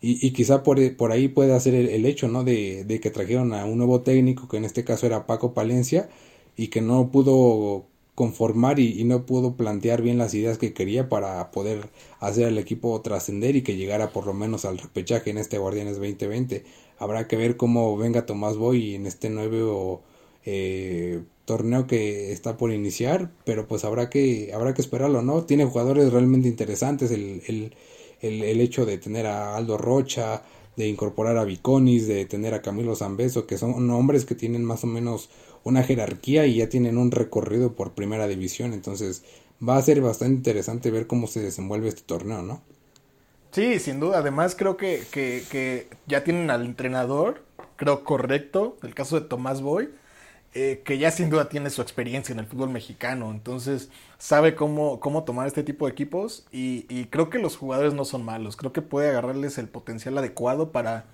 Y, 0.00 0.26
y 0.26 0.32
quizá 0.32 0.62
por, 0.62 0.96
por, 0.96 1.12
ahí 1.12 1.28
puede 1.28 1.58
ser 1.60 1.74
el, 1.74 2.06
hecho, 2.06 2.28
¿no? 2.28 2.44
De, 2.44 2.84
de, 2.84 3.00
que 3.00 3.10
trajeron 3.10 3.54
a 3.54 3.64
un 3.66 3.78
nuevo 3.78 4.02
técnico, 4.02 4.48
que 4.48 4.56
en 4.56 4.64
este 4.64 4.84
caso 4.84 5.06
era 5.06 5.26
Paco 5.26 5.54
Palencia, 5.54 6.08
y 6.56 6.68
que 6.68 6.80
no 6.80 7.10
pudo 7.10 7.86
conformar 8.14 8.78
y, 8.78 9.04
no 9.04 9.24
pudo 9.26 9.56
plantear 9.56 10.02
bien 10.02 10.18
las 10.18 10.34
ideas 10.34 10.58
que 10.58 10.74
quería 10.74 11.08
para 11.08 11.50
poder 11.50 11.88
hacer 12.20 12.46
al 12.46 12.58
equipo 12.58 13.00
trascender 13.00 13.56
y 13.56 13.62
que 13.62 13.76
llegara 13.76 14.10
por 14.12 14.26
lo 14.26 14.34
menos 14.34 14.64
al 14.64 14.78
repechaje 14.78 15.30
en 15.30 15.38
este 15.38 15.58
Guardianes 15.58 15.96
2020. 15.96 16.64
Habrá 16.98 17.26
que 17.26 17.36
ver 17.36 17.56
cómo 17.56 17.96
venga 17.96 18.26
Tomás 18.26 18.56
Boy 18.56 18.94
en 18.94 19.06
este 19.06 19.30
nuevo 19.30 20.02
eh, 20.44 21.22
torneo 21.46 21.86
que 21.86 22.32
está 22.32 22.56
por 22.56 22.72
iniciar, 22.72 23.30
pero 23.44 23.66
pues 23.66 23.84
habrá 23.84 24.10
que, 24.10 24.52
habrá 24.54 24.74
que 24.74 24.82
esperarlo, 24.82 25.22
¿no? 25.22 25.44
Tiene 25.44 25.64
jugadores 25.64 26.12
realmente 26.12 26.48
interesantes, 26.48 27.10
el, 27.10 27.42
el, 27.46 27.74
el, 28.20 28.42
el 28.42 28.60
hecho 28.60 28.84
de 28.86 28.98
tener 28.98 29.26
a 29.26 29.56
Aldo 29.56 29.78
Rocha, 29.78 30.42
de 30.76 30.88
incorporar 30.88 31.36
a 31.36 31.44
Viconis, 31.44 32.06
de 32.06 32.24
tener 32.26 32.54
a 32.54 32.62
Camilo 32.62 32.96
Zambeso, 32.96 33.46
que 33.46 33.58
son 33.58 33.90
hombres 33.90 34.24
que 34.24 34.34
tienen 34.34 34.64
más 34.64 34.84
o 34.84 34.86
menos 34.86 35.28
una 35.64 35.82
jerarquía 35.82 36.46
y 36.46 36.56
ya 36.56 36.68
tienen 36.68 36.98
un 36.98 37.10
recorrido 37.10 37.74
por 37.74 37.92
primera 37.92 38.26
división. 38.26 38.72
Entonces 38.72 39.24
va 39.66 39.76
a 39.76 39.82
ser 39.82 40.00
bastante 40.00 40.34
interesante 40.34 40.90
ver 40.90 41.06
cómo 41.06 41.26
se 41.26 41.40
desenvuelve 41.40 41.88
este 41.88 42.02
torneo, 42.02 42.42
¿no? 42.42 42.62
Sí, 43.52 43.78
sin 43.78 44.00
duda. 44.00 44.18
Además 44.18 44.54
creo 44.56 44.76
que, 44.76 45.04
que, 45.10 45.44
que 45.50 45.88
ya 46.06 46.24
tienen 46.24 46.50
al 46.50 46.64
entrenador, 46.64 47.42
creo 47.76 48.04
correcto, 48.04 48.76
el 48.82 48.94
caso 48.94 49.20
de 49.20 49.26
Tomás 49.26 49.60
Boy, 49.60 49.90
eh, 50.54 50.82
que 50.84 50.98
ya 50.98 51.10
sin 51.10 51.30
duda 51.30 51.48
tiene 51.48 51.70
su 51.70 51.80
experiencia 51.80 52.34
en 52.34 52.38
el 52.38 52.46
fútbol 52.46 52.68
mexicano, 52.68 53.30
entonces 53.30 53.88
sabe 54.18 54.54
cómo, 54.54 55.00
cómo 55.00 55.24
tomar 55.24 55.46
este 55.46 55.62
tipo 55.62 55.86
de 55.86 55.92
equipos 55.92 56.46
y, 56.52 56.84
y, 56.90 57.06
creo 57.06 57.30
que 57.30 57.38
los 57.38 57.56
jugadores 57.56 57.94
no 57.94 58.04
son 58.04 58.22
malos, 58.22 58.56
creo 58.56 58.70
que 58.70 58.82
puede 58.82 59.08
agarrarles 59.08 59.56
el 59.56 59.68
potencial 59.68 60.18
adecuado 60.18 60.70
para, 60.70 61.06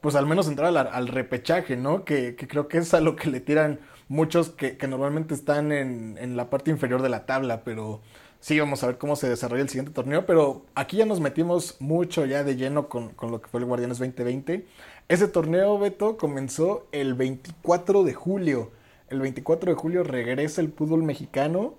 pues 0.00 0.14
al 0.14 0.24
menos 0.24 0.48
entrar 0.48 0.74
al, 0.74 1.08
repechaje, 1.08 1.76
¿no? 1.76 2.06
Que, 2.06 2.36
que, 2.36 2.48
creo 2.48 2.68
que 2.68 2.78
es 2.78 2.94
a 2.94 3.02
lo 3.02 3.16
que 3.16 3.28
le 3.28 3.40
tiran 3.40 3.80
muchos 4.08 4.50
que, 4.50 4.76
normalmente 4.86 5.34
están 5.34 5.72
en, 5.72 6.18
en, 6.18 6.36
la 6.36 6.50
parte 6.50 6.70
inferior 6.70 7.02
de 7.02 7.08
la 7.08 7.26
tabla, 7.26 7.62
pero 7.64 8.00
sí, 8.40 8.58
vamos 8.58 8.82
a 8.82 8.86
ver 8.86 8.98
cómo 8.98 9.16
se 9.16 9.28
desarrolla 9.28 9.62
el 9.62 9.68
siguiente 9.68 9.92
torneo, 9.92 10.26
pero 10.26 10.64
aquí 10.74 10.98
ya 10.98 11.06
nos 11.06 11.20
metimos 11.20 11.76
mucho 11.80 12.24
ya 12.26 12.44
de 12.44 12.56
lleno 12.56 12.88
con, 12.88 13.10
con 13.10 13.30
lo 13.30 13.40
que 13.40 13.48
fue 13.48 13.60
el 13.60 13.66
Guardianes 13.66 13.98
2020. 13.98 14.66
Ese 15.08 15.28
torneo, 15.28 15.78
Beto, 15.78 16.16
comenzó 16.16 16.86
el 16.92 17.14
24 17.14 18.04
de 18.04 18.14
julio 18.14 18.70
el 19.08 19.20
24 19.20 19.72
de 19.72 19.76
julio 19.78 20.02
regresa 20.02 20.60
el 20.60 20.72
fútbol 20.72 21.02
mexicano, 21.02 21.74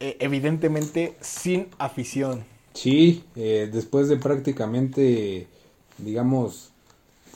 eh, 0.00 0.16
evidentemente 0.20 1.16
sin 1.20 1.68
afición. 1.78 2.44
Sí, 2.74 3.24
eh, 3.36 3.68
después 3.70 4.08
de 4.08 4.16
prácticamente, 4.16 5.48
digamos, 5.98 6.70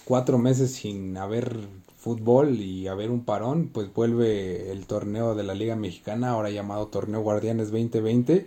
cuatro 0.05 0.39
meses 0.39 0.73
sin 0.73 1.17
haber 1.19 1.59
fútbol 2.07 2.61
y 2.61 2.87
haber 2.87 3.11
un 3.11 3.25
parón, 3.25 3.71
pues 3.75 3.93
vuelve 3.93 4.71
el 4.71 4.87
torneo 4.87 5.35
de 5.35 5.43
la 5.43 5.55
Liga 5.55 5.75
Mexicana, 5.75 6.31
ahora 6.31 6.51
llamado 6.51 6.87
Torneo 6.87 7.21
Guardianes 7.21 7.73
2020, 7.73 8.47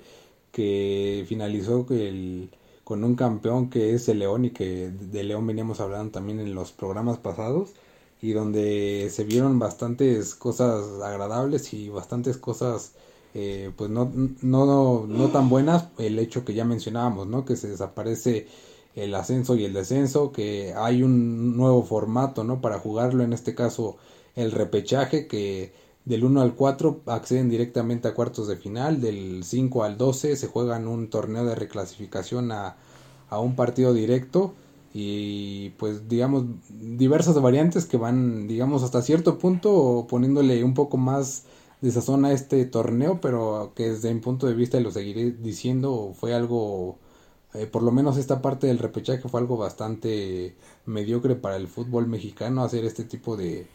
que 0.54 1.26
finalizó 1.28 1.86
el, 1.90 2.52
con 2.86 3.04
un 3.04 3.16
campeón 3.16 3.70
que 3.70 3.94
es 3.94 4.08
el 4.08 4.20
León 4.20 4.46
y 4.46 4.52
que 4.52 4.90
de 4.90 5.24
León 5.26 5.46
veníamos 5.46 5.82
hablando 5.82 6.12
también 6.12 6.40
en 6.40 6.56
los 6.56 6.72
programas 6.72 7.18
pasados 7.18 7.74
y 8.22 8.32
donde 8.32 9.10
se 9.12 9.26
vieron 9.26 9.60
bastantes 9.60 10.36
cosas 10.36 11.02
agradables 11.04 11.74
y 11.74 11.90
bastantes 11.90 12.38
cosas 12.38 12.94
eh, 13.34 13.72
pues 13.76 13.90
no, 13.90 14.10
no, 14.42 15.06
no 15.06 15.28
tan 15.30 15.50
buenas 15.50 15.86
el 15.98 16.18
hecho 16.18 16.46
que 16.46 16.54
ya 16.54 16.64
mencionábamos 16.64 17.28
no 17.28 17.44
que 17.46 17.58
se 17.58 17.68
desaparece 17.68 18.48
el 18.96 19.14
ascenso 19.16 19.56
y 19.56 19.66
el 19.66 19.74
descenso 19.74 20.32
que 20.32 20.74
hay 20.76 21.04
un 21.04 21.56
nuevo 21.58 21.84
formato 21.84 22.44
no 22.44 22.62
para 22.62 22.80
jugarlo 22.80 23.24
en 23.24 23.34
este 23.34 23.56
caso 23.56 23.98
el 24.36 24.52
repechaje 24.52 25.28
que 25.28 25.74
del 26.06 26.24
1 26.24 26.42
al 26.42 26.56
4 26.56 27.02
acceden 27.06 27.50
directamente 27.50 28.08
a 28.08 28.14
cuartos 28.14 28.48
de 28.48 28.58
final 28.58 29.02
del 29.02 29.44
5 29.44 29.84
al 29.84 29.98
12 29.98 30.36
se 30.36 30.48
juegan 30.48 30.88
un 30.88 31.10
torneo 31.10 31.46
de 31.46 31.56
reclasificación 31.56 32.52
a, 32.52 32.78
a 33.30 33.40
un 33.40 33.56
partido 33.56 33.94
directo 33.94 34.54
y 34.94 35.70
pues 35.72 36.10
digamos 36.10 36.46
diversas 36.70 37.40
variantes 37.40 37.86
que 37.86 37.98
van 37.98 38.48
digamos 38.48 38.82
hasta 38.84 39.02
cierto 39.04 39.38
punto 39.38 40.08
poniéndole 40.10 40.64
un 40.64 40.74
poco 40.74 40.98
más 40.98 41.44
de 41.82 41.92
sazón 41.92 42.26
a 42.26 42.32
este 42.32 42.66
torneo 42.66 43.20
pero 43.22 43.72
que 43.76 43.92
desde 43.92 44.14
mi 44.14 44.20
punto 44.20 44.48
de 44.48 44.56
vista 44.56 44.80
y 44.80 44.84
lo 44.84 44.92
seguiré 44.92 45.32
diciendo 45.32 46.14
fue 46.20 46.34
algo 46.34 46.98
eh, 47.54 47.66
por 47.66 47.84
lo 47.84 47.92
menos 47.92 48.18
esta 48.18 48.42
parte 48.42 48.68
del 48.68 48.78
repechaje 48.78 49.28
fue 49.28 49.40
algo 49.40 49.58
bastante 49.58 50.56
mediocre 50.86 51.36
para 51.36 51.56
el 51.56 51.68
fútbol 51.68 52.08
mexicano 52.08 52.64
hacer 52.64 52.86
este 52.86 53.04
tipo 53.04 53.38
de, 53.38 53.66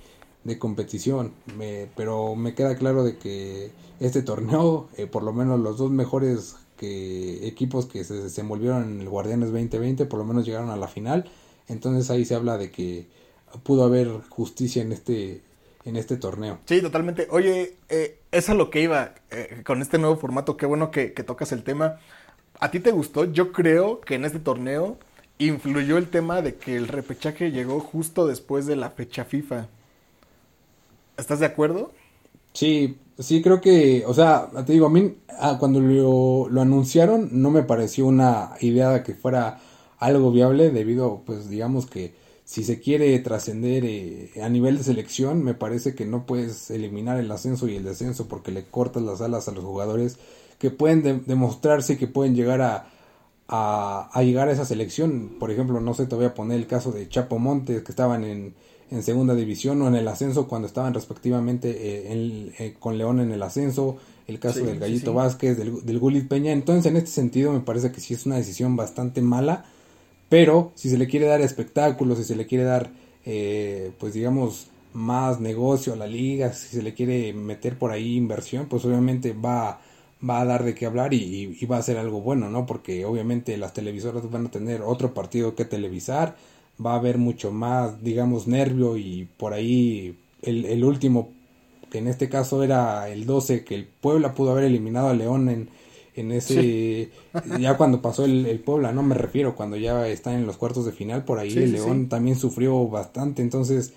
de 0.44 0.58
competición 0.58 1.32
me, 1.56 1.88
pero 1.96 2.36
me 2.36 2.54
queda 2.54 2.76
claro 2.76 3.02
de 3.02 3.16
que 3.16 3.72
este 3.98 4.22
torneo 4.22 4.88
eh, 4.96 5.06
por 5.06 5.22
lo 5.22 5.32
menos 5.32 5.58
los 5.58 5.78
dos 5.78 5.90
mejores 5.90 6.56
que 6.76 7.46
equipos 7.46 7.86
que 7.86 8.04
se 8.04 8.14
desenvolvieron 8.14 8.84
en 8.84 9.00
el 9.00 9.08
Guardianes 9.08 9.50
2020 9.50 10.06
por 10.06 10.18
lo 10.18 10.24
menos 10.24 10.44
llegaron 10.44 10.70
a 10.70 10.76
la 10.76 10.88
final. 10.88 11.30
Entonces 11.68 12.10
ahí 12.10 12.24
se 12.24 12.34
habla 12.34 12.58
de 12.58 12.70
que 12.70 13.06
pudo 13.62 13.84
haber 13.84 14.08
justicia 14.28 14.82
en 14.82 14.92
este 14.92 15.42
en 15.84 15.96
este 15.96 16.16
torneo. 16.16 16.58
Sí, 16.64 16.80
totalmente. 16.80 17.28
Oye, 17.30 17.76
eh, 17.90 18.18
es 18.32 18.48
a 18.48 18.54
lo 18.54 18.70
que 18.70 18.80
iba 18.80 19.14
eh, 19.30 19.62
con 19.66 19.82
este 19.82 19.98
nuevo 19.98 20.16
formato. 20.16 20.56
Qué 20.56 20.64
bueno 20.64 20.90
que, 20.90 21.12
que 21.12 21.22
tocas 21.22 21.52
el 21.52 21.62
tema. 21.62 21.98
¿A 22.64 22.70
ti 22.70 22.80
te 22.80 22.92
gustó? 22.92 23.26
Yo 23.26 23.52
creo 23.52 24.00
que 24.00 24.14
en 24.14 24.24
este 24.24 24.38
torneo 24.38 24.96
influyó 25.36 25.98
el 25.98 26.08
tema 26.08 26.40
de 26.40 26.54
que 26.54 26.76
el 26.76 26.88
repechaje 26.88 27.50
llegó 27.50 27.78
justo 27.78 28.26
después 28.26 28.64
de 28.64 28.74
la 28.74 28.88
fecha 28.88 29.26
FIFA. 29.26 29.68
¿Estás 31.18 31.40
de 31.40 31.44
acuerdo? 31.44 31.92
Sí, 32.54 32.96
sí 33.18 33.42
creo 33.42 33.60
que, 33.60 34.04
o 34.06 34.14
sea, 34.14 34.48
te 34.64 34.72
digo, 34.72 34.86
a 34.86 34.88
mí 34.88 35.14
ah, 35.38 35.58
cuando 35.60 35.78
lo, 35.78 36.48
lo, 36.48 36.62
anunciaron 36.62 37.28
no 37.32 37.50
me 37.50 37.64
pareció 37.64 38.06
una 38.06 38.52
idea 38.62 39.02
que 39.02 39.12
fuera 39.12 39.60
algo 39.98 40.32
viable 40.32 40.70
debido, 40.70 41.20
pues 41.26 41.50
digamos 41.50 41.84
que 41.84 42.14
si 42.46 42.64
se 42.64 42.80
quiere 42.80 43.18
trascender 43.18 43.84
eh, 43.84 44.30
a 44.42 44.48
nivel 44.48 44.78
de 44.78 44.84
selección, 44.84 45.44
me 45.44 45.52
parece 45.52 45.94
que 45.94 46.06
no 46.06 46.24
puedes 46.24 46.70
eliminar 46.70 47.20
el 47.20 47.30
ascenso 47.30 47.68
y 47.68 47.76
el 47.76 47.84
descenso 47.84 48.26
porque 48.26 48.52
le 48.52 48.64
cortas 48.64 49.02
las 49.02 49.20
alas 49.20 49.48
a 49.48 49.52
los 49.52 49.64
jugadores 49.64 50.18
que 50.64 50.70
pueden 50.70 51.02
de 51.02 51.12
demostrarse 51.26 51.98
que 51.98 52.06
pueden 52.06 52.34
llegar 52.34 52.62
a, 52.62 52.86
a, 53.48 54.08
a 54.12 54.22
llegar 54.22 54.48
a 54.48 54.52
esa 54.52 54.64
selección. 54.64 55.36
Por 55.38 55.50
ejemplo, 55.50 55.78
no 55.80 55.92
sé, 55.92 56.06
te 56.06 56.16
voy 56.16 56.24
a 56.24 56.34
poner 56.34 56.56
el 56.58 56.66
caso 56.66 56.90
de 56.90 57.08
Chapo 57.08 57.38
Montes 57.38 57.82
que 57.82 57.92
estaban 57.92 58.24
en 58.24 58.54
en 58.90 59.02
segunda 59.02 59.34
división 59.34 59.80
o 59.82 59.88
en 59.88 59.94
el 59.94 60.06
ascenso 60.06 60.46
cuando 60.46 60.68
estaban 60.68 60.94
respectivamente 60.94 61.70
eh, 61.70 62.52
eh, 62.58 62.74
con 62.78 62.96
León 62.96 63.18
en 63.20 63.32
el 63.32 63.42
ascenso, 63.42 63.96
el 64.26 64.38
caso 64.38 64.64
del 64.64 64.78
Gallito 64.78 65.14
Vázquez, 65.14 65.56
del, 65.56 65.84
del 65.84 65.98
Gulit 65.98 66.28
Peña. 66.28 66.52
Entonces, 66.52 66.86
en 66.86 66.96
este 66.96 67.10
sentido, 67.10 67.52
me 67.52 67.60
parece 67.60 67.90
que 67.92 68.00
sí 68.00 68.14
es 68.14 68.26
una 68.26 68.36
decisión 68.36 68.76
bastante 68.76 69.20
mala, 69.20 69.64
pero 70.28 70.72
si 70.74 70.90
se 70.90 70.98
le 70.98 71.06
quiere 71.06 71.26
dar 71.26 71.40
espectáculo, 71.40 72.14
si 72.14 72.24
se 72.24 72.36
le 72.36 72.46
quiere 72.46 72.64
dar, 72.64 72.90
eh, 73.24 73.90
pues 73.98 74.14
digamos, 74.14 74.68
más 74.92 75.40
negocio 75.40 75.94
a 75.94 75.96
la 75.96 76.06
liga, 76.06 76.52
si 76.52 76.76
se 76.76 76.82
le 76.82 76.94
quiere 76.94 77.32
meter 77.32 77.78
por 77.78 77.90
ahí 77.90 78.16
inversión, 78.16 78.66
pues 78.66 78.84
obviamente 78.84 79.32
va, 79.32 79.80
va 80.28 80.40
a 80.40 80.44
dar 80.44 80.64
de 80.64 80.74
qué 80.74 80.86
hablar 80.86 81.12
y, 81.14 81.56
y 81.60 81.66
va 81.66 81.78
a 81.78 81.82
ser 81.82 81.98
algo 81.98 82.20
bueno, 82.20 82.48
¿no? 82.48 82.66
Porque 82.66 83.04
obviamente 83.04 83.56
las 83.56 83.74
televisoras 83.74 84.30
van 84.30 84.46
a 84.46 84.50
tener 84.50 84.82
otro 84.82 85.14
partido 85.14 85.54
que 85.54 85.64
televisar 85.64 86.36
va 86.84 86.94
a 86.94 86.96
haber 86.96 87.18
mucho 87.18 87.52
más, 87.52 88.02
digamos, 88.02 88.46
nervio 88.46 88.96
y 88.96 89.28
por 89.36 89.52
ahí 89.52 90.16
el, 90.42 90.64
el 90.64 90.84
último, 90.84 91.30
que 91.90 91.98
en 91.98 92.08
este 92.08 92.28
caso 92.28 92.62
era 92.62 93.08
el 93.08 93.26
12, 93.26 93.64
que 93.64 93.74
el 93.74 93.84
Puebla 93.84 94.34
pudo 94.34 94.52
haber 94.52 94.64
eliminado 94.64 95.08
a 95.08 95.14
León 95.14 95.48
en, 95.48 95.68
en 96.16 96.32
ese, 96.32 97.10
ya 97.60 97.76
cuando 97.76 98.02
pasó 98.02 98.24
el, 98.24 98.46
el, 98.46 98.60
Puebla, 98.60 98.92
no 98.92 99.02
me 99.02 99.14
refiero, 99.14 99.54
cuando 99.54 99.76
ya 99.76 100.08
están 100.08 100.34
en 100.34 100.46
los 100.46 100.56
cuartos 100.56 100.84
de 100.84 100.92
final, 100.92 101.24
por 101.24 101.38
ahí 101.38 101.50
sí, 101.50 101.60
el 101.60 101.72
León 101.72 102.02
sí. 102.02 102.08
también 102.08 102.36
sufrió 102.36 102.88
bastante, 102.88 103.42
entonces 103.42 103.92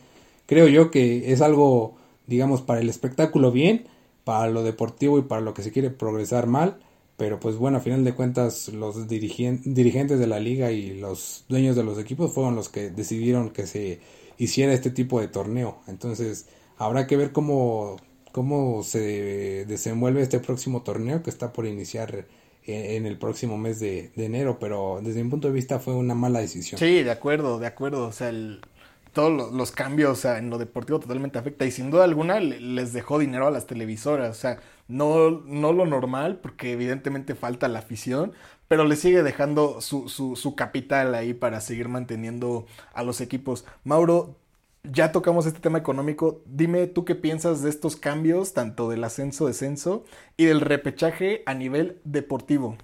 creo 0.46 0.68
yo 0.68 0.92
que 0.92 1.32
es 1.32 1.42
algo, 1.42 1.96
digamos, 2.28 2.62
para 2.62 2.82
el 2.82 2.90
espectáculo 2.90 3.52
bien, 3.52 3.86
para 4.28 4.50
lo 4.50 4.62
deportivo 4.62 5.18
y 5.18 5.22
para 5.22 5.40
lo 5.40 5.54
que 5.54 5.64
se 5.64 5.72
quiere 5.72 5.90
progresar 5.90 6.48
mal, 6.48 6.80
pero 7.16 7.40
pues 7.40 7.56
bueno, 7.56 7.78
a 7.78 7.80
final 7.80 8.04
de 8.04 8.14
cuentas 8.14 8.68
los 8.68 9.08
dirigentes 9.08 10.20
de 10.20 10.28
la 10.28 10.42
liga 10.42 10.74
y 10.74 11.00
los 11.00 11.46
dueños 11.48 11.78
de 11.78 11.86
los 11.86 11.98
equipos 11.98 12.34
fueron 12.34 12.54
los 12.54 12.68
que 12.68 12.90
decidieron 12.90 13.52
que 13.52 13.66
se 13.66 14.02
hiciera 14.38 14.74
este 14.74 14.92
tipo 14.92 15.22
de 15.22 15.30
torneo. 15.30 15.78
Entonces, 15.88 16.48
habrá 16.78 17.08
que 17.08 17.16
ver 17.16 17.32
cómo, 17.32 17.96
cómo 18.34 18.84
se 18.84 19.64
desenvuelve 19.66 20.24
este 20.24 20.42
próximo 20.42 20.82
torneo 20.82 21.24
que 21.24 21.30
está 21.30 21.54
por 21.54 21.66
iniciar 21.66 22.26
en, 22.66 23.06
el 23.06 23.18
próximo 23.18 23.58
mes 23.58 23.80
de, 23.80 24.12
enero, 24.18 24.58
pero 24.60 25.00
desde 25.02 25.24
mi 25.24 25.30
punto 25.30 25.48
de 25.48 25.54
vista 25.54 25.80
fue 25.80 25.94
una 25.96 26.16
mala 26.16 26.40
decisión. 26.40 26.80
Sí, 26.80 27.02
de 27.02 27.12
acuerdo, 27.12 27.60
de 27.60 27.68
acuerdo. 27.68 28.08
O 28.08 28.12
sea, 28.12 28.34
todos 29.14 29.52
los, 29.54 29.72
cambios 29.72 30.26
en 30.26 30.50
lo 30.50 30.58
deportivo 30.58 31.00
totalmente 31.00 31.40
afecta 31.40 31.66
y 31.66 31.72
sin 31.72 31.92
duda 31.92 32.04
alguna 32.04 32.40
les 32.40 32.94
dejó 32.94 33.20
dinero 33.20 33.48
a 33.48 33.52
las 33.52 33.68
televisoras. 33.68 34.30
O 34.30 34.40
sea, 34.40 34.60
no, 34.88 35.32
no 35.32 35.74
lo 35.74 35.86
normal, 35.86 36.40
porque 36.42 36.72
evidentemente 36.72 37.36
falta 37.36 37.68
la 37.68 37.80
afición, 37.80 38.34
pero 38.68 38.86
le 38.86 38.96
sigue 38.96 39.24
dejando 39.24 39.82
su, 39.82 40.10
su, 40.10 40.36
su 40.36 40.56
capital 40.56 41.16
ahí 41.16 41.34
para 41.34 41.62
seguir 41.62 41.90
manteniendo 41.90 42.66
a 42.94 43.04
los 43.04 43.22
equipos. 43.22 43.66
Mauro, 43.84 44.36
ya 44.84 45.12
tocamos 45.12 45.46
este 45.46 45.60
tema 45.60 45.78
económico. 45.78 46.42
Dime 46.46 46.88
tú 46.88 47.06
qué 47.06 47.16
piensas 47.16 47.62
de 47.62 47.70
estos 47.70 47.96
cambios, 47.96 48.54
tanto 48.54 48.90
del 48.90 49.04
ascenso-descenso 49.04 50.06
y 50.38 50.46
del 50.46 50.62
repechaje 50.62 51.44
a 51.46 51.54
nivel 51.54 52.00
deportivo. 52.04 52.78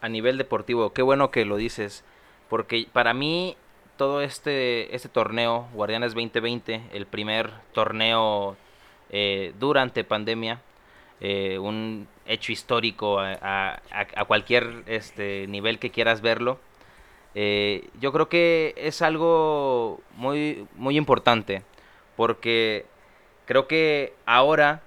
A 0.00 0.08
nivel 0.08 0.38
deportivo, 0.38 0.92
qué 0.92 1.02
bueno 1.02 1.30
que 1.30 1.44
lo 1.44 1.56
dices, 1.56 2.04
porque 2.50 2.86
para 2.92 3.14
mí 3.14 3.56
todo 3.96 4.22
este, 4.22 4.94
este 4.94 5.08
torneo, 5.08 5.68
Guardianes 5.72 6.14
2020, 6.14 6.82
el 6.92 7.06
primer 7.06 7.50
torneo 7.72 8.56
eh, 9.10 9.52
durante 9.58 10.04
pandemia, 10.04 10.60
eh, 11.20 11.58
un 11.58 12.08
hecho 12.26 12.52
histórico 12.52 13.20
a, 13.20 13.80
a, 13.90 14.24
cualquier 14.24 14.82
este, 14.86 15.46
nivel 15.46 15.78
que 15.78 15.90
quieras 15.90 16.20
verlo, 16.20 16.58
eh, 17.34 17.88
yo 18.00 18.12
creo 18.12 18.28
que 18.28 18.74
es 18.76 19.02
algo 19.02 20.00
muy, 20.16 20.66
muy 20.74 20.96
importante 20.96 21.62
porque 22.16 22.86
creo 23.44 23.66
que 23.66 24.14
ahora, 24.26 24.82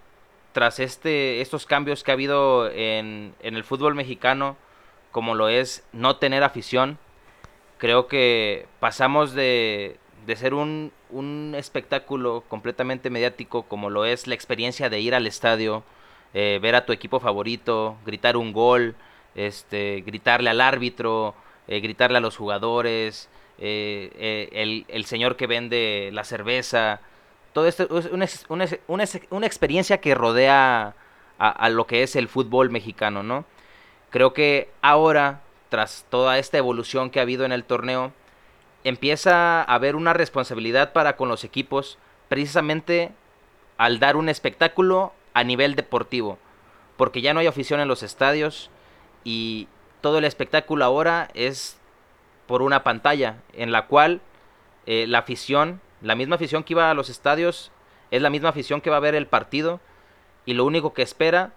tras 0.53 0.79
este, 0.79 1.41
estos 1.41 1.65
cambios 1.65 2.03
que 2.03 2.11
ha 2.11 2.13
habido 2.13 2.69
en, 2.71 3.33
en 3.41 3.55
el 3.55 3.63
fútbol 3.63 3.95
mexicano, 3.95 4.57
como 5.11 5.35
lo 5.35 5.49
es 5.49 5.85
no 5.93 6.17
tener 6.17 6.43
afición, 6.43 6.97
creo 7.77 8.07
que 8.07 8.67
pasamos 8.79 9.33
de, 9.33 9.97
de 10.25 10.35
ser 10.35 10.53
un, 10.53 10.91
un, 11.09 11.53
espectáculo 11.57 12.43
completamente 12.47 13.09
mediático 13.09 13.63
como 13.63 13.89
lo 13.89 14.05
es 14.05 14.27
la 14.27 14.35
experiencia 14.35 14.89
de 14.89 14.99
ir 14.99 15.15
al 15.15 15.27
estadio, 15.27 15.83
eh, 16.33 16.59
ver 16.61 16.75
a 16.75 16.85
tu 16.85 16.93
equipo 16.93 17.19
favorito, 17.19 17.97
gritar 18.05 18.37
un 18.37 18.53
gol, 18.53 18.95
este, 19.35 20.03
gritarle 20.05 20.49
al 20.49 20.61
árbitro, 20.61 21.35
eh, 21.67 21.79
gritarle 21.79 22.17
a 22.17 22.21
los 22.21 22.37
jugadores, 22.37 23.29
eh, 23.59 24.11
eh, 24.51 24.85
el, 24.87 25.05
señor 25.05 25.35
que 25.35 25.47
vende 25.47 26.09
la 26.13 26.23
cerveza. 26.23 27.01
Todo 27.53 27.67
esto 27.67 27.97
es 27.97 28.07
una, 28.47 29.05
una, 29.29 29.47
experiencia 29.47 29.99
que 29.99 30.13
rodea 30.13 30.95
a, 31.39 31.69
lo 31.69 31.87
que 31.87 32.03
es 32.03 32.15
el 32.15 32.27
fútbol 32.27 32.69
mexicano, 32.69 33.23
¿no? 33.23 33.45
Creo 34.11 34.33
que 34.33 34.69
ahora, 34.81 35.41
tras 35.69 36.05
toda 36.09 36.37
esta 36.37 36.57
evolución 36.57 37.09
que 37.09 37.19
ha 37.19 37.23
habido 37.23 37.45
en 37.45 37.51
el 37.51 37.63
torneo, 37.63 38.13
empieza 38.83 39.61
a 39.61 39.75
haber 39.75 39.95
una 39.95 40.13
responsabilidad 40.13 40.93
para 40.93 41.15
con 41.15 41.29
los 41.29 41.43
equipos, 41.43 41.97
precisamente 42.29 43.11
al 43.77 43.99
dar 43.99 44.15
un 44.15 44.29
espectáculo 44.29 45.13
a 45.33 45.43
nivel 45.43 45.75
deportivo, 45.75 46.37
porque 46.95 47.21
ya 47.21 47.33
no 47.33 47.39
hay 47.39 47.47
afición 47.47 47.79
en 47.79 47.87
los 47.87 48.03
estadios 48.03 48.69
y, 49.23 49.67
todo 50.01 50.19
el 50.19 50.25
espectáculo 50.25 50.85
ahora 50.85 51.29
es 51.33 51.77
por 52.45 52.61
una 52.61 52.83
pantalla 52.83 53.41
en 53.53 53.71
la 53.71 53.87
cual 53.87 54.21
eh, 54.85 55.05
la 55.07 55.19
afición, 55.19 55.81
la 56.01 56.15
misma 56.15 56.35
afición 56.35 56.63
que 56.63 56.73
iba 56.73 56.89
a 56.89 56.93
los 56.93 57.09
estadios, 57.09 57.71
es 58.11 58.21
la 58.21 58.29
misma 58.29 58.49
afición 58.49 58.79
que 58.79 58.89
va 58.89 58.97
a 58.97 59.01
ver 59.01 59.15
el 59.15 59.27
partido 59.27 59.79
y 60.45 60.53
lo 60.53 60.65
único 60.65 60.93
que 60.93 61.01
espera 61.01 61.51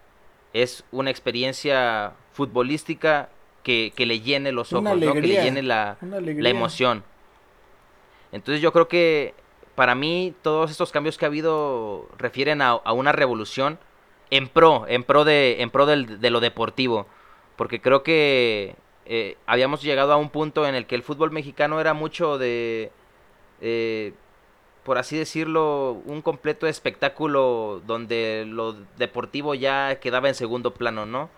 es 0.53 0.85
una 0.91 1.11
experiencia 1.11 2.15
futbolística 2.33 3.29
que, 3.63 3.93
le 3.97 4.21
llene 4.21 4.53
los 4.53 4.73
ojos, 4.73 4.99
que 4.99 5.21
le 5.21 5.43
llene 5.43 5.63
la, 5.63 5.97
la 6.01 6.49
emoción. 6.49 7.05
Entonces 8.33 8.63
yo 8.63 8.73
creo 8.73 8.89
que 8.89 9.35
para 9.75 9.95
mí 9.95 10.35
todos 10.43 10.71
estos 10.71 10.93
cambios 10.93 11.19
que 11.19 11.25
ha 11.25 11.29
habido 11.29 12.09
refieren 12.19 12.63
a, 12.63 12.77
una 12.93 13.13
revolución 13.13 13.79
en 14.31 14.49
pro, 14.49 14.85
en 14.89 15.05
pro 15.05 15.25
de, 15.25 15.63
en 15.63 15.71
pro 15.71 15.87
de 15.87 16.31
lo 16.31 16.41
deportivo 16.41 17.07
porque 17.61 17.83
creo 17.83 18.03
que 18.03 18.75
eh, 19.05 19.37
habíamos 19.45 19.83
llegado 19.83 20.15
a 20.15 20.17
un 20.17 20.31
punto 20.31 20.67
en 20.67 20.75
el 20.75 20.87
que 20.87 20.95
el 20.95 21.03
fútbol 21.03 21.31
mexicano 21.31 21.79
era 21.79 21.93
mucho 21.93 22.39
de, 22.39 22.91
eh, 23.61 24.15
por 24.83 24.97
así 24.97 25.19
decirlo, 25.19 26.01
un 26.07 26.23
completo 26.23 26.67
espectáculo 26.67 27.83
donde 27.87 28.47
lo 28.49 28.73
deportivo 28.97 29.55
ya 29.55 30.01
quedaba 30.01 30.29
en 30.29 30.35
segundo 30.35 30.73
plano, 30.73 31.05
¿no? 31.05 31.29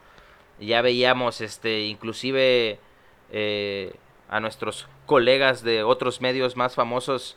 Ya 0.67 0.83
veíamos, 0.83 1.41
este, 1.41 1.83
inclusive 1.83 2.79
eh, 3.31 3.95
a 4.29 4.41
nuestros 4.41 4.89
colegas 5.07 5.63
de 5.63 5.83
otros 5.83 6.21
medios 6.21 6.57
más 6.57 6.75
famosos 6.75 7.37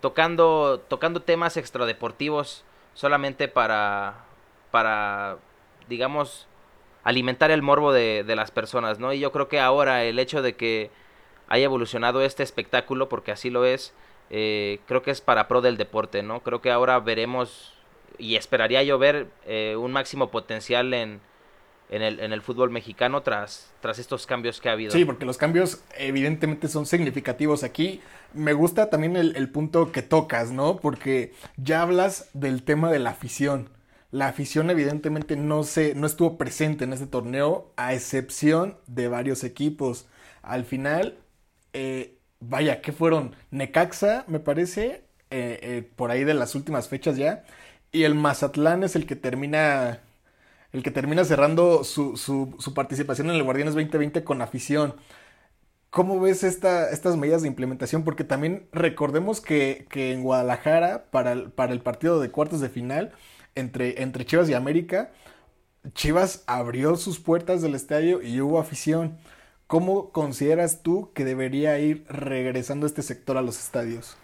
tocando, 0.00 0.82
tocando 0.88 1.22
temas 1.22 1.56
extradeportivos 1.56 2.64
solamente 2.94 3.48
para, 3.48 4.24
para, 4.70 5.38
digamos, 5.88 6.46
alimentar 7.04 7.50
el 7.50 7.62
morbo 7.62 7.92
de, 7.92 8.24
las 8.26 8.50
personas, 8.50 8.98
¿no? 8.98 9.12
Y 9.12 9.20
yo 9.20 9.32
creo 9.32 9.48
que 9.48 9.60
ahora 9.60 10.04
el 10.04 10.18
hecho 10.18 10.42
de 10.42 10.56
que 10.56 10.90
haya 11.48 11.64
evolucionado 11.64 12.22
este 12.22 12.42
espectáculo, 12.42 13.08
porque 13.08 13.32
así 13.32 13.50
lo 13.50 13.64
es, 13.64 13.94
eh, 14.30 14.80
creo 14.86 15.02
que 15.02 15.10
es 15.10 15.20
para 15.20 15.48
pro 15.48 15.60
del 15.60 15.76
deporte, 15.76 16.22
¿no? 16.22 16.40
Creo 16.40 16.60
que 16.60 16.70
ahora 16.70 16.98
veremos 16.98 17.74
y 18.18 18.36
esperaría 18.36 18.82
yo 18.82 18.98
ver 18.98 19.28
eh, 19.46 19.76
un 19.78 19.92
máximo 19.92 20.30
potencial 20.30 20.94
en, 20.94 21.20
en, 21.94 22.02
el, 22.02 22.20
en 22.20 22.32
el 22.32 22.42
fútbol 22.42 22.70
mexicano 22.70 23.22
tras, 23.22 23.72
tras 23.80 23.98
estos 23.98 24.26
cambios 24.26 24.60
que 24.60 24.68
ha 24.68 24.72
habido. 24.72 24.90
Sí, 24.90 25.04
porque 25.04 25.24
los 25.24 25.38
cambios 25.38 25.82
evidentemente 25.96 26.68
son 26.68 26.86
significativos 26.86 27.62
aquí. 27.62 28.00
Me 28.32 28.52
gusta 28.52 28.90
también 28.90 29.16
el, 29.16 29.48
punto 29.50 29.92
que 29.92 30.02
tocas, 30.02 30.50
¿no? 30.50 30.76
Porque 30.78 31.32
ya 31.56 31.82
hablas 31.82 32.28
del 32.32 32.62
tema 32.62 32.90
de 32.90 32.98
la 32.98 33.10
afición 33.10 33.70
la 34.10 34.28
afición 34.28 34.70
evidentemente 34.70 35.36
no, 35.36 35.64
se, 35.64 35.96
no 35.96 36.06
estuvo 36.06 36.38
presente 36.38 36.84
en 36.84 36.92
este 36.92 37.08
torneo, 37.08 37.72
a 37.76 37.94
excepción 37.94 38.78
de 38.86 39.08
varios 39.08 39.42
equipos. 39.42 40.06
Al 40.40 40.64
final, 40.64 41.18
eh, 41.72 42.16
vaya, 42.38 42.80
¿qué 42.80 42.92
fueron? 42.92 43.34
Necaxa, 43.50 44.24
me 44.28 44.38
parece, 44.38 45.02
eh, 45.30 45.58
eh, 45.62 45.90
por 45.96 46.12
ahí 46.12 46.22
de 46.22 46.34
las 46.34 46.54
últimas 46.54 46.88
fechas 46.88 47.16
ya. 47.16 47.44
Y 47.90 48.04
el 48.04 48.14
Mazatlán 48.14 48.84
es 48.84 48.94
el 48.94 49.04
que 49.04 49.16
termina, 49.16 49.98
el 50.74 50.82
que 50.82 50.90
termina 50.90 51.24
cerrando 51.24 51.84
su, 51.84 52.16
su, 52.16 52.74
participación 52.74 53.30
en 53.30 53.36
el 53.36 53.44
Guardianes 53.44 53.74
2020 53.74 54.24
con 54.24 54.42
afición. 54.42 54.96
¿Cómo 55.88 56.20
ves 56.20 56.42
esta, 56.42 56.90
estas 56.90 57.16
medidas 57.16 57.42
de 57.42 57.48
implementación? 57.48 58.02
Porque 58.02 58.24
también 58.24 58.66
recordemos 58.72 59.40
que, 59.40 59.86
que 59.88 60.12
en 60.12 60.24
Guadalajara, 60.24 61.04
para 61.12 61.48
para 61.50 61.72
el 61.72 61.80
partido 61.80 62.20
de 62.20 62.32
cuartos 62.32 62.60
de 62.60 62.68
final, 62.70 63.12
entre, 63.54 64.02
entre 64.02 64.26
Chivas 64.26 64.50
y 64.50 64.54
América, 64.54 65.12
Chivas 65.92 66.42
abrió 66.48 66.96
sus 66.96 67.20
puertas 67.20 67.62
del 67.62 67.76
estadio 67.76 68.20
y 68.20 68.40
hubo 68.40 68.58
afición. 68.58 69.16
¿Cómo 69.68 70.10
consideras 70.10 70.82
tú 70.82 71.12
que 71.14 71.24
debería 71.24 71.78
ir 71.78 72.04
regresando 72.08 72.84
este 72.84 73.02
sector 73.02 73.36
a 73.36 73.42
los 73.42 73.60
estadios? 73.60 74.16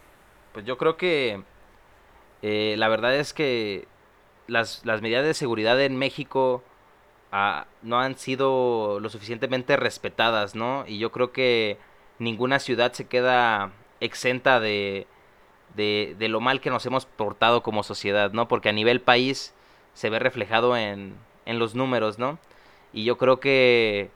Pues 0.53 0.65
yo 0.67 0.77
creo 0.79 0.97
que 0.97 1.45
eh, 2.43 2.75
la 2.77 2.89
verdad 2.89 3.15
es 3.15 3.33
que 3.33 3.87
las, 4.47 4.85
medidas 4.85 5.25
de 5.25 5.35
seguridad 5.35 5.81
en 5.81 5.97
México 5.97 6.63
ah, 7.33 7.67
no 7.83 8.01
han 8.01 8.17
sido 8.17 9.01
lo 9.01 9.09
suficientemente 9.09 9.77
respetadas, 9.77 10.55
¿no? 10.55 10.85
Y 10.87 10.99
yo 10.99 11.13
creo 11.13 11.33
que 11.33 11.79
ninguna 12.19 12.59
ciudad 12.59 12.93
se 12.93 13.07
queda 13.07 13.73
exenta 14.01 14.61
de, 14.61 15.07
de, 15.77 16.17
de, 16.19 16.29
lo 16.29 16.41
mal 16.41 16.61
que 16.61 16.71
nos 16.71 16.87
hemos 16.87 17.07
portado 17.07 17.63
como 17.63 17.83
sociedad, 17.83 18.33
¿no? 18.33 18.49
Porque 18.49 18.69
a 18.69 18.73
nivel 18.73 19.01
país 19.01 19.55
se 19.95 20.11
ve 20.11 20.19
reflejado 20.19 20.77
en, 20.77 21.15
en 21.47 21.59
los 21.59 21.75
números, 21.75 22.19
¿no? 22.19 22.39
Y 22.93 23.05
yo 23.05 23.19
creo 23.19 23.41
que 23.41 24.11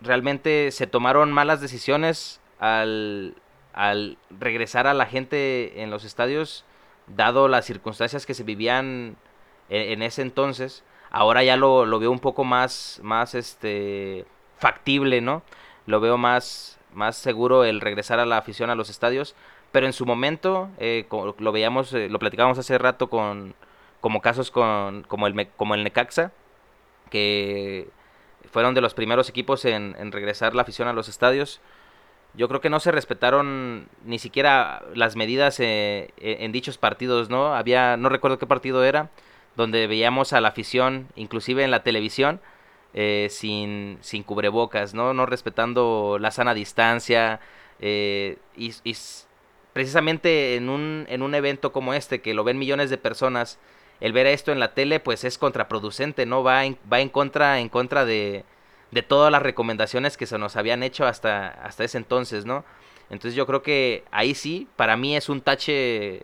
realmente 0.00 0.70
se 0.70 0.86
tomaron 0.86 1.32
malas 1.32 1.60
decisiones 1.60 2.40
al, 2.58 3.34
al 3.72 4.18
regresar 4.30 4.86
a 4.86 4.94
la 4.94 5.06
gente 5.06 5.82
en 5.82 5.90
los 5.90 6.04
estadios, 6.04 6.64
dado 7.16 7.48
las 7.48 7.64
circunstancias 7.64 8.26
que 8.26 8.34
se 8.34 8.44
vivían 8.44 9.16
en, 9.68 10.02
ese 10.02 10.22
entonces. 10.22 10.84
Ahora 11.10 11.42
ya 11.42 11.56
lo, 11.56 11.86
lo, 11.86 11.98
veo 11.98 12.10
un 12.10 12.18
poco 12.18 12.44
más, 12.44 13.00
más 13.02 13.34
este, 13.34 14.26
factible, 14.58 15.20
¿no? 15.20 15.42
Lo 15.86 16.00
veo 16.00 16.18
más, 16.18 16.78
más 16.92 17.16
seguro 17.16 17.64
el 17.64 17.80
regresar 17.80 18.20
a 18.20 18.26
la 18.26 18.38
afición 18.38 18.70
a 18.70 18.74
los 18.74 18.90
estadios 18.90 19.34
pero 19.72 19.86
en 19.86 19.92
su 19.92 20.06
momento 20.06 20.70
eh, 20.78 21.06
lo 21.10 21.52
veíamos, 21.52 21.92
eh, 21.92 22.08
lo 22.08 22.18
platicábamos 22.18 22.58
hace 22.58 22.78
rato 22.78 23.08
con 23.10 23.54
como 24.00 24.20
casos 24.20 24.50
con 24.50 25.02
como 25.02 25.26
el 25.26 25.48
como 25.56 25.74
el 25.74 25.84
Necaxa 25.84 26.32
que 27.10 27.88
fueron 28.50 28.74
de 28.74 28.80
los 28.80 28.94
primeros 28.94 29.28
equipos 29.28 29.64
en, 29.64 30.12
regresar 30.12 30.54
la 30.54 30.62
afición 30.62 30.88
a 30.88 30.92
los 30.92 31.08
estadios. 31.08 31.60
Yo 32.38 32.48
creo 32.48 32.60
que 32.60 32.70
no 32.70 32.78
se 32.78 32.92
respetaron 32.92 33.88
ni 34.04 34.20
siquiera 34.20 34.84
las 34.94 35.16
medidas 35.16 35.58
eh, 35.58 36.12
e, 36.18 36.44
en 36.44 36.52
dichos 36.52 36.78
partidos, 36.78 37.28
¿no? 37.28 37.54
Había, 37.54 37.96
no 37.96 38.08
recuerdo 38.08 38.38
qué 38.38 38.46
partido 38.46 38.84
era, 38.84 39.10
donde 39.56 39.88
veíamos 39.88 40.32
a 40.32 40.40
la 40.40 40.48
afición, 40.48 41.08
inclusive 41.16 41.64
en 41.64 41.72
la 41.72 41.82
televisión, 41.82 42.40
eh, 42.94 43.26
sin, 43.28 43.98
sin 44.02 44.22
cubrebocas, 44.22 44.94
¿no? 44.94 45.14
No 45.14 45.26
respetando 45.26 46.18
la 46.20 46.30
sana 46.30 46.54
distancia. 46.54 47.40
Eh, 47.80 48.38
y, 48.56 48.72
y, 48.84 48.96
precisamente 49.72 50.54
en 50.54 50.68
un, 50.68 51.06
en 51.08 51.22
un 51.22 51.34
evento 51.34 51.72
como 51.72 51.92
este, 51.92 52.20
que 52.20 52.34
lo 52.34 52.44
ven 52.44 52.58
millones 52.58 52.88
de 52.88 52.98
personas, 52.98 53.58
el 54.00 54.12
ver 54.12 54.28
esto 54.28 54.52
en 54.52 54.60
la 54.60 54.74
tele, 54.74 55.00
pues 55.00 55.24
es 55.24 55.38
contraproducente, 55.38 56.24
¿no? 56.24 56.44
Va 56.44 56.64
en, 56.64 56.78
va 56.90 57.00
en 57.00 57.08
contra, 57.08 57.58
en 57.58 57.68
contra 57.68 58.04
de, 58.04 58.44
de 58.90 59.02
todas 59.02 59.30
las 59.30 59.42
recomendaciones 59.42 60.16
que 60.16 60.26
se 60.26 60.38
nos 60.38 60.56
habían 60.56 60.82
hecho 60.82 61.06
hasta, 61.06 61.48
hasta 61.48 61.84
ese 61.84 61.98
entonces, 61.98 62.46
¿no? 62.46 62.64
Entonces 63.10 63.34
yo 63.34 63.46
creo 63.46 63.62
que 63.62 64.04
ahí 64.10 64.34
sí, 64.34 64.68
para 64.76 64.96
mí 64.96 65.16
es 65.16 65.28
un 65.28 65.40
tache 65.40 66.22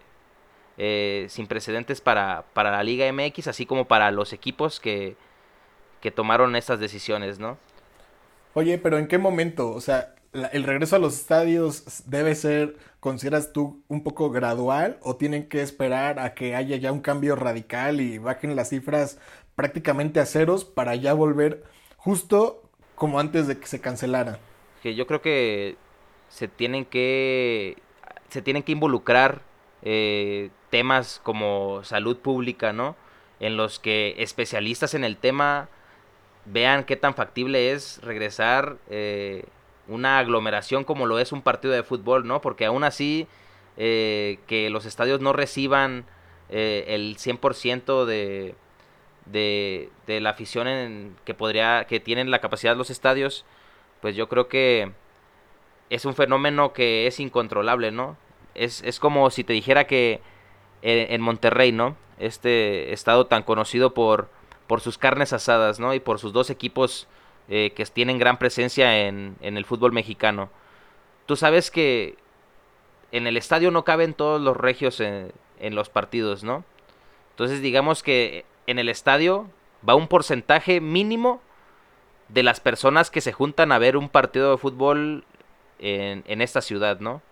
eh, 0.76 1.26
sin 1.28 1.46
precedentes 1.46 2.00
para, 2.00 2.44
para 2.52 2.70
la 2.70 2.82
Liga 2.82 3.10
MX, 3.10 3.48
así 3.48 3.66
como 3.66 3.86
para 3.86 4.10
los 4.10 4.32
equipos 4.32 4.80
que, 4.80 5.16
que 6.00 6.10
tomaron 6.10 6.56
estas 6.56 6.80
decisiones, 6.80 7.38
¿no? 7.38 7.58
Oye, 8.54 8.78
pero 8.78 8.98
¿en 8.98 9.08
qué 9.08 9.18
momento? 9.18 9.70
O 9.70 9.80
sea, 9.80 10.14
el 10.52 10.64
regreso 10.64 10.96
a 10.96 10.98
los 10.98 11.14
estadios 11.14 12.02
debe 12.06 12.34
ser, 12.34 12.76
consideras 13.00 13.52
tú, 13.52 13.82
un 13.88 14.02
poco 14.02 14.30
gradual 14.30 14.98
o 15.02 15.16
tienen 15.16 15.48
que 15.48 15.62
esperar 15.62 16.18
a 16.18 16.34
que 16.34 16.54
haya 16.54 16.76
ya 16.76 16.92
un 16.92 17.00
cambio 17.00 17.36
radical 17.36 18.00
y 18.00 18.18
bajen 18.18 18.56
las 18.56 18.70
cifras 18.70 19.18
prácticamente 19.54 20.20
a 20.20 20.26
ceros 20.26 20.64
para 20.64 20.94
ya 20.96 21.14
volver 21.14 21.64
justo 22.04 22.62
como 22.94 23.18
antes 23.18 23.46
de 23.48 23.58
que 23.58 23.66
se 23.66 23.80
cancelara. 23.80 24.38
Que 24.82 24.94
yo 24.94 25.06
creo 25.06 25.22
que 25.22 25.76
se 26.28 26.48
tienen 26.48 26.84
que 26.84 27.78
se 28.28 28.42
tienen 28.42 28.62
que 28.62 28.72
involucrar 28.72 29.42
eh, 29.82 30.50
temas 30.70 31.20
como 31.22 31.82
salud 31.84 32.18
pública, 32.18 32.72
¿no? 32.72 32.96
En 33.40 33.56
los 33.56 33.78
que 33.78 34.14
especialistas 34.18 34.94
en 34.94 35.04
el 35.04 35.16
tema 35.16 35.68
vean 36.44 36.84
qué 36.84 36.96
tan 36.96 37.14
factible 37.14 37.72
es 37.72 38.00
regresar 38.02 38.76
eh, 38.90 39.44
una 39.88 40.18
aglomeración 40.18 40.84
como 40.84 41.06
lo 41.06 41.18
es 41.18 41.32
un 41.32 41.42
partido 41.42 41.72
de 41.72 41.82
fútbol, 41.82 42.26
¿no? 42.26 42.40
Porque 42.40 42.66
aún 42.66 42.84
así 42.84 43.26
eh, 43.76 44.38
que 44.46 44.68
los 44.68 44.84
estadios 44.84 45.20
no 45.20 45.32
reciban 45.32 46.04
el 46.50 47.16
100% 47.16 48.04
de, 48.04 48.54
de, 49.26 49.90
de 50.06 50.20
la 50.20 50.30
afición 50.30 50.68
en, 50.68 51.16
que 51.24 51.34
podría 51.34 51.86
que 51.86 52.00
tienen 52.00 52.30
la 52.30 52.40
capacidad 52.40 52.76
los 52.76 52.90
estadios 52.90 53.44
pues 54.00 54.16
yo 54.16 54.28
creo 54.28 54.48
que 54.48 54.92
es 55.90 56.04
un 56.04 56.14
fenómeno 56.14 56.72
que 56.72 57.06
es 57.06 57.20
incontrolable 57.20 57.90
no 57.90 58.16
es, 58.54 58.82
es 58.82 59.00
como 59.00 59.30
si 59.30 59.44
te 59.44 59.52
dijera 59.52 59.86
que 59.86 60.20
en, 60.82 61.12
en 61.12 61.20
Monterrey 61.20 61.72
no 61.72 61.96
este 62.18 62.92
estado 62.92 63.26
tan 63.26 63.42
conocido 63.42 63.94
por 63.94 64.28
por 64.66 64.80
sus 64.80 64.98
carnes 64.98 65.32
asadas 65.32 65.80
no 65.80 65.94
y 65.94 66.00
por 66.00 66.18
sus 66.18 66.32
dos 66.32 66.50
equipos 66.50 67.08
eh, 67.48 67.72
que 67.74 67.84
tienen 67.86 68.18
gran 68.18 68.38
presencia 68.38 69.06
en, 69.06 69.36
en 69.42 69.58
el 69.58 69.66
fútbol 69.66 69.92
mexicano. 69.92 70.48
Tú 71.26 71.36
sabes 71.36 71.70
que 71.70 72.16
en 73.12 73.26
el 73.26 73.36
estadio 73.36 73.70
no 73.70 73.84
caben 73.84 74.14
todos 74.14 74.40
los 74.40 74.56
regios 74.56 75.00
en, 75.00 75.32
en 75.60 75.74
los 75.74 75.88
partidos 75.88 76.42
no 76.44 76.64
entonces 77.30 77.60
digamos 77.60 78.02
que 78.02 78.44
en 78.66 78.78
el 78.78 78.88
estadio 78.88 79.48
va 79.86 79.94
un 79.94 80.08
porcentaje 80.08 80.80
mínimo 80.80 81.40
de 82.28 82.42
las 82.42 82.60
personas 82.60 83.10
que 83.10 83.20
se 83.20 83.32
juntan 83.32 83.72
a 83.72 83.78
ver 83.78 83.96
un 83.96 84.08
partido 84.08 84.52
de 84.52 84.58
fútbol 84.58 85.24
en, 85.78 86.24
en 86.26 86.40
esta 86.40 86.60
ciudad, 86.60 87.00
¿no? 87.00 87.22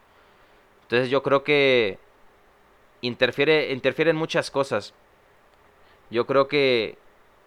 Entonces 0.83 1.09
yo 1.09 1.23
creo 1.23 1.43
que 1.43 1.99
interfiere, 3.01 3.73
interfiere 3.73 4.11
en 4.11 4.17
muchas 4.17 4.51
cosas. 4.51 4.95
Yo 6.11 6.27
creo 6.27 6.49
que 6.49 6.97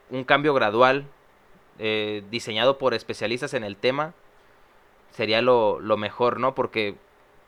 un 0.10 0.24
cambio 0.24 0.54
gradual, 0.54 1.06
eh, 1.80 2.24
diseñado 2.30 2.78
por 2.78 2.94
especialistas 2.94 3.54
en 3.54 3.64
el 3.64 3.76
tema, 3.76 4.14
sería 5.12 5.42
lo, 5.42 5.80
lo, 5.80 5.98
mejor, 5.98 6.40
¿no? 6.40 6.56
Porque 6.56 6.96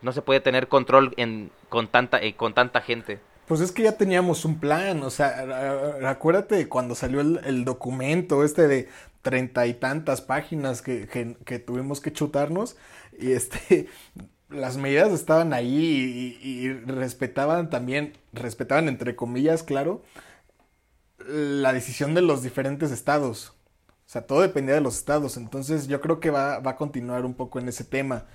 no 0.02 0.12
se 0.12 0.22
puede 0.22 0.40
tener 0.40 0.68
control 0.68 1.14
en, 1.18 1.52
con, 1.70 1.88
tanta, 1.88 2.20
eh, 2.22 2.36
con 2.36 2.54
tanta 2.54 2.82
gente. 2.82 3.20
Pues 3.48 3.62
es 3.62 3.72
que 3.72 3.84
ya 3.84 3.94
teníamos 3.94 4.44
un 4.44 4.60
plan, 4.60 5.02
o 5.04 5.10
sea, 5.10 6.00
acuérdate 6.10 6.68
cuando 6.68 6.96
salió 6.96 7.22
el, 7.22 7.64
documento 7.64 8.44
este 8.44 8.68
de 8.68 8.90
treinta 9.22 9.66
y 9.68 9.74
tantas 9.74 10.22
páginas 10.22 10.82
que, 10.82 11.08
que, 11.08 11.38
que, 11.46 11.58
tuvimos 11.60 12.02
que 12.02 12.12
chutarnos 12.12 12.76
y 13.18 13.32
este 13.32 13.88
las 14.50 14.78
medidas 14.78 15.14
estaban 15.14 15.54
ahí 15.54 16.38
y, 16.42 16.48
y, 16.48 16.74
respetaban 16.74 17.70
también, 17.70 18.14
respetaban 18.34 18.90
entre 18.90 19.16
comillas, 19.16 19.64
claro, 19.64 20.04
la 21.28 21.74
decisión 21.74 22.14
de 22.16 22.22
los 22.22 22.44
diferentes 22.44 22.92
estados. 22.92 23.54
O 24.08 24.10
sea, 24.10 24.26
todo 24.26 24.42
dependía 24.42 24.76
de 24.76 24.82
los 24.82 24.98
estados. 24.98 25.38
Entonces 25.38 25.88
yo 25.88 26.02
creo 26.02 26.20
que 26.20 26.32
va, 26.32 26.60
va 26.60 26.72
a 26.72 26.76
continuar 26.78 27.26
un 27.26 27.34
poco 27.34 27.60
en 27.60 27.68
ese 27.70 27.84
tema. 27.84 28.26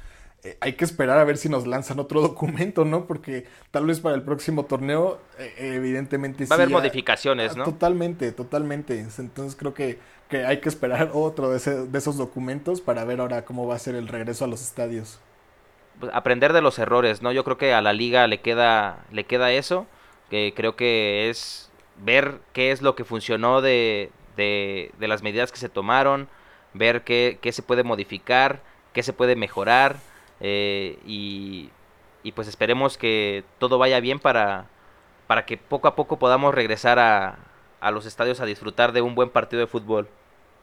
Eh, 0.45 0.57
hay 0.61 0.73
que 0.73 0.85
esperar 0.85 1.19
a 1.19 1.25
ver 1.25 1.37
si 1.37 1.49
nos 1.49 1.69
lanzan 1.69 2.01
otro 2.01 2.21
documento, 2.21 2.85
¿no? 2.85 3.07
Porque 3.07 3.47
tal 3.71 3.87
vez 3.87 4.01
para 4.01 4.17
el 4.17 4.23
próximo 4.23 4.65
torneo, 4.65 5.21
eh, 5.39 5.55
evidentemente 5.59 6.47
Va 6.47 6.55
a 6.55 6.59
haber 6.59 6.71
modificaciones, 6.71 7.57
¿no? 7.57 7.65
Totalmente, 7.65 8.33
totalmente. 8.33 9.07
Entonces 9.19 9.55
creo 9.57 9.73
que, 9.73 10.01
que 10.29 10.45
hay 10.45 10.59
que 10.61 10.69
esperar 10.69 11.11
otro 11.15 11.51
de, 11.51 11.59
ese, 11.59 11.87
de, 11.87 11.99
esos 11.99 12.17
documentos 12.17 12.81
para 12.81 13.05
ver 13.05 13.21
ahora 13.21 13.45
cómo 13.45 13.69
va 13.69 13.77
a 13.77 13.79
ser 13.79 13.95
el 13.95 14.09
regreso 14.09 14.45
a 14.45 14.49
los 14.49 14.63
estadios. 14.63 15.21
Pues 16.01 16.13
aprender 16.13 16.53
de 16.53 16.61
los 16.61 16.77
errores, 16.81 17.23
¿no? 17.23 17.31
Yo 17.31 17.45
creo 17.45 17.57
que 17.57 17.73
a 17.73 17.81
la 17.81 17.93
liga 17.93 18.27
le 18.27 18.41
queda, 18.41 19.05
le 19.13 19.25
queda 19.25 19.53
eso, 19.53 19.87
que 20.29 20.55
creo 20.57 20.75
que 20.75 21.31
es 21.31 21.71
ver 21.99 22.41
qué 22.53 22.73
es 22.73 22.83
lo 22.83 22.97
que 22.97 23.05
funcionó 23.05 23.61
de, 23.61 24.11
de, 24.37 24.91
de 24.99 25.07
las 25.07 25.23
medidas 25.23 25.53
que 25.53 25.59
se 25.59 25.69
tomaron, 25.69 26.29
ver 26.75 27.05
qué, 27.05 27.39
qué 27.41 27.53
se 27.53 27.63
puede 27.63 27.85
modificar, 27.85 28.61
qué 28.93 29.05
se 29.05 29.13
puede 29.13 29.37
mejorar 29.37 29.99
eh, 30.45 30.99
y, 31.07 31.71
pues 32.35 32.49
esperemos 32.49 32.99
que 32.99 33.45
todo 33.59 33.79
vaya 33.79 34.01
bien 34.01 34.19
para, 34.19 34.67
para 35.29 35.47
que 35.47 35.57
poco 35.57 35.87
a 35.89 35.95
poco 35.95 36.19
podamos 36.19 36.55
regresar 36.55 36.99
a, 36.99 37.39
a, 37.81 37.91
los 37.93 38.07
estadios 38.07 38.41
a 38.41 38.45
disfrutar 38.45 38.93
de 38.93 39.03
un 39.03 39.15
buen 39.15 39.31
partido 39.31 39.61
de 39.61 39.69
fútbol. 39.69 40.09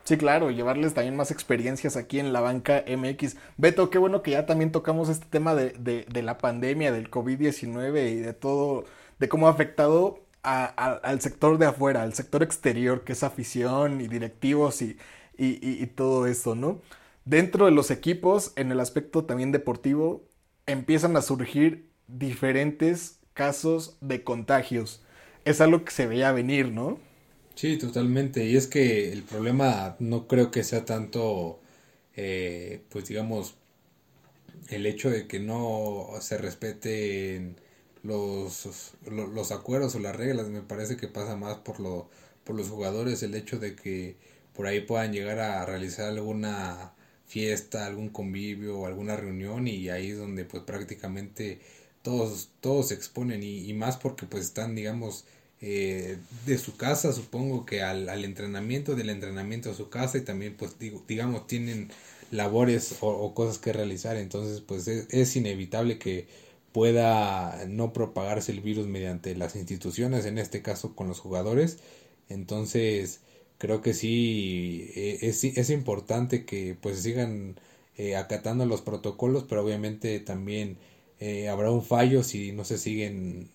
Sí, 0.04 0.18
claro, 0.18 0.52
llevarles 0.52 0.94
también 0.94 1.16
más 1.16 1.32
experiencias 1.32 1.96
aquí 1.96 2.20
en 2.20 2.34
la 2.34 2.42
banca 2.42 2.84
MX. 2.88 3.38
Beto, 3.58 3.90
qué 3.90 3.98
bueno 3.98 4.22
que 4.22 4.32
ya 4.32 4.46
también 4.46 4.72
tocamos 4.72 5.08
este 5.08 5.28
tema 5.30 5.56
de, 5.56 5.72
de, 5.72 6.24
la 6.24 6.38
pandemia, 6.38 6.92
del 6.92 7.10
COVID-19 7.10 8.12
y 8.12 8.16
de 8.16 8.34
todo, 8.34 8.86
de 9.20 9.30
cómo 9.30 9.48
ha 9.48 9.52
afectado 9.52 10.20
al 10.42 11.22
sector 11.22 11.58
de 11.58 11.68
afuera, 11.68 12.02
al 12.02 12.14
sector 12.14 12.44
exterior, 12.44 13.04
que 13.04 13.14
es 13.14 13.24
afición 13.24 14.02
y 14.02 14.08
directivos 14.08 14.82
y, 14.82 14.98
y 15.38 15.86
todo 15.88 16.28
eso, 16.28 16.56
¿no? 16.56 16.82
Dentro 17.26 17.66
de 17.66 17.72
los 17.72 17.92
equipos, 17.92 18.54
en 18.56 18.72
el 18.72 18.80
aspecto 18.80 19.26
también 19.26 19.52
deportivo, 19.52 20.28
empiezan 20.66 21.16
a 21.18 21.22
surgir 21.22 21.92
diferentes 22.08 23.20
casos 23.34 23.98
de 24.02 24.24
contagios. 24.24 25.04
Es 25.46 25.62
algo 25.62 25.84
que 25.86 25.92
se 25.92 26.08
veía 26.08 26.32
venir, 26.32 26.72
¿no? 26.72 27.00
Sí, 27.56 27.78
totalmente. 27.78 28.46
Y 28.46 28.56
es 28.56 28.68
que 28.68 29.12
el 29.12 29.24
problema 29.24 29.96
no 30.00 30.28
creo 30.28 30.50
que 30.52 30.64
sea 30.64 30.86
tanto, 30.86 31.60
eh, 32.16 32.84
pues 32.90 33.08
digamos, 33.08 33.56
el 34.70 34.86
hecho 34.86 35.10
de 35.10 35.28
que 35.28 35.40
no 35.40 36.10
se 36.22 36.38
respeten 36.38 37.60
los, 38.04 38.94
los 39.06 39.52
acuerdos 39.52 39.96
o 39.96 40.00
las 40.00 40.16
reglas. 40.16 40.48
Me 40.50 40.62
parece 40.62 40.98
que 40.98 41.08
pasa 41.08 41.36
más 41.36 41.58
por, 41.58 41.80
lo, 41.80 42.10
por 42.44 42.56
los 42.56 42.70
jugadores, 42.70 43.24
el 43.24 43.36
hecho 43.36 43.60
de 43.60 43.76
que 43.76 44.18
por 44.54 44.68
ahí 44.68 44.82
puedan 44.82 45.14
llegar 45.14 45.40
a 45.40 45.66
realizar 45.66 46.08
alguna 46.10 46.94
fiesta, 47.30 47.86
algún 47.86 48.10
convivio 48.10 48.80
o 48.80 48.86
alguna 48.88 49.16
reunión 49.16 49.68
y 49.68 49.90
ahí 49.90 50.10
es 50.10 50.18
donde 50.18 50.46
pues 50.46 50.64
prácticamente 50.64 51.60
todos, 52.02 52.50
todos 52.60 52.90
se 52.90 52.96
exponen 52.96 53.44
y, 53.44 53.70
y 53.70 53.74
más 53.74 53.98
porque 53.98 54.26
pues 54.26 54.46
están 54.46 54.76
digamos 54.76 55.26
eh, 55.62 56.18
de 56.46 56.58
su 56.58 56.76
casa 56.76 57.14
supongo 57.14 57.66
que 57.66 57.84
al, 57.84 58.10
al, 58.10 58.26
entrenamiento, 58.26 58.96
del 58.96 59.10
entrenamiento 59.10 59.72
a 59.72 59.76
su 59.76 59.90
casa 59.90 60.18
y 60.18 60.22
también 60.22 60.56
pues 60.58 60.80
digo, 60.80 61.04
digamos 61.08 61.48
tienen 61.48 61.90
labores 62.32 62.96
o, 63.02 63.10
o, 63.10 63.34
cosas 63.36 63.60
que 63.60 63.74
realizar 63.74 64.18
entonces 64.18 64.62
pues 64.62 64.88
es, 64.88 65.08
es 65.12 65.36
inevitable 65.36 66.00
que 66.00 66.28
pueda 66.72 67.66
no 67.68 67.94
propagarse 67.94 68.52
el 68.52 68.62
virus 68.62 68.88
mediante 68.88 69.36
las 69.36 69.56
instituciones, 69.56 70.26
en 70.26 70.38
este 70.38 70.62
caso 70.62 70.96
con 70.96 71.08
los 71.08 71.20
jugadores. 71.20 71.80
Entonces, 72.30 73.22
creo 73.60 73.82
que 73.82 73.94
sí 73.94 74.92
eh, 74.96 75.20
es, 75.22 75.44
es 75.44 75.70
importante 75.70 76.46
que 76.46 76.76
pues 76.82 77.02
sigan 77.02 77.56
eh, 77.98 78.16
acatando 78.16 78.66
los 78.66 78.82
protocolos, 78.82 79.46
pero 79.48 79.64
obviamente 79.64 80.20
también 80.20 80.78
eh, 81.20 81.50
habrá 81.50 81.72
un 81.72 81.84
fallo 81.84 82.24
si 82.24 82.52
no 82.54 82.66
se 82.66 82.78
siguen 82.80 83.50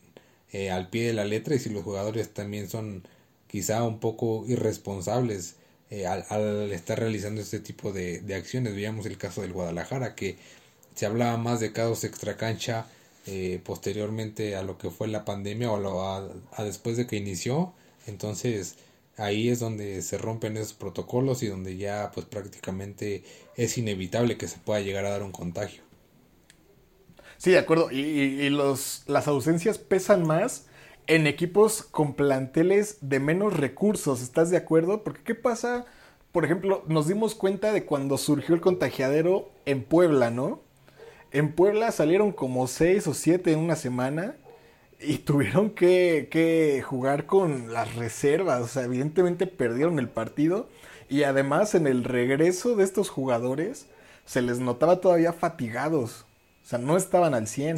eh, 0.53 0.71
al 0.71 0.91
pie 0.91 1.09
de 1.09 1.15
la 1.15 1.25
letra 1.25 1.55
y 1.57 1.59
si 1.59 1.71
los 1.71 1.83
jugadores 1.85 2.33
también 2.35 2.69
son 2.69 3.03
quizá 3.49 3.83
un 3.85 4.01
poco 4.01 4.45
irresponsables 4.47 5.57
al, 6.09 6.25
al, 6.29 6.73
estar 6.73 6.99
realizando 6.99 7.41
este 7.41 7.61
tipo 7.61 7.93
de, 7.93 8.21
de 8.21 8.35
acciones. 8.35 8.75
Veamos 8.75 9.07
el 9.07 9.17
caso 9.17 9.43
del 9.43 9.53
Guadalajara 9.53 10.15
que 10.17 10.37
se 10.95 11.07
hablaba 11.07 11.37
más 11.37 11.61
de 11.61 11.73
casos 11.73 12.05
extracancha 12.05 12.87
eh, 13.27 13.61
posteriormente 13.65 14.55
a 14.55 14.63
lo 14.63 14.77
que 14.77 14.91
fue 14.91 15.09
la 15.09 15.25
pandemia 15.25 15.71
o 15.73 16.03
a, 16.03 16.29
a, 16.53 16.65
después 16.65 16.97
de 16.97 17.07
que 17.07 17.17
inició. 17.17 17.73
Entonces 18.07 18.77
ahí 19.17 19.49
es 19.49 19.61
donde 19.61 20.03
se 20.03 20.19
rompen 20.19 20.57
esos 20.57 20.75
protocolos 20.75 21.43
y 21.43 21.49
donde 21.49 21.77
ya 21.77 22.11
pues 22.15 22.27
prácticamente 22.27 23.23
es 23.57 23.79
inevitable 23.79 24.37
que 24.37 24.49
se 24.49 24.59
pueda 24.59 24.81
llegar 24.81 25.05
a 25.07 25.11
dar 25.11 25.23
un 25.23 25.33
contagio. 25.33 25.83
Sí, 27.39 27.51
de 27.51 27.59
acuerdo. 27.59 27.91
Y, 27.91 28.49
los, 28.51 29.03
las 29.07 29.29
ausencias 29.29 29.79
pesan 29.79 30.27
más 30.27 30.67
en 31.07 31.27
equipos 31.27 31.83
con 31.83 32.15
planteles 32.15 32.99
de 33.01 33.21
menos 33.21 33.57
recursos. 33.57 34.23
¿Estás 34.23 34.51
de 34.51 34.57
acuerdo? 34.57 35.03
Porque 35.05 35.23
¿qué 35.23 35.35
pasa? 35.35 35.85
Por 36.33 36.45
ejemplo, 36.45 36.85
nos 36.89 37.07
dimos 37.07 37.35
cuenta 37.35 37.73
de 37.73 37.85
cuando 37.85 38.19
surgió 38.19 38.55
el 38.55 38.61
contagiadero 38.61 39.51
en 39.67 39.85
Puebla, 39.85 40.31
¿no? 40.31 40.61
En 41.33 41.53
Puebla 41.53 41.93
salieron 41.93 42.33
como 42.33 42.67
seis 42.67 43.07
o 43.07 43.15
siete 43.15 43.53
en 43.53 43.59
una 43.59 43.77
semana 43.77 44.37
y 45.01 45.19
tuvieron 45.19 45.71
que, 45.71 46.29
que, 46.31 46.83
jugar 46.83 47.27
con 47.27 47.73
las 47.73 47.95
reservas. 47.95 48.63
O 48.63 48.69
sea, 48.69 48.85
evidentemente 48.85 49.47
perdieron 49.47 49.99
el 49.99 50.09
partido. 50.09 50.69
Y 51.09 51.25
además 51.25 51.75
en 51.75 51.87
el 51.87 52.05
regreso 52.05 52.77
de 52.77 52.85
estos 52.85 53.11
jugadores 53.11 53.87
se 54.25 54.43
les 54.43 54.59
notaba 54.59 55.01
todavía 55.01 55.33
fatigados. 55.33 56.25
O 56.65 56.69
sea, 56.69 56.79
no 56.79 56.97
estaban 56.97 57.35
al 57.35 57.47
100. 57.47 57.77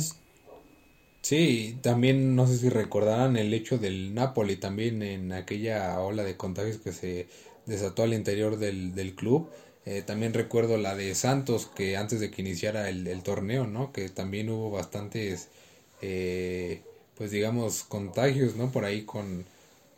Sí, 1.22 1.78
también 1.82 2.36
no 2.36 2.46
sé 2.46 2.56
si 2.58 2.68
recordarán 2.68 3.36
el 3.36 3.52
hecho 3.52 3.78
del 3.78 4.14
Napoli 4.14 4.56
también 4.56 5.02
en 5.02 5.32
aquella 5.32 5.98
ola 6.00 6.22
de 6.22 6.36
contagios 6.36 6.78
que 6.78 6.92
se 6.92 7.26
desató 7.66 8.04
al 8.04 8.14
interior 8.14 8.58
del, 8.58 8.94
del 8.94 9.16
club. 9.16 9.50
Eh, 9.86 10.02
también 10.02 10.34
recuerdo 10.34 10.76
la 10.78 10.96
de 10.96 11.14
Santos 11.14 11.66
que 11.66 11.96
antes 11.96 12.18
de 12.18 12.32
que 12.32 12.42
iniciara 12.42 12.88
el, 12.88 13.22
torneo, 13.22 13.68
¿no? 13.68 13.92
Que 13.92 14.08
también 14.08 14.50
hubo 14.50 14.72
bastantes, 14.72 15.48
eh, 16.02 16.82
pues 17.16 17.30
digamos, 17.30 17.84
contagios, 17.84 18.56
¿no? 18.56 18.70
Por 18.70 18.84
ahí 18.84 19.04
con, 19.04 19.44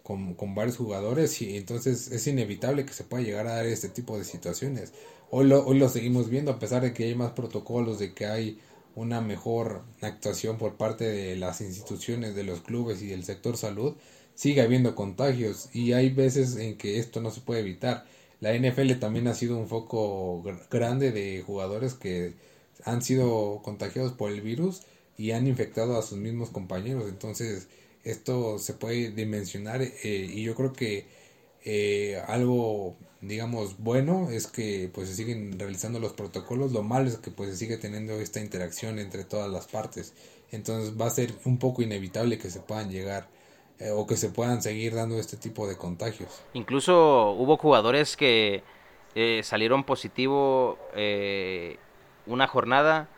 con, 0.03 0.35
con, 0.35 0.55
varios 0.55 0.77
jugadores 0.77 1.41
y 1.43 1.57
entonces 1.57 2.11
es 2.13 2.27
inevitable 2.27 2.87
que 2.87 2.93
se 2.93 3.05
pueda 3.05 3.23
llegar 3.25 3.47
a 3.47 3.55
dar 3.55 3.67
este 3.67 3.89
tipo 3.89 4.19
de 4.19 4.25
situaciones. 4.25 4.93
Hoy 5.31 5.47
lo, 5.47 5.67
hoy 5.67 5.79
lo 5.79 5.89
seguimos 5.89 6.31
viendo 6.31 6.53
a 6.53 6.59
pesar 6.59 6.83
de 6.83 6.95
que 6.95 7.05
hay 7.05 7.15
más 7.15 7.33
protocolos, 7.33 7.99
de 7.99 8.15
que 8.15 8.27
hay 8.27 8.59
una 8.95 9.21
mejor 9.21 9.83
actuación 10.01 10.59
por 10.59 10.77
parte 10.77 11.05
de 11.05 11.37
las 11.37 11.61
instituciones, 11.61 12.35
de 12.35 12.45
los 12.45 12.61
clubes 12.63 13.03
y 13.03 13.07
del 13.09 13.25
sector 13.25 13.57
salud, 13.57 13.95
sigue 14.35 14.63
habiendo 14.63 14.95
contagios 14.95 15.69
y 15.73 15.93
hay 15.93 16.11
veces 16.11 16.57
en 16.57 16.77
que 16.79 16.99
esto 16.99 17.21
no 17.21 17.31
se 17.31 17.41
puede 17.41 17.61
evitar. 17.61 18.07
La 18.41 18.57
NFL 18.57 18.93
también 19.01 19.29
ha 19.29 19.35
sido 19.35 19.59
un 19.59 19.69
foco 19.69 20.43
grande 20.71 21.13
de 21.13 21.43
jugadores 21.45 21.95
que 21.95 22.35
han 22.85 23.03
sido 23.03 23.61
contagiados 23.63 24.13
por 24.13 24.31
el 24.31 24.41
virus 24.41 24.83
y 25.19 25.33
han 25.33 25.47
infectado 25.47 25.99
a 25.99 26.03
sus 26.03 26.17
mismos 26.17 26.49
compañeros. 26.51 27.09
Entonces, 27.09 27.69
esto 28.05 28.59
se 28.59 28.73
puede 28.73 29.11
dimensionar 29.11 29.83
eh, 29.83 29.93
y 30.03 30.43
yo 30.45 30.55
creo 30.55 30.73
que 30.73 31.07
eh, 31.65 32.23
algo 32.29 32.95
digamos 33.21 33.79
bueno 33.79 34.31
es 34.31 34.47
que 34.47 34.89
pues 34.95 35.09
se 35.09 35.17
siguen 35.17 35.59
realizando 35.59 35.99
los 35.99 36.13
protocolos. 36.13 36.73
Lo 36.73 36.85
malo 36.85 37.09
es 37.09 37.17
que 37.19 37.33
pues 37.33 37.51
se 37.51 37.57
sigue 37.57 37.77
teniendo 37.77 38.15
esta 38.21 38.41
interacción 38.41 38.99
entre 39.01 39.25
todas 39.25 39.51
las 39.51 39.67
partes. 39.67 40.15
Entonces 40.53 40.99
va 40.99 41.07
a 41.07 41.11
ser 41.11 41.35
un 41.45 41.59
poco 41.59 41.83
inevitable 41.83 42.39
que 42.39 42.49
se 42.49 42.61
puedan 42.61 42.89
llegar 42.89 43.29
eh, 43.81 43.91
o 43.91 44.07
que 44.07 44.17
se 44.17 44.31
puedan 44.31 44.63
seguir 44.63 44.95
dando 44.95 45.19
este 45.19 45.37
tipo 45.37 45.67
de 45.67 45.77
contagios. 45.77 46.43
Incluso 46.55 47.33
hubo 47.33 47.57
jugadores 47.57 48.17
que 48.17 48.63
salieron 49.43 49.83
positivo 49.83 50.79
una 52.27 52.47
jornada 52.47 53.09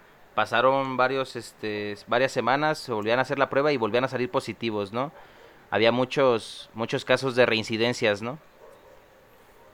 pasaron 0.40 0.96
varios 0.96 1.36
este 1.36 1.98
varias 2.06 2.32
semanas 2.32 2.78
se 2.78 2.92
volvían 2.92 3.18
a 3.18 3.22
hacer 3.22 3.38
la 3.38 3.50
prueba 3.50 3.72
y 3.72 3.76
volvían 3.76 4.04
a 4.04 4.08
salir 4.08 4.30
positivos 4.30 4.90
no 4.90 5.12
había 5.70 5.92
muchos 5.92 6.70
muchos 6.72 7.04
casos 7.04 7.36
de 7.36 7.44
reincidencias 7.44 8.22
no 8.22 8.38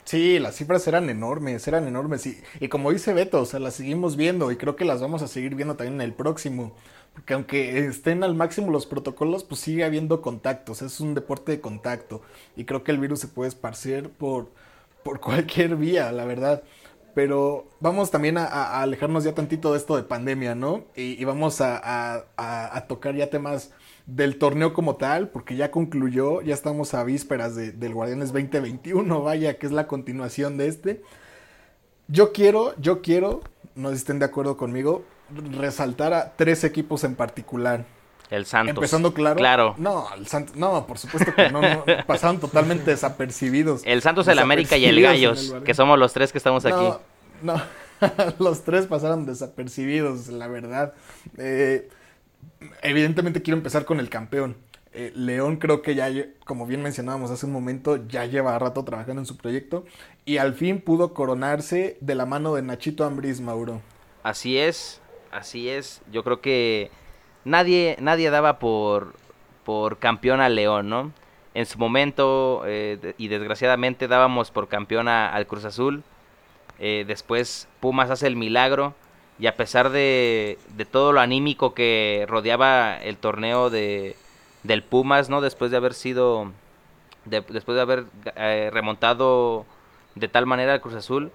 Sí, 0.04 0.38
las 0.40 0.56
cifras 0.56 0.86
eran 0.88 1.10
enormes, 1.10 1.66
eran 1.68 1.86
enormes. 1.88 2.26
Y, 2.26 2.40
y, 2.60 2.68
como 2.68 2.92
dice 2.92 3.12
Beto, 3.12 3.40
o 3.42 3.44
sea, 3.44 3.58
las 3.60 3.74
seguimos 3.74 4.16
viendo 4.16 4.52
y 4.52 4.56
creo 4.56 4.76
que 4.76 4.84
las 4.84 5.00
vamos 5.00 5.22
a 5.22 5.28
seguir 5.28 5.54
viendo 5.56 5.74
también 5.76 5.94
en 5.96 6.00
el 6.00 6.14
próximo. 6.14 6.72
Porque 7.12 7.34
aunque 7.34 7.78
estén 7.86 8.22
al 8.24 8.34
máximo 8.34 8.70
los 8.70 8.86
protocolos, 8.86 9.44
pues 9.44 9.60
sigue 9.60 9.84
habiendo 9.84 10.22
contactos. 10.22 10.82
Es 10.82 11.00
un 11.00 11.14
deporte 11.14 11.52
de 11.52 11.60
contacto. 11.60 12.22
Y 12.56 12.64
creo 12.64 12.84
que 12.84 12.92
el 12.92 12.98
virus 12.98 13.20
se 13.20 13.28
puede 13.28 13.48
esparcir 13.48 14.10
por, 14.10 14.50
por 15.02 15.20
cualquier 15.26 15.76
vía, 15.76 16.12
la 16.12 16.24
verdad. 16.24 16.62
Pero 17.16 17.64
vamos 17.80 18.10
también 18.10 18.36
a, 18.36 18.82
alejarnos 18.82 19.24
ya 19.24 19.34
tantito 19.34 19.72
de 19.72 19.78
esto 19.78 19.96
de 19.96 20.02
pandemia, 20.02 20.54
¿no? 20.54 20.84
Y, 20.94 21.24
vamos 21.24 21.62
a, 21.62 22.84
tocar 22.88 23.14
ya 23.14 23.30
temas 23.30 23.70
del 24.04 24.36
torneo 24.36 24.74
como 24.74 24.96
tal, 24.96 25.30
porque 25.30 25.56
ya 25.56 25.70
concluyó, 25.70 26.42
ya 26.42 26.52
estamos 26.52 26.92
a 26.92 27.04
vísperas 27.04 27.56
de, 27.56 27.72
del 27.72 27.94
Guardianes 27.94 28.34
2021, 28.34 29.22
vaya, 29.22 29.56
que 29.56 29.64
es 29.64 29.72
la 29.72 29.86
continuación 29.86 30.58
de 30.58 30.68
este. 30.68 31.02
Yo 32.06 32.34
quiero, 32.34 32.78
yo 32.78 33.00
quiero, 33.00 33.40
no 33.74 33.92
estén 33.92 34.18
de 34.18 34.26
acuerdo 34.26 34.58
conmigo, 34.58 35.02
resaltar 35.58 36.12
a 36.12 36.36
tres 36.36 36.64
equipos 36.64 37.02
en 37.02 37.14
particular. 37.14 37.86
El 38.30 38.46
Santos. 38.46 38.76
Empezando 38.76 39.14
claro. 39.14 39.36
Claro. 39.36 39.74
No, 39.78 40.06
el 40.16 40.26
Santos, 40.26 40.56
no, 40.56 40.86
por 40.86 40.98
supuesto 40.98 41.34
que 41.34 41.50
no, 41.50 41.60
no 41.60 41.84
pasaron 42.06 42.40
totalmente 42.40 42.90
desapercibidos. 42.90 43.82
El 43.84 44.02
Santos, 44.02 44.26
el 44.28 44.38
América 44.38 44.76
y 44.76 44.84
el 44.86 45.00
Gallos, 45.00 45.50
el 45.50 45.62
que 45.62 45.74
somos 45.74 45.98
los 45.98 46.12
tres 46.12 46.32
que 46.32 46.38
estamos 46.38 46.64
no, 46.64 46.74
aquí. 46.74 46.98
No, 47.42 47.62
los 48.38 48.64
tres 48.64 48.86
pasaron 48.86 49.26
desapercibidos, 49.26 50.28
la 50.28 50.48
verdad. 50.48 50.94
Eh, 51.38 51.88
evidentemente 52.82 53.42
quiero 53.42 53.58
empezar 53.58 53.84
con 53.84 54.00
el 54.00 54.08
campeón. 54.08 54.56
Eh, 54.92 55.12
León 55.14 55.56
creo 55.56 55.82
que 55.82 55.94
ya, 55.94 56.08
como 56.44 56.66
bien 56.66 56.82
mencionábamos 56.82 57.30
hace 57.30 57.44
un 57.44 57.52
momento, 57.52 58.06
ya 58.08 58.24
lleva 58.24 58.58
rato 58.58 58.82
trabajando 58.82 59.20
en 59.20 59.26
su 59.26 59.36
proyecto 59.36 59.84
y 60.24 60.38
al 60.38 60.54
fin 60.54 60.80
pudo 60.80 61.12
coronarse 61.12 61.98
de 62.00 62.14
la 62.14 62.24
mano 62.24 62.54
de 62.54 62.62
Nachito 62.62 63.04
Ambriz, 63.04 63.40
Mauro. 63.40 63.82
Así 64.22 64.56
es, 64.56 65.02
así 65.30 65.68
es. 65.68 66.00
Yo 66.10 66.24
creo 66.24 66.40
que 66.40 66.90
nadie, 67.46 67.96
nadie 68.00 68.28
daba 68.28 68.58
por, 68.58 69.14
por 69.64 69.98
campeón 69.98 70.40
a 70.40 70.50
León, 70.50 70.90
¿no? 70.90 71.12
En 71.54 71.64
su 71.64 71.78
momento, 71.78 72.64
eh, 72.66 73.14
y 73.16 73.28
desgraciadamente 73.28 74.08
dábamos 74.08 74.50
por 74.50 74.68
campeón 74.68 75.08
a, 75.08 75.28
al 75.30 75.46
Cruz 75.46 75.64
Azul. 75.64 76.02
Eh, 76.78 77.04
después 77.06 77.68
Pumas 77.80 78.10
hace 78.10 78.26
el 78.26 78.36
milagro 78.36 78.94
y 79.38 79.46
a 79.46 79.56
pesar 79.56 79.88
de, 79.88 80.58
de, 80.76 80.84
todo 80.84 81.12
lo 81.12 81.20
anímico 81.20 81.72
que 81.72 82.26
rodeaba 82.28 82.98
el 82.98 83.16
torneo 83.16 83.70
de, 83.70 84.16
del 84.62 84.82
Pumas, 84.82 85.30
¿no? 85.30 85.40
Después 85.40 85.70
de 85.70 85.78
haber 85.78 85.94
sido, 85.94 86.52
de, 87.24 87.40
después 87.40 87.76
de 87.76 87.80
haber 87.80 88.04
eh, 88.34 88.70
remontado 88.72 89.64
de 90.14 90.28
tal 90.28 90.44
manera 90.44 90.74
el 90.74 90.80
Cruz 90.80 90.94
Azul, 90.94 91.30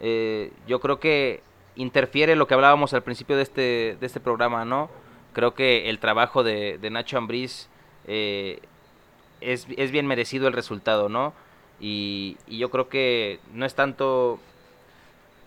eh, 0.00 0.52
yo 0.66 0.80
creo 0.80 1.00
que 1.00 1.42
interfiere 1.76 2.36
lo 2.36 2.46
que 2.46 2.54
hablábamos 2.54 2.94
al 2.94 3.02
principio 3.02 3.36
de 3.36 3.42
este, 3.42 3.96
de 4.00 4.06
este 4.06 4.20
programa, 4.20 4.64
¿no? 4.64 4.88
Creo 5.32 5.54
que 5.54 5.88
el 5.90 5.98
trabajo 5.98 6.42
de, 6.42 6.78
Nacho 6.90 7.18
Ambriz 7.18 7.68
eh, 8.06 8.60
es, 9.40 9.66
es 9.76 9.90
bien 9.90 10.06
merecido 10.06 10.48
el 10.48 10.52
resultado, 10.52 11.08
¿no? 11.08 11.32
Y, 11.80 12.36
y 12.46 12.58
yo 12.58 12.70
creo 12.70 12.88
que 12.88 13.40
no 13.54 13.64
es 13.64 13.74
tanto 13.74 14.38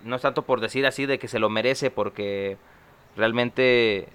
no 0.03 0.15
es 0.15 0.21
tanto 0.21 0.43
por 0.43 0.61
decir 0.61 0.86
así 0.86 1.05
de 1.05 1.19
que 1.19 1.27
se 1.27 1.39
lo 1.39 1.49
merece, 1.49 1.91
porque 1.91 2.57
realmente 3.15 4.07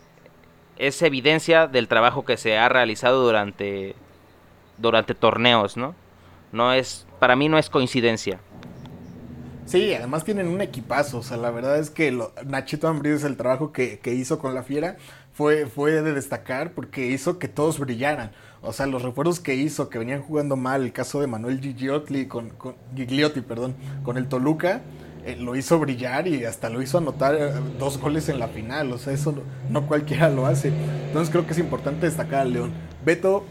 es 0.77 1.01
evidencia 1.03 1.67
del 1.67 1.89
trabajo 1.89 2.25
que 2.25 2.37
se 2.37 2.57
ha 2.59 2.69
realizado 2.69 3.25
durante, 3.25 3.95
durante 4.77 5.15
torneos, 5.15 5.77
¿no? 5.77 5.95
No 6.53 6.73
es, 6.73 7.07
para 7.19 7.37
mí 7.37 7.49
no 7.49 7.59
es 7.59 7.69
coincidencia. 7.69 8.41
Sí, 9.67 9.93
además 9.93 10.25
tienen 10.25 10.49
un 10.49 10.63
equipazo, 10.63 11.19
o 11.19 11.23
sea, 11.23 11.37
la 11.37 11.51
verdad 11.51 11.79
es 11.79 11.91
que 11.91 12.11
lo, 12.11 12.33
Nachito 12.47 12.89
Ambriz, 12.89 13.25
el 13.25 13.37
trabajo 13.37 13.71
que, 13.71 13.99
que, 13.99 14.15
hizo 14.15 14.39
con 14.39 14.55
la 14.55 14.63
Fiera, 14.63 14.97
fue, 15.39 15.67
fue 15.67 16.03
de 16.03 16.15
destacar 16.15 16.73
porque 16.73 17.07
hizo 17.07 17.39
que 17.39 17.47
todos 17.47 17.79
brillaran. 17.79 18.33
O 18.61 18.73
sea, 18.73 18.87
los 18.89 19.03
refuerzos 19.03 19.39
que 19.39 19.55
hizo, 19.55 19.89
que 19.89 20.01
venían 20.01 20.21
jugando 20.21 20.57
mal, 20.57 20.83
el 20.83 20.93
caso 20.93 21.21
de 21.21 21.29
Manuel 21.29 21.61
Gigliotti 21.61 22.27
con, 22.27 22.53
Gigliotti, 22.97 23.41
perdón, 23.43 23.77
con 24.03 24.17
el 24.17 24.27
Toluca, 24.27 24.81
eh, 25.25 25.37
lo 25.37 25.55
hizo 25.55 25.79
brillar 25.79 26.27
y 26.27 26.45
hasta 26.45 26.69
lo 26.69 26.83
hizo 26.83 26.99
anotar 26.99 27.37
eh, 27.37 27.53
dos 27.79 27.99
goles 27.99 28.29
en 28.29 28.41
la 28.41 28.49
final. 28.49 28.91
O 28.91 28.99
sea, 28.99 29.13
eso 29.13 29.33
no, 29.71 29.87
cualquiera 29.87 30.29
lo 30.29 30.45
hace. 30.45 30.73
Entonces 31.07 31.31
creo 31.31 31.47
que 31.47 31.53
es 31.53 31.59
importante 31.61 32.07
destacar 32.07 32.41
al 32.41 32.53
León. 32.53 32.73
Beto, 33.05 33.45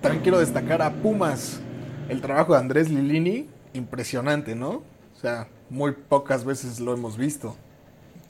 también 0.00 0.24
quiero 0.24 0.40
destacar 0.40 0.82
a 0.82 0.94
Pumas. 0.94 1.60
El 2.08 2.22
trabajo 2.22 2.54
de 2.54 2.58
Andrés 2.58 2.90
Lilini, 2.90 3.46
impresionante, 3.72 4.56
¿no? 4.56 4.70
O 5.16 5.20
sea, 5.20 5.46
muy 5.68 5.92
pocas 5.92 6.44
veces 6.44 6.80
lo 6.80 6.92
hemos 6.92 7.16
visto. 7.16 7.54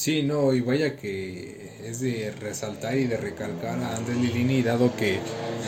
Sí, 0.00 0.22
no, 0.22 0.54
y 0.54 0.62
vaya 0.62 0.96
que 0.96 1.72
es 1.84 2.00
de 2.00 2.30
resaltar 2.30 2.96
y 2.96 3.04
de 3.04 3.18
recalcar 3.18 3.78
a 3.80 3.96
Andrés 3.98 4.16
Lilini, 4.16 4.62
dado 4.62 4.96
que 4.96 5.18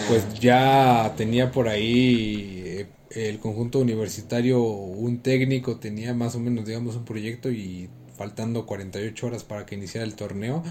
pues 0.09 0.41
ya 0.41 1.13
tenía 1.19 1.53
por 1.53 1.69
ahí 1.69 2.87
el 3.11 3.39
conjunto 3.41 3.79
universitario, 3.79 4.63
un 4.63 5.19
técnico 5.19 5.77
tenía 5.77 6.15
más 6.15 6.35
o 6.35 6.41
menos, 6.41 6.65
digamos, 6.65 6.97
un 6.97 7.05
proyecto 7.05 7.51
y 7.51 7.91
faltando 8.17 8.65
48 8.65 9.27
horas 9.27 9.45
para 9.45 9.67
que 9.67 9.75
iniciara 9.75 10.07
el 10.07 10.15
torneo, 10.15 10.65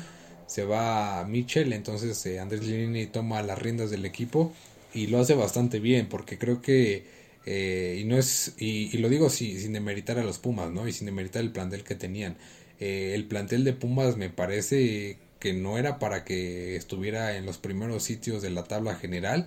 se 0.47 0.63
va 0.63 1.19
a 1.19 1.27
entonces 1.31 2.25
eh, 2.25 2.39
Andrés 2.39 2.65
Lilini 2.65 3.05
toma 3.05 3.43
las 3.43 3.59
riendas 3.59 3.91
del 3.91 4.05
equipo 4.05 4.51
y 4.91 5.05
lo 5.05 5.19
hace 5.19 5.35
bastante 5.35 5.79
bien 5.79 6.09
porque 6.09 6.39
creo 6.39 6.63
que 6.63 7.05
eh, 7.45 7.99
y 8.01 8.05
no 8.05 8.17
es 8.17 8.55
y, 8.57 8.97
lo 8.97 9.07
digo 9.07 9.29
sin 9.29 9.71
demeritar 9.73 10.17
a 10.17 10.23
los 10.23 10.39
Pumas 10.39 10.71
no 10.71 10.87
y 10.87 10.93
sin 10.93 11.05
demeritar 11.05 11.43
el 11.43 11.51
plantel 11.51 11.83
que 11.83 11.93
tenían 11.93 12.37
eh, 12.81 13.13
el 13.13 13.25
plantel 13.25 13.63
de 13.63 13.73
Pumas 13.73 14.17
me 14.17 14.31
parece 14.31 15.19
que 15.39 15.53
no 15.53 15.77
era 15.77 15.99
para 15.99 16.25
que 16.25 16.75
estuviera 16.75 17.37
en 17.37 17.45
los 17.45 17.59
primeros 17.59 18.03
sitios 18.03 18.41
de 18.41 18.49
la 18.49 18.63
tabla 18.63 18.95
general. 18.95 19.45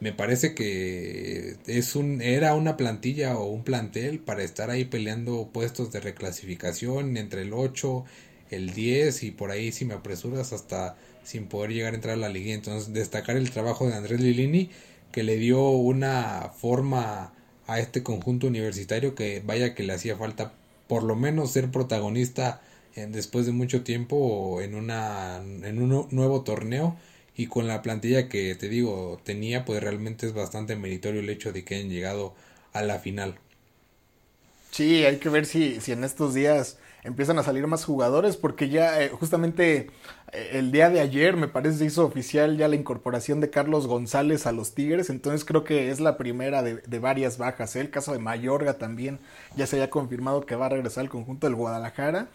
Me 0.00 0.12
parece 0.12 0.54
que 0.54 1.56
es 1.66 1.96
un 1.96 2.22
era 2.22 2.54
una 2.54 2.76
plantilla 2.76 3.36
o 3.38 3.46
un 3.46 3.64
plantel 3.64 4.20
para 4.20 4.44
estar 4.44 4.70
ahí 4.70 4.84
peleando 4.84 5.50
puestos 5.52 5.90
de 5.90 5.98
reclasificación 6.00 7.16
entre 7.16 7.42
el 7.42 7.54
8 7.54 8.04
el 8.50 8.72
10 8.72 9.24
y 9.24 9.30
por 9.32 9.50
ahí 9.50 9.72
si 9.72 9.84
me 9.84 9.94
apresuras 9.94 10.52
hasta 10.52 10.96
sin 11.24 11.46
poder 11.46 11.72
llegar 11.72 11.92
a 11.92 11.96
entrar 11.96 12.14
a 12.14 12.18
la 12.18 12.28
liga 12.28 12.54
entonces 12.54 12.92
destacar 12.92 13.36
el 13.36 13.50
trabajo 13.50 13.88
de 13.88 13.94
Andrés 13.94 14.20
Lilini 14.20 14.70
que 15.10 15.24
le 15.24 15.36
dio 15.38 15.70
una 15.70 16.52
forma 16.56 17.32
a 17.66 17.80
este 17.80 18.04
conjunto 18.04 18.46
universitario 18.46 19.16
que 19.16 19.42
vaya 19.44 19.74
que 19.74 19.82
le 19.82 19.94
hacía 19.94 20.16
falta 20.16 20.52
por 20.86 21.02
lo 21.02 21.16
menos 21.16 21.52
ser 21.52 21.70
protagonista 21.70 22.60
después 22.96 23.46
de 23.46 23.52
mucho 23.52 23.82
tiempo 23.82 24.60
en 24.62 24.74
una 24.74 25.36
en 25.36 25.82
un 25.82 26.08
nuevo 26.10 26.42
torneo 26.42 26.96
y 27.36 27.46
con 27.46 27.66
la 27.66 27.82
plantilla 27.82 28.28
que 28.28 28.54
te 28.54 28.68
digo 28.68 29.20
tenía 29.24 29.64
pues 29.64 29.82
realmente 29.82 30.26
es 30.26 30.32
bastante 30.32 30.76
meritorio 30.76 31.20
el 31.20 31.28
hecho 31.28 31.52
de 31.52 31.64
que 31.64 31.76
hayan 31.76 31.90
llegado 31.90 32.34
a 32.72 32.82
la 32.82 32.98
final 32.98 33.38
sí 34.70 35.04
hay 35.04 35.18
que 35.18 35.28
ver 35.28 35.44
si, 35.44 35.80
si 35.80 35.92
en 35.92 36.04
estos 36.04 36.32
días 36.32 36.78
empiezan 37.06 37.38
a 37.38 37.42
salir 37.42 37.66
más 37.66 37.84
jugadores 37.84 38.36
porque 38.36 38.68
ya 38.68 39.00
eh, 39.00 39.10
justamente 39.10 39.90
eh, 40.32 40.50
el 40.54 40.72
día 40.72 40.90
de 40.90 41.00
ayer 41.00 41.36
me 41.36 41.48
parece 41.48 41.78
se 41.78 41.84
hizo 41.84 42.04
oficial 42.04 42.56
ya 42.56 42.68
la 42.68 42.74
incorporación 42.74 43.40
de 43.40 43.48
Carlos 43.48 43.86
González 43.86 44.46
a 44.46 44.52
los 44.52 44.74
Tigres, 44.74 45.08
entonces 45.08 45.44
creo 45.44 45.62
que 45.64 45.90
es 45.90 46.00
la 46.00 46.16
primera 46.16 46.62
de, 46.62 46.98
varias 46.98 47.38
bajas. 47.38 47.76
¿eh? 47.76 47.80
El 47.80 47.90
caso 47.90 48.12
de 48.12 48.18
Mayorga 48.18 48.74
también 48.74 49.20
ya 49.54 49.66
se 49.66 49.76
había 49.76 49.90
confirmado 49.90 50.44
que 50.46 50.56
va 50.56 50.66
a 50.66 50.70
regresar 50.70 51.02
al 51.02 51.10
conjunto 51.10 51.46
del 51.46 51.54
Guadalajara. 51.54 52.28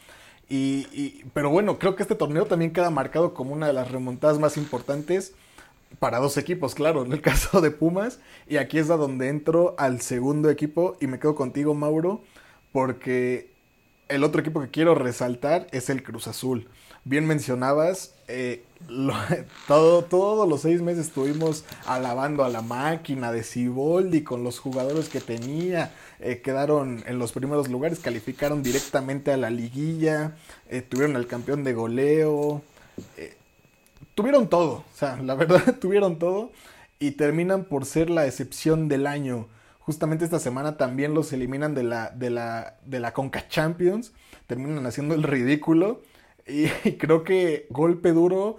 Y, 0.53 1.23
pero 1.33 1.49
bueno, 1.49 1.79
creo 1.79 1.95
que 1.95 2.03
este 2.03 2.13
torneo 2.13 2.45
también 2.45 2.73
queda 2.73 2.89
marcado 2.89 3.33
como 3.33 3.53
una 3.53 3.67
de 3.67 3.73
las 3.73 3.89
remontadas 3.89 4.37
más 4.37 4.57
importantes 4.57 5.33
para 5.97 6.19
dos 6.19 6.35
equipos, 6.35 6.75
claro, 6.75 7.05
en 7.05 7.13
el 7.13 7.21
caso 7.23 7.61
de 7.61 7.71
Pumas. 7.71 8.19
Y 8.49 8.57
aquí 8.57 8.77
es 8.77 8.89
a 8.89 8.97
donde 8.97 9.29
entro 9.29 9.75
al 9.77 10.01
segundo 10.01 10.49
equipo 10.49 10.97
y 10.99 11.07
me 11.07 11.19
quedo 11.19 11.35
contigo, 11.35 11.73
Mauro, 11.73 12.21
porque 12.73 13.53
el 14.09 14.25
otro 14.25 14.41
equipo 14.41 14.59
que 14.59 14.69
quiero 14.69 14.93
resaltar 14.93 15.67
es 15.71 15.89
el 15.89 16.03
Cruz 16.03 16.27
Azul. 16.27 16.67
Bien 17.03 17.25
mencionabas, 17.25 18.13
eh, 18.27 18.63
todo, 19.67 20.03
todos 20.03 20.47
los 20.47 20.61
seis 20.61 20.81
meses 20.81 21.07
estuvimos 21.07 21.65
alabando 21.85 22.43
a 22.43 22.49
la 22.49 22.61
máquina 22.61 23.31
de 23.31 23.43
Ciboldi 23.43 24.23
con 24.23 24.43
los 24.43 24.59
jugadores 24.59 25.09
que 25.09 25.19
tenía. 25.19 25.93
Eh, 26.19 26.41
quedaron 26.41 27.03
en 27.07 27.17
los 27.17 27.31
primeros 27.31 27.69
lugares, 27.69 27.99
calificaron 27.99 28.61
directamente 28.61 29.31
a 29.31 29.37
la 29.37 29.49
liguilla, 29.49 30.35
eh, 30.69 30.81
tuvieron 30.81 31.15
al 31.15 31.27
campeón 31.27 31.63
de 31.63 31.73
goleo. 31.73 32.61
tuvieron 34.13 34.47
todo, 34.49 34.85
o 34.93 34.95
sea, 34.95 35.17
la 35.17 35.35
verdad 35.41 35.77
tuvieron 35.79 36.19
todo 36.19 36.51
y 36.99 37.11
terminan 37.11 37.63
por 37.65 37.85
ser 37.85 38.09
la 38.09 38.27
excepción 38.27 38.87
del 38.87 39.07
año 39.07 39.47
Justamente 39.81 40.23
esta 40.23 40.39
semana 40.39 40.77
también 40.77 41.15
los 41.15 41.33
eliminan 41.33 41.73
de 41.73 41.83
la, 41.83 42.11
de 42.11 42.29
la, 42.29 42.75
de 42.85 42.99
la 42.99 43.13
Conca 43.13 43.47
Champions. 43.47 44.13
Terminan 44.45 44.85
haciendo 44.85 45.15
el 45.15 45.23
ridículo. 45.23 46.01
Y, 46.47 46.93
creo 46.93 47.23
que 47.23 47.67
golpe 47.69 48.11
duro 48.11 48.57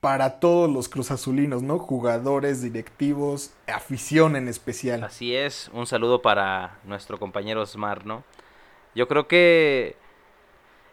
para 0.00 0.40
todos 0.40 0.70
los 0.70 0.88
cruzazulinos, 0.88 1.62
¿no? 1.62 1.78
Jugadores, 1.78 2.60
directivos, 2.62 3.52
afición 3.66 4.36
en 4.36 4.48
especial. 4.48 5.04
Así 5.04 5.34
es, 5.34 5.70
un 5.72 5.86
saludo 5.86 6.22
para 6.22 6.78
nuestro 6.84 7.18
compañero 7.18 7.62
Osmar, 7.62 8.04
¿no? 8.04 8.24
Yo 8.94 9.08
creo 9.08 9.28
que 9.28 9.96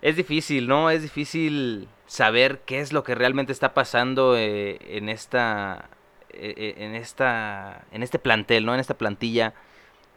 es 0.01 0.15
difícil, 0.15 0.67
¿no? 0.67 0.89
Es 0.89 1.01
difícil 1.01 1.87
saber 2.05 2.61
qué 2.65 2.79
es 2.79 2.93
lo 2.93 3.03
que 3.03 3.15
realmente 3.15 3.51
está 3.51 3.73
pasando 3.73 4.37
eh, 4.37 4.79
en 4.95 5.09
esta 5.09 5.89
eh, 6.29 6.53
eh, 6.55 6.75
en 6.77 6.95
esta 6.95 7.85
en 7.91 8.03
este 8.03 8.19
plantel, 8.19 8.65
¿no? 8.65 8.73
En 8.73 8.79
esta 8.79 8.97
plantilla 8.97 9.53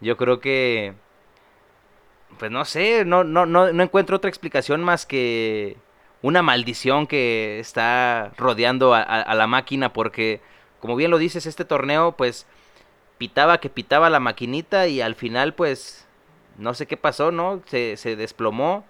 yo 0.03 0.16
creo 0.16 0.41
que, 0.41 0.95
pues 2.39 2.51
no 2.51 2.64
sé, 2.64 3.05
no, 3.05 3.23
no, 3.23 3.47
no, 3.47 3.73
no 3.73 3.83
encuentro 3.83 4.16
otra 4.16 4.29
explicación 4.29 4.83
más 4.83 5.07
que 5.07 5.77
una 6.23 6.43
maldición 6.43 7.07
que 7.07 7.59
está 7.59 8.33
rodeando 8.39 8.95
a, 8.95 9.35
la 9.35 9.47
máquina 9.47 9.93
porque, 9.93 10.41
como 10.81 10.97
bien 10.97 11.11
lo 11.11 11.18
dices, 11.18 11.47
este 11.47 11.64
torneo 11.64 12.12
pues 12.12 12.47
pitaba 13.18 13.59
que 13.59 13.68
pitaba 13.68 14.09
la 14.09 14.20
maquinita 14.20 14.87
y 14.87 15.01
al 15.01 15.16
final 15.16 15.55
pues 15.55 16.07
no 16.59 16.75
sé 16.75 16.87
qué 16.87 16.97
pasó, 16.97 17.33
¿no? 17.33 17.61
Se, 17.66 17.97
se 17.97 18.16
desplomó. 18.16 18.85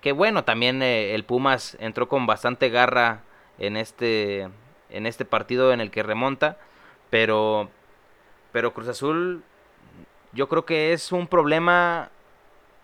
Que 0.00 0.12
bueno, 0.12 0.44
también 0.44 0.82
eh, 0.82 1.14
el 1.14 1.24
Pumas 1.24 1.76
entró 1.80 2.08
con 2.08 2.26
bastante 2.26 2.68
garra 2.68 3.22
en 3.58 3.76
este, 3.76 4.48
en 4.90 5.06
este 5.06 5.24
partido 5.24 5.72
en 5.72 5.80
el 5.80 5.90
que 5.90 6.02
remonta, 6.02 6.58
pero, 7.10 7.68
pero 8.52 8.72
Cruz 8.74 8.88
Azul 8.88 9.42
yo 10.32 10.48
creo 10.48 10.64
que 10.64 10.92
es 10.92 11.12
un 11.12 11.26
problema 11.26 12.10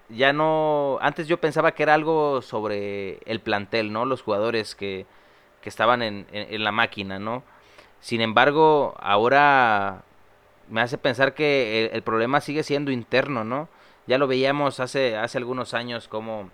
ya 0.09 0.33
no 0.33 0.99
antes 1.01 1.29
yo 1.29 1.41
pensaba 1.41 1.73
que 1.73 1.83
era 1.83 1.95
algo 1.95 2.43
sobre 2.43 3.19
el 3.27 3.41
plantel 3.41 3.93
no 3.93 4.05
los 4.05 4.23
jugadores 4.23 4.75
que, 4.75 5.07
que 5.63 5.69
estaban 5.69 6.03
en, 6.03 6.27
en, 6.33 6.65
la 6.65 6.73
máquina 6.73 7.19
no 7.19 7.43
sin 8.01 8.21
embargo 8.21 8.95
ahora 9.01 10.03
me 10.69 10.81
hace 10.81 10.99
pensar 10.99 11.35
que 11.35 11.91
el, 11.93 12.03
problema 12.03 12.41
sigue 12.41 12.63
siendo 12.63 12.91
interno 12.91 13.45
no 13.45 13.69
ya 14.07 14.19
lo 14.19 14.27
veíamos 14.27 14.81
hace 14.81 15.17
hace 15.17 15.39
algunos 15.39 15.75
años 15.75 16.09
como 16.09 16.51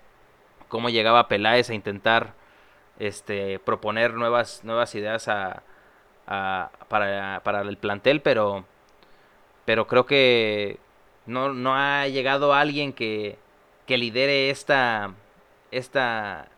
cómo 0.69 0.89
llegaba 0.89 1.27
Peláez 1.27 1.69
a 1.69 1.73
intentar 1.73 2.33
este 2.99 3.59
proponer 3.59 4.13
nuevas 4.13 4.63
nuevas 4.63 4.95
ideas 4.95 5.27
a, 5.27 5.63
a, 6.27 6.71
para, 6.87 7.41
para 7.43 7.61
el 7.61 7.77
plantel 7.77 8.21
pero 8.21 8.65
pero 9.65 9.87
creo 9.87 10.05
que 10.05 10.79
no, 11.25 11.53
no 11.53 11.75
ha 11.75 12.07
llegado 12.07 12.53
alguien 12.53 12.93
que, 12.93 13.37
que 13.85 13.97
lidere 13.97 14.49
esta, 14.49 15.13
esta, 15.71 16.49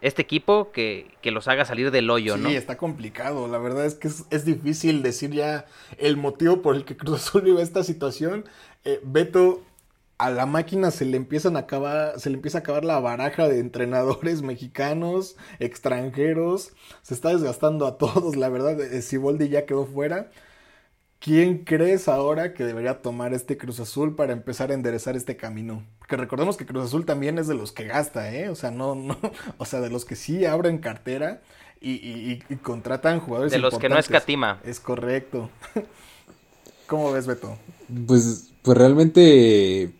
este 0.00 0.22
equipo 0.22 0.70
que, 0.72 1.14
que, 1.22 1.30
los 1.30 1.48
haga 1.48 1.64
salir 1.64 1.90
del 1.90 2.10
hoyo, 2.10 2.36
¿no? 2.36 2.48
Sí, 2.48 2.56
está 2.56 2.76
complicado. 2.76 3.48
La 3.48 3.58
verdad 3.58 3.84
es 3.84 3.94
que 3.94 4.08
es, 4.08 4.44
difícil 4.44 5.02
decir 5.02 5.30
ya 5.30 5.66
el 5.98 6.16
motivo 6.16 6.62
por 6.62 6.76
el 6.76 6.84
que 6.84 6.96
Cruz 6.96 7.26
Azul 7.26 7.42
vive 7.42 7.62
esta 7.62 7.84
situación. 7.84 8.44
Eh, 8.84 9.00
Beto, 9.02 9.62
a 10.18 10.30
la 10.30 10.46
máquina 10.46 10.90
se 10.90 11.04
le 11.04 11.16
empiezan 11.16 11.56
a 11.56 11.60
acabar, 11.60 12.18
se 12.18 12.30
le 12.30 12.36
empieza 12.36 12.58
a 12.58 12.60
acabar 12.60 12.84
la 12.84 13.00
baraja 13.00 13.48
de 13.48 13.58
entrenadores 13.58 14.42
mexicanos, 14.42 15.36
extranjeros. 15.58 16.72
Se 17.02 17.14
está 17.14 17.30
desgastando 17.30 17.86
a 17.86 17.98
todos, 17.98 18.36
la 18.36 18.48
verdad. 18.48 18.80
Eh, 18.80 19.02
Siboldi 19.02 19.48
ya 19.48 19.66
quedó 19.66 19.86
fuera. 19.86 20.30
¿Quién 21.26 21.64
crees 21.64 22.06
ahora 22.06 22.54
que 22.54 22.62
debería 22.62 23.02
tomar 23.02 23.34
este 23.34 23.58
Cruz 23.58 23.80
Azul 23.80 24.14
para 24.14 24.32
empezar 24.32 24.70
a 24.70 24.74
enderezar 24.74 25.16
este 25.16 25.36
camino? 25.36 25.84
Porque 25.98 26.16
recordemos 26.16 26.56
que 26.56 26.66
Cruz 26.66 26.84
Azul 26.84 27.04
también 27.04 27.36
es 27.40 27.48
de 27.48 27.56
los 27.56 27.72
que 27.72 27.82
gasta, 27.82 28.32
¿eh? 28.32 28.48
O 28.48 28.54
sea, 28.54 28.70
no, 28.70 28.94
no, 28.94 29.18
o 29.58 29.64
sea, 29.64 29.80
de 29.80 29.90
los 29.90 30.04
que 30.04 30.14
sí 30.14 30.44
abren 30.44 30.78
cartera 30.78 31.42
y, 31.80 32.36
contratan 32.62 33.18
jugadores. 33.18 33.50
De 33.50 33.58
los 33.58 33.76
que 33.76 33.88
no 33.88 33.98
escatima. 33.98 34.60
Es 34.64 34.78
correcto. 34.78 35.50
¿Cómo 36.86 37.10
ves, 37.10 37.26
Beto? 37.26 37.58
Pues, 38.06 38.52
pues 38.62 38.78
realmente 38.78 39.90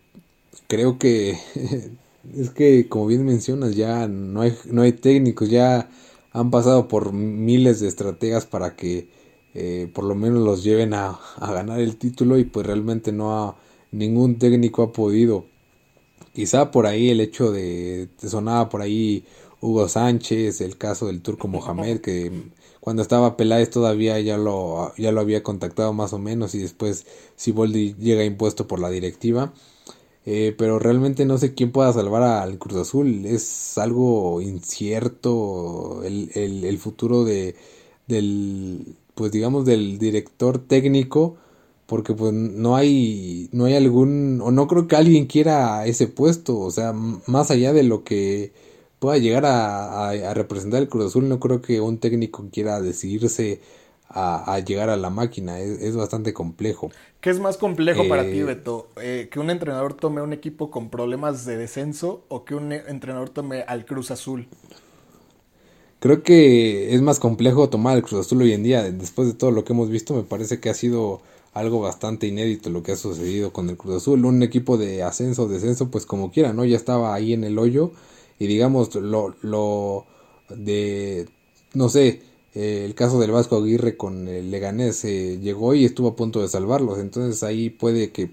creo 0.67 0.97
que 0.97 1.31
es 2.37 2.51
que, 2.51 2.87
como 2.87 3.05
bien 3.05 3.25
mencionas, 3.25 3.75
ya 3.75 4.07
no 4.07 4.43
hay, 4.43 4.57
no 4.63 4.83
hay 4.83 4.93
técnicos, 4.93 5.49
ya 5.49 5.89
han 6.31 6.51
pasado 6.51 6.87
por 6.87 7.11
miles 7.11 7.81
de 7.81 7.89
estrategas 7.89 8.45
para 8.45 8.77
que 8.77 9.09
eh, 9.53 9.89
por 9.93 10.05
lo 10.05 10.15
menos 10.15 10.43
los 10.43 10.63
lleven 10.63 10.93
a, 10.93 11.19
ganar 11.39 11.79
el 11.79 11.97
título 11.97 12.37
y 12.37 12.45
pues 12.45 12.65
realmente 12.65 13.11
no 13.11 13.37
ha, 13.37 13.57
ningún 13.91 14.37
técnico 14.39 14.83
ha 14.83 14.91
podido. 14.91 15.45
Quizá 16.33 16.71
por 16.71 16.85
ahí 16.85 17.09
el 17.09 17.21
hecho 17.21 17.51
de, 17.51 18.09
sonaba 18.17 18.69
por 18.69 18.81
ahí 18.81 19.25
Hugo 19.61 19.87
Sánchez, 19.89 20.61
el 20.61 20.77
caso 20.77 21.07
del 21.07 21.21
turco 21.21 21.47
Mohamed, 21.47 22.01
que 22.01 22.31
cuando 22.79 23.01
estaba 23.01 23.37
Peláez 23.37 23.69
todavía 23.69 24.19
ya 24.19 24.37
lo, 24.37 24.93
ya 24.97 25.11
lo 25.11 25.21
había 25.21 25.43
contactado 25.43 25.93
más 25.93 26.13
o 26.13 26.19
menos 26.19 26.55
y 26.55 26.59
después 26.59 27.05
Siboldi 27.35 27.95
llega 27.95 28.23
impuesto 28.23 28.67
por 28.67 28.79
la 28.79 28.89
directiva. 28.89 29.53
Eh, 30.25 30.53
pero 30.57 30.77
realmente 30.77 31.25
no 31.25 31.37
sé 31.37 31.53
quién 31.53 31.71
pueda 31.71 31.93
salvar 31.93 32.21
al 32.23 32.57
Cruz 32.59 32.77
Azul. 32.77 33.25
Es 33.25 33.77
algo 33.77 34.41
incierto 34.41 36.03
el, 36.03 36.31
el, 36.35 36.65
el 36.65 36.77
futuro 36.79 37.23
de, 37.23 37.55
del, 38.07 38.97
pues 39.17 39.31
digamos 39.33 39.65
del 39.65 39.99
director 39.99 40.59
técnico 40.59 41.35
porque 41.87 42.13
pues 42.13 42.33
no 42.33 42.75
hay 42.77 43.49
no 43.51 43.65
hay 43.65 43.75
algún 43.75 44.39
o 44.41 44.51
no 44.51 44.67
creo 44.67 44.87
que 44.87 44.95
alguien 44.95 45.25
quiera 45.27 45.85
ese 45.85 46.07
puesto 46.07 46.59
o 46.59 46.71
sea 46.71 46.93
más 46.93 47.51
allá 47.51 47.73
de 47.73 47.83
lo 47.83 48.03
que 48.05 48.53
pueda 48.99 49.17
llegar 49.17 49.45
a, 49.45 50.09
a, 50.09 50.33
representar 50.33 50.81
el 50.81 50.89
Cruz 50.89 51.07
Azul, 51.07 51.29
no 51.29 51.39
creo 51.39 51.61
que 51.61 51.81
un 51.81 51.99
técnico 51.99 52.47
quiera 52.51 52.81
decidirse 52.81 53.61
a, 54.09 54.59
llegar 54.59 54.89
a 54.89 54.97
la 54.97 55.09
máquina. 55.09 55.59
Es, 55.59 55.95
bastante 55.95 56.33
complejo. 56.33 56.91
¿Qué 57.21 57.29
es 57.29 57.39
más 57.39 57.57
complejo 57.57 58.07
para 58.07 58.23
ti, 58.23 58.39
eh, 58.39 58.43
Beto? 58.43 58.87
Eh, 59.01 59.29
¿Que 59.31 59.39
un 59.39 59.49
entrenador 59.49 59.93
tome 59.93 60.21
un 60.21 60.33
equipo 60.33 60.71
con 60.71 60.89
problemas 60.89 61.45
de 61.45 61.57
descenso 61.57 62.23
o 62.29 62.45
que 62.45 62.55
un 62.55 62.71
entrenador 62.71 63.29
tome 63.29 63.63
al 63.63 63.85
Cruz 63.85 64.11
Azul? 64.11 64.47
Creo 65.99 66.21
que 66.21 66.93
es 66.93 67.01
más 67.01 67.19
complejo 67.19 67.69
tomar 67.69 67.97
el 67.97 68.03
Cruz 68.03 68.25
Azul 68.25 68.41
hoy 68.43 68.53
en 68.53 68.63
día. 68.63 68.83
Después 68.91 69.27
de 69.27 69.33
todo 69.33 69.51
lo 69.51 69.63
que 69.63 69.73
hemos 69.73 69.89
visto, 69.89 70.13
me 70.13 70.23
parece 70.23 70.59
que 70.59 70.69
ha 70.69 70.75
sido 70.75 71.21
algo 71.53 71.79
bastante 71.81 72.27
inédito 72.27 72.69
lo 72.69 72.83
que 72.83 72.91
ha 72.91 72.95
sucedido 72.95 73.51
con 73.51 73.69
el 73.69 73.77
Cruz 73.77 73.97
Azul. 73.97 74.23
Un 74.25 74.43
equipo 74.43 74.77
de 74.77 75.01
ascenso 75.03 75.43
o 75.43 75.47
descenso, 75.47 75.89
pues 75.89 76.05
como 76.05 76.31
quiera, 76.31 76.53
¿no? 76.53 76.65
Ya 76.65 76.77
estaba 76.77 77.15
ahí 77.15 77.33
en 77.33 77.43
el 77.43 77.57
hoyo. 77.57 77.91
Y 78.39 78.45
digamos, 78.47 78.93
lo, 78.95 79.35
lo 79.41 80.05
de, 80.49 81.27
no 81.73 81.89
sé, 81.89 82.21
eh, 82.53 82.83
el 82.85 82.93
caso 82.95 83.19
del 83.19 83.31
Vasco 83.31 83.57
Aguirre 83.57 83.97
con 83.97 84.27
el 84.27 84.51
Leganés 84.51 85.03
eh, 85.05 85.39
llegó 85.41 85.73
y 85.73 85.85
estuvo 85.85 86.09
a 86.09 86.15
punto 86.15 86.41
de 86.41 86.47
salvarlos. 86.47 86.99
Entonces 86.99 87.41
ahí 87.43 87.71
puede 87.71 88.11
que 88.11 88.29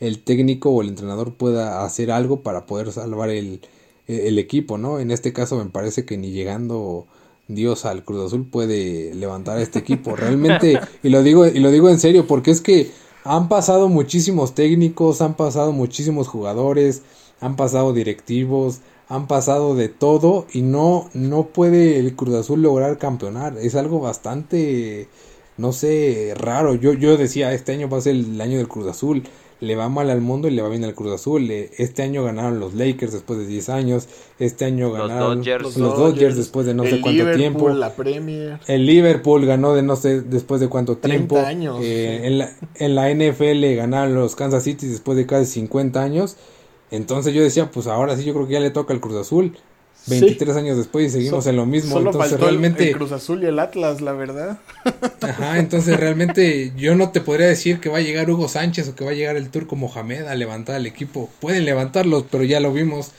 el 0.00 0.22
técnico 0.22 0.70
o 0.70 0.82
el 0.82 0.88
entrenador 0.88 1.34
pueda 1.34 1.84
hacer 1.84 2.10
algo 2.10 2.42
para 2.42 2.66
poder 2.66 2.92
salvar 2.92 3.30
el, 3.30 3.60
el 4.08 4.38
equipo, 4.38 4.78
¿no? 4.78 4.98
En 4.98 5.10
este 5.10 5.32
caso 5.32 5.56
me 5.56 5.70
parece 5.70 6.04
que 6.04 6.16
ni 6.16 6.30
llegando 6.30 7.06
Dios 7.46 7.84
al 7.84 8.04
Cruz 8.04 8.26
Azul 8.26 8.46
puede 8.46 9.14
levantar 9.14 9.58
a 9.58 9.62
este 9.62 9.78
equipo. 9.78 10.16
Realmente, 10.16 10.80
y 11.02 11.10
lo 11.10 11.22
digo, 11.22 11.46
y 11.46 11.60
lo 11.60 11.70
digo 11.70 11.88
en 11.90 11.98
serio, 11.98 12.26
porque 12.26 12.50
es 12.50 12.60
que 12.60 12.90
han 13.24 13.48
pasado 13.48 13.88
muchísimos 13.88 14.54
técnicos, 14.54 15.20
han 15.20 15.34
pasado 15.34 15.72
muchísimos 15.72 16.28
jugadores, 16.28 17.02
han 17.40 17.56
pasado 17.56 17.92
directivos, 17.92 18.80
han 19.08 19.26
pasado 19.26 19.74
de 19.74 19.88
todo 19.88 20.46
y 20.52 20.62
no, 20.62 21.10
no 21.14 21.46
puede 21.48 21.98
el 21.98 22.14
Cruz 22.14 22.34
Azul 22.34 22.62
lograr 22.62 22.98
campeonar. 22.98 23.56
Es 23.58 23.74
algo 23.74 24.00
bastante, 24.00 25.08
no 25.56 25.72
sé, 25.72 26.34
raro. 26.36 26.74
Yo, 26.74 26.92
yo 26.92 27.16
decía, 27.16 27.52
este 27.52 27.72
año 27.72 27.88
va 27.88 27.98
a 27.98 28.02
ser 28.02 28.14
el 28.14 28.40
año 28.40 28.58
del 28.58 28.68
Cruz 28.68 28.86
Azul 28.86 29.24
le 29.60 29.74
va 29.74 29.88
mal 29.88 30.08
al 30.10 30.20
mundo 30.20 30.48
y 30.48 30.52
le 30.52 30.62
va 30.62 30.68
bien 30.68 30.84
al 30.84 30.94
Cruz 30.94 31.12
Azul. 31.12 31.50
Este 31.50 32.02
año 32.02 32.22
ganaron 32.24 32.60
los 32.60 32.74
Lakers 32.74 33.12
después 33.12 33.38
de 33.38 33.46
10 33.46 33.68
años. 33.70 34.08
Este 34.38 34.64
año 34.64 34.92
ganaron 34.92 35.42
los 35.44 35.74
Dodgers, 35.74 36.36
después 36.36 36.66
de 36.66 36.74
no 36.74 36.84
sé 36.84 37.00
cuánto 37.00 37.30
tiempo. 37.32 37.68
La 37.70 37.94
Premier. 37.94 38.60
El 38.66 38.86
Liverpool 38.86 39.46
ganó 39.46 39.74
de 39.74 39.82
no 39.82 39.96
sé 39.96 40.20
después 40.20 40.60
de 40.60 40.68
cuánto 40.68 40.96
tiempo. 40.96 41.38
años. 41.38 41.78
Eh, 41.82 42.20
en, 42.24 42.38
la, 42.38 42.52
en 42.76 42.94
la 42.94 43.12
NFL 43.12 43.74
ganaron 43.74 44.14
los 44.14 44.36
Kansas 44.36 44.62
City 44.62 44.86
después 44.86 45.18
de 45.18 45.26
casi 45.26 45.46
50 45.46 46.02
años. 46.02 46.36
Entonces 46.90 47.34
yo 47.34 47.42
decía, 47.42 47.70
pues 47.70 47.86
ahora 47.86 48.16
sí 48.16 48.24
yo 48.24 48.32
creo 48.34 48.46
que 48.46 48.54
ya 48.54 48.60
le 48.60 48.70
toca 48.70 48.94
al 48.94 49.00
Cruz 49.00 49.16
Azul. 49.16 49.56
23 50.08 50.56
años 50.56 50.76
después 50.76 51.06
y 51.06 51.10
seguimos 51.10 51.46
en 51.46 51.56
lo 51.56 51.66
mismo. 51.66 51.92
Solo 51.92 52.10
entonces 52.10 52.40
realmente 52.40 52.88
el, 52.88 52.96
Cruz 52.96 53.12
Azul 53.12 53.42
y 53.42 53.46
el 53.46 53.58
Atlas, 53.58 54.00
la 54.00 54.12
verdad. 54.12 54.58
Ajá, 55.20 55.58
entonces 55.58 55.98
realmente 55.98 56.72
yo 56.76 56.94
no 56.94 57.10
te 57.10 57.20
podría 57.20 57.46
decir 57.46 57.80
que 57.80 57.88
va 57.88 57.98
a 57.98 58.02
llegar 58.02 58.30
Hugo 58.30 58.48
Sánchez 58.48 58.88
o 58.88 58.94
que 58.94 59.04
va 59.04 59.10
a 59.10 59.14
llegar 59.14 59.36
el 59.36 59.50
Turco 59.50 59.76
Mohamed 59.76 60.26
a 60.26 60.34
levantar 60.34 60.76
al 60.76 60.86
equipo. 60.86 61.30
Pueden 61.40 61.64
levantarlos, 61.64 62.24
pero 62.30 62.44
ya 62.44 62.60
lo 62.60 62.72
vimos. 62.72 63.12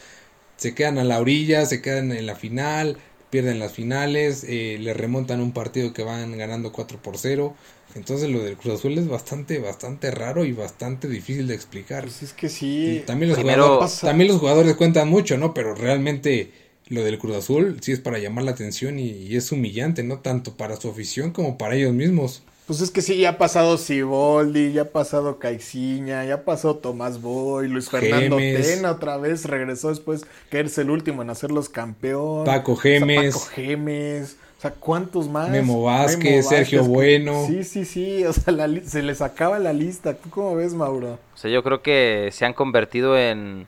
Se 0.57 0.73
quedan 0.75 0.97
a 0.97 1.03
la 1.03 1.19
orilla, 1.19 1.65
se 1.65 1.81
quedan 1.81 2.11
en 2.11 2.25
la 2.25 2.35
final, 2.35 2.97
pierden 3.29 3.59
las 3.59 3.71
finales, 3.71 4.45
eh, 4.47 4.77
le 4.79 4.93
remontan 4.93 5.41
un 5.41 5.51
partido 5.51 5.93
que 5.93 6.03
van 6.03 6.37
ganando 6.37 6.71
4 6.71 6.99
por 7.01 7.17
0. 7.17 7.55
Entonces 7.95 8.29
lo 8.29 8.43
del 8.43 8.55
Cruz 8.55 8.75
Azul 8.75 8.97
es 8.97 9.07
bastante, 9.07 9.57
bastante 9.59 10.11
raro 10.11 10.45
y 10.45 10.51
bastante 10.51 11.07
difícil 11.07 11.47
de 11.47 11.55
explicar. 11.55 12.03
Pues 12.03 12.21
es 12.21 12.33
que 12.33 12.49
sí. 12.49 13.03
también 13.05 13.29
los, 13.29 13.39
jugadores, 13.39 13.99
también 13.99 14.27
los 14.29 14.39
jugadores 14.39 14.75
cuentan 14.75 15.09
mucho, 15.09 15.37
¿no? 15.37 15.53
Pero 15.53 15.73
realmente 15.73 16.51
lo 16.89 17.03
del 17.03 17.19
Cruz 17.19 17.37
Azul 17.37 17.77
sí 17.81 17.91
es 17.91 17.99
para 17.99 18.19
llamar 18.19 18.43
la 18.43 18.51
atención 18.51 18.99
y, 18.99 19.35
es 19.35 19.51
humillante, 19.51 20.03
¿no? 20.03 20.19
Tanto 20.19 20.53
para 20.55 20.75
su 20.75 20.89
afición 20.89 21.31
como 21.31 21.57
para 21.57 21.75
ellos 21.75 21.93
mismos. 21.93 22.43
Pues 22.65 22.81
es 22.81 22.91
que 22.91 23.01
sí, 23.01 23.17
ya 23.17 23.29
ha 23.29 23.37
pasado 23.39 23.77
Siboldi, 23.77 24.73
ya 24.73 24.83
ha 24.83 24.85
pasado 24.85 25.39
Caiciña, 25.39 26.23
ya 26.25 26.43
pasó 26.43 26.75
Tomás 26.75 27.19
Boy, 27.19 27.67
Luis 27.67 27.89
Fernando 27.89 28.37
Tena 28.37 28.91
otra 28.91 29.17
vez 29.17 29.45
regresó 29.45 29.89
después 29.89 30.25
que 30.51 30.59
eres 30.59 30.77
el 30.77 30.91
último 30.91 31.23
en 31.23 31.31
hacer 31.31 31.51
los 31.51 31.67
campeones. 31.69 32.45
Paco 32.45 32.75
Gemes. 32.75 33.33
Paco 33.33 33.45
Gemes. 33.55 34.37
O 34.59 34.61
sea, 34.61 34.71
¿cuántos 34.71 35.29
más? 35.29 35.49
Memo 35.49 35.83
Vázquez, 35.83 36.47
Sergio 36.47 36.83
Bueno. 36.83 37.45
Sí, 37.47 37.63
sí, 37.63 37.85
sí. 37.85 38.25
O 38.25 38.33
sea, 38.33 38.53
se 38.85 39.01
les 39.01 39.21
acaba 39.21 39.57
la 39.57 39.71
lista. 39.71 40.15
¿Tú 40.15 40.29
cómo 40.29 40.53
ves, 40.55 40.73
Mauro? 40.73 41.17
O 41.33 41.37
sea, 41.37 41.49
yo 41.49 41.63
creo 41.63 41.81
que 41.81 42.29
se 42.33 42.45
han 42.45 42.53
convertido 42.53 43.17
en 43.17 43.67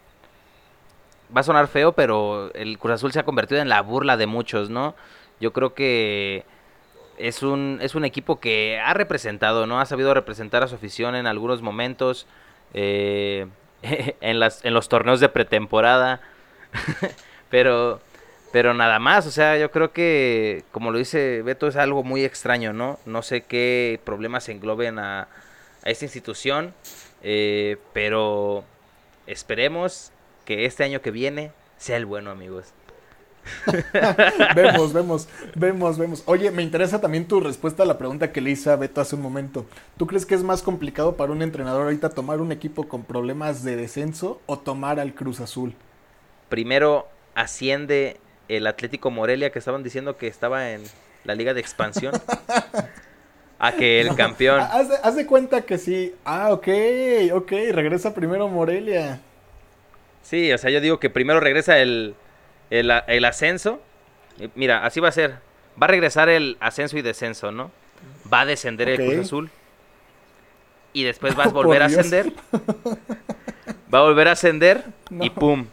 va 1.35 1.41
a 1.41 1.43
sonar 1.43 1.67
feo, 1.67 1.93
pero 1.93 2.53
el 2.53 2.77
Cruz 2.77 2.93
Azul 2.93 3.11
se 3.11 3.19
ha 3.19 3.25
convertido 3.25 3.61
en 3.61 3.69
la 3.69 3.81
burla 3.81 4.17
de 4.17 4.27
muchos, 4.27 4.69
¿no? 4.69 4.95
Yo 5.39 5.53
creo 5.53 5.73
que 5.73 6.45
es 7.17 7.43
un, 7.43 7.79
es 7.81 7.95
un 7.95 8.05
equipo 8.05 8.39
que 8.39 8.79
ha 8.79 8.93
representado, 8.93 9.67
¿no? 9.67 9.79
Ha 9.79 9.85
sabido 9.85 10.13
representar 10.13 10.63
a 10.63 10.67
su 10.67 10.75
afición 10.75 11.15
en 11.15 11.27
algunos 11.27 11.61
momentos, 11.61 12.27
eh, 12.73 13.47
en, 14.21 14.39
las, 14.39 14.63
en 14.65 14.73
los 14.73 14.89
torneos 14.89 15.19
de 15.19 15.29
pretemporada, 15.29 16.21
pero, 17.49 18.01
pero 18.51 18.73
nada 18.73 18.99
más, 18.99 19.27
o 19.27 19.31
sea, 19.31 19.57
yo 19.57 19.71
creo 19.71 19.91
que, 19.91 20.63
como 20.71 20.91
lo 20.91 20.97
dice 20.97 21.41
Beto, 21.43 21.67
es 21.67 21.75
algo 21.75 22.03
muy 22.03 22.23
extraño, 22.23 22.73
¿no? 22.73 22.99
No 23.05 23.21
sé 23.21 23.41
qué 23.41 23.99
problemas 24.03 24.49
engloben 24.49 24.99
a, 24.99 25.27
a 25.83 25.89
esta 25.89 26.05
institución, 26.05 26.73
eh, 27.23 27.77
pero 27.93 28.63
esperemos 29.27 30.11
que 30.45 30.65
este 30.65 30.83
año 30.83 31.01
que 31.01 31.11
viene 31.11 31.51
sea 31.77 31.97
el 31.97 32.05
bueno, 32.05 32.31
amigos. 32.31 32.73
vemos, 34.55 34.93
vemos, 34.93 35.27
vemos, 35.55 35.97
vemos. 35.97 36.23
Oye, 36.25 36.51
me 36.51 36.61
interesa 36.61 37.01
también 37.01 37.27
tu 37.27 37.39
respuesta 37.39 37.83
a 37.83 37.85
la 37.85 37.97
pregunta 37.97 38.31
que 38.31 38.41
le 38.41 38.51
hice 38.51 38.69
a 38.69 38.75
Beto 38.75 39.01
hace 39.01 39.15
un 39.15 39.21
momento. 39.21 39.65
¿Tú 39.97 40.07
crees 40.07 40.25
que 40.25 40.35
es 40.35 40.43
más 40.43 40.61
complicado 40.61 41.15
para 41.15 41.31
un 41.31 41.41
entrenador 41.41 41.83
ahorita 41.83 42.09
tomar 42.09 42.39
un 42.39 42.51
equipo 42.51 42.87
con 42.87 43.03
problemas 43.03 43.63
de 43.63 43.75
descenso 43.75 44.41
o 44.45 44.59
tomar 44.59 44.99
al 44.99 45.13
Cruz 45.13 45.39
Azul? 45.39 45.73
Primero 46.49 47.07
asciende 47.33 48.17
el 48.47 48.67
Atlético 48.67 49.09
Morelia 49.11 49.51
que 49.51 49.59
estaban 49.59 49.83
diciendo 49.83 50.17
que 50.17 50.27
estaba 50.27 50.71
en 50.71 50.83
la 51.23 51.35
liga 51.35 51.53
de 51.53 51.61
expansión. 51.61 52.13
a 53.59 53.73
que 53.73 54.01
el 54.01 54.15
campeón. 54.15 54.59
Haz 54.59 55.15
de, 55.15 55.25
cuenta 55.27 55.61
que 55.61 55.77
sí. 55.77 56.15
Ah, 56.25 56.51
ok, 56.51 56.67
ok. 57.33 57.51
Regresa 57.71 58.13
primero 58.13 58.47
Morelia. 58.47 59.21
Sí, 60.21 60.51
o 60.51 60.57
sea, 60.57 60.69
yo 60.69 60.81
digo 60.81 60.99
que 60.99 61.09
primero 61.09 61.39
regresa 61.39 61.79
el, 61.79 62.15
el, 62.69 63.25
ascenso. 63.25 63.81
Mira, 64.55 64.85
así 64.85 64.99
va 64.99 65.09
a 65.09 65.11
ser. 65.11 65.35
Va 65.81 65.85
a 65.85 65.87
regresar 65.87 66.29
el 66.29 66.57
ascenso 66.59 66.97
y 66.97 67.01
descenso, 67.01 67.51
¿no? 67.51 67.71
Va 68.31 68.41
a 68.41 68.45
descender 68.45 68.89
el 68.89 68.97
Cruz 68.97 69.25
Azul. 69.25 69.49
Y 70.93 71.03
después 71.03 71.37
va 71.37 71.45
a 71.45 71.47
volver 71.49 71.81
a 71.81 71.85
ascender. 71.85 72.33
Va 73.93 73.99
a 73.99 74.03
volver 74.03 74.27
a 74.27 74.31
ascender 74.33 74.83
y 75.09 75.29
¡pum! 75.29 75.67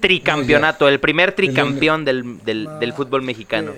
Tricampeonato, 0.00 0.88
el 0.88 1.00
primer 1.00 1.32
tricampeón 1.32 2.04
del, 2.04 2.44
del, 2.44 2.92
fútbol 2.92 3.22
mexicano. 3.22 3.72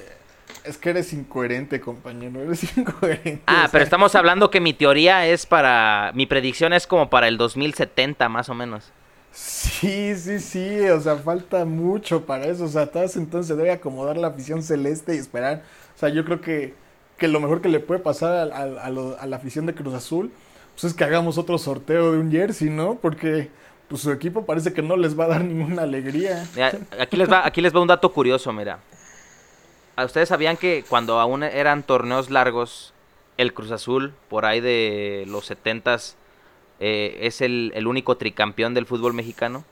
Es 0.65 0.77
que 0.77 0.91
eres 0.91 1.13
incoherente, 1.13 1.81
compañero. 1.81 2.43
Eres 2.43 2.77
incoherente. 2.77 3.43
Ah, 3.47 3.69
pero 3.71 3.85
estamos 3.85 4.15
hablando 4.15 4.51
que 4.51 4.61
mi 4.61 4.73
teoría 4.73 5.27
es 5.27 5.47
para. 5.47 6.11
Mi 6.15 6.27
predicción 6.27 6.73
es 6.73 6.87
como 6.87 7.11
para 7.11 7.29
el 7.29 7.37
2070, 7.37 8.29
más 8.29 8.49
o 8.49 8.55
menos. 8.55 8.93
Sí, 9.37 10.17
sí, 10.17 10.41
sí, 10.41 10.81
o 10.89 10.99
sea, 10.99 11.17
falta 11.17 11.67
mucho 11.67 12.25
para 12.25 12.47
eso, 12.47 12.65
o 12.65 12.69
sea, 12.69 12.87
todas 12.87 13.17
entonces 13.17 13.55
debe 13.55 13.71
acomodar 13.71 14.17
la 14.17 14.29
afición 14.29 14.63
celeste 14.63 15.15
y 15.15 15.19
esperar, 15.19 15.63
o 15.95 15.99
sea, 15.99 16.09
yo 16.09 16.25
creo 16.25 16.41
que, 16.41 16.73
que 17.19 17.29
lo 17.29 17.39
mejor 17.39 17.61
que 17.61 17.69
le 17.69 17.79
puede 17.79 18.01
pasar 18.01 18.51
a, 18.51 18.63
a, 18.63 19.27
la 19.27 19.37
afición 19.37 19.67
de 19.67 19.75
Cruz 19.75 19.93
Azul, 19.93 20.33
pues 20.73 20.85
es 20.85 20.95
que 20.95 21.05
hagamos 21.05 21.37
otro 21.37 21.59
sorteo 21.59 22.13
de 22.13 22.19
un 22.19 22.33
jersey, 22.33 22.71
¿no? 22.71 22.95
Porque 22.95 23.51
pues 23.89 24.01
su 24.01 24.11
equipo 24.11 24.47
parece 24.47 24.73
que 24.73 24.81
no 24.81 24.97
les 24.97 25.19
va 25.19 25.25
a 25.25 25.29
dar 25.29 25.45
ninguna 25.45 25.83
alegría. 25.83 26.49
aquí 26.99 27.19
les 27.19 27.31
va, 27.31 27.47
aquí 27.47 27.61
les 27.61 27.77
va 27.77 27.83
un 27.83 27.89
dato 27.89 28.11
curioso, 28.13 28.55
mira. 28.55 28.79
¿Ustedes 30.03 30.31
sabían 30.31 30.57
que 30.57 30.83
cuando 30.89 31.21
aún 31.21 31.43
eran 31.43 31.83
torneos 31.83 32.31
largos, 32.31 32.95
el 33.37 33.53
Cruz 33.53 33.71
Azul, 33.71 34.15
por 34.31 34.47
ahí 34.47 34.61
de 34.61 35.25
los 35.29 35.45
setentas, 35.45 36.17
eh, 36.81 37.19
es 37.23 37.41
el, 37.41 37.87
único 37.87 38.17
tricampeón 38.17 38.75
del 38.75 38.87
fútbol 38.87 39.15
mexicano? 39.15 39.65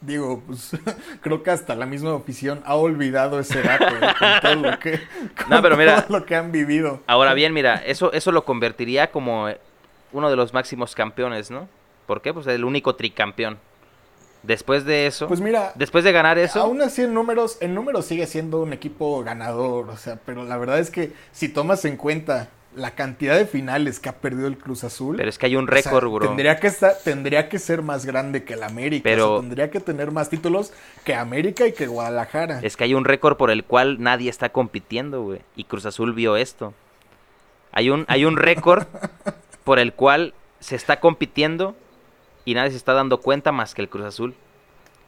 Digo, 0.00 0.42
pues 0.46 0.76
creo 1.20 1.42
que 1.42 1.50
hasta 1.50 1.74
la 1.74 1.86
misma 1.86 2.14
afición 2.14 2.62
ha 2.64 2.76
olvidado 2.76 3.40
ese 3.40 3.62
dato 3.62 3.86
¿eh? 3.86 4.14
con 4.18 4.40
todo 4.40 4.70
lo 4.70 4.78
que, 4.78 5.00
lo 6.08 6.24
que 6.24 6.36
han 6.36 6.52
vivido. 6.52 7.00
Ahora 7.06 7.34
bien, 7.34 7.52
mira, 7.52 7.76
eso, 7.84 8.12
eso 8.12 8.30
lo 8.30 8.44
convertiría 8.44 9.10
como 9.10 9.48
uno 10.12 10.30
de 10.30 10.36
los 10.36 10.52
máximos 10.52 10.94
campeones, 10.94 11.50
¿no? 11.50 11.68
¿Por 12.06 12.22
qué? 12.22 12.32
Pues 12.32 12.46
el 12.46 12.64
único 12.64 12.94
tricampeón. 12.94 13.58
Después 14.42 14.84
de 14.84 15.06
eso, 15.08 15.26
pues 15.26 15.40
mira, 15.40 15.72
después 15.74 16.04
de 16.04 16.12
ganar 16.12 16.38
eso, 16.38 16.60
aún 16.60 16.80
así 16.80 17.02
en 17.02 17.12
números, 17.12 17.58
en 17.60 17.74
números 17.74 18.04
sigue 18.04 18.24
siendo 18.26 18.62
un 18.62 18.72
equipo 18.72 19.24
ganador, 19.24 19.90
o 19.90 19.96
sea, 19.96 20.20
pero 20.24 20.44
la 20.44 20.56
verdad 20.56 20.78
es 20.78 20.92
que 20.92 21.12
si 21.32 21.48
tomas 21.48 21.84
en 21.84 21.96
cuenta 21.96 22.48
la 22.74 22.92
cantidad 22.92 23.36
de 23.36 23.46
finales 23.46 23.98
que 23.98 24.08
ha 24.08 24.16
perdido 24.16 24.46
el 24.46 24.58
Cruz 24.58 24.84
Azul. 24.84 25.16
Pero 25.16 25.28
es 25.28 25.38
que 25.38 25.46
hay 25.46 25.56
un 25.56 25.66
récord, 25.66 26.08
bro. 26.10 26.26
Tendría 26.26 26.58
que, 26.60 26.66
estar, 26.66 26.94
tendría 27.02 27.48
que 27.48 27.58
ser 27.58 27.82
más 27.82 28.06
grande 28.06 28.44
que 28.44 28.54
el 28.54 28.62
América. 28.62 29.02
Pero 29.04 29.40
tendría 29.40 29.70
que 29.70 29.80
tener 29.80 30.10
más 30.10 30.28
títulos 30.28 30.72
que 31.04 31.14
América 31.14 31.66
y 31.66 31.72
que 31.72 31.86
Guadalajara. 31.86 32.60
Es 32.62 32.76
que 32.76 32.84
hay 32.84 32.94
un 32.94 33.04
récord 33.04 33.36
por 33.36 33.50
el 33.50 33.64
cual 33.64 34.00
nadie 34.00 34.30
está 34.30 34.50
compitiendo, 34.50 35.22
güey. 35.22 35.40
Y 35.56 35.64
Cruz 35.64 35.86
Azul 35.86 36.12
vio 36.12 36.36
esto. 36.36 36.74
Hay 37.72 37.90
un, 37.90 38.04
hay 38.08 38.24
un 38.24 38.36
récord 38.36 38.86
por 39.64 39.78
el 39.78 39.92
cual 39.92 40.34
se 40.60 40.76
está 40.76 41.00
compitiendo 41.00 41.76
y 42.44 42.54
nadie 42.54 42.70
se 42.70 42.76
está 42.76 42.92
dando 42.92 43.20
cuenta 43.20 43.52
más 43.52 43.74
que 43.74 43.82
el 43.82 43.88
Cruz 43.88 44.06
Azul. 44.06 44.34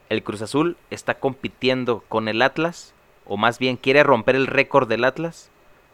El 0.09 0.23
Cruz 0.23 0.43
Azul 0.43 0.77
está 0.91 1.15
compitiendo 1.15 2.03
con 2.09 2.27
el 2.29 2.43
Atlas, 2.43 2.93
o 3.27 3.37
más 3.37 3.59
bien 3.59 3.77
quiere 3.77 4.03
romper 4.03 4.35
el 4.35 4.49
récord 4.49 4.89
del 4.89 5.05
Atlas 5.05 5.51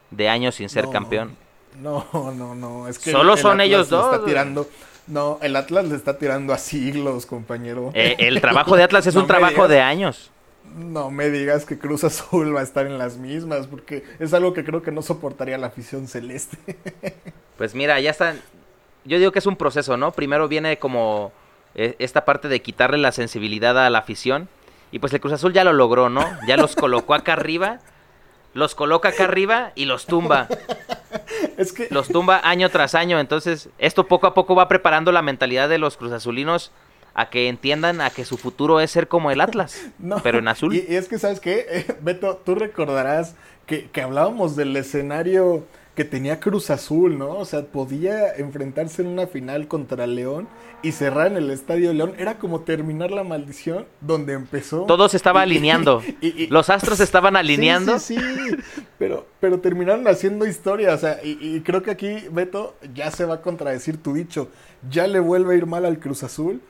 de 0.09 0.29
años 0.29 0.55
sin 0.55 0.69
ser 0.69 0.89
campeón. 0.89 1.35
No, 1.81 2.05
no, 2.13 2.55
no. 2.55 2.87
Es 2.87 2.99
que 2.99 3.11
Solo 3.11 3.37
son 3.37 3.61
ellos 3.61 3.89
dos. 3.89 4.13
Está 4.13 4.25
tirando, 4.25 4.67
no, 5.07 5.39
el 5.41 5.55
Atlas 5.55 5.85
le 5.85 5.95
está 5.95 6.17
tirando 6.17 6.53
a 6.53 6.57
siglos, 6.57 7.25
compañero. 7.25 7.91
Eh, 7.93 8.15
el 8.19 8.41
trabajo 8.41 8.75
de 8.75 8.83
Atlas 8.83 9.07
es 9.07 9.15
un 9.15 9.27
trabajo 9.27 9.67
de 9.67 9.81
años. 9.81 10.31
No 10.75 11.09
me 11.11 11.29
digas 11.29 11.65
que 11.65 11.79
Cruz 11.79 12.03
Azul 12.03 12.55
va 12.55 12.59
a 12.59 12.63
estar 12.63 12.85
en 12.85 12.97
las 12.97 13.17
mismas, 13.17 13.67
porque 13.67 14.03
es 14.19 14.33
algo 14.33 14.53
que 14.53 14.65
creo 14.65 14.81
que 14.81 14.91
no 14.91 15.01
soportaría 15.01 15.57
la 15.57 15.67
afición 15.67 16.07
celeste. 16.07 16.57
Pues 17.57 17.73
mira, 17.73 17.99
ya 17.99 18.11
están. 18.11 18.39
Yo 19.03 19.17
digo 19.17 19.31
que 19.31 19.39
es 19.39 19.47
un 19.47 19.55
proceso, 19.55 19.97
¿no? 19.97 20.11
Primero 20.11 20.47
viene 20.47 20.77
como 20.77 21.31
eh, 21.73 21.95
esta 21.97 22.23
parte 22.23 22.49
de 22.49 22.61
quitarle 22.61 22.99
la 22.99 23.11
sensibilidad 23.11 23.83
a 23.83 23.89
la 23.89 23.97
afición. 23.97 24.47
Y 24.91 24.99
pues 24.99 25.11
el 25.13 25.19
Cruz 25.19 25.33
Azul 25.33 25.53
ya 25.53 25.63
lo 25.63 25.73
logró, 25.73 26.07
¿no? 26.07 26.23
Ya 26.47 26.55
los 26.55 26.75
colocó 26.75 27.15
acá 27.15 27.33
arriba 27.33 27.79
los 28.57 28.73
coloca 28.73 29.09
acá 29.09 29.25
arriba 29.25 29.71
y 29.75 29.85
los 29.85 30.07
tumba. 30.07 30.47
Es 31.57 31.73
que... 31.73 31.87
Los 31.89 32.07
tumba 32.07 32.41
año 32.43 32.69
tras 32.69 32.95
año. 32.95 33.19
Entonces, 33.19 33.69
esto 33.77 34.07
poco 34.07 34.27
a 34.27 34.33
poco 34.33 34.55
va 34.55 34.67
preparando 34.67 35.11
la 35.11 35.21
mentalidad 35.21 35.69
de 35.69 35.77
los 35.77 35.97
cruzazulinos 35.97 36.71
a 37.13 37.29
que 37.29 37.47
entiendan 37.47 37.99
a 37.99 38.11
que 38.11 38.25
su 38.25 38.37
futuro 38.37 38.79
es 38.79 38.91
ser 38.91 39.07
como 39.07 39.31
el 39.31 39.41
Atlas, 39.41 39.87
pero 40.23 40.39
en 40.39 40.47
azul. 40.47 40.75
Y, 40.75 40.85
es 40.87 41.07
que, 41.07 41.17
¿sabes 41.17 41.39
qué? 41.39 41.97
Beto, 42.01 42.41
tú 42.45 42.55
recordarás 42.55 43.35
que, 43.65 43.89
que 43.89 44.01
hablábamos 44.01 44.55
del 44.55 44.75
escenario 44.75 45.65
que 45.97 46.05
tenía 46.05 46.39
Cruz 46.39 46.69
Azul, 46.69 47.17
¿no? 47.17 47.31
O 47.31 47.43
sea, 47.43 47.65
podía 47.65 48.35
enfrentarse 48.35 49.01
en 49.01 49.07
una 49.07 49.25
final 49.25 49.67
contra 49.67 50.05
León 50.05 50.47
y 50.83 50.91
cerrar 50.91 51.25
en 51.25 51.37
el 51.37 51.49
Estadio 51.49 51.91
León. 51.91 52.13
Era 52.19 52.37
como 52.37 52.61
terminar 52.61 53.09
la 53.09 53.23
maldición 53.23 53.87
donde 53.99 54.33
empezó. 54.33 54.83
Todo 54.83 55.09
se 55.09 55.17
estaba 55.17 55.41
alineando. 55.41 56.03
Y, 56.21 56.47
Los 56.47 56.69
astros 56.69 56.99
estaban 56.99 57.35
alineando. 57.35 57.97
Sí, 57.97 58.15
sí, 58.15 58.57
Pero, 58.99 59.25
pero 59.39 59.59
terminaron 59.59 60.07
haciendo 60.07 60.45
historia. 60.45 60.93
O 60.93 60.97
sea, 60.99 61.19
y, 61.23 61.61
creo 61.61 61.81
que 61.81 61.89
aquí, 61.89 62.27
Beto, 62.31 62.75
ya 62.93 63.09
se 63.09 63.25
va 63.25 63.35
a 63.35 63.41
contradecir 63.41 63.97
tu 63.97 64.13
dicho. 64.13 64.49
Ya 64.91 65.07
le 65.07 65.19
vuelve 65.19 65.55
a 65.55 65.57
ir 65.57 65.65
mal 65.65 65.83
al 65.83 65.97
Cruz 65.97 66.21
Azul 66.21 66.61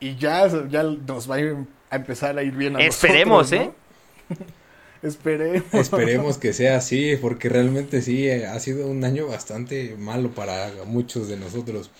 y 0.00 0.16
ya, 0.16 0.48
ya 0.68 0.82
nos 0.82 1.30
va 1.30 1.36
a, 1.36 1.94
empezar 1.94 2.36
a 2.36 2.42
ir 2.42 2.56
bien 2.56 2.74
a 2.74 2.80
Esperemos, 2.80 3.52
¿eh? 3.52 3.70
Esperemos. 5.02 5.74
Esperemos 5.74 6.38
que 6.38 6.52
sea 6.52 6.76
así, 6.76 7.16
porque 7.20 7.48
realmente 7.48 8.02
sí, 8.02 8.28
eh, 8.28 8.46
ha 8.46 8.58
sido 8.60 8.86
un 8.86 9.02
año 9.04 9.26
bastante 9.26 9.96
malo 9.98 10.30
para 10.32 10.70
muchos 10.86 11.28
de 11.28 11.36
nosotros. 11.36 11.90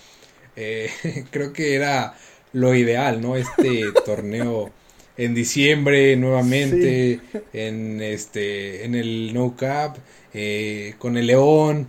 Eh, 0.55 0.89
creo 1.31 1.53
que 1.53 1.75
era 1.75 2.15
lo 2.53 2.75
ideal, 2.75 3.21
¿no? 3.21 3.37
Este 3.37 3.85
torneo 4.07 4.71
en 5.17 5.35
diciembre 5.35 6.17
nuevamente, 6.17 7.21
en 7.53 8.01
este, 8.01 8.85
en 8.85 8.95
el 8.95 9.35
No 9.35 9.57
Cap, 9.57 9.97
eh, 10.33 10.95
con 10.99 11.17
el 11.17 11.27
León, 11.27 11.89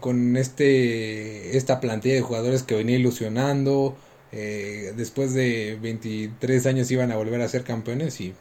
con 0.00 0.36
este, 0.36 1.56
esta 1.56 1.78
plantilla 1.78 2.14
de 2.14 2.22
jugadores 2.22 2.62
que 2.62 2.74
venía 2.74 2.96
ilusionando. 2.96 3.96
después 4.32 5.34
de 5.34 5.78
23 5.80 6.66
años 6.66 6.90
iban 6.90 7.12
a 7.12 7.16
volver 7.16 7.40
a 7.42 7.48
ser 7.48 7.64
campeones 7.64 8.20
y 8.20 8.34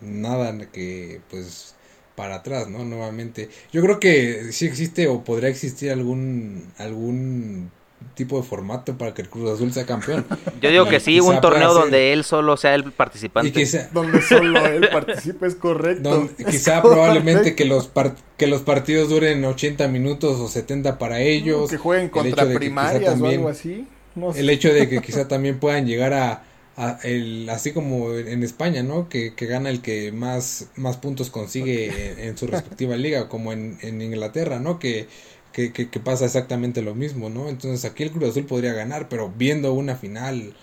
nada 0.00 0.56
que 0.72 1.20
pues 1.30 1.74
para 2.14 2.36
atrás, 2.36 2.68
¿no? 2.68 2.84
Nuevamente. 2.84 3.48
Yo 3.72 3.80
creo 3.80 4.00
que 4.00 4.52
sí 4.52 4.66
existe 4.66 5.06
o 5.06 5.22
podría 5.22 5.48
existir 5.48 5.92
algún 5.92 6.72
algún 6.78 7.70
tipo 8.14 8.40
de 8.40 8.42
formato 8.42 8.98
para 8.98 9.14
que 9.14 9.22
el 9.22 9.28
Cruz 9.28 9.50
Azul 9.50 9.72
sea 9.72 9.86
campeón. 9.86 10.26
Yo 10.60 10.70
digo 10.70 10.88
que 10.88 10.98
sí, 10.98 11.20
un 11.20 11.40
torneo 11.40 11.72
donde 11.72 12.12
él 12.12 12.24
solo 12.24 12.56
sea 12.56 12.74
el 12.74 12.90
participante. 12.90 13.88
donde 13.92 14.20
solo 14.22 14.66
él 14.66 14.88
participe 14.90 15.46
es 15.46 15.54
correcto. 15.54 16.28
quizá 16.50 16.82
probablemente 16.82 17.54
que 17.54 17.64
los 17.64 17.90
que 18.36 18.48
los 18.48 18.62
partidos 18.62 19.08
duren 19.08 19.44
80 19.44 19.86
minutos 19.88 20.40
o 20.40 20.48
70 20.48 20.98
para 20.98 21.20
ellos. 21.20 21.70
Que 21.70 21.76
jueguen 21.76 22.08
contra 22.08 22.46
primarias 22.52 23.20
o 23.20 23.26
algo 23.26 23.48
así. 23.48 23.86
El 24.34 24.50
hecho 24.50 24.72
de 24.72 24.88
que 24.88 25.00
quizá 25.00 25.28
también 25.28 25.60
puedan 25.60 25.86
llegar 25.86 26.12
a 26.12 26.42
el, 27.02 27.48
así 27.50 27.72
como 27.72 28.14
en 28.14 28.42
España, 28.42 28.82
¿no? 28.82 29.08
Que, 29.08 29.30
gana 29.30 29.70
el 29.70 29.82
que 29.82 30.12
más, 30.12 30.68
más 30.76 30.96
puntos 30.96 31.30
consigue 31.30 32.26
en, 32.26 32.36
su 32.36 32.46
respectiva 32.46 32.96
liga, 32.96 33.28
como 33.28 33.52
en, 33.52 33.78
en 33.82 34.00
Inglaterra, 34.02 34.58
¿no? 34.60 34.78
Que, 34.78 35.08
que, 35.52 35.72
que, 35.72 36.00
pasa 36.00 36.24
exactamente 36.26 36.82
lo 36.82 36.94
mismo, 36.94 37.30
¿no? 37.30 37.48
Entonces 37.48 37.84
aquí 37.84 38.04
el 38.04 38.12
Cruz 38.12 38.30
Azul 38.30 38.46
podría 38.46 38.72
ganar, 38.74 39.08
pero 39.08 39.32
viendo 39.36 39.72
una 39.72 39.96
final 39.96 40.54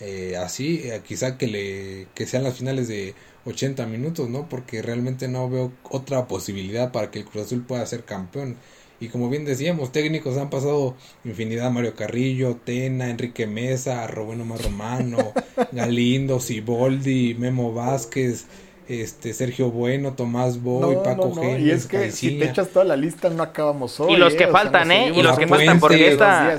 eh, 0.00 0.36
así, 0.36 0.82
eh, 0.84 1.02
quizá 1.04 1.38
que, 1.38 1.46
le, 1.46 2.08
que 2.14 2.26
sean 2.26 2.44
las 2.44 2.56
finales 2.58 2.88
de 2.88 3.14
80 3.46 3.86
minutos, 3.86 4.28
¿no? 4.28 4.48
Porque 4.48 4.82
realmente 4.82 5.28
no 5.28 5.48
veo 5.48 5.72
otra 5.84 6.28
posibilidad 6.28 6.92
para 6.92 7.10
que 7.10 7.20
el 7.20 7.24
Cruz 7.24 7.46
Azul 7.46 7.64
pueda 7.64 7.84
ser 7.86 8.04
campeón. 8.04 8.56
Y 9.04 9.08
como 9.08 9.28
bien 9.28 9.44
decíamos, 9.44 9.92
técnicos 9.92 10.38
han 10.38 10.48
pasado 10.48 10.94
infinidad, 11.26 11.70
Mario 11.70 11.94
Carrillo, 11.94 12.56
Tena, 12.64 13.10
Enrique 13.10 13.46
Mesa, 13.46 14.06
Rubén 14.06 14.40
Omar 14.40 14.62
Romano, 14.62 15.18
Galindo, 15.72 16.40
Siboldi, 16.40 17.34
Memo 17.34 17.74
Vázquez, 17.74 18.46
este 18.88 19.34
Sergio 19.34 19.70
Bueno, 19.70 20.14
Tomás 20.14 20.62
Boy, 20.62 20.96
Paco 21.04 21.32
no, 21.34 21.58
Y 21.58 21.70
es 21.70 21.86
que 21.86 22.10
si 22.12 22.38
te 22.38 22.46
echas 22.46 22.70
toda 22.70 22.86
la 22.86 22.96
lista 22.96 23.28
no 23.28 23.42
acabamos 23.42 24.00
hoy. 24.00 24.14
Y 24.14 24.16
los 24.16 24.32
que 24.32 24.44
¿eh? 24.44 24.48
faltan, 24.48 24.90
¿eh? 24.90 25.12
Y 25.14 25.22
los 25.22 25.38
que 25.38 25.46
faltan 25.46 25.80
porque 25.80 26.08
esta 26.08 26.58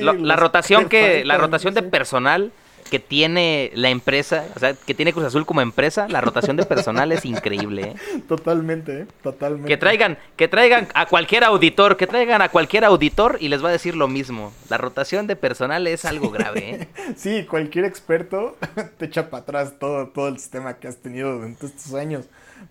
la 0.00 0.36
rotación 0.36 0.88
que 0.88 1.22
la 1.22 1.36
rotación 1.36 1.74
de 1.74 1.82
personal 1.82 2.50
que 2.90 2.98
tiene 2.98 3.70
la 3.74 3.90
empresa, 3.90 4.46
o 4.54 4.58
sea, 4.58 4.74
que 4.74 4.94
tiene 4.94 5.12
Cruz 5.12 5.24
Azul 5.26 5.46
como 5.46 5.60
empresa, 5.60 6.06
la 6.08 6.20
rotación 6.20 6.56
de 6.56 6.64
personal 6.64 7.12
es 7.12 7.24
increíble. 7.24 7.82
¿eh? 7.82 8.20
Totalmente, 8.28 9.00
¿eh? 9.00 9.06
totalmente. 9.22 9.68
Que 9.68 9.76
traigan, 9.76 10.18
que 10.36 10.48
traigan 10.48 10.88
a 10.94 11.06
cualquier 11.06 11.44
auditor, 11.44 11.96
que 11.96 12.06
traigan 12.06 12.42
a 12.42 12.48
cualquier 12.48 12.84
auditor 12.84 13.38
y 13.40 13.48
les 13.48 13.64
va 13.64 13.68
a 13.68 13.72
decir 13.72 13.96
lo 13.96 14.08
mismo. 14.08 14.52
La 14.68 14.78
rotación 14.78 15.26
de 15.26 15.36
personal 15.36 15.86
es 15.86 16.04
algo 16.04 16.30
grave. 16.30 16.70
¿eh? 16.70 16.88
sí, 17.16 17.44
cualquier 17.44 17.84
experto 17.84 18.56
te 18.98 19.06
echa 19.06 19.30
para 19.30 19.42
atrás 19.42 19.74
todo, 19.78 20.08
todo 20.08 20.28
el 20.28 20.38
sistema 20.38 20.74
que 20.74 20.88
has 20.88 20.96
tenido 20.98 21.34
durante 21.34 21.66
estos 21.66 21.94
años. 21.94 22.26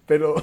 Pero 0.06 0.36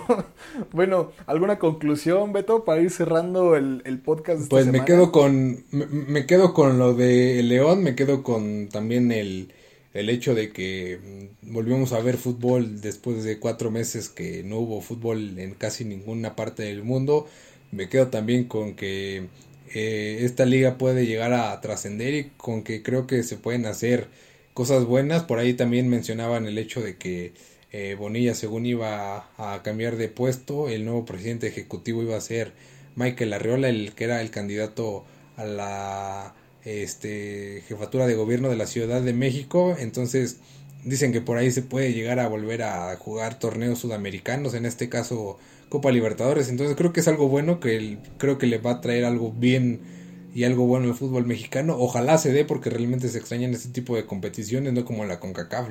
bueno, 0.73 1.12
¿alguna 1.27 1.59
conclusión, 1.59 2.33
Beto, 2.33 2.64
para 2.64 2.81
ir 2.81 2.91
cerrando 2.91 3.57
el, 3.57 4.01
podcast? 4.05 4.49
pues 4.49 4.66
me 4.66 4.85
quedo 4.85 5.12
con 5.12 5.64
me, 5.71 6.27
quedo 6.27 6.55
con 6.55 6.79
lo 6.79 6.95
de 6.95 7.43
León, 7.43 7.83
me 7.83 7.95
quedo 7.95 8.23
con 8.23 8.68
también 8.68 9.12
el 9.12 9.53
el 9.95 10.11
hecho 10.11 10.35
de 10.35 10.53
que 10.53 10.99
mm, 11.43 11.53
volvimos 11.53 11.93
a 11.93 12.01
ver 12.01 12.17
fútbol 12.17 12.81
después 12.81 13.25
de 13.25 13.39
cuatro 13.39 13.71
meses 13.71 14.09
que 14.09 14.43
no 14.45 14.59
hubo 14.59 14.81
fútbol 14.81 15.39
en 15.39 15.55
casi 15.55 15.85
ninguna 15.85 16.37
parte 16.37 16.62
del 16.65 16.83
mundo. 16.85 17.29
Me 17.73 17.89
quedo 17.89 18.09
también 18.09 18.45
con 18.45 18.75
que 18.75 19.29
eh, 19.75 20.19
esta 20.23 20.45
liga 20.47 20.79
puede 20.79 21.07
llegar 21.07 21.33
a 21.33 21.61
trascender 21.61 22.15
y 22.15 22.31
con 22.37 22.62
que 22.62 22.83
creo 22.83 23.07
que 23.07 23.23
se 23.23 23.37
pueden 23.37 23.67
hacer 23.67 24.09
cosas 24.55 24.85
buenas. 24.85 25.25
Por 25.25 25.39
ahí 25.39 25.55
también 25.55 25.89
mencionaban 25.89 26.47
el 26.47 26.59
hecho 26.59 26.81
de 26.83 26.97
que 26.97 27.33
eh, 27.73 27.95
Bonilla 27.99 28.35
según 28.35 28.67
iba 28.67 29.29
a, 29.39 29.62
cambiar 29.62 29.97
de 29.97 30.09
puesto, 30.09 30.69
el 30.69 30.85
nuevo 30.85 31.05
presidente 31.05 31.47
ejecutivo 31.47 32.03
iba 32.03 32.17
a 32.17 32.21
ser 32.21 32.53
Michael 32.97 33.33
Arriola, 33.33 33.69
el 33.69 33.95
que 33.95 34.05
era 34.05 34.21
el 34.23 34.31
candidato 34.31 35.05
a 35.37 35.45
la 35.45 36.35
este, 36.65 37.62
jefatura 37.69 38.07
de 38.07 38.15
gobierno 38.15 38.49
de 38.49 38.57
la 38.57 38.66
Ciudad 38.66 39.01
de 39.01 39.12
México. 39.12 39.77
Entonces 39.78 40.39
dicen 40.85 41.12
que 41.12 41.20
por 41.20 41.37
ahí 41.37 41.51
se 41.51 41.62
puede 41.62 41.93
llegar 41.93 42.20
a 42.20 42.28
volver 42.28 42.62
a 42.62 42.97
jugar 42.97 43.39
torneos 43.39 43.78
sudamericanos, 43.78 44.55
en 44.55 44.66
este 44.66 44.89
caso 44.89 45.39
Copa 45.69 45.91
Libertadores. 45.91 46.49
Entonces 46.49 46.77
creo 46.77 46.93
que 46.93 47.01
es 47.01 47.09
algo 47.09 47.28
bueno, 47.28 47.61
que 47.61 47.99
creo 48.19 48.39
que 48.39 48.47
le 48.47 48.59
va 48.59 48.73
a 48.73 48.81
traer 48.81 49.05
algo 49.05 49.32
bien 49.32 49.81
y 50.35 50.45
algo 50.45 50.66
bueno 50.66 50.89
al 50.89 50.95
fútbol 50.95 51.27
mexicano. 51.27 51.77
Ojalá 51.78 52.19
se 52.19 52.32
dé 52.32 52.45
porque 52.45 52.70
realmente 52.70 53.09
se 53.09 53.19
extrañan 53.19 53.53
este 53.53 53.69
tipo 53.70 53.97
de 53.97 54.07
competiciones, 54.07 54.73
no 54.73 54.85
como 54.85 55.05
la 55.05 55.20
CONCACAF, 55.20 55.69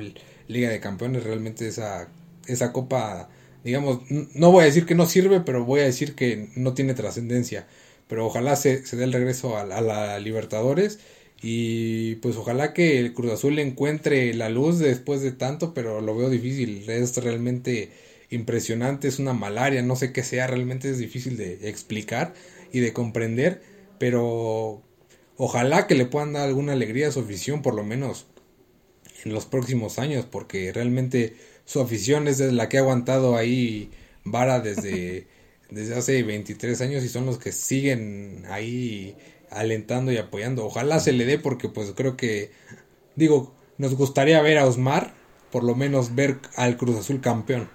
Liga 0.48 0.70
de 0.70 0.80
Campeones, 0.80 1.24
realmente 1.24 1.68
esa, 1.68 2.10
esa 2.48 2.74
copa, 2.74 3.30
digamos, 3.64 4.02
no 4.10 4.52
voy 4.52 4.64
a 4.64 4.66
decir 4.66 4.86
que 4.86 4.96
no 4.96 5.06
sirve, 5.06 5.42
pero 5.42 5.66
voy 5.66 5.82
a 5.82 5.86
decir 5.86 6.16
que 6.16 6.50
no 6.56 6.74
tiene 6.74 6.94
trascendencia 6.94 7.68
pero 8.10 8.26
ojalá 8.26 8.56
se, 8.56 8.86
se 8.86 8.98
dé 8.98 9.04
el 9.06 9.14
regreso 9.14 9.56
a, 9.56 9.66
la 9.66 10.20
Libertadores. 10.20 11.00
Y 11.42 12.16
pues 12.16 12.36
ojalá 12.36 12.74
que 12.74 13.00
el 13.00 13.14
Cruz 13.14 13.32
Azul 13.32 13.60
encuentre 13.60 14.34
la 14.34 14.50
luz 14.50 14.80
después 14.80 15.22
de 15.22 15.32
tanto, 15.32 15.74
pero 15.74 16.02
lo 16.02 16.16
veo 16.18 16.30
difícil, 16.30 16.90
es 16.90 17.16
realmente 17.18 17.92
impresionante, 18.30 19.08
es 19.08 19.20
una 19.20 19.34
malaria, 19.34 19.82
no 19.84 19.96
sé 19.96 20.12
qué 20.12 20.24
sea, 20.24 20.48
realmente 20.48 20.90
es 20.90 20.98
difícil 20.98 21.38
de 21.38 21.70
explicar 21.70 22.34
y 22.74 22.80
de 22.80 22.94
comprender, 22.94 23.62
pero 24.00 24.82
ojalá 25.38 25.88
que 25.88 25.96
le 25.96 26.06
puedan 26.06 26.34
dar 26.34 26.48
alguna 26.48 26.74
alegría 26.74 27.08
a 27.08 27.12
su 27.12 27.22
afición, 27.22 27.62
por 27.62 27.74
lo 27.74 27.84
menos 27.84 28.26
en 29.24 29.34
los 29.34 29.46
próximos 29.46 30.00
años, 30.00 30.26
porque 30.26 30.74
realmente 30.74 31.36
su 31.66 31.80
afición 31.80 32.28
es 32.28 32.40
la 32.40 32.70
que 32.70 32.78
ha 32.78 32.82
aguantado 32.82 33.38
ahí 33.38 33.92
vara 34.24 34.60
desde, 34.60 35.28
desde 35.70 35.96
hace 35.96 36.24
23 36.24 36.82
años 36.82 37.04
y 37.04 37.10
son 37.10 37.26
los 37.26 37.38
que 37.38 37.52
siguen 37.52 38.46
ahí 38.50 39.16
alentando 39.52 40.12
y 40.12 40.18
apoyando. 40.18 40.66
Ojalá 40.66 41.00
se 41.00 41.12
le 41.12 41.26
dé 41.26 41.38
porque 41.38 41.70
pues 41.70 41.94
creo 41.96 42.18
que, 42.18 42.52
digo, 43.16 43.54
nos 43.78 43.96
gustaría 43.96 44.42
ver 44.42 44.58
a 44.58 44.66
Osmar, 44.66 45.14
por 45.52 45.64
lo 45.64 45.76
menos 45.76 46.16
ver 46.16 46.38
al 46.56 46.78
Cruz 46.78 46.98
Azul 46.98 47.22
campeón. 47.22 47.70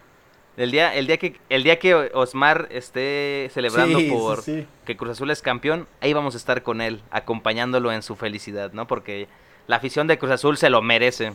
El 0.57 0.71
día, 0.71 0.95
el 0.95 1.09
día 1.09 1.17
que 1.17 1.37
el 1.49 1.65
día 1.65 1.81
que 1.81 1.95
Osmar 1.95 2.69
esté 2.71 3.51
celebrando 3.53 3.99
por 4.09 4.45
que 4.45 4.97
Cruz 4.97 5.13
Azul 5.13 5.31
es 5.31 5.43
campeón, 5.43 5.89
ahí 6.01 6.13
vamos 6.13 6.35
a 6.35 6.37
estar 6.37 6.63
con 6.63 6.81
él, 6.81 7.03
acompañándolo 7.11 7.93
en 7.93 8.03
su 8.03 8.15
felicidad, 8.15 8.73
¿no? 8.73 8.87
Porque 8.87 9.27
la 9.67 9.77
afición 9.77 10.07
de 10.07 10.17
Cruz 10.17 10.31
Azul 10.31 10.57
se 10.57 10.71
lo 10.71 10.81
merece. 10.81 11.33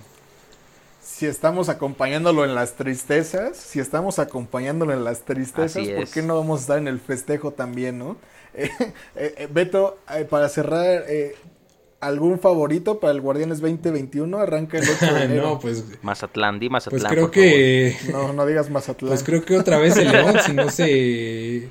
Si 1.11 1.25
estamos 1.25 1.69
acompañándolo 1.69 2.45
en 2.45 2.53
las 2.53 2.75
tristezas, 2.75 3.57
si 3.57 3.79
estamos 3.79 4.19
acompañándolo 4.19 4.93
en 4.93 5.03
las 5.03 5.25
tristezas, 5.25 5.85
¿por 5.87 6.07
qué 6.07 6.21
no 6.21 6.37
vamos 6.37 6.59
a 6.59 6.61
estar 6.61 6.77
en 6.77 6.87
el 6.87 6.99
festejo 6.99 7.51
también, 7.51 7.97
no? 7.97 8.15
Eh, 8.55 8.69
eh, 9.15 9.47
Beto, 9.51 9.97
eh, 10.15 10.25
para 10.25 10.49
cerrar, 10.49 11.03
¿algún 11.99 12.39
favorito 12.39 12.99
para 12.99 13.11
el 13.11 13.21
Guardianes 13.21 13.59
2021? 13.59 14.37
Arranca 14.37 14.77
el 14.77 14.87
8 14.87 15.13
de 15.13 15.23
enero. 15.25 15.43
no, 15.43 15.59
pues... 15.59 15.83
Mazatlán, 16.01 16.59
di 16.59 16.69
Mazatlán, 16.69 17.01
Pues 17.01 17.11
creo 17.11 17.31
que... 17.31 17.95
No, 18.11 18.31
no 18.31 18.45
digas 18.45 18.69
Mazatlán. 18.69 19.09
Pues 19.09 19.23
creo 19.23 19.43
que 19.43 19.57
otra 19.57 19.77
vez 19.77 19.97
el 19.97 20.07
León, 20.11 20.35
si 20.45 20.53
no 20.53 20.69
se... 20.69 21.69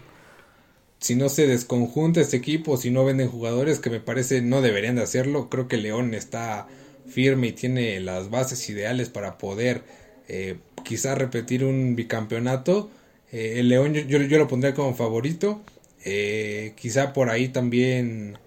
Si 0.99 1.15
no 1.15 1.29
se 1.29 1.47
desconjunta 1.47 2.21
este 2.21 2.37
equipo, 2.37 2.77
si 2.77 2.91
no 2.91 3.05
venden 3.05 3.29
jugadores, 3.29 3.79
que 3.79 3.89
me 3.89 4.01
parece 4.01 4.43
no 4.43 4.61
deberían 4.63 4.97
de 4.97 5.03
hacerlo, 5.03 5.49
creo 5.49 5.69
que 5.69 5.77
León 5.77 6.13
está 6.13 6.67
firme 7.09 7.49
y 7.49 7.53
tiene 7.53 8.01
las 8.01 8.31
bases 8.31 8.69
ideales 8.69 9.09
para 9.09 9.39
poder 9.39 9.83
eh, 10.29 10.57
quizás 10.85 11.19
repetir 11.19 11.65
un 11.65 11.97
bicampeonato. 11.97 12.91
el 13.33 13.69
León 13.69 13.95
yo, 13.95 14.19
yo, 14.19 14.39
lo 14.39 14.49
pondría 14.49 14.75
como 14.75 14.95
favorito. 14.95 15.63
Eh, 16.05 16.75
quizá 16.77 17.13
por 17.13 17.31
ahí 17.31 17.49
también 17.49 18.39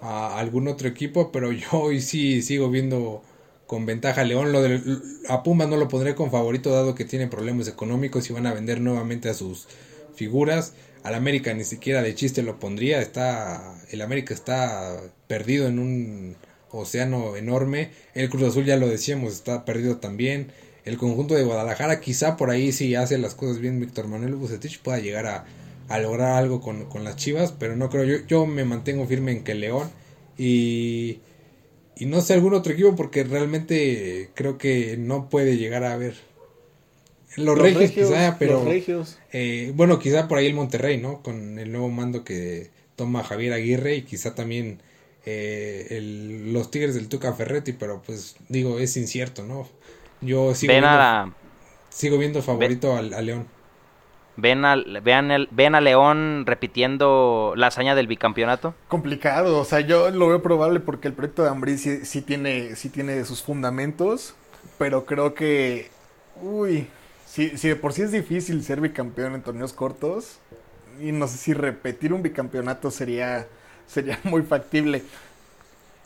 a 0.00 0.38
algún 0.38 0.68
otro 0.68 0.88
equipo, 0.88 1.32
pero 1.32 1.52
yo 1.52 1.68
hoy 1.72 2.00
sí 2.00 2.42
sigo 2.42 2.70
viendo 2.70 3.22
con 3.66 3.86
ventaja 3.86 4.22
a 4.22 4.24
León. 4.24 4.52
Lo 4.52 4.62
de, 4.62 4.80
a 5.28 5.42
Pumas 5.42 5.68
no 5.68 5.76
lo 5.76 5.88
pondré 5.88 6.14
con 6.14 6.30
favorito 6.30 6.70
dado 6.70 6.94
que 6.94 7.04
tiene 7.04 7.26
problemas 7.26 7.68
económicos 7.68 8.28
y 8.30 8.32
van 8.32 8.46
a 8.46 8.54
vender 8.54 8.80
nuevamente 8.80 9.28
a 9.28 9.34
sus 9.34 9.66
figuras. 10.14 10.74
Al 11.02 11.14
América 11.14 11.54
ni 11.54 11.64
siquiera 11.64 12.02
de 12.02 12.14
chiste 12.14 12.42
lo 12.42 12.58
pondría. 12.58 13.00
Está, 13.00 13.74
el 13.90 14.02
América 14.02 14.34
está 14.34 15.00
perdido 15.28 15.68
en 15.68 15.78
un 15.78 16.36
océano 16.78 17.36
enorme. 17.36 17.90
El 18.14 18.28
Cruz 18.30 18.44
Azul 18.44 18.64
ya 18.64 18.76
lo 18.76 18.88
decíamos, 18.88 19.32
está 19.32 19.64
perdido 19.64 19.96
también. 19.98 20.52
El 20.84 20.98
conjunto 20.98 21.34
de 21.34 21.44
Guadalajara 21.44 22.00
quizá 22.00 22.36
por 22.36 22.50
ahí 22.50 22.72
si 22.72 22.94
hace 22.94 23.18
las 23.18 23.34
cosas 23.34 23.58
bien 23.58 23.80
Víctor 23.80 24.08
Manuel 24.08 24.36
Bucetich 24.36 24.80
pueda 24.80 24.98
llegar 24.98 25.26
a 25.26 25.44
a 25.88 25.98
lograr 25.98 26.32
algo 26.32 26.60
con, 26.60 27.04
las 27.04 27.16
Chivas, 27.16 27.52
pero 27.52 27.76
no 27.76 27.88
creo, 27.90 28.04
yo, 28.04 28.26
yo 28.26 28.46
me 28.46 28.64
mantengo 28.64 29.06
firme 29.06 29.32
en 29.32 29.44
que 29.44 29.54
León 29.54 29.88
y, 30.36 31.20
y 31.96 32.06
no 32.06 32.20
sé 32.20 32.34
algún 32.34 32.54
otro 32.54 32.72
equipo 32.72 32.96
porque 32.96 33.24
realmente 33.24 34.30
creo 34.34 34.58
que 34.58 34.96
no 34.96 35.28
puede 35.28 35.56
llegar 35.56 35.84
a 35.84 35.96
ver. 35.96 36.14
Los, 37.36 37.58
Regios, 37.58 37.90
quizá, 37.90 38.36
pero 38.38 38.64
eh, 39.32 39.72
bueno, 39.74 39.98
quizá 39.98 40.26
por 40.26 40.38
ahí 40.38 40.46
el 40.46 40.54
Monterrey, 40.54 40.96
¿no? 40.96 41.22
Con 41.22 41.58
el 41.58 41.70
nuevo 41.70 41.90
mando 41.90 42.24
que 42.24 42.70
toma 42.96 43.22
Javier 43.24 43.52
Aguirre 43.52 43.96
y 43.96 44.02
quizá 44.02 44.34
también 44.34 44.80
eh, 45.26 45.88
el, 45.90 46.52
los 46.52 46.70
Tigres 46.70 46.94
del 46.94 47.08
Tuca 47.08 47.32
Ferretti, 47.34 47.72
pero 47.72 48.00
pues 48.00 48.36
digo, 48.48 48.78
es 48.78 48.96
incierto, 48.96 49.42
¿no? 49.42 49.68
Yo 50.20 50.54
sigo, 50.54 50.72
viendo, 50.72 51.34
sigo 51.90 52.16
viendo 52.18 52.42
favorito 52.42 52.96
al, 52.96 53.12
a 53.12 53.20
León. 53.20 53.46
¿Ven 54.36 54.64
a, 54.64 54.76
vean 55.02 55.30
el, 55.30 55.48
¿Ven 55.50 55.74
a 55.74 55.80
León 55.80 56.44
repitiendo 56.46 57.54
la 57.56 57.68
hazaña 57.68 57.94
del 57.94 58.06
bicampeonato? 58.06 58.74
Complicado, 58.88 59.58
o 59.58 59.64
sea, 59.64 59.80
yo 59.80 60.10
lo 60.10 60.28
veo 60.28 60.42
probable 60.42 60.80
porque 60.80 61.08
el 61.08 61.14
proyecto 61.14 61.42
de 61.42 61.48
Ambrí 61.48 61.78
sí, 61.78 62.22
tiene, 62.22 62.76
sí 62.76 62.90
tiene 62.90 63.24
sus 63.24 63.42
fundamentos, 63.42 64.34
pero 64.78 65.06
creo 65.06 65.34
que, 65.34 65.90
uy, 66.40 66.86
si, 67.26 67.56
si 67.56 67.68
de 67.68 67.76
por 67.76 67.94
sí 67.94 68.02
es 68.02 68.12
difícil 68.12 68.62
ser 68.62 68.80
bicampeón 68.80 69.34
en 69.34 69.42
torneos 69.42 69.72
cortos, 69.72 70.38
y 71.00 71.12
no 71.12 71.26
sé 71.28 71.38
si 71.38 71.52
repetir 71.54 72.12
un 72.12 72.22
bicampeonato 72.22 72.90
sería, 72.90 73.46
sería 73.86 74.18
muy 74.24 74.42
factible. 74.42 75.02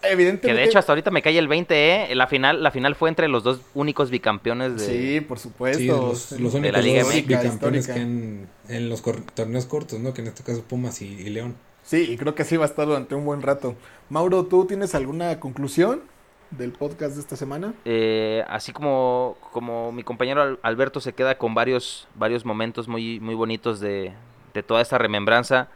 Evidentemente. 0.03 0.49
Que 0.49 0.55
de 0.55 0.65
hecho 0.65 0.79
hasta 0.79 0.93
ahorita 0.93 1.11
me 1.11 1.23
cae 1.23 1.37
el 1.39 1.49
20, 1.49 2.11
¿eh? 2.11 2.15
La 2.15 2.27
final, 2.27 2.63
la 2.63 2.71
final 2.71 2.95
fue 2.95 3.09
entre 3.09 3.29
los 3.29 3.43
dos 3.43 3.61
únicos 3.75 4.11
bicampeones 4.11 4.77
de. 4.79 4.87
Sí, 4.87 5.21
por 5.21 5.39
supuesto. 5.39 6.09
los, 6.09 6.33
únicos 6.33 6.63
de 6.63 6.73
la 6.73 6.81
Liga 6.81 7.05
bicampeones 7.05 7.87
que 7.87 8.01
en, 8.01 8.49
en, 8.69 8.89
los 8.89 9.03
torneos 9.35 9.67
cortos, 9.67 10.01
¿no? 10.01 10.15
Que 10.15 10.23
en 10.23 10.29
este 10.29 10.43
caso 10.43 10.63
Pumas 10.63 11.03
y, 11.03 11.29
León. 11.29 11.55
Sí, 11.83 12.13
y 12.13 12.17
creo 12.17 12.35
que 12.35 12.43
así 12.43 12.57
va 12.57 12.65
a 12.65 12.69
estar 12.69 12.87
durante 12.87 13.15
un 13.15 13.25
buen 13.25 13.43
rato. 13.43 13.75
Mauro, 14.09 14.45
¿tú 14.45 14.65
tienes 14.65 14.95
alguna 14.95 15.39
conclusión 15.39 16.03
del 16.51 16.73
podcast 16.73 17.15
de 17.15 17.21
esta 17.21 17.37
semana? 17.37 17.75
Eh, 17.85 18.45
así 18.49 18.73
como, 18.73 19.37
como 19.53 19.93
mi 19.93 20.03
compañero 20.03 20.59
Alberto 20.63 21.01
se 21.01 21.13
queda 21.13 21.37
con 21.37 21.55
varios, 21.55 22.07
varios 22.15 22.45
momentos 22.45 22.89
muy, 22.89 23.21
muy 23.21 23.35
bonitos 23.35 23.81
de, 23.81 24.13
de 24.55 24.63
toda 24.63 24.81
esta 24.83 24.99
remembranza, 24.99 25.69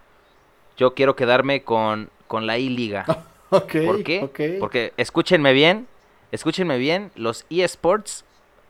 yo 0.76 0.94
quiero 0.94 1.16
quedarme 1.16 1.62
con, 1.62 2.10
con 2.26 2.46
la 2.46 2.58
I-Liga. 2.58 3.04
¿Por 3.48 4.02
qué? 4.02 4.56
Porque 4.58 4.92
escúchenme 4.96 5.52
bien, 5.52 5.86
escúchenme 6.32 6.78
bien, 6.78 7.12
los 7.14 7.46
eSports 7.50 8.24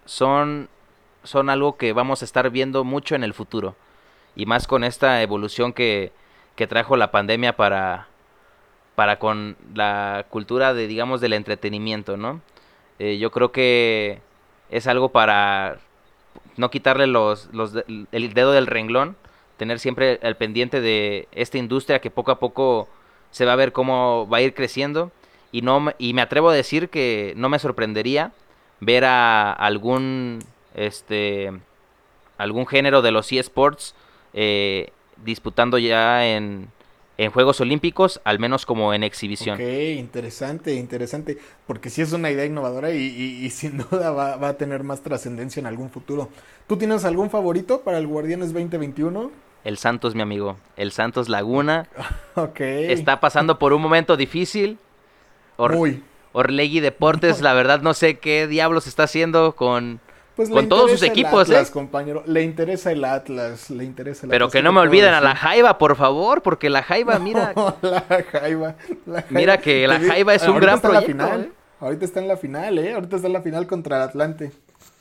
son, 0.05 0.69
son 1.23 1.49
algo 1.49 1.77
que 1.77 1.93
vamos 1.93 2.23
a 2.23 2.25
estar 2.25 2.51
viendo 2.51 2.85
mucho 2.85 3.15
en 3.15 3.25
el 3.25 3.33
futuro. 3.33 3.77
Y 4.37 4.47
más 4.47 4.67
con 4.67 4.85
esta 4.85 5.23
evolución 5.23 5.73
que, 5.73 6.13
que 6.57 6.67
trajo 6.67 6.97
la 6.97 7.11
pandemia 7.11 7.57
para, 7.57 8.09
para 8.95 9.19
con 9.19 9.57
la 9.75 10.27
cultura 10.29 10.75
de, 10.75 10.87
digamos, 10.87 11.21
del 11.21 11.33
entretenimiento, 11.33 12.17
¿no? 12.17 12.41
Eh, 12.99 13.19
yo 13.19 13.31
creo 13.31 13.53
que 13.53 14.21
es 14.71 14.87
algo 14.87 15.11
para 15.11 15.79
no 16.57 16.71
quitarle 16.71 17.07
los, 17.07 17.49
los, 17.53 17.75
el 18.13 18.35
dedo 18.35 18.53
del 18.53 18.67
renglón, 18.67 19.17
tener 19.57 19.79
siempre 19.79 20.19
el 20.23 20.37
pendiente 20.37 20.81
de 20.81 21.29
esta 21.33 21.59
industria 21.59 22.01
que 22.01 22.11
poco 22.11 22.31
a 22.31 22.39
poco 22.39 22.89
se 23.31 23.45
va 23.45 23.53
a 23.53 23.57
ver 23.57 23.73
cómo 23.73 24.29
va 24.29 24.39
a 24.39 24.43
ir 24.43 24.55
creciendo. 24.55 25.11
Y 25.53 25.63
no 25.63 25.93
y 25.99 26.15
me 26.15 26.23
atrevo 26.23 26.51
a 26.51 26.55
decir 26.55 26.89
que 26.89 27.33
no 27.37 27.49
me 27.49 27.59
sorprendería 27.59 28.33
ver 28.81 29.05
a 29.05 29.53
algún 29.53 30.41
este 30.75 31.53
algún 32.37 32.67
género 32.67 33.03
de 33.03 33.13
los 33.13 33.31
eSports 33.31 33.95
eh, 34.33 34.91
disputando 35.25 35.79
ya 35.79 36.27
en, 36.27 36.69
en 37.17 37.31
Juegos 37.31 37.61
Olímpicos, 37.61 38.21
al 38.25 38.39
menos 38.39 38.67
como 38.67 38.93
en 38.95 39.05
exhibición. 39.05 39.55
Ok, 39.61 39.67
interesante, 39.97 40.75
interesante, 40.75 41.39
porque 41.67 41.91
sí 41.91 42.03
es 42.03 42.13
una 42.13 42.31
idea 42.31 42.45
innovadora 42.45 42.93
y, 42.93 43.03
y, 43.03 43.51
sin 43.51 43.79
duda 43.91 44.11
va, 44.11 44.37
va, 44.37 44.49
a 44.49 44.57
tener 44.57 44.83
más 44.83 45.03
trascendencia 45.03 45.61
en 45.61 45.67
algún 45.67 45.91
futuro. 45.91 46.29
¿Tú 46.67 46.77
tienes 46.77 47.05
algún 47.05 47.31
favorito 47.31 47.83
para 47.83 47.99
el 47.99 48.07
Guardianes 48.07 48.53
2021? 48.53 49.45
el 49.65 49.79
Santos, 49.79 50.15
mi 50.15 50.23
amigo. 50.23 50.59
El 50.77 50.93
Santos 50.93 51.29
Laguna. 51.29 51.89
Ok. 52.37 52.61
Está 52.61 53.21
pasando 53.21 53.61
por 53.61 53.73
un 53.73 53.81
momento 53.81 54.17
difícil. 54.17 54.77
Muy. 55.57 56.03
Orlegui 56.33 56.81
Deportes, 56.81 57.41
la 57.43 57.55
verdad 57.55 57.81
no 57.81 57.95
sé 57.95 58.19
qué 58.19 58.49
diablos 58.49 58.89
está 58.89 59.05
haciendo 59.05 59.55
con, 59.55 60.01
pues 60.37 60.51
con 60.51 60.69
todos 60.69 60.91
sus 60.91 61.03
equipos, 61.03 61.43
Atlas, 61.43 61.69
¿eh? 61.69 61.73
compañero. 61.73 62.25
Le 62.27 62.43
interesa 62.43 62.91
el 62.91 63.05
Atlas, 63.05 63.71
le 63.71 63.85
interesa 63.85 64.27
el 64.27 64.31
Pero 64.31 64.51
que 64.51 64.63
no 64.63 64.73
me 64.73 64.81
olviden 64.81 65.15
a 65.15 65.21
la 65.21 65.37
Jaiba, 65.37 65.79
por 65.79 65.97
favor, 65.97 66.43
porque 66.43 66.71
la 66.71 66.83
Jaiba, 66.83 67.19
mira. 67.21 67.53
la, 67.83 68.25
Jaiba, 68.31 68.75
Mira 69.31 69.59
que 69.59 69.87
la 69.87 70.01
Jaiba 70.01 70.35
es 70.35 70.47
un 70.49 70.59
gran 70.59 70.81
proyecto. 70.81 71.25
¿eh? 71.25 71.53
Ahorita 71.79 72.05
está 72.05 72.21
en 72.21 72.29
la 72.29 72.37
final, 72.37 72.79
¿eh? 72.79 72.95
Ahorita 72.95 73.17
está 73.17 73.29
en 73.29 73.33
la 73.33 73.43
final 73.43 73.67
contra 73.67 73.97
el 73.97 74.03
Atlante. 74.03 74.51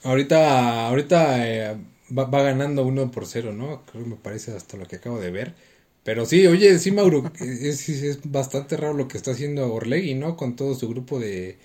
Ahorita, 0.03 0.87
ahorita 0.87 1.47
eh, 1.47 1.77
va, 2.15 2.25
va 2.25 2.43
ganando 2.43 2.83
uno 2.83 3.09
por 3.09 3.25
cero, 3.25 3.53
¿no? 3.53 3.81
Creo 3.91 4.03
que 4.03 4.09
me 4.11 4.15
parece 4.17 4.55
hasta 4.55 4.77
lo 4.77 4.85
que 4.85 4.97
acabo 4.97 5.19
de 5.19 5.31
ver. 5.31 5.55
Pero 6.03 6.25
sí, 6.25 6.45
oye, 6.45 6.77
sí, 6.77 6.91
Mauro, 6.91 7.31
es, 7.39 7.89
es 7.89 8.19
bastante 8.29 8.77
raro 8.77 8.93
lo 8.93 9.07
que 9.07 9.17
está 9.17 9.31
haciendo 9.31 9.73
Orlegui, 9.73 10.13
¿no? 10.13 10.37
Con 10.37 10.55
todo 10.55 10.75
su 10.75 10.89
grupo 10.89 11.19
de, 11.19 11.57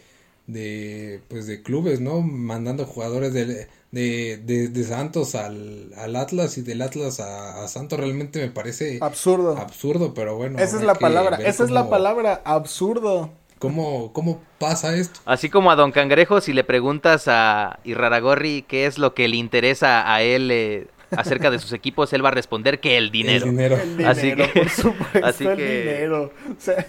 de, 0.48 1.20
pues 1.28 1.46
de 1.46 1.62
clubes, 1.62 2.00
¿no? 2.00 2.22
Mandando 2.22 2.86
jugadores 2.86 3.32
de, 3.32 3.68
de, 3.92 4.68
de, 4.68 4.84
Santos 4.84 5.34
al, 5.34 5.92
al, 5.96 6.16
Atlas 6.16 6.58
y 6.58 6.62
del 6.62 6.82
Atlas 6.82 7.20
a, 7.20 7.62
a, 7.62 7.68
Santos 7.68 8.00
realmente 8.00 8.40
me 8.40 8.48
parece 8.50 8.98
absurdo. 9.00 9.56
Absurdo, 9.56 10.14
pero 10.14 10.36
bueno. 10.36 10.58
Esa 10.58 10.78
es 10.78 10.82
la 10.82 10.94
palabra, 10.94 11.36
esa 11.36 11.64
es 11.64 11.70
la 11.70 11.88
palabra, 11.88 12.42
absurdo. 12.44 13.30
¿Cómo, 13.58 14.12
¿Cómo 14.12 14.40
pasa 14.58 14.96
esto? 14.96 15.20
Así 15.24 15.50
como 15.50 15.70
a 15.70 15.76
Don 15.76 15.92
Cangrejo, 15.92 16.40
si 16.40 16.52
le 16.52 16.64
preguntas 16.64 17.24
a 17.26 17.80
Irraragorri 17.84 18.62
qué 18.62 18.86
es 18.86 18.98
lo 18.98 19.14
que 19.14 19.28
le 19.28 19.36
interesa 19.36 20.12
a 20.14 20.22
él 20.22 20.50
eh, 20.52 20.86
acerca 21.10 21.50
de 21.50 21.58
sus 21.58 21.72
equipos, 21.72 22.12
él 22.12 22.24
va 22.24 22.28
a 22.28 22.32
responder 22.32 22.80
que 22.80 22.96
el 22.96 23.10
dinero. 23.10 23.44
El 23.46 23.50
dinero. 23.50 23.76
El 23.76 23.96
dinero, 23.98 24.10
Así 24.10 24.34
que- 24.34 24.48
por 24.48 24.68
supuesto, 24.70 25.26
así 25.26 25.44
el 25.44 25.56
que- 25.56 25.80
dinero. 25.82 26.32
O 26.50 26.60
sea, 26.60 26.86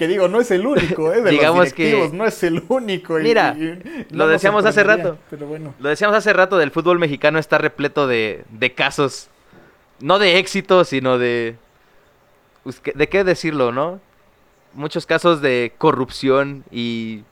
que 0.00 0.08
digo, 0.08 0.28
no 0.28 0.40
es 0.40 0.50
el 0.50 0.66
único, 0.66 1.12
¿eh? 1.12 1.20
De 1.20 1.30
Digamos 1.30 1.66
los 1.66 1.74
directivos, 1.76 2.10
que- 2.10 2.16
no 2.16 2.24
es 2.24 2.42
el 2.42 2.64
único. 2.68 3.20
y- 3.20 3.22
Mira, 3.22 3.54
y 3.58 4.06
lo 4.14 4.26
decíamos 4.28 4.64
hace 4.64 4.82
rato. 4.82 5.18
Pero 5.28 5.46
bueno. 5.46 5.74
Lo 5.78 5.90
decíamos 5.90 6.16
hace 6.16 6.32
rato, 6.32 6.56
del 6.56 6.70
fútbol 6.70 6.98
mexicano 6.98 7.38
está 7.38 7.58
repleto 7.58 8.06
de, 8.06 8.44
de 8.48 8.72
casos, 8.72 9.28
no 10.00 10.18
de 10.18 10.38
éxito, 10.38 10.84
sino 10.84 11.18
de... 11.18 11.56
pues, 12.64 12.80
¿qué- 12.80 12.92
¿De 12.94 13.10
qué 13.10 13.24
decirlo, 13.24 13.72
no? 13.72 14.00
Muchos 14.72 15.04
casos 15.04 15.42
de 15.42 15.74
corrupción 15.76 16.64
y, 16.70 17.24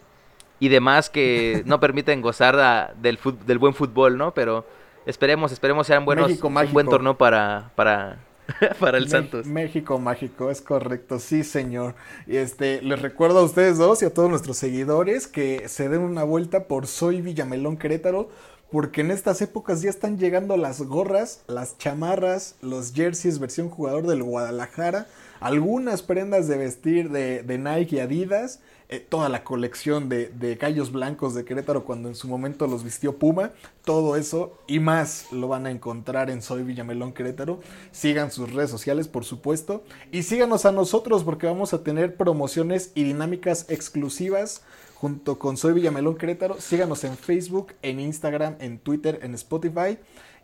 y 0.61 0.69
demás 0.69 1.09
que 1.09 1.63
no 1.67 1.81
permiten 1.81 2.21
gozar 2.21 2.61
a- 2.61 2.93
del, 3.01 3.19
del 3.47 3.59
buen 3.59 3.73
fútbol, 3.73 4.19
¿no? 4.19 4.35
Pero 4.35 4.67
esperemos, 5.07 5.53
esperemos 5.53 5.87
sean 5.87 6.05
buenos, 6.05 6.29
México 6.29 6.49
un 6.49 6.73
buen 6.73 6.87
torneo 6.87 7.17
para, 7.17 7.71
para, 7.77 8.19
para 8.81 8.99
el 8.99 9.09
Me- 9.09 9.09
Santos. 9.09 9.47
México 9.47 9.99
mágico, 9.99 10.51
es 10.51 10.61
correcto, 10.61 11.19
sí 11.19 11.45
señor. 11.45 11.95
Y 12.27 12.37
este, 12.37 12.83
les 12.83 13.01
recuerdo 13.01 13.41
a 13.41 13.45
ustedes 13.45 13.79
dos 13.79 14.03
y 14.03 14.07
a 14.07 14.15
todos 14.15 14.31
nuestros 14.31 14.57
seguidores 14.59 15.27
que 15.27 15.69
se 15.69 15.89
den 15.89 16.01
una 16.01 16.25
vuelta 16.25 16.65
por 16.67 16.87
Soy 16.87 17.21
Villamelón 17.21 17.77
Querétaro, 17.77 18.31
porque 18.71 19.01
en 19.01 19.11
estas 19.11 19.41
épocas 19.41 19.81
ya 19.81 19.91
están 19.91 20.19
llegando 20.19 20.57
las 20.57 20.83
gorras, 20.83 21.43
las 21.47 21.79
chamarras, 21.79 22.57
los 22.61 22.93
jerseys 22.93 23.39
versión 23.39 23.71
jugador 23.71 24.07
del 24.07 24.23
Guadalajara, 24.23 25.07
algunas 25.41 26.03
prendas 26.03 26.49
de 26.49 26.59
vestir 26.59 27.11
de, 27.11 27.43
de 27.43 27.59
Nike 27.59 27.97
y 27.97 28.01
Adidas, 28.01 28.61
eh, 28.91 29.01
toda 29.01 29.29
la 29.29 29.45
colección 29.45 30.09
de, 30.09 30.29
de 30.29 30.55
gallos 30.55 30.93
blancos 30.93 31.35
de 31.35 31.45
Querétaro 31.45 31.85
cuando 31.85 32.09
en 32.09 32.15
su 32.15 32.27
momento 32.27 32.67
los 32.67 32.85
vistió 32.85 33.19
Puma, 33.19 33.53
todo 33.85 34.17
eso 34.17 34.59
y 34.67 34.81
más 34.81 35.27
lo 35.31 35.49
van 35.49 35.67
a 35.67 35.71
encontrar 35.71 36.31
en 36.31 36.41
Soy 36.41 36.63
Villamelón 36.63 37.13
Querétaro. 37.13 37.61
Sigan 37.93 38.31
sus 38.31 38.53
redes 38.53 38.71
sociales, 38.71 39.07
por 39.07 39.27
supuesto, 39.27 39.83
y 40.11 40.23
síganos 40.23 40.65
a 40.65 40.73
nosotros 40.73 41.23
porque 41.23 41.47
vamos 41.47 41.75
a 41.75 41.85
tener 41.85 42.17
promociones 42.17 42.93
y 42.95 43.05
dinámicas 43.05 43.67
exclusivas 43.69 44.63
junto 44.95 45.39
con 45.39 45.59
Soy 45.59 45.75
Villamelón 45.75 46.17
Querétaro. 46.17 46.59
Síganos 46.59 47.05
en 47.05 47.17
Facebook, 47.17 47.75
en 47.83 48.01
Instagram, 48.01 48.57
en 48.59 48.79
Twitter, 48.79 49.21
en 49.23 49.35
Spotify 49.35 49.99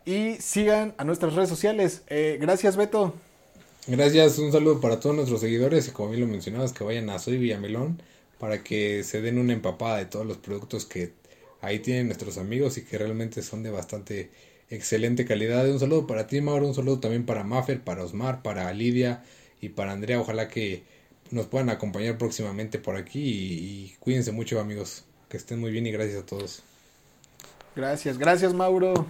y 0.05 0.35
sigan 0.35 0.93
a 0.97 1.03
nuestras 1.03 1.33
redes 1.33 1.49
sociales. 1.49 2.03
Eh, 2.07 2.37
gracias, 2.39 2.77
Beto. 2.77 3.15
Gracias, 3.87 4.39
un 4.39 4.51
saludo 4.51 4.81
para 4.81 4.99
todos 4.99 5.15
nuestros 5.15 5.41
seguidores 5.41 5.87
y 5.87 5.91
como 5.91 6.09
bien 6.09 6.21
lo 6.21 6.27
mencionabas, 6.27 6.73
que 6.73 6.83
vayan 6.83 7.09
a 7.09 7.19
Soy 7.19 7.37
Villamelón 7.37 8.01
para 8.39 8.63
que 8.63 9.03
se 9.03 9.21
den 9.21 9.37
una 9.37 9.53
empapada 9.53 9.97
de 9.97 10.05
todos 10.05 10.25
los 10.25 10.37
productos 10.37 10.85
que 10.85 11.13
ahí 11.61 11.79
tienen 11.79 12.07
nuestros 12.07 12.37
amigos 12.37 12.77
y 12.77 12.83
que 12.83 12.97
realmente 12.97 13.41
son 13.41 13.63
de 13.63 13.71
bastante 13.71 14.31
excelente 14.69 15.25
calidad. 15.25 15.69
Un 15.69 15.79
saludo 15.79 16.07
para 16.07 16.27
ti, 16.27 16.41
Mauro, 16.41 16.67
un 16.67 16.75
saludo 16.75 16.99
también 16.99 17.25
para 17.25 17.43
Maffer, 17.43 17.81
para 17.81 18.03
Osmar, 18.03 18.41
para 18.41 18.71
Lidia 18.73 19.23
y 19.61 19.69
para 19.69 19.91
Andrea. 19.91 20.19
Ojalá 20.19 20.47
que 20.47 20.83
nos 21.31 21.47
puedan 21.47 21.69
acompañar 21.69 22.17
próximamente 22.17 22.79
por 22.79 22.95
aquí 22.95 23.19
y, 23.19 23.53
y 23.85 23.95
cuídense 23.99 24.31
mucho, 24.31 24.59
amigos. 24.59 25.05
Que 25.29 25.37
estén 25.37 25.59
muy 25.59 25.71
bien 25.71 25.87
y 25.87 25.91
gracias 25.91 26.23
a 26.23 26.25
todos. 26.25 26.61
Gracias, 27.75 28.17
gracias, 28.17 28.53
Mauro. 28.53 29.05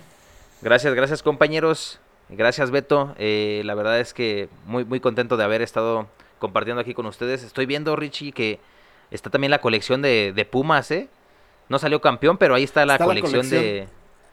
Gracias, 0.62 0.94
gracias 0.96 1.22
compañeros. 1.22 2.00
Gracias 2.30 2.72
Beto. 2.72 3.14
Eh, 3.18 3.62
la 3.66 3.76
verdad 3.76 4.00
es 4.00 4.14
que 4.14 4.50
muy, 4.66 4.86
muy 4.86 5.00
contento 5.00 5.38
de 5.38 5.44
haber 5.44 5.62
estado 5.62 6.08
compartiendo 6.40 6.82
aquí 6.82 6.94
con 6.94 7.06
ustedes. 7.06 7.44
Estoy 7.44 7.66
viendo, 7.66 7.96
Richie, 7.96 8.32
que 8.32 8.60
está 9.12 9.30
también 9.30 9.52
la 9.52 9.60
colección 9.60 10.02
de, 10.02 10.34
de 10.36 10.46
Pumas, 10.46 10.92
¿eh? 10.92 11.10
No 11.70 11.80
salió 11.80 12.02
campeón, 12.02 12.38
pero 12.38 12.56
ahí 12.56 12.64
está 12.64 12.86
la 12.86 12.94
Está 12.94 13.06
la 13.06 13.10
colección 13.10 13.50
de... 13.50 13.88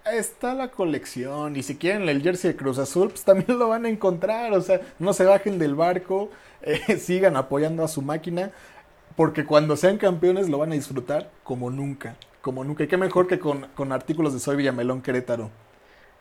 Está 0.04 0.54
la 0.54 0.68
colección 0.68 1.54
y 1.54 1.62
si 1.62 1.76
quieren 1.76 2.08
el 2.08 2.22
jersey 2.22 2.52
de 2.52 2.56
Cruz 2.56 2.78
Azul, 2.78 3.10
pues 3.10 3.24
también 3.24 3.56
lo 3.56 3.68
van 3.68 3.86
a 3.86 3.88
encontrar. 3.88 4.52
O 4.52 4.60
sea, 4.60 4.80
no 4.98 5.12
se 5.12 5.24
bajen 5.24 5.58
del 5.58 5.74
barco, 5.74 6.30
eh, 6.62 6.96
sigan 6.96 7.36
apoyando 7.36 7.84
a 7.84 7.88
su 7.88 8.02
máquina, 8.02 8.50
porque 9.16 9.44
cuando 9.44 9.76
sean 9.76 9.98
campeones 9.98 10.48
lo 10.48 10.58
van 10.58 10.72
a 10.72 10.74
disfrutar 10.74 11.30
como 11.44 11.70
nunca, 11.70 12.16
como 12.40 12.64
nunca. 12.64 12.84
Y 12.84 12.88
qué 12.88 12.96
mejor 12.96 13.28
que 13.28 13.38
con, 13.38 13.68
con 13.74 13.92
artículos 13.92 14.32
de 14.32 14.40
Soy 14.40 14.56
Villamelón 14.56 15.02
Querétaro. 15.02 15.50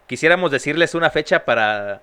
Quisiéramos 0.05 0.51
decirles 0.51 0.93
una 0.93 1.09
fecha 1.09 1.43
para, 1.43 2.01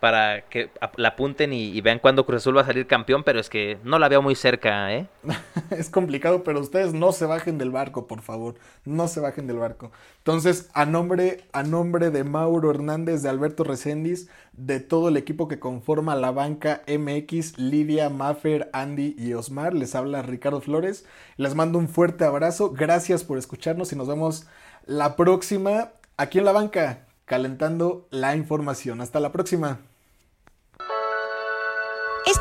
para 0.00 0.42
que 0.48 0.70
la 0.96 1.08
apunten 1.10 1.52
y, 1.52 1.68
y 1.68 1.80
vean 1.80 1.98
cuándo 1.98 2.26
Cruz 2.26 2.42
Azul 2.42 2.56
va 2.56 2.62
a 2.62 2.66
salir 2.66 2.86
campeón, 2.86 3.22
pero 3.22 3.38
es 3.38 3.50
que 3.50 3.78
no 3.84 3.98
la 3.98 4.08
veo 4.08 4.22
muy 4.22 4.34
cerca, 4.34 4.92
¿eh? 4.94 5.06
es 5.70 5.90
complicado, 5.90 6.42
pero 6.42 6.60
ustedes 6.60 6.94
no 6.94 7.12
se 7.12 7.26
bajen 7.26 7.58
del 7.58 7.70
barco, 7.70 8.06
por 8.06 8.22
favor. 8.22 8.54
No 8.84 9.08
se 9.08 9.20
bajen 9.20 9.46
del 9.46 9.58
barco. 9.58 9.92
Entonces, 10.18 10.68
a 10.74 10.86
nombre, 10.86 11.44
a 11.52 11.62
nombre 11.62 12.10
de 12.10 12.24
Mauro 12.24 12.70
Hernández, 12.70 13.22
de 13.22 13.28
Alberto 13.28 13.64
Recendis, 13.64 14.28
de 14.52 14.80
todo 14.80 15.08
el 15.08 15.16
equipo 15.16 15.48
que 15.48 15.58
conforma 15.58 16.14
la 16.16 16.30
banca 16.30 16.82
MX, 16.86 17.58
Lidia, 17.58 18.10
Maffer, 18.10 18.70
Andy 18.72 19.14
y 19.18 19.34
Osmar, 19.34 19.74
les 19.74 19.94
habla 19.94 20.22
Ricardo 20.22 20.60
Flores. 20.60 21.04
Les 21.36 21.54
mando 21.54 21.78
un 21.78 21.88
fuerte 21.88 22.24
abrazo. 22.24 22.70
Gracias 22.70 23.24
por 23.24 23.38
escucharnos 23.38 23.92
y 23.92 23.96
nos 23.96 24.08
vemos 24.08 24.46
la 24.86 25.16
próxima 25.16 25.92
aquí 26.16 26.38
en 26.38 26.44
la 26.44 26.52
banca, 26.52 27.06
calentando 27.24 28.06
la 28.10 28.36
información. 28.36 29.00
Hasta 29.00 29.20
la 29.20 29.32
próxima. 29.32 29.89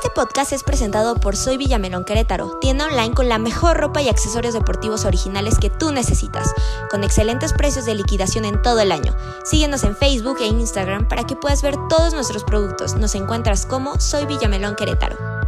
Este 0.02 0.12
podcast 0.12 0.54
es 0.54 0.64
presentado 0.64 1.16
por 1.16 1.36
Soy 1.36 1.58
Villamelón 1.58 2.06
Querétaro, 2.06 2.58
tienda 2.62 2.86
online 2.86 3.14
con 3.14 3.28
la 3.28 3.38
mejor 3.38 3.76
ropa 3.76 4.02
y 4.02 4.08
accesorios 4.08 4.54
deportivos 4.54 5.04
originales 5.04 5.60
que 5.60 5.70
tú 5.70 5.92
necesitas, 5.92 6.54
con 6.90 7.04
excelentes 7.04 7.52
precios 7.52 7.84
de 7.84 7.96
liquidación 7.96 8.46
en 8.46 8.62
todo 8.62 8.80
el 8.80 8.94
año. 8.94 9.14
Síguenos 9.44 9.84
en 9.84 9.98
Facebook 9.98 10.38
e 10.40 10.48
Instagram 10.48 11.10
para 11.10 11.26
que 11.26 11.36
puedas 11.36 11.62
ver 11.62 11.76
todos 11.90 12.14
nuestros 12.14 12.46
productos. 12.46 12.96
Nos 12.96 13.14
encuentras 13.14 13.66
como 13.66 14.00
Soy 14.00 14.26
Villamelón 14.26 14.78
Querétaro. 14.78 15.39